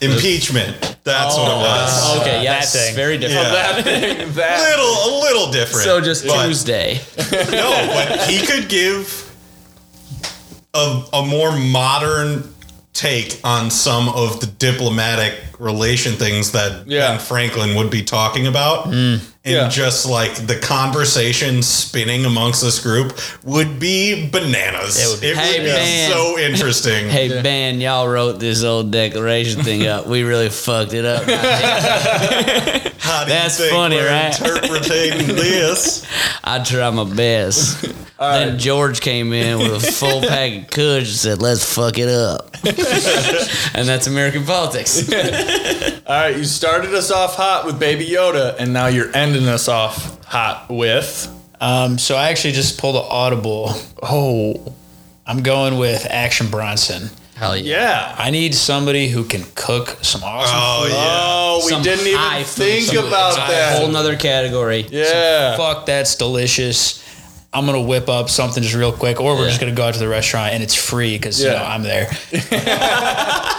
impeachment 0.00 0.96
that's 1.04 1.36
what 1.36 1.48
it 1.50 1.56
was 1.56 2.20
okay, 2.20 2.42
yes, 2.42 2.72
that 2.72 2.78
thing. 2.78 2.94
very 2.94 3.16
different. 3.18 3.46
Yeah. 3.48 3.52
That 3.82 3.84
thing. 3.84 4.32
That. 4.34 4.76
little 4.76 4.94
a 5.08 5.10
little 5.22 5.50
different 5.52 5.84
So 5.84 6.00
just 6.00 6.26
but- 6.26 6.44
Tuesday. 6.46 7.00
no 7.32 7.70
but 7.94 8.28
he 8.28 8.44
could 8.46 8.68
give 8.68 9.24
a, 10.74 11.02
a 11.14 11.24
more 11.24 11.56
modern 11.56 12.52
take 12.92 13.40
on 13.44 13.70
some 13.70 14.08
of 14.10 14.40
the 14.40 14.46
diplomatic 14.46 15.34
relation 15.58 16.12
things 16.14 16.52
that 16.52 16.86
Yeah. 16.86 17.08
Ben 17.12 17.18
Franklin 17.20 17.74
would 17.76 17.90
be 17.90 18.02
talking 18.02 18.46
about. 18.46 18.92
And 19.48 19.56
Yeah. 19.56 19.68
just 19.70 20.04
like 20.04 20.46
the 20.46 20.56
conversation 20.56 21.62
spinning 21.62 22.26
amongst 22.26 22.60
this 22.62 22.78
group 22.80 23.18
would 23.44 23.78
be 23.80 24.28
bananas. 24.28 25.02
It 25.02 25.08
would 25.10 25.20
be- 25.22 25.34
Hey, 25.34 25.60
be 25.60 25.64
man. 25.66 26.10
so 26.10 26.38
interesting. 26.38 27.08
Hey, 27.08 27.40
Ben, 27.40 27.80
y'all 27.80 28.06
wrote 28.06 28.40
this 28.40 28.62
old 28.62 28.90
declaration 28.90 29.62
thing 29.64 29.86
up. 29.86 30.06
We 30.06 30.22
really 30.22 30.50
fucked 30.50 30.92
it 30.92 31.06
up. 31.06 31.22
How 32.98 33.24
do 33.24 33.30
That's 33.30 33.58
you 33.58 33.64
think 33.64 33.74
funny, 33.76 33.96
we're 33.96 34.10
right? 34.10 34.38
interpreting 34.38 35.34
this? 35.34 36.04
I 36.44 36.58
try 36.62 36.90
my 36.90 37.04
best. 37.04 37.86
then 38.18 38.58
George 38.58 39.00
came 39.00 39.32
in 39.32 39.58
with 39.58 39.84
a 39.84 39.92
full 39.92 40.20
pack 40.28 40.52
of 40.62 40.66
kush 40.70 40.98
and 40.98 41.06
said, 41.08 41.40
let's 41.42 41.64
fuck 41.74 41.98
it 41.98 42.08
up. 42.08 42.54
and 42.64 43.88
that's 43.88 44.06
American 44.06 44.44
politics. 44.44 45.08
All 45.12 46.14
right, 46.14 46.36
you 46.36 46.44
started 46.44 46.94
us 46.94 47.10
off 47.10 47.36
hot 47.36 47.66
with 47.66 47.78
Baby 47.78 48.06
Yoda, 48.06 48.56
and 48.58 48.72
now 48.72 48.86
you're 48.86 49.14
ending 49.14 49.46
us 49.46 49.68
off 49.68 50.24
hot 50.24 50.66
with. 50.68 51.34
Um, 51.60 51.98
so 51.98 52.16
I 52.16 52.30
actually 52.30 52.52
just 52.54 52.78
pulled 52.80 52.96
an 52.96 53.04
audible. 53.08 53.70
Oh, 54.02 54.74
I'm 55.26 55.42
going 55.42 55.76
with 55.78 56.06
Action 56.08 56.48
Bronson. 56.50 57.10
Hell 57.36 57.56
yeah. 57.56 57.76
Yeah. 57.78 58.14
I 58.18 58.30
need 58.30 58.54
somebody 58.54 59.08
who 59.08 59.22
can 59.24 59.44
cook 59.54 59.98
some 60.02 60.22
awesome 60.24 60.56
Oh 60.58 60.82
food. 60.84 60.92
yeah. 60.92 61.18
Oh, 61.20 61.62
we 61.66 61.70
Some 61.72 61.82
didn't 61.82 62.06
even 62.06 62.44
think 62.44 62.86
some- 62.86 63.06
about 63.06 63.28
it's 63.34 63.36
a 63.36 63.50
that. 63.52 63.78
whole 63.78 63.88
nother 63.88 64.16
category. 64.16 64.86
yeah. 64.90 65.56
Fuck, 65.56 65.86
that's 65.86 66.14
delicious. 66.16 67.04
I'm 67.58 67.66
gonna 67.66 67.80
whip 67.82 68.08
up 68.08 68.30
something 68.30 68.62
just 68.62 68.74
real 68.74 68.92
quick, 68.92 69.20
or 69.20 69.34
we're 69.34 69.42
Yeah. 69.42 69.48
just 69.48 69.60
gonna 69.60 69.72
go 69.72 69.84
out 69.84 69.94
to 69.94 70.00
the 70.00 70.08
restaurant 70.08 70.54
and 70.54 70.62
it's 70.62 70.74
free 70.74 71.16
because 71.18 71.42
you 71.42 71.48
know 71.50 71.56
I'm 71.62 71.82
there. 71.82 72.08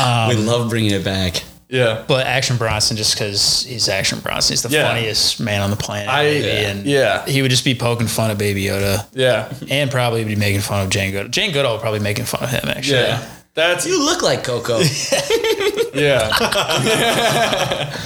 Um, 0.00 0.28
we 0.28 0.36
love 0.36 0.68
bringing 0.70 0.92
it 0.92 1.02
back. 1.04 1.42
Yeah. 1.68 2.04
But 2.06 2.26
Action 2.26 2.56
Bronson, 2.56 2.96
just 2.96 3.14
because 3.14 3.64
he's 3.68 3.88
Action 3.88 4.20
Bronson, 4.20 4.52
he's 4.52 4.62
the 4.62 4.68
Yeah. 4.68 4.86
funniest 4.86 5.40
man 5.40 5.60
on 5.60 5.70
the 5.70 5.76
planet. 5.76 6.08
I- 6.08 6.28
yeah. 6.28 6.68
and 6.68 6.86
Yeah. 6.86 7.26
he 7.26 7.42
would 7.42 7.50
just 7.50 7.64
be 7.64 7.74
poking 7.74 8.06
fun 8.06 8.30
of 8.30 8.38
Baby 8.38 8.64
Yoda, 8.64 9.04
Yeah. 9.12 9.48
and 9.68 9.90
probably 9.90 10.22
be 10.24 10.36
making 10.36 10.60
fun 10.60 10.82
of 10.84 10.90
Jane 10.90 11.10
Goodall. 11.10 11.28
Jane 11.30 11.50
Goodall 11.52 11.72
would 11.72 11.80
probably 11.80 11.98
making 12.00 12.26
fun 12.26 12.44
of 12.44 12.50
him 12.50 12.68
actually. 12.68 13.00
Yeah. 13.00 13.18
That's 13.54 13.86
You 13.86 14.04
look 14.04 14.22
like 14.22 14.44
Koko. 14.44 14.80
yeah. 15.94 16.28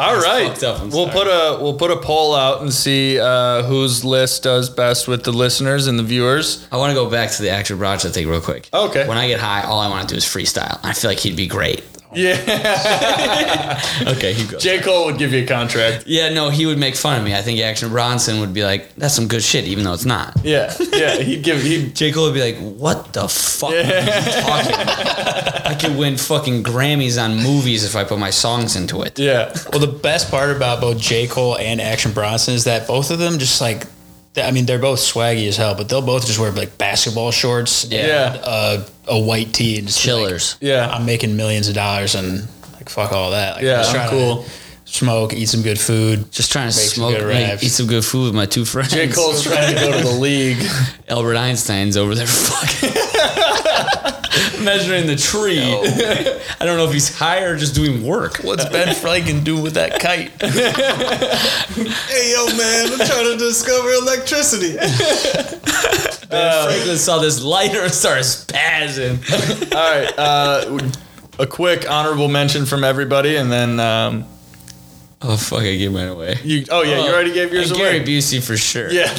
All 0.00 0.16
right. 0.20 0.48
fucked 0.48 0.62
up, 0.62 0.80
I'm 0.80 0.90
We'll 0.90 1.06
sorry. 1.10 1.18
put 1.18 1.26
a 1.28 1.58
we'll 1.62 1.74
put 1.74 1.90
a 1.90 1.96
poll 1.96 2.34
out 2.34 2.62
and 2.62 2.72
see 2.72 3.18
uh, 3.20 3.62
whose 3.64 4.04
list 4.04 4.42
does 4.44 4.70
best 4.70 5.06
with 5.08 5.24
the 5.24 5.32
listeners 5.32 5.86
and 5.88 5.98
the 5.98 6.02
viewers. 6.02 6.66
I 6.72 6.76
want 6.78 6.90
to 6.90 6.94
go 6.94 7.10
back 7.10 7.30
to 7.32 7.42
the 7.42 7.50
Action 7.50 7.76
Bronson 7.78 8.10
thing 8.12 8.26
real 8.28 8.40
quick. 8.40 8.68
Okay. 8.72 9.06
When 9.06 9.18
I 9.18 9.28
get 9.28 9.40
high, 9.40 9.62
all 9.62 9.78
I 9.78 9.88
want 9.90 10.08
to 10.08 10.14
do 10.14 10.16
is 10.18 10.24
freestyle. 10.24 10.80
I 10.82 10.92
feel 10.94 11.10
like 11.10 11.18
he'd 11.18 11.36
be 11.36 11.46
great. 11.46 11.84
Yeah. 12.12 13.80
Okay, 14.06 14.32
he 14.32 14.46
goes. 14.46 14.62
J. 14.62 14.80
Cole 14.80 15.06
would 15.06 15.18
give 15.18 15.32
you 15.32 15.44
a 15.44 15.46
contract. 15.46 16.04
Yeah, 16.06 16.30
no, 16.30 16.48
he 16.50 16.66
would 16.66 16.78
make 16.78 16.96
fun 16.96 17.18
of 17.18 17.24
me. 17.24 17.34
I 17.34 17.42
think 17.42 17.60
Action 17.60 17.90
Bronson 17.90 18.40
would 18.40 18.52
be 18.52 18.64
like, 18.64 18.94
"That's 18.96 19.14
some 19.14 19.28
good 19.28 19.42
shit," 19.42 19.64
even 19.66 19.84
though 19.84 19.92
it's 19.92 20.04
not. 20.04 20.36
Yeah. 20.42 20.74
Yeah. 20.92 21.16
He'd 21.18 21.42
give 21.42 21.62
he 21.62 21.88
J. 21.92 22.12
Cole 22.12 22.24
would 22.26 22.34
be 22.34 22.40
like, 22.40 22.58
"What 22.58 23.12
the 23.12 23.28
fuck 23.28 23.70
are 23.70 23.76
you 23.76 23.82
talking 24.42 24.72
about? 24.74 25.66
I 25.66 25.74
could 25.80 25.96
win 25.96 26.16
fucking 26.16 26.62
Grammys 26.64 27.22
on 27.22 27.36
movies 27.42 27.84
if 27.84 27.94
I 27.94 28.04
put 28.04 28.18
my 28.18 28.30
songs 28.30 28.74
into 28.76 29.02
it." 29.02 29.18
yeah. 29.18 29.52
Well, 29.70 29.80
the 29.80 29.86
best 29.86 30.30
part 30.30 30.54
about 30.54 30.80
both 30.80 30.98
J. 30.98 31.26
Cole 31.26 31.56
and 31.58 31.80
Action 31.80 32.12
Bronson 32.12 32.54
is 32.54 32.64
that 32.64 32.86
both 32.86 33.10
of 33.10 33.18
them 33.18 33.38
just 33.38 33.60
like, 33.60 33.86
I 34.36 34.52
mean, 34.52 34.64
they're 34.66 34.78
both 34.78 35.00
swaggy 35.00 35.48
as 35.48 35.56
hell, 35.56 35.74
but 35.74 35.88
they'll 35.88 36.02
both 36.02 36.26
just 36.26 36.38
wear 36.38 36.52
like 36.52 36.78
basketball 36.78 37.30
shorts, 37.32 37.84
Yeah. 37.90 38.06
Yeah. 38.06 38.32
and, 38.34 38.40
uh, 38.44 38.84
a 39.08 39.18
white 39.18 39.52
tee, 39.52 39.78
and 39.78 39.88
just 39.88 40.04
be 40.04 40.12
like, 40.12 40.20
Chillers. 40.22 40.56
Yeah. 40.60 40.88
I'm 40.88 41.04
making 41.04 41.36
millions 41.36 41.68
of 41.68 41.74
dollars 41.74 42.14
and 42.14 42.46
like 42.74 42.88
fuck 42.88 43.12
all 43.12 43.32
that. 43.32 43.56
Like, 43.56 43.64
Yeah, 43.64 43.82
I'm 43.84 43.92
just 43.94 44.10
cool. 44.10 44.44
To 44.44 44.50
smoke, 44.84 45.32
eat 45.34 45.46
some 45.48 45.62
good 45.62 45.78
food. 45.80 46.30
Just 46.30 46.52
trying 46.52 46.70
to 46.70 46.76
Make 46.76 46.86
some 46.86 46.94
smoke, 46.94 47.16
good 47.18 47.26
make, 47.28 47.62
eat 47.62 47.68
some 47.70 47.86
good 47.88 48.04
food 48.04 48.26
with 48.26 48.34
my 48.34 48.46
two 48.46 48.64
friends. 48.64 48.92
J. 48.92 49.08
Cole's 49.08 49.42
trying 49.42 49.74
to 49.74 49.80
go 49.80 49.92
to 49.98 50.04
the 50.06 50.14
league. 50.14 50.58
Albert 51.08 51.36
Einstein's 51.36 51.96
over 51.96 52.14
there 52.14 52.26
fucking 52.28 52.90
measuring 54.60 55.06
the 55.06 55.16
tree. 55.16 55.60
I 56.60 56.64
don't 56.64 56.76
know 56.76 56.86
if 56.86 56.92
he's 56.92 57.16
high 57.16 57.42
or 57.42 57.56
just 57.56 57.74
doing 57.74 58.04
work. 58.04 58.38
What's 58.38 58.68
Ben 58.68 58.94
Franklin 58.94 59.42
do 59.44 59.60
with 59.60 59.74
that 59.74 60.00
kite? 60.00 60.30
Hey 62.10 62.32
yo, 62.32 62.46
man! 62.56 62.92
I'm 62.92 63.06
trying 63.06 63.24
to 63.32 63.36
discover 63.38 63.90
electricity. 63.90 64.74
Ben 66.28 66.64
Franklin 66.66 66.96
saw 66.98 67.18
this 67.18 67.42
lighter 67.42 67.80
and 67.82 67.92
started 67.92 68.24
spazzing. 68.24 69.18
All 69.74 69.90
right. 69.90 70.18
Uh, 70.18 70.90
a 71.38 71.46
quick 71.46 71.90
honorable 71.90 72.28
mention 72.28 72.66
from 72.66 72.84
everybody, 72.84 73.36
and 73.36 73.50
then 73.50 73.80
um, 73.80 74.26
Oh 75.22 75.36
fuck! 75.36 75.60
I 75.60 75.76
gave 75.76 75.92
mine 75.92 76.08
away. 76.08 76.36
you. 76.42 76.64
Oh 76.70 76.82
yeah, 76.82 76.96
you 76.98 77.10
oh, 77.10 77.12
already 77.12 77.32
gave 77.32 77.52
yours 77.52 77.70
And 77.70 77.78
away. 77.80 77.98
Gary 77.98 78.04
Busey 78.18 78.42
for 78.42 78.56
sure. 78.56 78.90
Yeah, 78.90 79.12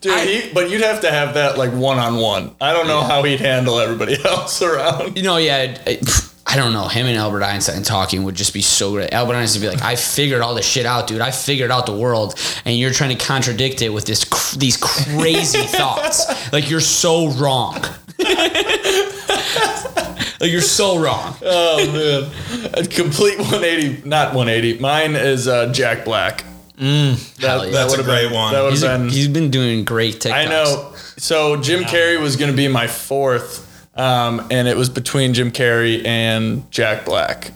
dude. 0.00 0.20
he, 0.20 0.52
but 0.54 0.70
you'd 0.70 0.80
have 0.80 1.00
to 1.02 1.10
have 1.10 1.34
that 1.34 1.58
like 1.58 1.72
one 1.72 1.98
on 1.98 2.16
one. 2.16 2.54
I 2.60 2.72
don't 2.72 2.86
know 2.86 3.02
how 3.02 3.22
he'd 3.24 3.40
handle 3.40 3.78
everybody 3.78 4.16
else 4.24 4.62
around. 4.62 5.16
You 5.18 5.22
know, 5.22 5.36
yeah. 5.36 5.76
I, 5.86 6.00
I 6.46 6.56
don't 6.56 6.72
know. 6.72 6.88
Him 6.88 7.06
and 7.06 7.16
Albert 7.16 7.42
Einstein 7.42 7.82
talking 7.82 8.22
would 8.24 8.34
just 8.36 8.54
be 8.54 8.62
so 8.62 8.92
great. 8.92 9.12
Albert 9.12 9.34
Einstein 9.34 9.62
would 9.62 9.70
be 9.70 9.76
like, 9.76 9.84
"I 9.84 9.96
figured 9.96 10.40
all 10.40 10.54
this 10.54 10.66
shit 10.66 10.86
out, 10.86 11.08
dude. 11.08 11.20
I 11.20 11.30
figured 11.30 11.70
out 11.70 11.84
the 11.86 11.96
world, 11.96 12.34
and 12.64 12.76
you're 12.78 12.92
trying 12.92 13.16
to 13.16 13.22
contradict 13.22 13.82
it 13.82 13.90
with 13.90 14.04
this 14.06 14.24
cr- 14.24 14.56
these 14.58 14.76
crazy 14.78 15.62
thoughts. 15.66 16.52
Like 16.52 16.70
you're 16.70 16.80
so 16.80 17.28
wrong. 17.32 17.82
like 20.40 20.50
you're 20.50 20.60
so 20.60 20.98
wrong. 20.98 21.36
Oh 21.42 21.92
man, 21.92 22.70
a 22.74 22.86
complete 22.86 23.38
180. 23.38 24.08
Not 24.08 24.34
180. 24.34 24.80
Mine 24.80 25.14
is 25.16 25.46
uh, 25.48 25.72
Jack 25.72 26.04
Black. 26.04 26.44
That 26.76 27.18
yeah. 27.38 27.56
That's 27.70 27.74
a 27.74 27.96
would've 27.96 28.04
great 28.06 28.24
been- 28.28 28.32
one. 28.34 28.52
That 28.52 28.62
would 28.62 28.72
He's, 28.72 28.82
have 28.82 29.00
been. 29.00 29.08
he's 29.08 29.28
been 29.28 29.50
doing 29.50 29.84
great 29.84 30.16
TikToks. 30.16 30.32
I 30.32 30.44
know. 30.46 30.92
So 31.16 31.56
Jim 31.60 31.84
Carrey 31.84 32.20
was 32.20 32.36
going 32.36 32.50
to 32.50 32.56
be 32.56 32.66
my 32.68 32.86
fourth, 32.88 33.96
um, 33.96 34.46
and 34.50 34.66
it 34.66 34.76
was 34.76 34.88
between 34.88 35.34
Jim 35.34 35.50
Carrey 35.52 36.04
and 36.04 36.68
Jack 36.72 37.04
Black. 37.04 37.52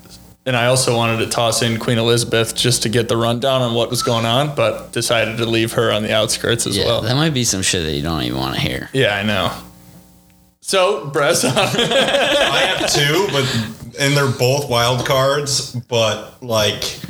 And 0.46 0.56
I 0.56 0.66
also 0.66 0.96
wanted 0.96 1.18
to 1.18 1.26
toss 1.28 1.60
in 1.62 1.78
Queen 1.78 1.98
Elizabeth 1.98 2.54
just 2.54 2.84
to 2.84 2.88
get 2.88 3.08
the 3.08 3.16
rundown 3.18 3.60
on 3.60 3.74
what 3.74 3.90
was 3.90 4.02
going 4.02 4.24
on, 4.24 4.54
but 4.54 4.92
decided 4.92 5.36
to 5.38 5.46
leave 5.46 5.72
her 5.72 5.92
on 5.92 6.02
the 6.04 6.14
outskirts 6.14 6.66
as 6.66 6.74
Yeah, 6.78 6.86
well. 6.86 7.00
that 7.02 7.16
might 7.16 7.34
be 7.34 7.44
some 7.44 7.60
shit 7.60 7.84
that 7.84 7.92
you 7.92 8.02
don't 8.02 8.22
even 8.22 8.38
want 8.38 8.54
to 8.54 8.60
hear. 8.60 8.88
yeah, 8.94 9.14
I 9.16 9.24
know. 9.24 9.52
So, 10.68 11.08
Brez, 11.08 11.44
I 11.48 12.58
have 12.76 12.92
two, 12.92 13.26
but 13.32 13.96
and 13.98 14.14
they're 14.14 14.30
both 14.30 14.68
wild 14.68 15.06
cards, 15.06 15.74
but 15.88 16.42
like 16.42 17.00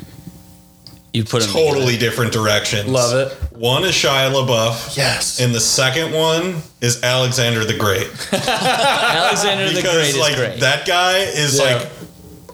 You 1.12 1.24
put 1.24 1.42
him 1.44 1.50
totally 1.50 1.96
different 1.96 2.32
directions. 2.32 2.88
Love 2.88 3.14
it. 3.32 3.36
One 3.58 3.82
is 3.82 3.90
Shia 3.96 4.32
LaBeouf. 4.32 4.96
Yes. 4.96 5.40
And 5.40 5.52
the 5.52 5.58
second 5.58 6.12
one 6.14 6.62
is 6.80 7.02
Alexander 7.02 7.64
the 7.64 7.76
Great. 7.76 8.06
Alexander 8.32 9.68
the 9.70 9.74
Because 9.74 9.92
Great 9.92 10.08
is 10.10 10.18
like 10.18 10.36
great. 10.36 10.60
that 10.60 10.86
guy 10.86 11.18
is 11.18 11.58
Yeah. 11.58 11.64
like 11.78 11.88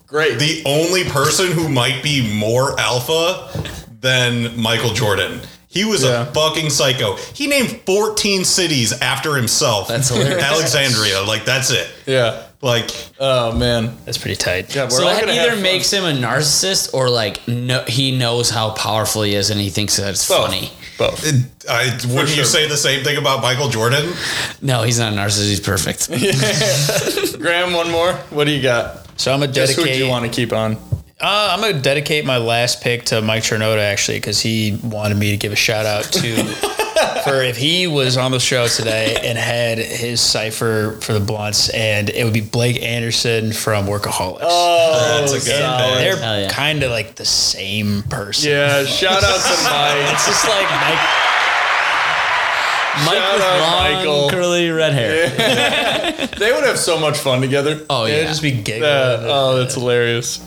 great. 0.06 0.39
the 0.39 0.62
only 0.64 1.05
person 1.05 1.52
who 1.52 1.68
might 1.68 2.02
be 2.02 2.35
more 2.39 2.81
alpha 2.81 3.51
than 4.01 4.59
Michael 4.59 4.94
Jordan. 4.94 5.43
He 5.75 5.85
was 5.85 6.05
Yeah. 6.05 6.23
a 6.23 6.27
fucking 6.27 6.71
psycho. 6.71 7.17
He 7.35 7.47
named 7.49 7.81
14 7.85 8.45
cities 8.45 8.93
after 9.01 9.35
himself. 9.37 9.89
That's 9.89 10.09
hilarious. 10.09 10.43
Alexandria, 10.53 11.21
like 11.23 11.45
that's 11.45 11.71
it. 11.71 11.87
yeah. 12.07 12.45
Like 12.63 12.89
Oh, 13.21 13.53
man. 13.53 13.95
That's 14.07 14.17
pretty 14.17 14.37
tight. 14.37 14.75
Yeah, 14.75 14.85
we're 14.85 14.91
so 14.91 15.05
that 15.05 15.29
either 15.29 15.57
makes 15.61 15.91
him 15.93 16.05
a 16.05 16.13
narcissist 16.13 16.95
or 16.95 17.11
like 17.11 17.47
no, 17.47 17.83
he 17.87 18.17
knows 18.17 18.49
how 18.51 18.71
powerful 18.71 19.23
he 19.23 19.35
is 19.35 19.51
and 19.51 19.61
he 19.61 19.69
thinks 19.69 19.97
that 19.99 20.11
it's 20.11 20.27
Both. 20.27 20.47
funny. 20.47 20.71
Both. 20.97 21.27
it, 21.27 21.45
I 21.69 21.87
wouldn't 22.07 22.29
sure. 22.31 22.39
you 22.39 22.45
say 22.45 22.69
the 22.69 22.77
same 22.77 23.03
thing 23.05 23.17
about 23.19 23.43
Michael 23.43 23.69
Jordan? 23.69 24.13
No, 24.63 24.83
he's 24.85 24.99
not 25.01 25.13
a 25.13 25.17
narcissist. 25.17 25.49
He's 25.49 25.61
perfect. 25.61 26.09
Graham, 27.41 27.73
one 27.73 27.91
more. 27.91 28.13
What 28.31 28.45
do 28.45 28.53
you 28.53 28.63
got? 28.63 29.01
So 29.21 29.33
I'm 29.33 29.41
gonna 29.41 29.53
Just 29.53 29.75
who 29.77 29.85
do 29.85 29.91
you 29.97 30.09
want 30.09 30.25
to 30.25 30.31
keep 30.31 30.53
on? 30.53 30.77
Uh, 31.25 31.49
I'm 31.53 31.61
gonna 31.63 31.81
dedicate 31.81 32.27
my 32.27 32.37
last 32.37 32.83
pick 32.83 33.05
to 33.07 33.23
Mike 33.23 33.45
Chernoda 33.45 33.79
actually 33.79 34.19
because 34.19 34.41
he 34.41 34.79
wanted 34.83 35.17
me 35.17 35.31
to 35.31 35.39
give 35.39 35.53
a 35.53 35.57
shout 35.57 35.87
out 35.87 36.05
to 36.05 36.45
for 37.25 37.41
if 37.41 37.57
he 37.57 37.87
was 37.87 38.19
on 38.19 38.31
the 38.31 38.39
show 38.39 38.67
today 38.69 39.17
and 39.23 39.39
had 39.39 39.79
his 39.79 40.21
cipher 40.21 40.99
for 41.01 41.15
the 41.15 41.21
blunts 41.21 41.71
and 41.71 42.11
it 42.11 42.25
would 42.25 42.35
be 42.35 42.43
Blake 42.43 42.83
Anderson 42.83 43.55
from 43.55 43.87
Workaholics. 43.87 44.41
Oh, 44.43 45.19
That's 45.21 45.33
a 45.33 45.37
good 45.37 45.63
solid. 45.63 45.97
They're 45.97 46.43
yeah. 46.43 46.49
kind 46.51 46.83
of 46.83 46.91
like 46.91 47.15
the 47.15 47.25
same 47.25 48.03
person. 48.03 48.51
Yeah, 48.51 48.85
shout 48.85 49.25
out 49.25 49.41
to 49.41 49.63
Mike. 49.65 50.13
It's 50.13 50.27
just 50.27 50.47
like 50.47 50.69
Mike. 50.83 51.09
Mike 53.07 53.17
Shout 53.17 53.35
with 53.35 53.61
long, 53.63 53.93
Michael. 53.95 54.29
curly 54.31 54.69
red 54.69 54.93
hair. 54.93 56.29
They 56.39 56.53
would 56.53 56.65
have 56.65 56.79
so 56.79 56.99
much 56.99 57.17
fun 57.17 57.41
together. 57.41 57.81
Oh 57.89 58.05
It'd 58.05 58.19
yeah. 58.25 58.27
just 58.29 58.43
be 58.43 58.51
giggling. 58.51 58.83
Yeah, 58.83 59.19
oh, 59.23 59.57
that's 59.57 59.75
hilarious. 59.75 60.45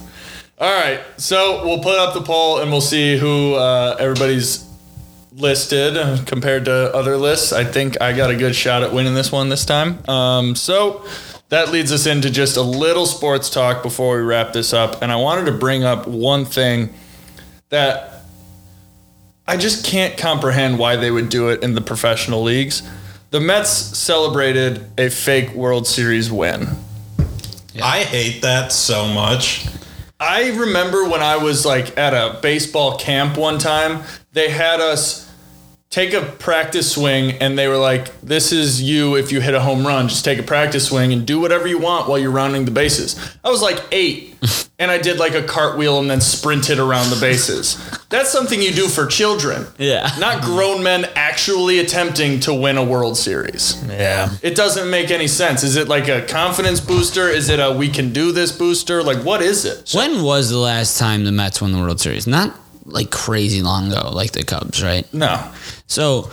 All 0.60 0.68
right, 0.68 1.00
so 1.18 1.64
we'll 1.64 1.78
put 1.78 2.00
up 2.00 2.14
the 2.14 2.20
poll 2.20 2.58
and 2.58 2.72
we'll 2.72 2.80
see 2.80 3.16
who 3.16 3.54
uh, 3.54 3.94
everybody's 4.00 4.68
listed 5.32 6.26
compared 6.26 6.64
to 6.64 6.92
other 6.92 7.16
lists. 7.16 7.52
I 7.52 7.62
think 7.62 8.00
I 8.00 8.12
got 8.12 8.30
a 8.30 8.34
good 8.34 8.56
shot 8.56 8.82
at 8.82 8.92
winning 8.92 9.14
this 9.14 9.30
one 9.30 9.50
this 9.50 9.64
time. 9.64 10.02
Um, 10.08 10.56
so 10.56 11.06
that 11.48 11.70
leads 11.70 11.92
us 11.92 12.06
into 12.06 12.28
just 12.28 12.56
a 12.56 12.62
little 12.62 13.06
sports 13.06 13.50
talk 13.50 13.84
before 13.84 14.16
we 14.16 14.22
wrap 14.24 14.52
this 14.52 14.72
up. 14.72 15.00
And 15.00 15.12
I 15.12 15.16
wanted 15.16 15.46
to 15.46 15.52
bring 15.52 15.84
up 15.84 16.08
one 16.08 16.44
thing 16.44 16.92
that 17.68 18.24
I 19.46 19.58
just 19.58 19.86
can't 19.86 20.18
comprehend 20.18 20.80
why 20.80 20.96
they 20.96 21.12
would 21.12 21.28
do 21.28 21.50
it 21.50 21.62
in 21.62 21.74
the 21.74 21.80
professional 21.80 22.42
leagues. 22.42 22.82
The 23.30 23.38
Mets 23.38 23.70
celebrated 23.70 24.86
a 24.98 25.08
fake 25.08 25.54
World 25.54 25.86
Series 25.86 26.32
win. 26.32 26.66
I 27.80 28.02
hate 28.02 28.42
that 28.42 28.72
so 28.72 29.06
much. 29.06 29.68
I 30.20 30.50
remember 30.50 31.08
when 31.08 31.22
I 31.22 31.36
was 31.36 31.64
like 31.64 31.96
at 31.96 32.12
a 32.12 32.40
baseball 32.40 32.98
camp 32.98 33.36
one 33.36 33.58
time, 33.58 34.02
they 34.32 34.48
had 34.50 34.80
us 34.80 35.27
take 35.90 36.12
a 36.12 36.20
practice 36.20 36.92
swing, 36.92 37.32
and 37.40 37.58
they 37.58 37.66
were 37.68 37.78
like, 37.78 38.20
"This 38.20 38.52
is 38.52 38.82
you 38.82 39.16
if 39.16 39.32
you 39.32 39.40
hit 39.40 39.54
a 39.54 39.60
home 39.60 39.86
run. 39.86 40.08
Just 40.08 40.24
take 40.24 40.38
a 40.38 40.42
practice 40.42 40.86
swing 40.88 41.12
and 41.12 41.26
do 41.26 41.40
whatever 41.40 41.66
you 41.66 41.78
want 41.78 42.08
while 42.08 42.18
you're 42.18 42.30
rounding 42.30 42.64
the 42.64 42.70
bases." 42.70 43.16
I 43.44 43.50
was 43.50 43.62
like 43.62 43.82
eight, 43.92 44.36
and 44.78 44.90
I 44.90 44.98
did 44.98 45.18
like 45.18 45.34
a 45.34 45.42
cartwheel 45.42 45.98
and 45.98 46.10
then 46.10 46.20
sprinted 46.20 46.78
around 46.78 47.10
the 47.10 47.20
bases. 47.20 47.78
That's 48.10 48.30
something 48.30 48.60
you 48.62 48.72
do 48.72 48.88
for 48.88 49.06
children. 49.06 49.66
Yeah. 49.78 50.10
Not 50.18 50.42
grown 50.42 50.82
men 50.82 51.06
actually 51.14 51.78
attempting 51.78 52.40
to 52.40 52.54
win 52.54 52.78
a 52.78 52.84
World 52.84 53.16
Series. 53.18 53.82
Yeah. 53.86 54.30
It 54.42 54.56
doesn't 54.56 54.90
make 54.90 55.10
any 55.10 55.26
sense. 55.26 55.62
Is 55.62 55.76
it 55.76 55.88
like 55.88 56.08
a 56.08 56.22
confidence 56.22 56.80
booster? 56.80 57.28
Is 57.28 57.48
it 57.50 57.60
a 57.60 57.72
we 57.72 57.88
can 57.88 58.12
do 58.12 58.32
this 58.32 58.50
booster? 58.52 59.02
Like 59.02 59.24
what 59.24 59.42
is 59.42 59.64
it? 59.64 59.92
When 59.94 60.22
was 60.22 60.50
the 60.50 60.58
last 60.58 60.98
time 60.98 61.24
the 61.24 61.32
Mets 61.32 61.60
won 61.60 61.72
the 61.72 61.78
World 61.78 62.00
Series? 62.00 62.26
Not 62.26 62.54
like 62.88 63.10
crazy 63.10 63.62
long 63.62 63.92
ago, 63.92 64.10
like 64.10 64.32
the 64.32 64.44
Cubs, 64.44 64.82
right? 64.82 65.12
No. 65.12 65.50
So 65.86 66.30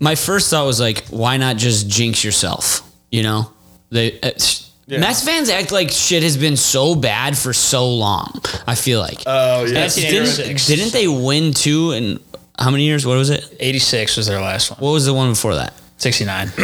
my 0.00 0.14
first 0.14 0.50
thought 0.50 0.66
was 0.66 0.80
like, 0.80 1.04
why 1.08 1.36
not 1.36 1.56
just 1.56 1.88
jinx 1.88 2.24
yourself? 2.24 2.80
You 3.10 3.22
know, 3.22 3.50
they 3.90 4.20
uh, 4.20 4.30
Yeah. 4.86 4.98
Mets 4.98 5.24
fans 5.24 5.48
act 5.48 5.72
like 5.72 5.90
shit 5.90 6.22
has 6.22 6.36
been 6.36 6.56
so 6.56 6.94
bad 6.94 7.36
for 7.38 7.52
so 7.52 7.88
long. 7.88 8.40
I 8.66 8.74
feel 8.74 9.00
like 9.00 9.22
Oh 9.26 9.64
yeah. 9.64 9.88
Didn't, 9.88 10.66
didn't 10.66 10.92
they 10.92 11.08
win 11.08 11.52
two 11.52 11.92
in 11.92 12.20
how 12.58 12.70
many 12.70 12.84
years? 12.84 13.04
What 13.06 13.16
was 13.16 13.30
it? 13.30 13.56
86 13.60 14.16
was 14.16 14.26
their 14.26 14.40
last 14.40 14.70
one. 14.70 14.80
What 14.80 14.92
was 14.92 15.06
the 15.06 15.14
one 15.14 15.30
before 15.30 15.54
that? 15.56 15.74
69. 15.96 16.48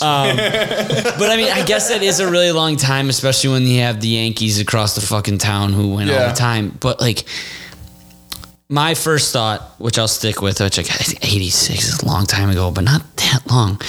um, 0.00 0.36
but 0.36 1.30
I 1.30 1.34
mean, 1.36 1.50
I 1.50 1.64
guess 1.66 1.88
that 1.88 2.02
is 2.02 2.20
a 2.20 2.30
really 2.30 2.52
long 2.52 2.76
time, 2.76 3.08
especially 3.08 3.50
when 3.50 3.62
you 3.62 3.80
have 3.80 4.00
the 4.00 4.08
Yankees 4.08 4.60
across 4.60 4.94
the 4.94 5.00
fucking 5.00 5.38
town 5.38 5.72
who 5.72 5.94
win 5.94 6.08
all 6.10 6.28
the 6.28 6.34
time. 6.34 6.76
But 6.80 7.00
like, 7.00 7.24
my 8.68 8.94
first 8.94 9.32
thought, 9.32 9.60
which 9.78 9.98
I'll 9.98 10.08
stick 10.08 10.42
with, 10.42 10.60
which 10.60 10.76
like 10.78 11.24
86 11.24 11.88
is 11.88 12.02
a 12.02 12.06
long 12.06 12.26
time 12.26 12.50
ago, 12.50 12.70
but 12.70 12.84
not 12.84 13.02
that 13.16 13.42
long. 13.50 13.80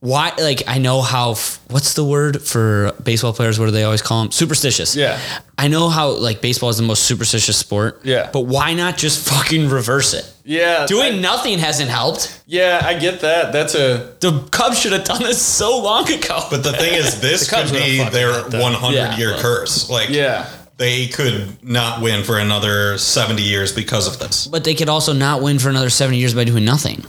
Why? 0.00 0.32
Like, 0.38 0.62
I 0.68 0.78
know 0.78 1.02
how. 1.02 1.30
What's 1.70 1.94
the 1.94 2.04
word 2.04 2.40
for 2.40 2.92
baseball 3.02 3.32
players? 3.32 3.58
What 3.58 3.66
do 3.66 3.72
they 3.72 3.82
always 3.82 4.00
call 4.00 4.22
them? 4.22 4.30
Superstitious. 4.30 4.94
Yeah. 4.94 5.18
I 5.58 5.66
know 5.66 5.88
how 5.88 6.10
like 6.10 6.40
baseball 6.40 6.68
is 6.70 6.76
the 6.76 6.84
most 6.84 7.02
superstitious 7.02 7.56
sport. 7.56 8.02
Yeah. 8.04 8.30
But 8.32 8.42
why 8.42 8.74
not 8.74 8.96
just 8.96 9.28
fucking 9.28 9.68
reverse 9.68 10.14
it? 10.14 10.32
Yeah. 10.44 10.86
Doing 10.86 11.14
I- 11.14 11.18
nothing 11.18 11.58
hasn't 11.58 11.90
helped. 11.90 12.40
yeah, 12.46 12.80
I 12.84 12.94
get 12.96 13.22
that. 13.22 13.52
That's 13.52 13.74
a 13.74 14.14
The 14.20 14.46
Cubs 14.52 14.78
should 14.78 14.92
have 14.92 15.02
done 15.04 15.20
this 15.24 15.42
so 15.42 15.78
long 15.82 16.08
ago. 16.08 16.42
But 16.48 16.62
the 16.62 16.74
thing 16.74 16.94
is, 16.94 17.20
this 17.20 17.50
Cubs 17.50 17.72
could 17.72 17.80
would've 17.80 18.06
be 18.06 18.10
their 18.10 18.30
100 18.60 18.94
Yeah. 18.94 19.16
year 19.16 19.34
curse. 19.38 19.90
Like, 19.90 20.10
yeah. 20.10 20.48
They 20.78 21.08
could 21.08 21.62
not 21.62 22.00
win 22.00 22.24
for 22.24 22.38
another 22.38 22.96
70 22.96 23.42
years 23.42 23.72
because 23.72 24.06
of 24.06 24.18
this. 24.18 24.46
But 24.46 24.64
they 24.64 24.74
could 24.74 24.88
also 24.88 25.12
not 25.12 25.42
win 25.42 25.58
for 25.58 25.68
another 25.68 25.90
70 25.90 26.16
years 26.16 26.34
by 26.34 26.44
doing 26.44 26.64
nothing. 26.64 27.04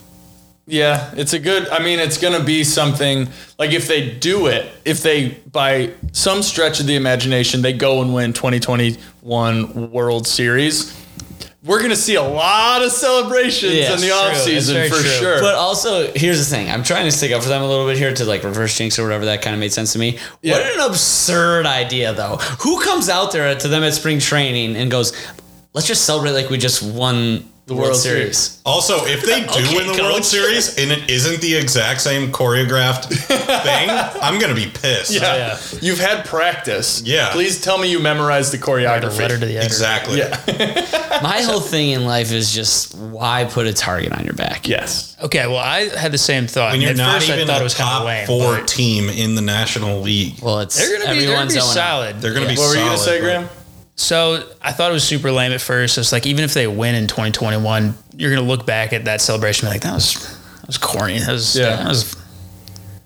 Yeah, 0.65 1.11
it's 1.15 1.33
a 1.33 1.39
good. 1.39 1.67
I 1.69 1.83
mean, 1.83 1.99
it's 1.99 2.19
going 2.19 2.37
to 2.37 2.45
be 2.45 2.63
something 2.63 3.27
like 3.57 3.71
if 3.71 3.87
they 3.87 4.11
do 4.11 4.45
it, 4.47 4.71
if 4.85 5.01
they 5.01 5.29
by 5.51 5.93
some 6.11 6.43
stretch 6.43 6.79
of 6.79 6.85
the 6.85 6.95
imagination 6.95 7.63
they 7.63 7.73
go 7.73 8.03
and 8.03 8.13
win 8.13 8.33
2021 8.33 9.91
World 9.91 10.27
Series, 10.27 10.95
we're 11.63 11.79
going 11.79 11.89
to 11.89 11.95
see 11.95 12.15
a 12.15 12.23
lot 12.23 12.81
of 12.83 12.91
celebrations 12.91 13.73
Yeah, 13.73 13.93
in 13.93 13.99
the 13.99 14.11
off 14.11 14.43
true. 14.43 14.53
It's 14.53 14.69
for 14.71 15.01
true. 15.01 15.09
sure. 15.09 15.41
But 15.41 15.55
also, 15.55 16.11
here's 16.13 16.39
the 16.39 16.55
thing. 16.55 16.69
I'm 16.69 16.83
trying 16.83 17.03
to 17.05 17.11
stick 17.11 17.31
up 17.33 17.43
for 17.43 17.49
them 17.49 17.61
a 17.61 17.67
little 17.67 17.85
bit 17.85 17.97
here 17.97 18.13
to 18.13 18.25
like 18.25 18.43
reverse 18.43 18.77
jinx 18.77 18.97
or 18.97 19.03
whatever. 19.03 19.25
That 19.25 19.41
kind 19.41 19.53
of 19.53 19.59
made 19.59 19.73
sense 19.73 19.91
to 19.93 19.99
me. 19.99 20.17
Yeah. 20.41 20.53
What 20.53 20.65
an 20.73 20.79
absurd 20.89 21.65
idea, 21.65 22.13
though. 22.13 22.37
Who 22.61 22.81
comes 22.83 23.09
out 23.09 23.33
there 23.33 23.53
to 23.55 23.67
them 23.67 23.83
at 23.83 23.93
spring 23.93 24.19
training 24.19 24.77
and 24.77 24.89
goes, 24.89 25.11
let's 25.73 25.87
just 25.87 26.05
celebrate 26.05 26.31
like 26.31 26.49
we 26.49 26.57
just 26.57 26.81
won 26.81 27.45
the 27.69 27.75
World, 27.75 27.87
World 27.91 27.97
Series? 28.01 28.37
Series. 28.37 28.61
Also, 28.65 29.05
if 29.05 29.23
they 29.23 29.41
do 29.41 29.47
Okay, 29.49 29.75
win 29.77 29.95
the 29.95 30.03
World. 30.03 30.25
Series 30.25 30.77
and 30.77 30.91
it 30.91 31.09
isn't 31.09 31.39
the 31.41 31.55
exact 31.55 32.01
same 32.01 32.31
choreographed 32.31 33.05
thing, 33.63 33.89
I'm 33.89 34.39
going 34.39 34.53
to 34.53 34.61
be 34.61 34.69
pissed. 34.69 35.11
yeah. 35.11 35.35
yeah. 35.37 35.59
you've 35.81 35.99
had 35.99 36.25
practice. 36.25 37.01
Yeah. 37.03 37.31
please 37.31 37.61
tell 37.61 37.77
me 37.77 37.89
you 37.89 37.99
memorized 37.99 38.51
the 38.51 38.57
choreography. 38.57 39.17
letter 39.19 39.39
to 39.39 39.45
the 39.45 39.57
editor. 39.57 39.65
Exactly. 39.65 40.17
Yeah. 40.19 41.19
My 41.23 41.41
whole 41.41 41.59
thing 41.61 41.89
in 41.91 42.05
life 42.05 42.31
is 42.31 42.53
just 42.53 42.95
why 42.95 43.45
put 43.45 43.65
a 43.67 43.73
target 43.73 44.11
on 44.11 44.25
your 44.25 44.33
back? 44.33 44.67
yes. 44.67 45.15
Okay, 45.21 45.47
well, 45.47 45.57
I 45.57 45.89
had 45.97 46.11
the 46.11 46.17
same 46.17 46.47
thought. 46.47 46.71
When 46.71 46.81
you're 46.81 46.91
At 46.91 46.97
not 46.97 47.15
first, 47.15 47.29
I 47.29 47.35
even 47.35 47.47
thought 47.47 47.57
a 47.57 47.61
it 47.61 47.63
was 47.63 47.73
top 47.75 48.05
lame. 48.05 48.25
four 48.25 48.57
but 48.57 48.67
team 48.67 49.09
in 49.09 49.35
the 49.35 49.41
National 49.41 49.99
League, 50.01 50.39
Well, 50.41 50.59
it's 50.61 50.77
They're 50.77 50.87
going 50.97 51.01
to 51.01 51.13
be, 51.13 51.19
they're 51.25 51.35
gonna 51.35 51.43
everyone's 51.45 51.53
be 51.55 51.59
solid. 51.61 52.21
they're 52.21 52.33
going 52.33 52.47
to 52.47 52.53
be 52.53 52.57
What 52.59 52.69
were 52.69 52.75
you 52.75 52.79
going 52.85 52.91
to 52.97 52.97
solid, 52.97 53.05
say, 53.05 53.19
but- 53.19 53.23
Graham? 53.25 53.49
So 53.99 54.47
I 54.61 54.71
thought 54.71 54.91
it 54.91 54.93
was 54.93 55.03
super 55.03 55.29
lame 55.29 55.51
at 55.51 55.59
first. 55.59 55.97
It's 55.97 56.13
like 56.13 56.25
even 56.25 56.45
if 56.45 56.53
they 56.53 56.67
win 56.67 56.95
in 56.95 57.07
2021, 57.07 57.95
you're 58.15 58.33
gonna 58.33 58.47
look 58.47 58.65
back 58.65 58.93
at 58.93 59.05
that 59.05 59.19
celebration 59.19 59.67
and 59.67 59.73
be 59.73 59.75
like, 59.75 59.81
that 59.83 59.93
was 59.93 60.13
that 60.61 60.67
was 60.67 60.77
corny. 60.77 61.19
That 61.19 61.33
was 61.33 61.55
Yeah. 61.57 61.75
that 61.75 61.87
was 61.87 62.15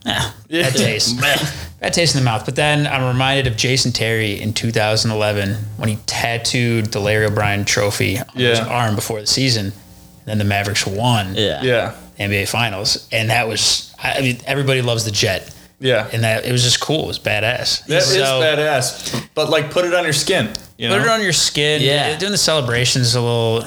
yeah, 0.05 0.31
Yeah. 0.49 0.69
bad 0.69 0.75
taste. 0.75 1.19
bad 1.79 1.93
taste 1.93 2.13
in 2.15 2.21
the 2.21 2.25
mouth. 2.25 2.45
But 2.45 2.55
then 2.55 2.85
I'm 2.85 3.05
reminded 3.07 3.47
of 3.47 3.57
Jason 3.57 3.91
Terry 3.91 4.39
in 4.39 4.53
2011 4.53 5.55
when 5.77 5.89
he 5.89 5.95
tattooed 6.05 6.85
the 6.91 6.99
Larry 6.99 7.25
O'Brien 7.25 7.65
trophy 7.65 8.19
on 8.19 8.25
his 8.35 8.59
arm 8.59 8.93
before 8.95 9.19
the 9.19 9.25
season. 9.27 9.67
And 9.67 9.73
then 10.27 10.37
the 10.37 10.43
Mavericks 10.45 10.85
won 10.85 11.33
Yeah. 11.35 11.63
Yeah. 11.63 11.93
NBA 12.19 12.47
Finals. 12.47 13.07
And 13.11 13.31
that 13.31 13.47
was 13.47 13.91
I 14.03 14.11
I 14.13 14.21
mean, 14.21 14.37
everybody 14.45 14.83
loves 14.83 15.05
the 15.05 15.11
jet. 15.11 15.51
Yeah. 15.83 16.09
And 16.13 16.23
that 16.23 16.45
it 16.45 16.51
was 16.51 16.63
just 16.63 16.79
cool. 16.79 17.03
It 17.03 17.07
was 17.07 17.19
badass. 17.19 17.85
That 17.85 17.97
is 18.03 18.07
So- 18.13 18.41
badass. 18.41 19.27
But 19.35 19.49
like, 19.49 19.69
put 19.69 19.85
it 19.85 19.93
on 19.93 20.03
your 20.05 20.13
skin. 20.13 20.49
You 20.77 20.89
know? 20.89 20.97
Put 20.97 21.05
it 21.05 21.09
on 21.09 21.21
your 21.21 21.33
skin. 21.33 21.81
Yeah. 21.81 22.17
Doing 22.17 22.31
the 22.31 22.37
celebrations 22.37 23.07
is 23.07 23.15
a 23.15 23.21
little 23.21 23.63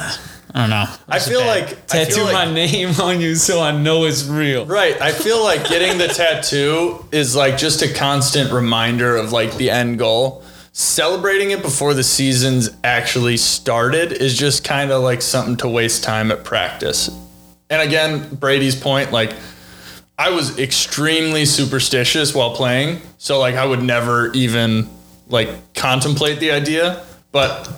I 0.55 0.61
don't 0.61 0.71
know. 0.71 0.87
I 1.07 1.19
feel 1.19 1.45
like 1.45 1.69
I 1.69 1.75
Tattoo 2.05 2.15
feel 2.15 2.25
like- 2.25 2.33
my 2.49 2.53
name 2.55 2.95
on 3.01 3.21
you 3.21 3.35
so 3.35 3.61
I 3.61 3.73
know 3.73 4.05
it's 4.07 4.25
real. 4.25 4.65
Right. 4.65 4.99
I 5.01 5.13
feel 5.13 5.43
like 5.45 5.69
getting 5.69 5.99
the 5.99 6.09
tattoo 6.09 7.05
is 7.13 7.37
like 7.37 7.59
just 7.59 7.83
a 7.83 7.93
constant 7.93 8.51
reminder 8.53 9.17
of 9.17 9.33
like 9.33 9.55
the 9.59 9.71
end 9.71 9.99
goal. 9.99 10.43
Celebrating 10.73 11.51
it 11.53 11.63
before 11.63 11.95
the 11.95 12.03
season's 12.05 12.71
actually 12.85 13.37
started 13.39 14.13
is 14.13 14.37
just 14.37 14.63
kind 14.65 14.91
of 14.91 15.03
like 15.03 15.21
something 15.23 15.57
to 15.59 15.69
waste 15.69 16.05
time 16.05 16.31
at 16.31 16.45
practice. 16.45 17.11
And 17.71 17.83
again, 17.83 18.35
Brady's 18.35 18.77
point, 18.77 19.11
like 19.11 19.33
I 20.19 20.31
was 20.31 20.59
extremely 20.59 21.45
superstitious 21.45 22.35
while 22.35 22.55
playing, 22.55 23.01
so 23.19 23.39
like 23.39 23.55
I 23.55 23.67
would 23.67 23.83
never 23.83 24.33
even 24.33 24.89
like 25.29 25.75
contemplate 25.75 26.41
the 26.41 26.53
idea, 26.53 27.05
but 27.33 27.69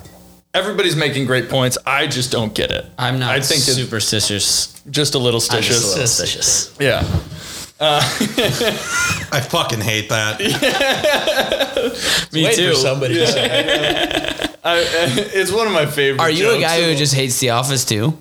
everybody's 0.53 0.95
making 0.95 1.25
great 1.25 1.49
points. 1.49 1.77
I 1.85 2.07
just 2.07 2.31
don't 2.31 2.53
get 2.53 2.71
it. 2.71 2.85
I'm 2.97 3.19
not 3.19 3.31
I 3.31 3.41
think 3.41 3.61
superstitious. 3.61 4.81
just 4.89 5.15
a 5.15 5.17
little 5.19 5.41
I'm 5.51 5.61
just 5.61 5.97
a 5.97 5.99
stitious. 5.99 6.77
little 6.77 6.77
stitious. 6.77 6.79
Yeah. 6.79 7.03
Uh, 7.81 8.01
I 9.31 9.39
fucking 9.41 9.79
hate 9.79 10.09
that. 10.09 10.39
Me 12.33 12.43
Wait 12.43 12.55
too. 12.55 12.69
for 12.71 12.75
somebody 12.75 13.13
to 13.15 13.27
say. 13.27 13.47
I, 14.63 14.83
it's 15.33 15.51
one 15.51 15.65
of 15.67 15.73
my 15.73 15.85
favorite. 15.85 16.19
Are 16.21 16.29
you 16.29 16.51
a 16.55 16.59
guy 16.59 16.81
who 16.83 16.95
just 16.95 17.13
hates 17.13 17.39
The 17.39 17.51
Office 17.51 17.85
too? 17.85 18.17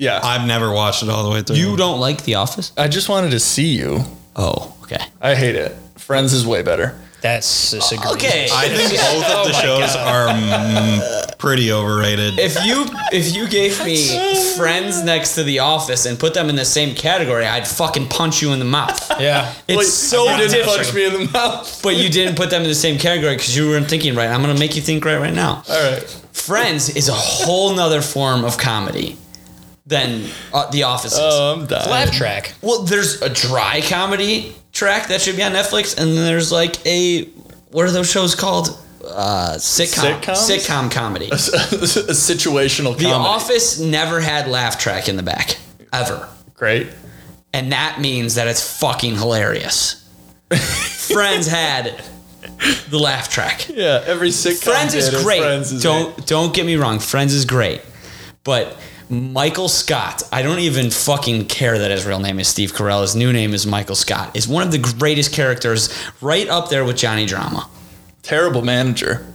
Yeah. 0.00 0.18
I, 0.22 0.36
I've 0.36 0.46
never 0.46 0.72
watched 0.72 1.02
it 1.02 1.10
all 1.10 1.24
the 1.24 1.30
way 1.30 1.42
through. 1.42 1.56
You 1.56 1.76
don't 1.76 2.00
like 2.00 2.24
The 2.24 2.36
Office? 2.36 2.72
I 2.76 2.88
just 2.88 3.10
wanted 3.10 3.32
to 3.32 3.38
see 3.38 3.76
you. 3.76 4.00
Oh, 4.34 4.74
okay. 4.84 5.04
I 5.20 5.34
hate 5.34 5.56
it. 5.56 5.76
Friends 5.96 6.32
is 6.32 6.46
way 6.46 6.62
better. 6.62 6.98
That's 7.20 7.72
disagree. 7.72 8.10
Okay. 8.12 8.48
I 8.50 8.68
think 8.68 8.90
both 8.98 9.30
of 9.30 9.46
the 9.48 9.52
my 9.52 9.60
shows 9.60 9.94
are 9.94 10.28
mm, 10.28 11.38
pretty 11.38 11.70
overrated. 11.70 12.38
If 12.38 12.64
you 12.64 12.86
if 13.12 13.36
you 13.36 13.46
gave 13.46 13.84
me 13.84 13.98
Friends 14.56 15.04
next 15.04 15.34
to 15.34 15.42
The 15.42 15.58
Office 15.58 16.06
and 16.06 16.18
put 16.18 16.32
them 16.32 16.48
in 16.48 16.56
the 16.56 16.64
same 16.64 16.94
category, 16.94 17.44
I'd 17.44 17.68
fucking 17.68 18.08
punch 18.08 18.40
you 18.40 18.52
in 18.54 18.58
the 18.58 18.64
mouth. 18.64 19.08
Yeah. 19.20 19.52
It's 19.68 19.76
Wait, 19.76 19.86
so 19.86 20.30
you 20.30 20.36
didn't 20.38 20.52
different. 20.52 20.76
punch 20.78 20.94
me 20.94 21.04
in 21.04 21.12
the 21.12 21.30
mouth. 21.30 21.82
But 21.82 21.96
you 21.98 22.08
didn't 22.08 22.36
put 22.36 22.48
them 22.48 22.62
in 22.62 22.68
the 22.68 22.74
same 22.74 22.98
category 22.98 23.34
because 23.34 23.54
you 23.54 23.68
weren't 23.68 23.86
thinking 23.90 24.14
right. 24.14 24.30
I'm 24.30 24.40
gonna 24.40 24.58
make 24.58 24.76
you 24.76 24.80
think 24.80 25.04
right 25.04 25.18
right 25.18 25.34
now. 25.34 25.62
All 25.68 25.92
right. 25.92 26.02
Friends 26.32 26.96
is 26.96 27.10
a 27.10 27.14
whole 27.14 27.74
nother 27.74 28.00
form 28.00 28.46
of 28.46 28.56
comedy 28.56 29.18
than 29.90 30.24
uh, 30.54 30.70
The 30.70 30.84
Office. 30.84 31.12
Is. 31.12 31.18
Oh, 31.20 31.54
I'm 31.58 31.66
dying. 31.66 31.90
Laugh 31.90 32.10
track. 32.12 32.54
Well, 32.62 32.82
there's 32.84 33.20
a 33.20 33.28
dry 33.28 33.82
comedy 33.82 34.54
track 34.72 35.08
that 35.08 35.20
should 35.20 35.36
be 35.36 35.42
on 35.42 35.52
Netflix, 35.52 35.98
and 35.98 36.16
then 36.16 36.24
there's 36.24 36.50
like 36.50 36.84
a 36.86 37.24
what 37.72 37.84
are 37.84 37.90
those 37.90 38.10
shows 38.10 38.34
called? 38.34 38.78
Uh, 39.04 39.54
sitcom, 39.56 40.20
Sitcoms? 40.20 40.48
sitcom 40.48 40.90
comedy. 40.90 41.26
a 41.30 41.34
situational 41.34 42.84
comedy. 42.92 43.04
The 43.04 43.10
comedy. 43.10 43.28
Office 43.28 43.80
never 43.80 44.20
had 44.20 44.46
laugh 44.48 44.78
track 44.78 45.08
in 45.08 45.16
the 45.16 45.22
back 45.22 45.56
ever, 45.92 46.28
Great. 46.54 46.86
and 47.52 47.72
that 47.72 47.98
means 48.00 48.34
that 48.36 48.46
it's 48.46 48.78
fucking 48.78 49.16
hilarious. 49.16 50.06
Friends 51.12 51.46
had 51.46 52.00
the 52.90 52.98
laugh 52.98 53.30
track. 53.30 53.68
Yeah. 53.68 54.04
Every 54.06 54.28
sitcom. 54.28 54.64
Friends 54.64 54.94
is 54.94 55.08
did 55.08 55.20
it. 55.20 55.24
great. 55.24 55.40
Friends 55.40 55.72
is 55.72 55.82
don't 55.82 56.26
don't 56.26 56.54
get 56.54 56.66
me 56.66 56.76
wrong. 56.76 56.98
Friends 57.00 57.32
is 57.32 57.44
great, 57.44 57.80
but 58.44 58.76
Michael 59.10 59.68
Scott, 59.68 60.22
I 60.32 60.42
don't 60.42 60.60
even 60.60 60.88
fucking 60.88 61.46
care 61.46 61.76
that 61.76 61.90
his 61.90 62.06
real 62.06 62.20
name 62.20 62.38
is 62.38 62.46
Steve 62.46 62.72
Carell. 62.72 63.02
His 63.02 63.16
new 63.16 63.32
name 63.32 63.52
is 63.54 63.66
Michael 63.66 63.96
Scott. 63.96 64.36
Is 64.36 64.46
one 64.46 64.62
of 64.62 64.70
the 64.70 64.78
greatest 64.78 65.32
characters, 65.32 65.92
right 66.20 66.48
up 66.48 66.68
there 66.68 66.84
with 66.84 66.96
Johnny 66.96 67.26
Drama. 67.26 67.68
terrible 68.22 68.62
manager. 68.62 69.26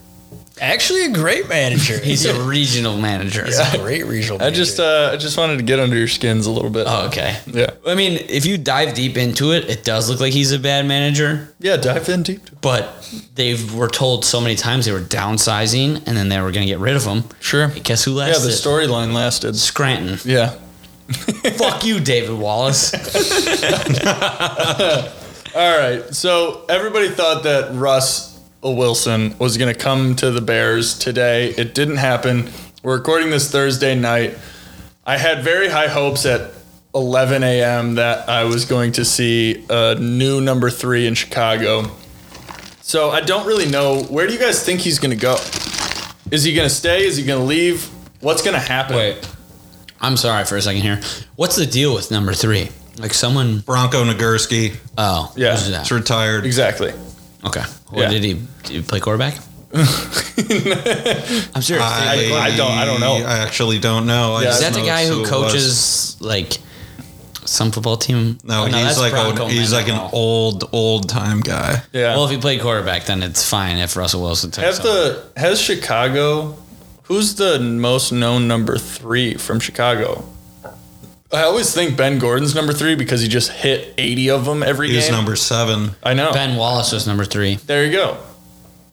Actually, 0.62 1.06
a 1.06 1.12
great 1.12 1.50
manager. 1.50 1.98
He's 2.00 2.26
a 2.26 2.42
regional 2.44 2.98
manager. 2.98 3.44
He's 3.46 3.60
a 3.60 3.78
great 3.78 4.06
regional 4.06 4.38
I 4.38 4.46
manager. 4.46 4.56
just 4.56 4.80
uh, 4.80 5.10
I 5.14 5.18
just 5.18 5.38
wanted 5.38 5.58
to 5.58 5.64
get 5.64 5.80
under 5.80 5.98
your 5.98 6.08
skins 6.08 6.46
a 6.46 6.52
little 6.52 6.70
bit. 6.70 6.88
Oh, 6.90 7.08
okay. 7.08 7.38
Yeah. 7.46 7.72
I 7.86 7.96
mean, 7.96 8.14
if 8.30 8.46
you 8.46 8.58
dive 8.58 8.94
deep 8.94 9.18
into 9.18 9.52
it, 9.52 9.70
it 9.70 9.84
does 9.84 10.10
look 10.10 10.20
like 10.22 10.32
he's 10.34 10.52
a 10.54 10.60
bad 10.60 10.86
manager. 10.86 11.54
Yeah, 11.60 11.76
dive 11.78 12.08
in 12.08 12.24
deep. 12.24 12.42
But 12.62 12.90
they 13.36 13.58
were 13.76 13.90
told 13.90 14.24
so 14.24 14.40
many 14.40 14.56
times 14.56 14.86
they 14.86 14.94
were 14.94 15.02
downsizing, 15.02 16.04
and 16.08 16.16
then 16.16 16.30
they 16.30 16.40
were 16.40 16.52
going 16.52 16.66
to 16.66 16.72
get 16.72 16.80
rid 16.80 16.96
of 16.96 17.04
him. 17.04 17.24
Sure. 17.42 17.68
Guess 17.70 18.06
who 18.06 18.14
lasted? 18.14 18.42
Yeah, 18.44 18.48
the 18.48 18.54
storyline 18.54 19.14
lasted. 19.14 19.56
Scranton. 19.58 20.20
Yeah. 20.24 20.56
Fuck 21.58 21.84
you, 21.86 22.00
David 22.00 22.38
Wallace. 22.40 22.94
All 25.56 25.78
right. 25.78 26.04
So 26.14 26.66
everybody 26.70 27.10
thought 27.10 27.44
that 27.44 27.74
Russ 27.76 28.35
Wilson 28.74 29.36
was 29.38 29.58
going 29.58 29.74
to 29.74 29.80
come 29.80 30.16
to 30.18 30.32
the 30.32 30.42
Bears 30.42 30.98
today. 30.98 31.50
It 31.50 31.74
didn't 31.76 31.98
happen. 31.98 32.50
We're 32.84 32.98
recording 32.98 33.30
this 33.30 33.52
Thursday 33.52 33.96
night. 33.96 34.38
I 35.06 35.18
had 35.18 35.44
very 35.44 35.68
high 35.70 35.88
hopes 35.88 36.26
at 36.26 36.52
11 36.96 37.44
a.m. 37.44 37.96
that 37.96 38.28
I 38.30 38.46
was 38.46 38.66
going 38.66 38.94
to 38.94 39.06
see 39.06 39.66
a 39.70 39.96
new 39.96 40.42
number 40.42 40.70
three 40.70 41.06
in 41.08 41.14
Chicago. 41.14 41.92
So 42.82 43.10
I 43.10 43.22
don't 43.22 43.46
really 43.46 43.70
know. 43.70 44.04
Where 44.04 44.28
do 44.28 44.34
you 44.34 44.40
guys 44.40 44.64
think 44.64 44.80
he's 44.82 45.00
going 45.00 45.12
to 45.12 45.22
go? 45.22 45.36
Is 46.32 46.44
he 46.44 46.54
going 46.56 46.68
to 46.70 46.74
stay? 46.74 47.06
Is 47.06 47.18
he 47.18 47.24
going 47.26 47.40
to 47.42 47.46
leave? 47.46 47.86
What's 48.22 48.42
going 48.42 48.54
to 48.54 48.60
happen? 48.60 48.96
Wait. 48.96 49.30
I'm 50.02 50.18
sorry 50.18 50.46
for 50.46 50.56
a 50.58 50.62
second 50.62 50.82
here. 50.82 51.02
What's 51.36 51.56
the 51.56 51.66
deal 51.66 51.94
with 51.94 52.12
number 52.12 52.34
three? 52.34 52.70
Like 52.98 53.14
someone. 53.14 53.60
Bronco 53.60 54.04
Nagurski 54.06 54.76
Oh, 54.98 55.32
Yeah. 55.36 55.52
who's 55.52 55.70
that? 55.70 55.84
is 55.86 55.92
retired. 55.92 56.46
Exactly. 56.46 56.94
Okay. 57.46 57.64
What 57.90 58.02
Yeah. 58.04 58.10
did 58.10 58.24
he? 58.24 58.34
Did 58.64 58.72
he 58.72 58.82
play 58.82 59.00
quarterback? 59.00 59.36
I'm 59.76 59.86
serious. 61.62 61.84
I, 61.84 62.30
I 62.34 62.56
don't- 62.56 62.72
I 62.72 62.86
don't 62.86 63.00
know. 63.00 63.16
I 63.18 63.40
actually 63.40 63.80
don't 63.80 64.06
know. 64.06 64.36
I 64.36 64.44
Yeah. 64.44 64.50
Is 64.50 64.60
that 64.62 64.74
the 64.74 64.82
guy 64.82 65.06
who 65.06 65.18
it 65.18 65.22
was. 65.22 65.30
coaches 65.30 66.18
like 66.20 66.58
some 67.46 67.72
football 67.72 67.98
team? 67.98 68.38
No, 68.44 68.64
Oh, 68.64 68.66
he's 68.66 68.98
like 68.98 69.14
a, 69.14 69.50
he's 69.50 69.74
like 69.74 69.88
an 69.88 69.98
oh. 70.00 70.10
old 70.14 70.70
old 70.72 71.10
time 71.10 71.42
guy. 71.42 71.82
Yeah. 71.94 72.16
Well, 72.16 72.26
if 72.26 72.32
he 72.32 72.38
played 72.38 72.62
quarterback, 72.62 73.06
then 73.06 73.22
it's 73.24 73.48
fine. 73.48 73.78
If 73.78 73.96
Russell 73.96 74.22
Wilson 74.22 74.52
took 74.52 74.64
Have 74.64 74.82
the 74.82 75.24
has 75.38 75.60
Chicago? 75.62 76.58
Who's 77.04 77.36
the 77.36 77.60
most 77.60 78.12
known 78.12 78.48
number 78.48 78.78
three 78.80 79.36
from 79.36 79.60
Chicago? 79.60 80.26
I 81.36 81.44
always 81.44 81.74
think 81.74 81.98
Ben 81.98 82.20
Gordon's 82.20 82.56
number 82.56 82.74
three 82.74 82.96
because 82.96 83.22
he 83.22 83.28
just 83.28 83.52
hit 83.52 83.94
eighty 83.98 84.30
of 84.30 84.46
them 84.46 84.64
every 84.64 84.90
He's 84.90 85.06
game. 85.06 85.14
number 85.14 85.36
seven. 85.36 85.92
I 86.04 86.14
know. 86.14 86.32
Ben 86.34 86.56
Wallace 86.58 86.92
was 86.92 87.06
number 87.08 87.26
three. 87.26 87.56
There 87.56 87.86
you 87.86 87.92
go. 87.92 88.18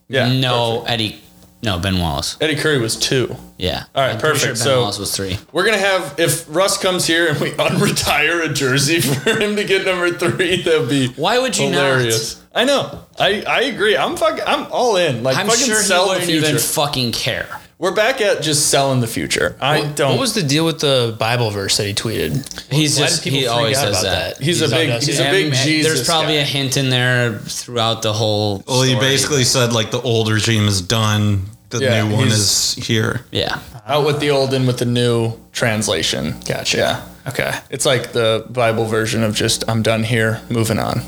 Yeah. 0.08 0.32
no, 0.32 0.80
perfect. 0.80 0.90
Eddie. 0.90 1.18
No, 1.64 1.78
Ben 1.78 1.98
Wallace. 2.00 2.36
Eddie 2.40 2.56
Curry 2.56 2.78
was 2.80 2.96
two. 2.96 3.36
Yeah. 3.56 3.84
All 3.94 4.02
right, 4.02 4.14
I'm 4.14 4.18
pretty 4.18 4.32
perfect. 4.40 4.40
Sure 4.40 4.48
ben 4.54 4.56
So- 4.56 4.80
Wallace 4.80 4.98
was 4.98 5.14
three. 5.16 5.38
We're 5.52 5.64
gonna 5.64 5.78
have 5.78 6.16
if 6.18 6.44
Russ 6.48 6.76
comes 6.76 7.06
here 7.06 7.28
and 7.28 7.40
we 7.40 7.50
unretire 7.52 8.44
a 8.44 8.52
jersey 8.52 9.00
for 9.00 9.38
him 9.38 9.54
to 9.56 9.64
get 9.64 9.84
number 9.86 10.10
three, 10.10 10.62
that'd 10.62 10.88
be 10.88 11.08
Why 11.14 11.38
would 11.38 11.56
you 11.56 11.68
hilarious. 11.68 12.42
I 12.54 12.64
know. 12.64 12.98
I, 13.18 13.42
I 13.48 13.60
agree. 13.62 13.96
I'm 13.96 14.16
fucking. 14.16 14.44
I'm 14.46 14.66
all 14.72 14.96
in. 14.96 15.22
Like 15.22 15.36
not? 15.36 15.44
I'm 15.44 15.50
fucking 15.50 15.64
sure 15.66 15.76
he 15.78 15.82
sell 15.84 16.04
the 16.04 16.08
wouldn't 16.10 16.26
future. 16.26 16.46
even 16.48 16.58
fucking 16.60 17.12
care. 17.12 17.48
We're 17.82 17.90
back 17.90 18.20
at 18.20 18.42
just 18.42 18.68
selling 18.68 19.00
the 19.00 19.08
future. 19.08 19.56
I 19.60 19.80
What- 19.80 19.96
don't. 19.96 20.10
What 20.12 20.20
was 20.20 20.34
the 20.34 20.44
deal 20.44 20.64
with 20.64 20.78
the 20.78 21.16
Bible 21.18 21.50
verse 21.50 21.78
that 21.78 21.84
he 21.88 21.92
tweeted? 21.92 22.46
He's 22.70 22.96
Why 22.96 23.06
just 23.06 23.24
did 23.24 23.30
people 23.32 23.40
he 23.40 23.46
always 23.48 23.76
out 23.76 23.86
does 23.86 24.02
about 24.04 24.36
that. 24.36 24.40
He's 24.40 24.62
a 24.62 24.68
big- 24.68 24.88
does 24.88 25.04
he's 25.04 25.18
a 25.18 25.24
big 25.24 25.46
And 25.46 25.54
Jesus 25.56 25.92
There's 25.92 26.06
probably 26.06 26.36
guy. 26.36 26.42
a 26.42 26.44
hint 26.44 26.76
in 26.76 26.90
there 26.90 27.40
throughout 27.48 28.02
the 28.02 28.12
whole. 28.12 28.62
Well, 28.68 28.82
he 28.82 28.94
basically 28.94 29.42
said 29.42 29.72
like 29.72 29.90
the 29.90 30.00
old 30.00 30.30
regime 30.30 30.68
is 30.68 30.80
done. 30.80 31.46
The 31.70 31.80
Yeah, 31.80 32.04
new 32.04 32.14
one 32.18 32.28
is 32.28 32.76
here. 32.80 33.22
Yeah. 33.32 33.56
out 33.88 34.06
with 34.06 34.20
the 34.20 34.30
old 34.30 34.54
and 34.54 34.64
with 34.68 34.78
the 34.78 34.84
new 34.84 35.32
translation. 35.52 36.36
Gotcha. 36.46 36.76
Yeah. 36.76 37.00
Okay. 37.26 37.50
It's 37.68 37.84
like 37.84 38.12
the 38.12 38.44
Bible 38.48 38.84
version 38.84 39.24
of 39.24 39.34
just 39.34 39.64
I'm 39.66 39.82
done 39.82 40.04
here, 40.04 40.40
moving 40.48 40.78
on. 40.78 41.02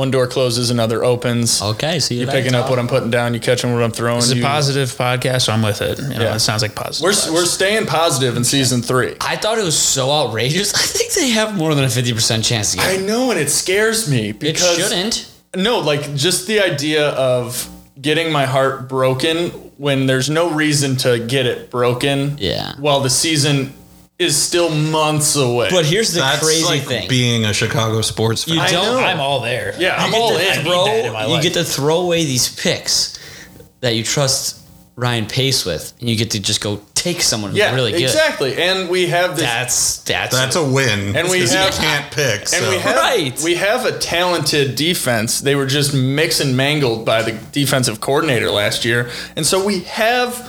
One 0.00 0.10
door 0.10 0.26
closes, 0.26 0.70
another 0.70 1.04
opens. 1.04 1.60
Okay. 1.60 1.98
So 2.00 2.14
You're 2.14 2.26
picking 2.26 2.54
up 2.54 2.70
what 2.70 2.78
I'm 2.78 2.88
putting 2.88 3.10
down. 3.10 3.34
You 3.34 3.40
catching 3.40 3.70
what 3.74 3.82
I'm 3.82 3.90
throwing. 3.90 4.16
It's 4.20 4.30
a 4.32 4.36
You- 4.36 4.42
positive 4.42 4.88
podcast, 4.88 5.42
so 5.42 5.52
I'm 5.52 5.60
with 5.60 5.82
it. 5.82 5.98
You 5.98 6.08
know, 6.08 6.22
Yeah. 6.22 6.36
it 6.36 6.40
sounds 6.40 6.62
like 6.62 6.74
positive. 6.74 7.02
We're 7.04 7.10
vibes. 7.12 7.30
we're 7.34 7.44
staying 7.44 7.84
positive 7.84 8.34
in 8.34 8.44
season 8.44 8.80
three. 8.80 9.14
I 9.20 9.36
thought 9.36 9.58
it 9.58 9.64
was 9.64 9.78
so 9.78 10.10
outrageous. 10.10 10.72
I 10.74 10.78
think 10.78 11.12
they 11.12 11.28
have 11.30 11.54
more 11.54 11.74
than 11.74 11.84
a 11.84 11.90
fifty 11.90 12.14
percent 12.14 12.44
chance 12.44 12.70
to 12.70 12.78
get. 12.78 12.86
I 12.86 12.96
know, 12.96 13.30
and 13.30 13.38
it 13.38 13.50
scares 13.50 14.08
me 14.08 14.30
It 14.30 14.40
because 14.40 14.78
shouldn't. 14.78 15.26
no, 15.54 15.80
like 15.80 16.14
just 16.16 16.46
the 16.46 16.60
idea 16.60 17.08
of 17.10 17.68
getting 18.00 18.32
my 18.32 18.46
heart 18.46 18.88
broken 18.88 19.50
when 19.76 20.06
there's 20.06 20.30
no 20.30 20.48
reason 20.50 20.96
to 20.96 21.18
get 21.18 21.44
it 21.44 21.70
broken. 21.70 22.36
Yeah. 22.38 22.72
While 22.78 23.00
the 23.00 23.10
season 23.10 23.74
is 24.20 24.40
still 24.40 24.68
months 24.68 25.34
away. 25.34 25.68
But 25.70 25.86
here's 25.86 26.12
the 26.12 26.20
That's 26.20 26.44
crazy 26.44 26.64
like 26.64 26.82
thing. 26.82 27.08
being 27.08 27.46
a 27.46 27.52
Chicago 27.54 28.02
sports 28.02 28.44
fan. 28.44 28.56
You 28.56 28.60
I 28.60 28.70
don't. 28.70 29.00
know. 29.00 29.04
I'm 29.04 29.18
all 29.18 29.40
there. 29.40 29.74
Yeah, 29.78 29.96
I'm 29.98 30.14
all 30.14 30.36
to 30.36 30.40
in. 30.40 30.58
I 30.58 30.62
throw, 30.62 30.86
in 30.86 31.12
my 31.14 31.24
you 31.24 31.32
life. 31.32 31.42
get 31.42 31.54
to 31.54 31.64
throw 31.64 32.02
away 32.02 32.24
these 32.24 32.54
picks 32.54 33.18
that 33.80 33.94
you 33.94 34.04
trust 34.04 34.58
Ryan 34.96 35.24
Pace 35.26 35.64
with, 35.64 35.94
and 36.00 36.10
you 36.10 36.16
get 36.16 36.32
to 36.32 36.40
just 36.40 36.60
go 36.60 36.82
take 36.94 37.22
someone 37.22 37.52
who's 37.52 37.58
yeah, 37.60 37.74
really 37.74 37.92
good. 37.92 38.02
exactly. 38.02 38.60
And 38.62 38.90
we 38.90 39.06
have 39.06 39.36
this 39.36 39.46
That's 39.46 39.96
that's 40.04 40.36
That's 40.36 40.56
a 40.56 40.64
win. 40.70 41.16
And 41.16 41.30
we 41.30 41.40
have- 41.40 41.72
you 41.74 41.80
can't 41.80 42.12
pick. 42.12 42.40
And 42.40 42.48
so. 42.48 42.68
we 42.70 42.76
have 42.76 42.96
Right. 42.96 43.40
we 43.42 43.54
have 43.54 43.86
a 43.86 43.98
talented 43.98 44.74
defense. 44.74 45.40
They 45.40 45.54
were 45.54 45.64
just 45.64 45.94
mixed 45.94 46.42
and 46.42 46.54
mangled 46.58 47.06
by 47.06 47.22
the 47.22 47.32
defensive 47.52 48.02
coordinator 48.02 48.50
last 48.50 48.84
year. 48.84 49.08
And 49.34 49.46
so 49.46 49.64
we 49.64 49.80
have 49.84 50.46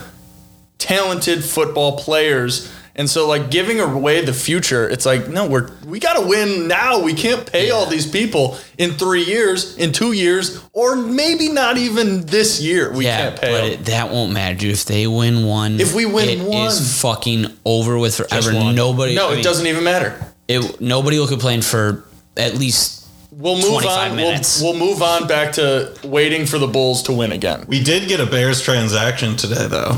talented 0.77 1.45
football 1.45 1.97
players. 1.97 2.69
And 3.01 3.09
so 3.09 3.27
like 3.27 3.49
giving 3.49 3.79
away 3.79 4.23
the 4.23 4.31
future, 4.31 4.87
it's 4.87 5.07
like, 5.07 5.27
no, 5.27 5.47
we're 5.47 5.71
we 5.87 5.99
gotta 5.99 6.21
win 6.21 6.67
now. 6.67 7.01
We 7.01 7.15
can't 7.15 7.51
pay 7.51 7.71
all 7.71 7.87
these 7.87 8.05
people 8.05 8.59
in 8.77 8.91
three 8.91 9.23
years, 9.23 9.75
in 9.75 9.91
two 9.91 10.11
years, 10.11 10.63
or 10.71 10.95
maybe 10.95 11.49
not 11.49 11.79
even 11.79 12.21
this 12.27 12.61
year. 12.61 12.93
We 12.93 13.05
yeah, 13.05 13.17
can't 13.29 13.41
pay 13.41 13.51
but 13.53 13.61
them. 13.61 13.71
it, 13.71 13.85
that 13.85 14.11
won't 14.11 14.33
matter, 14.33 14.55
dude. 14.55 14.73
If 14.73 14.85
they 14.85 15.07
win 15.07 15.47
one, 15.47 15.79
If 15.79 15.95
we 15.95 16.05
win 16.05 16.29
it 16.29 16.41
is 16.41 16.45
one. 16.47 17.15
fucking 17.15 17.47
over 17.65 17.97
with 17.97 18.17
forever. 18.17 18.53
Nobody. 18.53 19.15
no, 19.15 19.29
I 19.29 19.31
it 19.31 19.35
mean, 19.37 19.43
doesn't 19.45 19.65
even 19.65 19.83
matter. 19.83 20.23
It, 20.47 20.79
nobody 20.79 21.17
will 21.17 21.27
complain 21.27 21.63
for 21.63 22.03
at 22.37 22.53
least. 22.53 23.07
We'll 23.31 23.55
move 23.55 23.83
on. 23.83 24.15
We'll, 24.15 24.39
we'll 24.61 24.77
move 24.77 25.01
on 25.01 25.25
back 25.25 25.53
to 25.53 25.91
waiting 26.03 26.45
for 26.45 26.59
the 26.59 26.67
Bulls 26.67 27.01
to 27.03 27.13
win 27.13 27.31
again. 27.31 27.65
we 27.67 27.81
did 27.83 28.07
get 28.07 28.19
a 28.19 28.27
Bears 28.27 28.61
transaction 28.61 29.37
today, 29.37 29.65
though. 29.65 29.97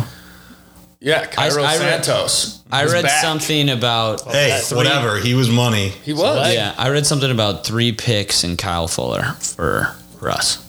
Yeah, 1.03 1.25
Cairo 1.25 1.63
I 1.63 1.77
read- 1.77 2.05
Santos. 2.05 2.59
I 2.71 2.85
read 2.85 3.03
back. 3.03 3.21
something 3.21 3.69
about. 3.69 4.21
Hey, 4.31 4.59
three- 4.63 4.77
whatever. 4.77 5.17
He 5.19 5.33
was 5.33 5.49
money. 5.49 5.89
He 5.89 6.13
was. 6.13 6.53
Yeah, 6.53 6.73
I 6.77 6.89
read 6.89 7.05
something 7.05 7.29
about 7.29 7.65
three 7.65 7.91
picks 7.91 8.43
in 8.45 8.55
Kyle 8.55 8.87
Fuller 8.87 9.35
for 9.41 9.93
Russ. 10.21 10.59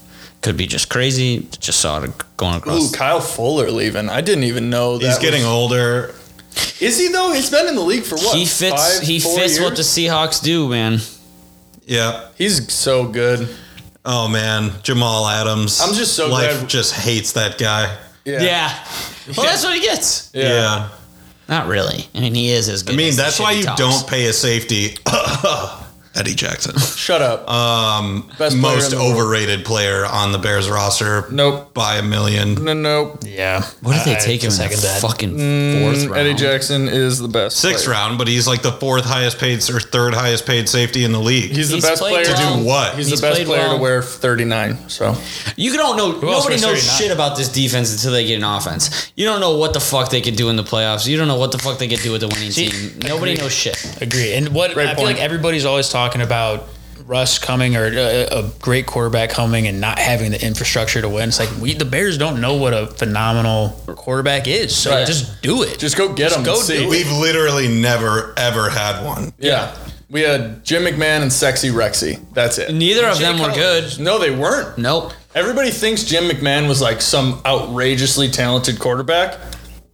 Could 0.42 0.56
be 0.56 0.66
just 0.66 0.88
crazy. 0.90 1.46
Just 1.60 1.80
saw 1.80 2.02
it 2.02 2.10
going 2.36 2.56
across. 2.56 2.90
Ooh, 2.92 2.92
Kyle 2.92 3.20
Fuller 3.20 3.70
leaving. 3.70 4.10
I 4.10 4.20
didn't 4.22 4.44
even 4.44 4.68
know 4.70 4.98
that. 4.98 5.06
He's 5.06 5.18
getting 5.18 5.42
was- 5.42 5.50
older. 5.50 6.14
Is 6.80 6.98
he 6.98 7.08
though? 7.08 7.32
He's 7.32 7.48
been 7.50 7.66
in 7.68 7.76
the 7.76 7.80
league 7.82 8.02
for 8.04 8.16
what? 8.16 8.36
he 8.36 8.44
fits. 8.44 8.98
five, 8.98 9.02
he 9.06 9.20
four 9.20 9.38
fits 9.38 9.60
what 9.60 9.76
the? 9.76 9.82
Seahawks 9.82 10.42
do, 10.42 10.68
man. 10.68 10.98
Yeah. 11.86 12.26
He's 12.36 12.72
so 12.72 13.04
good. 13.06 13.48
Oh 14.04 14.28
man, 14.28 14.72
Jamal 14.82 15.26
Adams. 15.28 15.80
I'm 15.80 15.94
just 15.94 16.14
so 16.14 16.28
life 16.28 16.58
glad- 16.58 16.68
just 16.68 16.92
hates 16.92 17.32
that 17.32 17.56
guy. 17.56 17.96
Yeah. 18.24 18.42
Yeah. 18.42 18.84
Well, 19.36 19.46
that's 19.46 19.64
what 19.64 19.74
he 19.74 19.80
gets. 19.80 20.30
Yeah. 20.34 20.88
Not 21.48 21.66
really. 21.66 22.06
I 22.14 22.20
mean, 22.20 22.34
he 22.34 22.50
is 22.50 22.68
as 22.68 22.82
good. 22.82 22.94
I 22.94 22.96
mean, 22.96 23.08
as 23.08 23.16
the 23.16 23.22
that's 23.24 23.36
shit 23.36 23.44
why 23.44 23.52
he 23.54 23.60
you 23.60 23.66
talks. 23.66 23.80
don't 23.80 24.08
pay 24.08 24.26
a 24.26 24.32
safety. 24.32 24.96
Eddie 26.16 26.34
Jackson. 26.34 26.78
Shut 26.78 27.22
up. 27.22 27.48
Um, 27.50 28.28
Best 28.38 28.58
player 28.60 28.76
most 28.76 28.92
in 28.92 28.98
the 28.98 29.04
world. 29.04 29.16
overrated 29.16 29.64
player 29.64 30.04
on 30.06 30.30
the 30.32 30.38
Bears 30.38 30.68
roster. 30.70 31.26
Nope. 31.32 31.74
By 31.74 31.96
a 31.96 32.02
million. 32.02 32.54
no, 32.64 32.72
no. 32.72 33.18
yeah. 33.24 33.62
What 33.82 33.94
did 33.96 34.04
they 34.04 34.16
I- 34.16 34.20
take 34.20 34.42
him 34.42 34.46
in 34.48 34.52
second 34.52 34.76
the 34.76 34.82
that. 34.86 35.00
fucking 35.02 35.30
fourth 35.30 36.04
round? 36.06 36.14
Eddie 36.16 36.34
Jackson 36.34 36.88
is 36.88 37.18
the 37.18 37.28
best. 37.28 37.56
Sixth 37.56 37.84
player. 37.84 37.96
round, 37.96 38.18
but 38.18 38.28
he's 38.28 38.46
like 38.46 38.62
the 38.62 38.72
fourth 38.72 39.04
highest 39.04 39.38
paid 39.38 39.58
or 39.70 39.80
third 39.80 40.14
highest 40.14 40.46
paid 40.46 40.68
safety 40.68 41.04
in 41.04 41.10
the 41.12 41.18
league. 41.18 41.50
He's 41.50 41.70
the 41.70 41.76
He's 41.76 41.84
best 41.84 42.00
played 42.00 42.12
player 42.26 42.26
well. 42.36 42.54
To 42.56 42.60
do 42.60 42.64
what? 42.66 42.94
He's, 42.94 43.08
He's 43.10 43.20
the 43.20 43.26
best 43.26 43.36
played 43.36 43.46
player 43.48 43.60
well. 43.68 43.76
to 43.76 43.82
wear 43.82 44.02
39. 44.02 44.88
So 44.88 45.16
You 45.56 45.72
don't 45.76 45.96
know. 45.96 46.12
else 46.12 46.22
Nobody 46.22 46.48
wears 46.50 46.62
knows 46.62 46.82
39? 46.86 46.98
shit 46.98 47.10
about 47.10 47.36
this 47.36 47.48
defense 47.48 47.92
until 47.92 48.12
they 48.12 48.24
get 48.26 48.36
an 48.36 48.44
offense. 48.44 49.10
You 49.16 49.24
don't 49.26 49.40
know 49.40 49.56
what 49.56 49.72
the 49.72 49.80
fuck 49.80 50.10
they 50.10 50.20
could 50.20 50.36
do 50.36 50.48
in 50.48 50.54
the 50.56 50.62
playoffs. 50.62 51.06
You 51.08 51.16
don't 51.16 51.26
know 51.28 51.38
what 51.38 51.50
the 51.50 51.58
fuck 51.58 51.78
they 51.78 51.88
could 51.88 52.00
do 52.00 52.12
with 52.12 52.20
the 52.20 52.28
winning 52.28 52.50
See, 52.52 52.68
team. 52.70 52.98
Nobody 53.00 53.32
agreed. 53.32 53.42
knows 53.42 53.52
shit. 53.52 54.00
Agree. 54.00 54.34
And 54.34 54.48
what 54.54 54.74
Great 54.74 54.86
I 54.88 54.94
feel 54.94 55.04
point. 55.04 55.16
like 55.16 55.24
everybody's 55.24 55.64
always 55.64 55.88
talking 55.88 56.03
about 56.12 56.68
Russ 57.06 57.38
coming 57.38 57.76
or 57.76 57.84
a, 57.86 58.24
a 58.26 58.50
great 58.60 58.86
quarterback 58.86 59.28
coming 59.30 59.66
and 59.66 59.80
not 59.80 59.98
having 59.98 60.30
the 60.30 60.42
infrastructure 60.44 61.02
to 61.02 61.08
win. 61.08 61.28
It's 61.28 61.38
like 61.38 61.50
we 61.60 61.74
the 61.74 61.84
Bears 61.84 62.16
don't 62.16 62.40
know 62.40 62.54
what 62.54 62.72
a 62.72 62.86
phenomenal 62.86 63.70
quarterback 63.96 64.46
is. 64.48 64.74
So 64.74 64.90
Right. 64.90 65.06
just 65.06 65.42
do 65.42 65.62
it. 65.64 65.78
just 65.78 65.96
go 65.98 66.08
get 66.08 66.28
Just 66.30 66.38
him. 66.38 66.44
go 66.44 66.54
see. 66.56 66.78
do 66.78 66.84
it. 66.84 66.88
We've 66.90 67.10
literally 67.12 67.68
never 67.68 68.32
ever 68.38 68.70
had 68.70 69.04
one. 69.04 69.32
Yeah. 69.38 69.74
We 70.10 70.20
had 70.22 70.64
Jim 70.64 70.84
McMahon 70.84 71.22
and 71.22 71.32
Sexy 71.32 71.70
Rexy. 71.70 72.20
That's 72.32 72.58
it. 72.58 72.72
Neither 72.72 73.06
of 73.06 73.18
Jay 73.18 73.24
them 73.24 73.38
were 73.40 73.52
good. 73.52 73.98
No, 73.98 74.18
they 74.18 74.30
weren't. 74.30 74.78
Nope. 74.78 75.12
Everybody 75.34 75.70
thinks 75.70 76.04
Jim 76.04 76.24
McMahon 76.24 76.68
was 76.68 76.80
like 76.80 77.02
some 77.02 77.40
outrageously 77.44 78.28
talented 78.30 78.78
quarterback. 78.78 79.36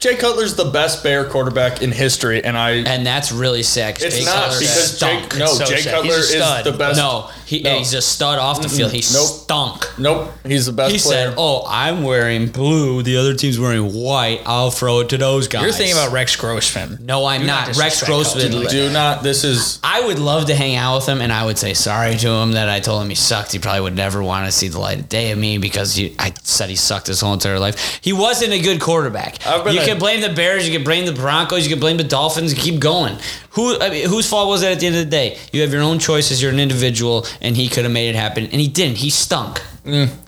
Jay 0.00 0.16
Cutler's 0.16 0.54
the 0.56 0.64
best 0.64 1.02
Bear 1.02 1.26
quarterback 1.26 1.82
in 1.82 1.92
history, 1.92 2.42
and 2.42 2.56
I. 2.56 2.70
And 2.70 3.06
that's 3.06 3.32
really 3.32 3.62
sick. 3.62 3.98
it's 4.00 4.18
Jay 4.18 4.24
not 4.24 4.44
Cutler 4.44 4.58
because 4.60 4.96
stunk. 4.96 5.36
no, 5.36 5.46
so 5.46 5.66
Jay 5.66 5.76
sick. 5.76 5.92
Cutler 5.92 6.14
is 6.14 6.32
the 6.64 6.74
best. 6.76 6.96
no, 6.96 7.30
he, 7.50 7.62
No. 7.62 7.78
he's 7.78 7.92
a 7.94 8.00
stud 8.00 8.38
off 8.38 8.62
the 8.62 8.68
field. 8.68 8.92
He 8.92 9.02
Nope. 9.12 9.26
stunk. 9.26 9.88
Nope, 9.98 10.32
he's 10.46 10.66
the 10.66 10.72
best 10.72 10.92
He 10.92 10.98
player. 10.98 11.28
said, 11.30 11.34
"Oh, 11.36 11.64
I'm 11.68 12.04
wearing 12.04 12.46
blue. 12.46 13.02
The 13.02 13.16
other 13.16 13.34
team's 13.34 13.58
wearing 13.58 13.92
white. 13.92 14.40
I'll 14.46 14.70
throw 14.70 15.00
it 15.00 15.08
to 15.08 15.18
those 15.18 15.48
guys." 15.48 15.62
You're 15.62 15.72
thinking 15.72 15.96
about 15.96 16.12
Rex 16.12 16.36
Grossman. 16.36 16.98
No, 17.02 17.26
I'm 17.26 17.40
Do 17.40 17.46
not. 17.48 17.68
not 17.68 17.76
Rex 17.76 18.02
Grossman. 18.04 18.52
Coach 18.52 18.70
Do 18.70 18.88
not. 18.90 19.22
This 19.24 19.42
is. 19.42 19.80
I 19.82 20.00
would 20.02 20.18
love 20.20 20.46
to 20.46 20.54
hang 20.54 20.76
out 20.76 20.96
with 20.96 21.06
him, 21.06 21.20
and 21.20 21.32
I 21.32 21.44
would 21.44 21.58
say 21.58 21.74
sorry 21.74 22.16
to 22.16 22.28
him 22.28 22.52
that 22.52 22.68
I 22.68 22.78
told 22.78 23.02
him 23.02 23.08
he 23.08 23.16
sucked. 23.16 23.50
He 23.52 23.58
probably 23.58 23.80
would 23.80 23.96
never 23.96 24.22
want 24.22 24.46
to 24.46 24.52
see 24.52 24.68
the 24.68 24.78
light 24.78 24.98
of 25.00 25.08
day 25.08 25.32
of 25.32 25.38
me 25.38 25.58
because 25.58 25.94
he, 25.96 26.14
I 26.18 26.32
said 26.44 26.70
he 26.70 26.76
sucked 26.76 27.08
his 27.08 27.20
whole 27.20 27.32
entire 27.32 27.58
life. 27.58 27.98
He 28.00 28.12
wasn't 28.12 28.52
a 28.52 28.60
good 28.60 28.80
quarterback. 28.80 29.38
You 29.44 29.80
a- 29.80 29.84
can 29.84 29.98
blame 29.98 30.20
the 30.20 30.28
Bears, 30.30 30.66
you 30.68 30.72
can 30.72 30.84
blame 30.84 31.04
the 31.06 31.12
Broncos, 31.12 31.64
you 31.64 31.70
can 31.70 31.80
blame 31.80 31.96
the 31.96 32.04
Dolphins. 32.04 32.54
Keep 32.54 32.78
going. 32.78 33.16
Who? 33.54 33.80
I 33.80 33.90
mean, 33.90 34.08
whose 34.08 34.28
fault 34.28 34.48
was 34.48 34.62
it 34.62 34.70
at 34.70 34.78
the 34.80 34.86
end 34.86 34.94
of 34.96 35.04
the 35.04 35.10
day? 35.10 35.36
You 35.52 35.62
have 35.62 35.72
your 35.72 35.82
own 35.82 35.98
choices. 35.98 36.40
You're 36.40 36.52
an 36.52 36.60
individual, 36.60 37.26
and 37.40 37.56
he 37.56 37.68
could 37.68 37.84
have 37.84 37.92
made 37.92 38.08
it 38.10 38.16
happen, 38.16 38.44
and 38.44 38.60
he 38.60 38.68
didn't. 38.68 38.98
He 38.98 39.10
stunk. 39.10 39.60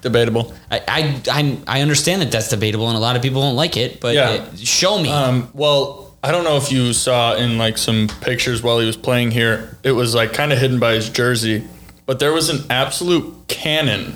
Debatable. 0.00 0.54
I, 0.70 0.80
I, 0.88 1.22
I, 1.30 1.58
I 1.78 1.80
understand 1.82 2.22
that 2.22 2.32
that's 2.32 2.48
debatable, 2.48 2.88
and 2.88 2.96
a 2.96 3.00
lot 3.00 3.16
of 3.16 3.22
people 3.22 3.42
don't 3.42 3.54
like 3.56 3.76
it. 3.76 4.00
But 4.00 4.14
Yeah. 4.14 4.30
it- 4.52 4.58
show 4.58 5.00
me. 5.00 5.10
Um, 5.10 5.48
well, 5.54 6.14
I 6.24 6.30
don't 6.32 6.44
know 6.44 6.56
if 6.56 6.72
you 6.72 6.92
saw 6.92 7.34
in 7.34 7.58
like 7.58 7.76
some 7.78 8.08
pictures 8.22 8.62
while 8.62 8.78
he 8.78 8.86
was 8.86 8.96
playing 8.96 9.30
here. 9.32 9.76
It 9.82 9.92
was 9.92 10.14
like 10.14 10.32
kind 10.32 10.52
of 10.52 10.58
hidden 10.58 10.78
by 10.78 10.94
his 10.94 11.08
jersey, 11.10 11.64
but 12.06 12.18
there 12.18 12.32
was 12.32 12.48
an 12.48 12.64
absolute 12.70 13.46
cannon 13.48 14.14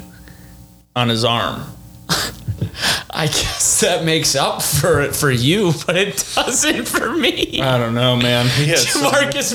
on 0.94 1.09
his 1.09 1.24
arm. 1.24 1.62
I 3.11 3.27
guess 3.27 3.81
that 3.81 4.05
makes 4.05 4.35
up 4.35 4.62
for 4.62 5.01
it 5.01 5.15
for 5.16 5.31
you, 5.31 5.73
but 5.87 5.97
it 5.97 6.16
doesn't 6.35 6.87
for 6.87 7.15
me. 7.16 7.61
I 7.61 7.78
don't 7.78 7.95
know, 7.95 8.16
man. 8.16 8.47
He 8.49 8.66
had 8.66 8.78
some- 8.78 9.03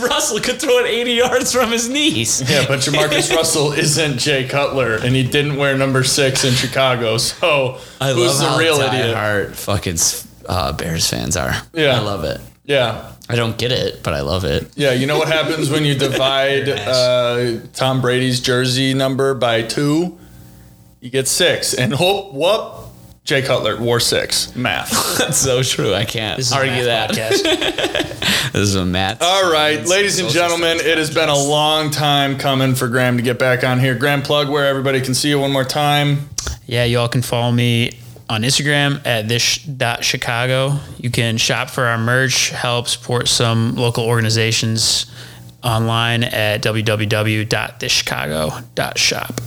Russell 0.04 0.40
could 0.40 0.60
throw 0.60 0.80
it 0.80 0.88
80 0.88 1.12
yards 1.14 1.52
from 1.52 1.72
his 1.72 1.90
knees. 1.90 2.42
yeah, 2.50 2.66
but 2.68 2.80
JaMarcus 2.80 3.36
Russell 3.36 3.72
isn't 3.74 4.18
Jay 4.20 4.48
Cutler, 4.48 4.96
and 4.96 5.16
he 5.16 5.24
didn't 5.24 5.58
wear 5.58 5.78
number 5.78 6.04
six 6.04 6.44
in 6.44 6.54
Chicago. 6.54 7.18
So 7.18 7.80
I 8.00 8.14
who's 8.14 8.40
the 8.40 8.56
real 8.58 8.80
idiot? 8.80 9.16
diehard 9.16 9.56
fucking 9.56 9.98
uh, 10.48 10.74
Bears 10.74 11.10
fans 11.10 11.36
are. 11.38 11.54
Yeah. 11.74 11.98
I 11.98 12.00
love 12.00 12.24
it. 12.24 12.42
Yeah, 12.64 13.12
I 13.28 13.36
don't 13.36 13.58
get 13.58 13.72
it, 13.72 14.02
but 14.04 14.14
I 14.14 14.22
love 14.22 14.46
it. 14.46 14.72
yeah. 14.76 14.92
You 14.94 15.08
know 15.08 15.18
what 15.18 15.28
happens 15.28 15.70
when 15.70 15.84
you 15.84 15.96
divide 15.96 16.70
uh, 16.70 17.58
Tom 17.74 18.02
Brady's 18.02 18.40
jersey 18.40 18.94
number 18.94 19.34
by 19.34 19.64
two? 19.64 20.18
You 21.00 21.10
get 21.10 21.28
six, 21.28 21.74
and 21.74 21.94
whoop, 22.00 22.34
whoop. 22.34 22.91
Jay 23.24 23.42
Cutler 23.44 23.78
wore 23.80 24.00
six. 24.00 24.56
Math. 24.56 24.90
That's 25.20 25.38
so 25.38 25.62
true. 25.64 25.94
I 25.94 26.06
can't 26.06 26.38
This 26.38 26.48
is 26.48 26.54
a 26.54 26.58
argue 26.58 26.72
math 26.86 26.88
that. 27.12 27.12
podcast. 27.32 28.18
This 28.52 28.64
is 28.64 28.76
a 28.76 28.84
math. 28.86 29.22
All 29.22 29.50
right, 29.50 29.82
ladies 29.86 30.20
and 30.20 30.28
gentlemen, 30.30 30.78
it 30.82 30.98
has 30.98 31.10
been 31.14 31.30
a 31.30 31.38
long 31.38 31.90
time 31.90 32.38
coming 32.38 32.76
for 32.76 32.90
Graham 32.90 33.16
to 33.16 33.24
get 33.24 33.40
back 33.40 33.64
on 33.64 33.80
here. 33.80 33.96
Graham, 33.96 34.22
plug 34.22 34.50
where 34.50 34.66
everybody 34.66 35.00
can 35.00 35.14
see 35.14 35.30
you 35.30 35.40
one 35.40 35.54
more 35.54 35.64
time. 35.64 36.28
yeah, 36.66 36.84
y'all 36.84 37.08
can 37.08 37.22
follow 37.22 37.54
me 37.54 37.98
on 38.30 38.42
Instagram 38.42 39.00
at 39.06 39.30
this 39.30 39.66
Chicago. 40.02 40.80
You 40.98 41.10
can 41.12 41.38
shop 41.38 41.70
for 41.70 41.86
our 41.86 41.98
merch, 41.98 42.50
help 42.50 42.90
support 42.90 43.30
some 43.30 43.76
local 43.76 44.04
organizations 44.04 45.06
online 45.64 46.26
at 46.26 46.62
www.thischicago.shop. 46.62 49.42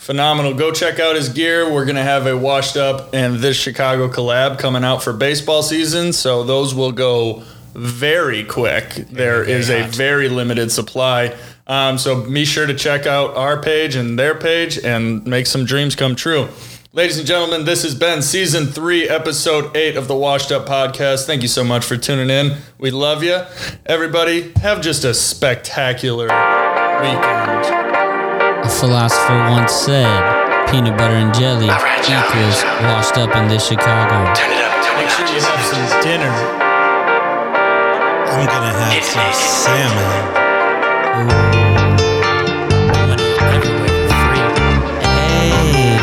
Phenomenal. 0.00 0.54
Go 0.54 0.72
check 0.72 0.98
out 0.98 1.14
his 1.14 1.28
gear. 1.28 1.70
We're 1.70 1.84
going 1.84 1.96
to 1.96 2.02
have 2.02 2.26
a 2.26 2.34
washed 2.34 2.78
up 2.78 3.14
and 3.14 3.36
this 3.36 3.54
Chicago 3.54 4.08
collab 4.08 4.58
coming 4.58 4.82
out 4.82 5.02
for 5.02 5.12
baseball 5.12 5.62
season. 5.62 6.14
So 6.14 6.42
those 6.42 6.74
will 6.74 6.90
go 6.90 7.42
very 7.74 8.42
quick. 8.42 8.94
There 8.94 9.44
very 9.44 9.52
is 9.52 9.68
a 9.68 9.82
very 9.88 10.30
limited 10.30 10.72
supply. 10.72 11.36
Um, 11.66 11.98
so 11.98 12.28
be 12.28 12.46
sure 12.46 12.66
to 12.66 12.72
check 12.72 13.04
out 13.04 13.36
our 13.36 13.60
page 13.60 13.94
and 13.94 14.18
their 14.18 14.34
page 14.34 14.78
and 14.78 15.24
make 15.26 15.46
some 15.46 15.66
dreams 15.66 15.94
come 15.94 16.16
true. 16.16 16.48
Ladies 16.94 17.18
and 17.18 17.26
gentlemen, 17.26 17.66
this 17.66 17.82
has 17.82 17.94
been 17.94 18.22
season 18.22 18.68
three, 18.68 19.06
episode 19.06 19.76
eight 19.76 19.96
of 19.98 20.08
the 20.08 20.16
Washed 20.16 20.50
Up 20.50 20.66
Podcast. 20.66 21.26
Thank 21.26 21.42
you 21.42 21.48
so 21.48 21.62
much 21.62 21.84
for 21.84 21.98
tuning 21.98 22.30
in. 22.30 22.56
We 22.78 22.90
love 22.90 23.22
you. 23.22 23.42
Everybody, 23.84 24.52
have 24.62 24.80
just 24.80 25.04
a 25.04 25.12
spectacular 25.12 26.28
weekend. 27.02 27.79
A 28.62 28.68
philosopher 28.68 29.38
once 29.50 29.72
said, 29.72 30.06
peanut 30.70 30.96
butter 30.98 31.14
and 31.14 31.32
jelly 31.34 31.64
equals 31.64 32.62
washed 32.84 33.16
up 33.16 33.34
in 33.34 33.48
this 33.48 33.66
Chicago. 33.66 34.34
Turn 34.34 34.50
Make 35.00 35.08
sure 35.08 35.26
you 35.26 35.40
have 35.40 35.64
some 35.64 36.02
dinner. 36.02 36.28
I'm 38.28 38.46
gonna 38.46 38.72
have 38.76 39.02
some 39.02 39.32
salmon. 39.32 40.50
Hey, 45.08 45.96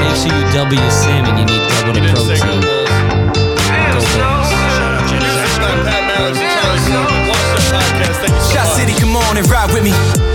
make 0.00 0.16
sure 0.16 0.34
you 0.34 0.44
double 0.52 0.74
your 0.74 0.90
salmon. 0.90 1.38
You 1.38 1.44
need 1.46 1.62
double 1.70 1.92
the 1.94 2.02
protein. 2.12 2.88
Shot 8.52 8.66
City, 8.76 8.94
come 8.94 9.14
on 9.14 9.36
and 9.36 9.48
ride 9.48 9.72
with 9.72 9.84
me. 9.84 10.27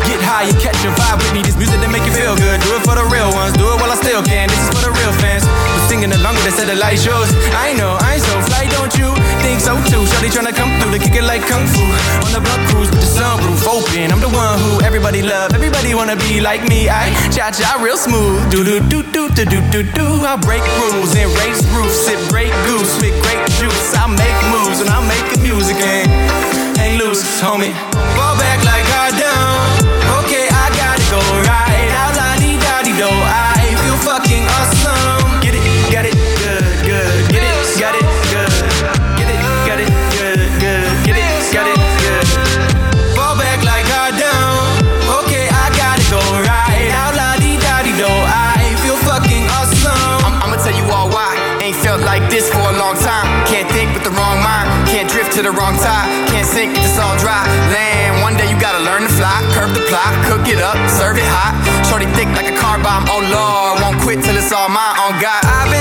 And 0.84 0.92
a 0.92 1.00
vibe 1.00 1.24
with 1.24 1.32
me. 1.32 1.40
This 1.40 1.56
music 1.56 1.80
that 1.80 1.88
make 1.88 2.04
you 2.04 2.12
feel 2.12 2.36
good. 2.36 2.60
Do 2.60 2.76
it 2.76 2.84
for 2.84 2.92
the 3.00 3.08
real 3.08 3.32
ones. 3.32 3.56
Do 3.56 3.72
it 3.72 3.80
while 3.80 3.88
I 3.88 3.96
still 3.96 4.20
can. 4.20 4.52
This 4.52 4.60
is 4.60 4.68
for 4.76 4.92
the 4.92 4.92
real 4.92 5.16
fans. 5.24 5.48
But 5.48 5.80
singing 5.88 6.12
along 6.12 6.36
with 6.36 6.52
us 6.52 6.60
at 6.60 6.68
the 6.68 6.76
light 6.76 7.00
shows. 7.00 7.32
I 7.56 7.72
know, 7.72 7.96
I 8.04 8.20
ain't 8.20 8.26
so 8.28 8.36
fly, 8.44 8.68
don't 8.68 8.92
you? 9.00 9.16
Think 9.40 9.64
so 9.64 9.80
too. 9.88 10.04
Shorty 10.04 10.28
tryna 10.28 10.52
come 10.52 10.76
through 10.84 10.92
to 10.92 11.00
kick 11.00 11.16
it 11.16 11.24
like 11.24 11.48
kung 11.48 11.64
fu. 11.72 11.88
On 12.28 12.36
the 12.36 12.44
block 12.44 12.60
cruise 12.68 12.92
with 12.92 13.00
the 13.00 13.08
sunroof 13.08 13.64
open. 13.64 14.12
I'm 14.12 14.20
the 14.20 14.28
one 14.28 14.60
who 14.60 14.84
everybody 14.84 15.24
love. 15.24 15.56
Everybody 15.56 15.96
wanna 15.96 16.20
be 16.20 16.44
like 16.44 16.68
me. 16.68 16.92
I 16.92 17.16
cha 17.32 17.56
cha 17.56 17.80
real 17.80 17.96
smooth. 17.96 18.44
Do 18.52 18.68
do 18.68 18.84
do 18.84 19.08
do 19.08 19.32
do 19.32 19.44
do 19.48 19.64
do 19.72 19.88
do. 19.88 20.08
I 20.28 20.36
break 20.36 20.68
rules 20.84 21.16
and 21.16 21.32
race 21.40 21.64
roofs. 21.72 21.96
Sip 22.04 22.20
Grey 22.28 22.52
Goose 22.68 22.92
with 23.00 23.16
great 23.24 23.40
juice. 23.56 23.96
I 23.96 24.12
make 24.12 24.40
moves 24.52 24.84
when 24.84 24.92
I'm 24.92 25.08
making 25.08 25.48
music 25.48 25.80
and 25.80 26.12
hang 26.76 27.00
loose, 27.00 27.24
homie. 27.40 27.72
Do. 33.04 33.12
I 33.12 33.76
feel 33.84 34.00
fucking 34.00 34.46
awesome. 34.48 35.44
Get 35.44 35.56
it, 35.60 35.64
got 35.92 36.06
it, 36.08 36.16
good, 36.40 36.64
good. 36.88 37.12
Get 37.28 37.44
it, 37.44 37.60
got 37.76 37.96
it, 38.00 38.06
good. 38.32 38.52
Get 39.20 39.28
it, 39.28 39.42
got 39.68 39.80
it, 39.84 39.92
good, 40.16 40.40
good. 40.64 40.88
Get 41.04 41.16
it, 41.20 41.32
got 41.52 41.68
it, 41.68 41.80
good. 42.04 42.26
Fall 43.16 43.36
back 43.36 43.60
like 43.68 43.88
I 43.92 44.16
done. 44.16 44.88
Okay, 45.20 45.46
I 45.52 45.66
gotta 45.76 46.04
go 46.08 46.22
right. 46.48 46.90
Out 47.02 47.16
la 47.20 47.36
di 47.44 47.60
da 47.60 47.84
di 47.84 47.92
do. 48.00 48.08
I 48.08 48.72
feel 48.84 48.98
fucking 49.04 49.46
awesome. 49.58 50.24
I'm, 50.24 50.36
I'ma 50.44 50.58
tell 50.64 50.76
you 50.76 50.88
all 50.96 51.10
why. 51.12 51.36
Ain't 51.60 51.76
felt 51.84 52.02
like 52.08 52.24
this 52.32 52.48
for 52.48 52.64
a 52.64 52.76
long 52.80 52.96
time. 52.96 53.28
Can't 53.52 53.68
think 53.76 53.92
with 53.94 54.04
the 54.08 54.14
wrong 54.16 54.40
mind. 54.40 54.68
Can't 54.88 55.10
drift 55.10 55.34
to 55.36 55.42
the 55.42 55.52
wrong 55.52 55.76
tide. 55.76 56.08
Can't 56.32 56.48
sink 56.48 56.72
it's 56.78 56.98
all 57.00 57.18
dry. 57.20 57.44
Land. 57.74 57.93
Curve. 59.94 60.18
Cook 60.26 60.48
it 60.50 60.60
up. 60.60 60.78
Serve 60.90 61.18
it 61.18 61.30
hot. 61.30 61.54
Shorty 61.86 62.10
thick 62.18 62.30
like 62.34 62.50
a 62.50 62.58
car 62.58 62.82
bomb. 62.82 63.06
Oh 63.06 63.22
lord. 63.22 63.82
Won't 63.82 64.02
quit 64.02 64.26
till 64.26 64.36
it's 64.36 64.52
all 64.52 64.70
mine. 64.70 64.98
On 64.98 65.14
God. 65.22 65.42
I've 65.46 65.73